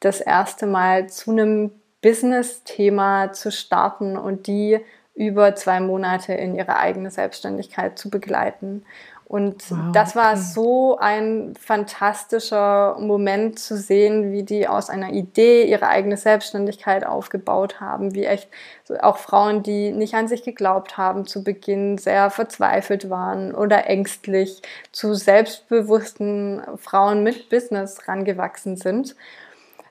das 0.00 0.20
erste 0.20 0.66
Mal 0.66 1.08
zu 1.08 1.32
einem 1.32 1.72
Business-Thema 2.00 3.32
zu 3.32 3.50
starten 3.50 4.16
und 4.16 4.46
die 4.46 4.78
über 5.14 5.56
zwei 5.56 5.80
Monate 5.80 6.32
in 6.32 6.54
ihre 6.54 6.76
eigene 6.76 7.10
Selbstständigkeit 7.10 7.98
zu 7.98 8.08
begleiten. 8.08 8.84
Und 9.28 9.70
wow, 9.70 9.92
das 9.92 10.16
war 10.16 10.32
okay. 10.32 10.40
so 10.40 10.96
ein 10.98 11.52
fantastischer 11.60 12.96
Moment 12.98 13.58
zu 13.58 13.76
sehen, 13.76 14.32
wie 14.32 14.42
die 14.42 14.66
aus 14.66 14.88
einer 14.88 15.12
Idee 15.12 15.64
ihre 15.64 15.88
eigene 15.88 16.16
Selbstständigkeit 16.16 17.04
aufgebaut 17.04 17.78
haben, 17.78 18.14
wie 18.14 18.24
echt 18.24 18.48
auch 19.00 19.18
Frauen, 19.18 19.62
die 19.62 19.92
nicht 19.92 20.14
an 20.14 20.28
sich 20.28 20.44
geglaubt 20.44 20.96
haben, 20.96 21.26
zu 21.26 21.44
Beginn 21.44 21.98
sehr 21.98 22.30
verzweifelt 22.30 23.10
waren 23.10 23.54
oder 23.54 23.86
ängstlich, 23.86 24.62
zu 24.92 25.12
selbstbewussten 25.12 26.62
Frauen 26.76 27.22
mit 27.22 27.50
Business 27.50 28.08
rangewachsen 28.08 28.76
sind 28.76 29.14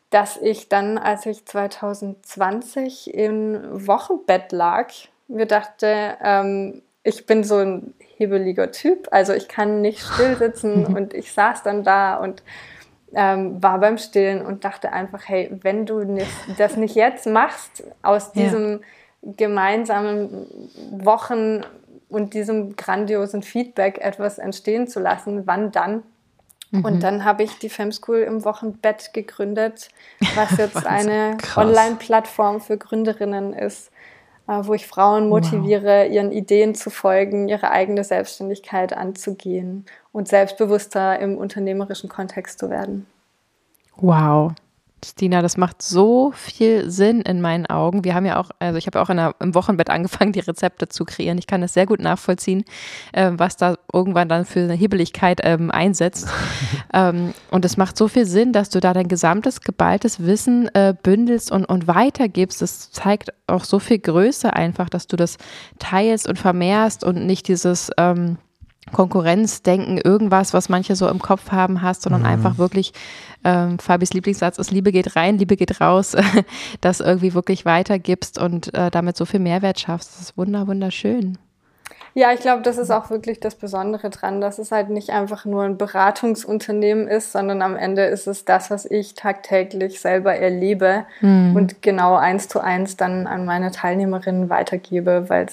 dass 0.10 0.38
ich 0.38 0.70
dann, 0.70 0.98
als 0.98 1.26
ich 1.26 1.46
2020 1.46 3.14
im 3.14 3.88
Wochenbett 3.88 4.54
lag, 4.54 4.88
mir 5.28 5.46
dachte, 5.46 6.18
ähm, 6.24 6.82
ich 7.04 7.26
bin 7.26 7.44
so 7.44 7.58
ein 7.58 7.94
hebeliger 8.18 8.72
Typ. 8.72 9.08
Also 9.12 9.34
ich 9.34 9.48
kann 9.48 9.82
nicht 9.82 10.00
still 10.00 10.36
sitzen 10.36 10.86
und 10.96 11.14
ich 11.14 11.32
saß 11.32 11.64
dann 11.64 11.84
da 11.84 12.18
und 12.18 12.44
ähm, 13.14 13.62
war 13.64 13.80
beim 13.80 13.98
Stillen 13.98 14.46
und 14.46 14.64
dachte 14.66 14.92
einfach, 14.92 15.28
hey, 15.28 15.50
wenn 15.62 15.86
du 15.86 16.04
nicht, 16.04 16.30
das 16.58 16.76
nicht 16.76 16.96
jetzt 16.96 17.26
machst, 17.26 17.84
aus 18.02 18.34
diesem 18.34 18.82
ja. 19.22 19.34
gemeinsamen 19.38 20.48
Wochen 20.92 21.62
und 22.10 22.34
diesem 22.34 22.76
grandiosen 22.76 23.44
Feedback 23.44 24.00
etwas 24.00 24.40
entstehen 24.40 24.88
zu 24.88 25.00
lassen, 25.00 25.48
wann 25.48 25.72
dann? 25.72 26.04
Mhm. 26.72 26.86
Und 26.86 27.04
dann 27.04 27.24
habe 27.24 27.44
ich 27.44 27.58
die 27.60 27.70
Fem 27.70 27.92
School 27.92 28.20
im 28.20 28.44
Wochenbett 28.44 29.14
gegründet, 29.14 29.90
was 30.36 30.52
jetzt 30.58 30.86
eine 30.86 31.38
Online-Plattform 31.56 32.62
für 32.62 32.78
Gründerinnen 32.78 33.54
ist, 33.54 33.92
wo 34.48 34.74
ich 34.74 34.88
Frauen 34.88 35.30
motiviere, 35.30 36.06
wow. 36.06 36.12
ihren 36.12 36.32
Ideen 36.32 36.74
zu 36.74 36.90
folgen, 36.90 37.48
ihre 37.50 37.72
eigene 37.72 38.04
Selbstständigkeit 38.04 38.96
anzugehen 38.96 39.86
und 40.12 40.28
selbstbewusster 40.28 41.20
im 41.20 41.38
unternehmerischen 41.38 42.10
Kontext 42.10 42.60
zu 42.60 42.70
werden. 42.70 43.06
Wow, 43.98 44.54
Stina, 45.06 45.42
das 45.44 45.58
macht 45.58 45.82
so 45.82 46.32
viel 46.32 46.90
Sinn 46.90 47.22
in 47.22 47.40
meinen 47.40 47.68
Augen. 47.68 48.04
Wir 48.04 48.16
haben 48.16 48.26
ja 48.26 48.40
auch, 48.40 48.50
also 48.60 48.78
ich 48.78 48.88
habe 48.88 49.00
auch 49.00 49.08
der, 49.08 49.36
im 49.40 49.54
Wochenbett 49.54 49.90
angefangen, 49.90 50.32
die 50.32 50.40
Rezepte 50.40 50.90
zu 50.90 51.06
kreieren. 51.06 51.38
Ich 51.38 51.46
kann 51.46 51.62
das 51.62 51.74
sehr 51.74 51.86
gut 51.86 52.00
nachvollziehen, 52.00 52.66
äh, 53.14 53.32
was 53.34 53.58
da 53.58 53.76
irgendwann 53.94 54.28
dann 54.28 54.46
für 54.46 54.62
eine 54.62 54.74
Hebeligkeit 54.74 55.42
ähm, 55.44 55.70
einsetzt. 55.70 56.28
ähm, 56.94 57.34
und 57.52 57.64
es 57.64 57.78
macht 57.78 57.96
so 57.96 58.08
viel 58.08 58.26
Sinn, 58.26 58.54
dass 58.54 58.70
du 58.70 58.80
da 58.80 58.94
dein 58.94 59.08
gesamtes 59.08 59.62
geballtes 59.62 60.26
Wissen 60.26 60.68
äh, 60.74 60.96
bündelst 61.02 61.52
und, 61.52 61.66
und 61.66 61.88
weitergibst. 61.88 62.62
Das 62.62 62.92
zeigt 62.92 63.34
auch 63.46 63.66
so 63.66 63.80
viel 63.80 64.00
Größe 64.00 64.54
einfach, 64.54 64.90
dass 64.90 65.06
du 65.06 65.16
das 65.16 65.38
teilst 65.78 66.28
und 66.28 66.40
vermehrst 66.40 67.04
und 67.04 67.26
nicht 67.26 67.48
dieses 67.48 67.92
ähm, 67.98 68.38
Konkurrenzdenken, 68.92 69.98
irgendwas, 69.98 70.54
was 70.54 70.70
manche 70.70 70.96
so 70.96 71.08
im 71.08 71.20
Kopf 71.20 71.52
haben, 71.52 71.82
hast, 71.82 72.04
sondern 72.04 72.22
mhm. 72.22 72.28
einfach 72.28 72.58
wirklich, 72.58 72.94
ähm, 73.44 73.80
Fabis 73.80 74.14
Lieblingssatz 74.14 74.58
ist, 74.58 74.72
Liebe 74.72 74.92
geht 74.92 75.16
rein, 75.16 75.38
Liebe 75.38 75.56
geht 75.56 75.82
raus, 75.82 76.16
das 76.82 77.00
irgendwie 77.00 77.34
wirklich 77.34 77.66
weitergibst 77.66 78.40
und 78.40 78.74
äh, 78.74 78.90
damit 78.92 79.18
so 79.18 79.26
viel 79.26 79.40
Mehrwert 79.40 79.80
schaffst. 79.80 80.14
Das 80.14 80.22
ist 80.22 80.38
wunder, 80.38 80.68
wunderschön. 80.68 81.38
Ja, 82.18 82.34
ich 82.34 82.40
glaube, 82.40 82.64
das 82.64 82.80
ist 82.80 82.90
auch 82.90 83.12
wirklich 83.12 83.40
das 83.40 83.54
Besondere 83.54 84.10
dran, 84.10 84.42
dass 84.42 84.58
es 84.58 84.72
halt 84.72 84.90
nicht 84.90 85.12
einfach 85.12 85.46
nur 85.46 85.62
ein 85.62 85.78
Beratungsunternehmen 85.78 87.08
ist, 87.08 87.32
sondern 87.32 87.62
am 87.62 87.76
Ende 87.76 88.06
ist 88.06 88.26
es 88.26 88.44
das, 88.44 88.72
was 88.72 88.86
ich 88.90 89.14
tagtäglich 89.14 90.02
selber 90.02 90.36
erlebe 90.36 91.06
mhm. 91.22 91.56
und 91.56 91.84
genau 91.84 92.16
eins 92.16 92.48
zu 92.48 92.60
eins 92.60 92.98
dann 92.98 93.28
an 93.28 93.46
meine 93.46 93.70
Teilnehmerinnen 93.70 94.50
weitergebe, 94.50 95.26
weil 95.28 95.46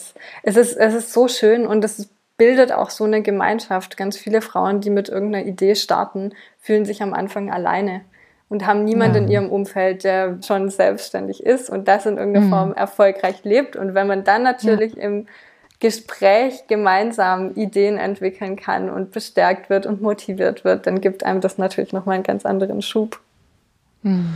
es 0.43 0.57
ist, 0.57 0.75
es 0.79 0.95
ist 0.95 1.13
so 1.13 1.29
schön 1.29 1.67
und 1.67 1.85
es 1.85 1.99
ist 1.99 2.14
bildet 2.37 2.73
auch 2.73 2.91
so 2.91 3.05
eine 3.05 3.23
Gemeinschaft. 3.23 3.97
Ganz 3.97 4.17
viele 4.17 4.41
Frauen, 4.43 4.81
die 4.81 4.91
mit 4.91 5.09
irgendeiner 5.09 5.47
Idee 5.47 5.75
starten, 5.75 6.33
fühlen 6.59 6.85
sich 6.85 7.03
am 7.03 7.15
Anfang 7.15 7.51
alleine 7.51 8.03
und 8.49 8.67
haben 8.67 8.85
niemanden 8.85 9.17
ja. 9.17 9.23
in 9.23 9.31
ihrem 9.31 9.51
Umfeld, 9.51 10.05
der 10.05 10.39
schon 10.43 10.69
selbstständig 10.69 11.43
ist 11.45 11.71
und 11.71 11.89
das 11.89 12.07
in 12.07 12.19
irgendeiner 12.19 12.47
mhm. 12.47 12.51
Form 12.51 12.73
erfolgreich 12.73 13.45
lebt. 13.45 13.77
Und 13.77 13.95
wenn 13.95 14.07
man 14.07 14.25
dann 14.25 14.43
natürlich 14.43 14.95
ja. 14.95 15.03
im 15.03 15.27
Gespräch 15.81 16.67
gemeinsam 16.67 17.53
Ideen 17.55 17.99
entwickeln 17.99 18.57
kann 18.57 18.91
und 18.91 19.11
bestärkt 19.11 19.71
wird 19.71 19.87
und 19.87 20.01
motiviert 20.01 20.65
wird, 20.65 20.87
dann 20.87 21.01
gibt 21.01 21.25
einem 21.25 21.41
das 21.41 21.59
natürlich 21.59 21.93
nochmal 21.93 22.15
einen 22.15 22.25
ganz 22.25 22.47
anderen 22.47 22.81
Schub. 22.81 23.21
Mhm. 24.03 24.35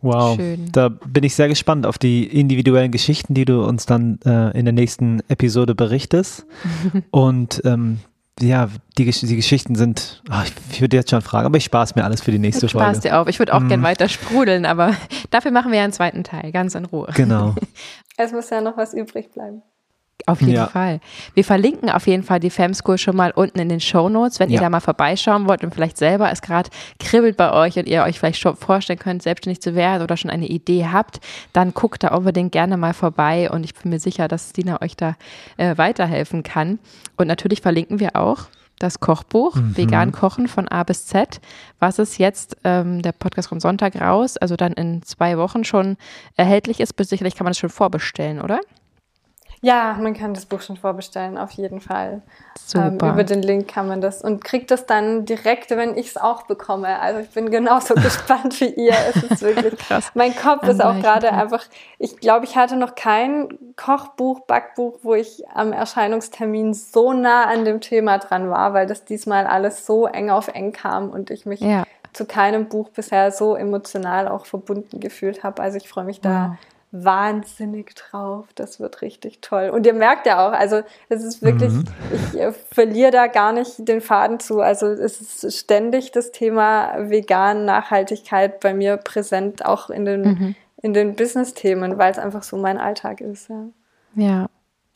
Wow, 0.00 0.36
Schön. 0.36 0.70
da 0.70 0.88
bin 0.88 1.24
ich 1.24 1.34
sehr 1.34 1.48
gespannt 1.48 1.84
auf 1.84 1.98
die 1.98 2.24
individuellen 2.24 2.92
Geschichten, 2.92 3.34
die 3.34 3.44
du 3.44 3.64
uns 3.64 3.86
dann 3.86 4.20
äh, 4.24 4.56
in 4.56 4.64
der 4.64 4.72
nächsten 4.72 5.20
Episode 5.28 5.74
berichtest. 5.74 6.46
Und 7.10 7.62
ähm, 7.64 7.98
ja, 8.40 8.68
die, 8.96 9.04
die 9.04 9.36
Geschichten 9.36 9.74
sind, 9.74 10.22
ach, 10.30 10.46
ich 10.70 10.80
würde 10.80 10.96
jetzt 10.96 11.10
schon 11.10 11.22
fragen, 11.22 11.46
aber 11.46 11.56
ich 11.56 11.64
spaß 11.64 11.96
mir 11.96 12.04
alles 12.04 12.20
für 12.20 12.30
die 12.30 12.38
nächste 12.38 12.68
Folge. 12.68 12.86
Spaß 12.86 13.00
dir 13.00 13.18
auf. 13.18 13.28
Ich 13.28 13.40
würde 13.40 13.54
auch 13.54 13.60
mm. 13.60 13.68
gern 13.68 13.82
weiter 13.82 14.08
sprudeln, 14.08 14.64
aber 14.64 14.94
dafür 15.30 15.50
machen 15.50 15.72
wir 15.72 15.78
ja 15.78 15.84
einen 15.84 15.92
zweiten 15.92 16.22
Teil, 16.22 16.52
ganz 16.52 16.76
in 16.76 16.84
Ruhe. 16.84 17.08
Genau. 17.14 17.56
es 18.16 18.32
muss 18.32 18.50
ja 18.50 18.60
noch 18.60 18.76
was 18.76 18.94
übrig 18.94 19.32
bleiben. 19.32 19.62
Auf 20.26 20.40
jeden 20.40 20.54
ja. 20.54 20.66
Fall. 20.66 21.00
Wir 21.34 21.44
verlinken 21.44 21.90
auf 21.90 22.06
jeden 22.06 22.22
Fall 22.22 22.40
die 22.40 22.50
Fam 22.50 22.74
School 22.74 22.98
schon 22.98 23.16
mal 23.16 23.30
unten 23.30 23.58
in 23.60 23.68
den 23.68 23.80
Show 23.80 24.08
Notes, 24.08 24.40
wenn 24.40 24.50
ja. 24.50 24.56
ihr 24.56 24.60
da 24.60 24.68
mal 24.68 24.80
vorbeischauen 24.80 25.48
wollt 25.48 25.64
und 25.64 25.74
vielleicht 25.74 25.96
selber 25.96 26.30
es 26.30 26.42
gerade 26.42 26.70
kribbelt 26.98 27.36
bei 27.36 27.52
euch 27.52 27.78
und 27.78 27.86
ihr 27.86 28.02
euch 28.02 28.18
vielleicht 28.18 28.40
schon 28.40 28.56
vorstellen 28.56 28.98
könnt, 28.98 29.22
selbstständig 29.22 29.62
zu 29.62 29.74
werden 29.74 30.02
oder 30.02 30.16
schon 30.16 30.30
eine 30.30 30.46
Idee 30.46 30.86
habt, 30.86 31.20
dann 31.52 31.72
guckt 31.72 32.02
da 32.02 32.14
unbedingt 32.14 32.52
gerne 32.52 32.76
mal 32.76 32.94
vorbei 32.94 33.50
und 33.50 33.64
ich 33.64 33.74
bin 33.74 33.90
mir 33.90 34.00
sicher, 34.00 34.28
dass 34.28 34.52
Dina 34.52 34.82
euch 34.82 34.96
da 34.96 35.14
äh, 35.56 35.78
weiterhelfen 35.78 36.42
kann. 36.42 36.78
Und 37.16 37.28
natürlich 37.28 37.62
verlinken 37.62 38.00
wir 38.00 38.16
auch 38.16 38.48
das 38.78 39.00
Kochbuch 39.00 39.56
mhm. 39.56 39.76
Vegan 39.76 40.12
Kochen 40.12 40.48
von 40.48 40.68
A 40.68 40.82
bis 40.84 41.06
Z, 41.06 41.40
was 41.78 41.98
es 41.98 42.18
jetzt, 42.18 42.56
ähm, 42.64 43.02
der 43.02 43.12
Podcast 43.12 43.48
kommt 43.48 43.62
Sonntag 43.62 44.00
raus, 44.00 44.36
also 44.36 44.56
dann 44.56 44.72
in 44.72 45.02
zwei 45.02 45.38
Wochen 45.38 45.64
schon 45.64 45.96
erhältlich 46.36 46.80
ist. 46.80 46.94
Bis 46.94 47.08
sicherlich 47.08 47.34
kann 47.34 47.44
man 47.44 47.52
es 47.52 47.58
schon 47.58 47.70
vorbestellen, 47.70 48.40
oder? 48.40 48.60
Ja, 49.60 49.96
man 50.00 50.14
kann 50.14 50.34
das 50.34 50.46
Buch 50.46 50.60
schon 50.60 50.76
vorbestellen, 50.76 51.36
auf 51.36 51.50
jeden 51.52 51.80
Fall. 51.80 52.22
Super. 52.64 52.86
Ähm, 52.86 52.94
über 52.96 53.24
den 53.24 53.42
Link 53.42 53.68
kann 53.68 53.88
man 53.88 54.00
das 54.00 54.22
und 54.22 54.44
kriegt 54.44 54.70
das 54.70 54.86
dann 54.86 55.24
direkt, 55.24 55.70
wenn 55.70 55.96
ich 55.96 56.08
es 56.08 56.16
auch 56.16 56.42
bekomme. 56.42 57.00
Also 57.00 57.20
ich 57.20 57.30
bin 57.30 57.50
genauso 57.50 57.94
gespannt 57.96 58.60
wie 58.60 58.68
ihr. 58.68 58.94
Es 59.14 59.22
ist 59.22 59.42
wirklich 59.42 59.76
krass. 59.78 60.10
Mein 60.14 60.34
Kopf 60.36 60.62
ist 60.68 60.82
auch 60.82 60.98
gerade 61.00 61.32
einfach, 61.32 61.64
ich 61.98 62.18
glaube, 62.18 62.44
ich 62.44 62.56
hatte 62.56 62.76
noch 62.76 62.94
kein 62.94 63.48
Kochbuch, 63.76 64.40
Backbuch, 64.40 64.98
wo 65.02 65.14
ich 65.14 65.42
am 65.52 65.72
Erscheinungstermin 65.72 66.74
so 66.74 67.12
nah 67.12 67.44
an 67.44 67.64
dem 67.64 67.80
Thema 67.80 68.18
dran 68.18 68.50
war, 68.50 68.74
weil 68.74 68.86
das 68.86 69.04
diesmal 69.04 69.46
alles 69.46 69.86
so 69.86 70.06
eng 70.06 70.30
auf 70.30 70.48
eng 70.48 70.72
kam 70.72 71.10
und 71.10 71.30
ich 71.30 71.46
mich 71.46 71.60
ja. 71.60 71.84
zu 72.12 72.26
keinem 72.26 72.68
Buch 72.68 72.90
bisher 72.90 73.32
so 73.32 73.56
emotional 73.56 74.28
auch 74.28 74.46
verbunden 74.46 75.00
gefühlt 75.00 75.42
habe. 75.42 75.62
Also 75.62 75.78
ich 75.78 75.88
freue 75.88 76.04
mich 76.04 76.20
da. 76.20 76.58
Wahnsinnig 76.90 77.94
drauf. 77.94 78.46
Das 78.54 78.80
wird 78.80 79.02
richtig 79.02 79.40
toll. 79.40 79.70
Und 79.70 79.86
ihr 79.86 79.92
merkt 79.92 80.26
ja 80.26 80.48
auch, 80.48 80.52
also 80.52 80.82
es 81.08 81.22
ist 81.22 81.42
wirklich, 81.42 81.72
mhm. 81.72 81.84
ich 82.12 82.40
äh, 82.40 82.52
verliere 82.52 83.10
da 83.10 83.26
gar 83.26 83.52
nicht 83.52 83.86
den 83.86 84.00
Faden 84.00 84.40
zu. 84.40 84.60
Also 84.60 84.86
es 84.86 85.42
ist 85.44 85.58
ständig 85.58 86.12
das 86.12 86.32
Thema 86.32 87.10
vegan 87.10 87.64
Nachhaltigkeit 87.64 88.60
bei 88.60 88.72
mir 88.72 88.96
präsent, 88.96 89.64
auch 89.64 89.90
in 89.90 90.04
den, 90.04 90.22
mhm. 90.22 90.54
in 90.80 90.94
den 90.94 91.14
Business-Themen, 91.14 91.98
weil 91.98 92.10
es 92.10 92.18
einfach 92.18 92.42
so 92.42 92.56
mein 92.56 92.78
Alltag 92.78 93.20
ist. 93.20 93.48
Ja. 93.48 93.66
ja. 94.14 94.46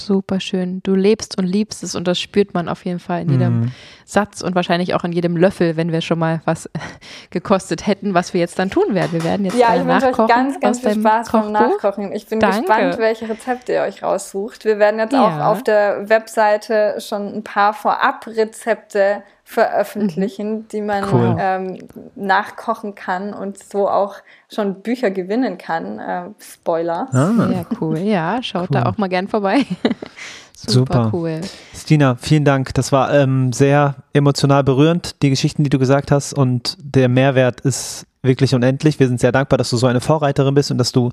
Super 0.07 0.41
schön. 0.41 0.81
Du 0.83 0.95
lebst 0.95 1.39
und 1.39 1.45
liebst 1.45 1.83
es 1.83 1.95
und 1.95 2.07
das 2.07 2.19
spürt 2.19 2.55
man 2.55 2.69
auf 2.69 2.85
jeden 2.85 2.99
Fall 2.99 3.23
in 3.23 3.31
jedem 3.31 3.61
mhm. 3.61 3.73
Satz 4.05 4.43
und 4.43 4.55
wahrscheinlich 4.55 4.95
auch 4.95 5.05
in 5.05 5.12
jedem 5.12 5.37
Löffel, 5.37 5.77
wenn 5.77 5.93
wir 5.93 6.01
schon 6.01 6.19
mal 6.19 6.41
was 6.45 6.69
gekostet 7.31 7.87
hätten, 7.87 8.15
was 8.15 8.35
wir 8.35 8.41
jetzt 8.41 8.59
dann 8.59 8.70
tun 8.70 8.95
werden. 8.95 9.12
Wir 9.12 9.24
werden 9.24 9.45
jetzt 9.47 9.57
ja, 9.57 9.74
ich 9.77 9.87
wünsche 9.87 10.09
euch 10.09 10.29
ganz, 10.29 10.61
ganz 10.61 10.81
viel 10.81 10.95
Spaß 10.95 11.31
beim 11.31 11.53
Nachkochen. 11.53 12.12
Ich 12.12 12.27
bin 12.27 12.41
Danke. 12.41 12.61
gespannt, 12.61 12.99
welche 12.99 13.29
Rezepte 13.29 13.73
ihr 13.73 13.83
euch 13.83 14.03
raussucht. 14.03 14.65
Wir 14.65 14.79
werden 14.79 14.99
jetzt 14.99 15.12
ja. 15.12 15.24
auch 15.24 15.53
auf 15.53 15.62
der 15.62 16.09
Webseite 16.09 16.97
schon 17.01 17.35
ein 17.35 17.45
paar 17.45 17.74
Vorab-Rezepte 17.74 19.23
veröffentlichen, 19.53 20.53
mhm. 20.53 20.69
die 20.69 20.81
man 20.81 21.05
cool. 21.12 21.37
ähm, 21.39 21.79
nachkochen 22.15 22.95
kann 22.95 23.35
und 23.35 23.62
so 23.62 23.89
auch 23.89 24.16
schon 24.53 24.83
Bücher 24.83 25.11
gewinnen 25.11 25.59
kann. 25.59 25.99
Äh, 25.99 26.31
Spoiler. 26.39 27.09
Ah. 27.12 27.51
Ja, 27.53 27.66
cool. 27.81 27.99
Ja, 27.99 28.43
schaut 28.43 28.70
cool. 28.70 28.81
da 28.81 28.87
auch 28.87 28.99
mal 28.99 29.09
gern 29.09 29.29
vorbei. 29.29 29.66
Super, 30.57 30.73
Super, 30.73 31.11
cool. 31.12 31.41
Stina, 31.74 32.16
vielen 32.16 32.45
Dank. 32.45 32.73
Das 32.74 32.93
war 32.93 33.12
ähm, 33.12 33.53
sehr 33.53 33.97
emotional 34.12 34.62
berührend, 34.62 35.20
die 35.23 35.31
Geschichten, 35.31 35.65
die 35.65 35.70
du 35.70 35.79
gesagt 35.79 36.11
hast. 36.11 36.35
Und 36.35 36.77
der 36.81 37.09
Mehrwert 37.09 37.61
ist 37.61 38.07
wirklich 38.23 38.55
unendlich. 38.55 39.01
Wir 39.01 39.09
sind 39.09 39.20
sehr 39.20 39.32
dankbar, 39.32 39.59
dass 39.59 39.70
du 39.70 39.77
so 39.77 39.86
eine 39.86 40.01
Vorreiterin 40.01 40.55
bist 40.55 40.70
und 40.70 40.78
dass 40.78 40.93
du 40.93 41.11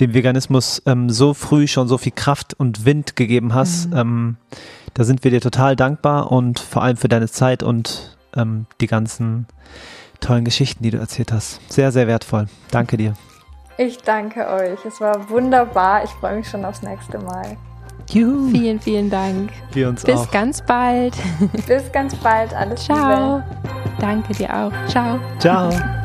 dem 0.00 0.14
Veganismus 0.14 0.82
ähm, 0.86 1.08
so 1.10 1.34
früh 1.34 1.66
schon 1.66 1.88
so 1.88 1.98
viel 1.98 2.12
Kraft 2.12 2.54
und 2.54 2.84
Wind 2.84 3.16
gegeben 3.16 3.54
hast. 3.54 3.90
Mhm. 3.90 3.96
Ähm, 3.96 4.36
da 4.94 5.04
sind 5.04 5.24
wir 5.24 5.30
dir 5.30 5.40
total 5.40 5.76
dankbar 5.76 6.30
und 6.30 6.58
vor 6.58 6.82
allem 6.82 6.96
für 6.96 7.08
deine 7.08 7.28
Zeit 7.28 7.62
und 7.62 8.16
ähm, 8.36 8.66
die 8.80 8.86
ganzen 8.86 9.46
tollen 10.20 10.44
Geschichten, 10.44 10.82
die 10.82 10.90
du 10.90 10.98
erzählt 10.98 11.32
hast. 11.32 11.60
Sehr, 11.70 11.92
sehr 11.92 12.06
wertvoll. 12.06 12.46
Danke 12.70 12.96
dir. 12.96 13.14
Ich 13.78 13.98
danke 13.98 14.46
euch. 14.46 14.84
Es 14.84 15.00
war 15.00 15.30
wunderbar. 15.30 16.04
Ich 16.04 16.10
freue 16.10 16.36
mich 16.36 16.48
schon 16.48 16.64
aufs 16.66 16.82
nächste 16.82 17.18
Mal. 17.18 17.56
Juhu. 18.10 18.50
Vielen, 18.50 18.80
vielen 18.80 19.08
Dank. 19.08 19.50
Wir 19.72 19.88
uns 19.88 20.04
Bis 20.04 20.16
auch. 20.16 20.30
ganz 20.30 20.60
bald. 20.62 21.14
Bis 21.66 21.90
ganz 21.92 22.14
bald. 22.16 22.52
Alles 22.52 22.84
Ciao. 22.84 23.36
Liebe. 23.36 23.44
Danke 24.00 24.34
dir 24.34 24.54
auch. 24.54 24.72
Ciao. 24.88 25.18
Ciao. 25.38 25.99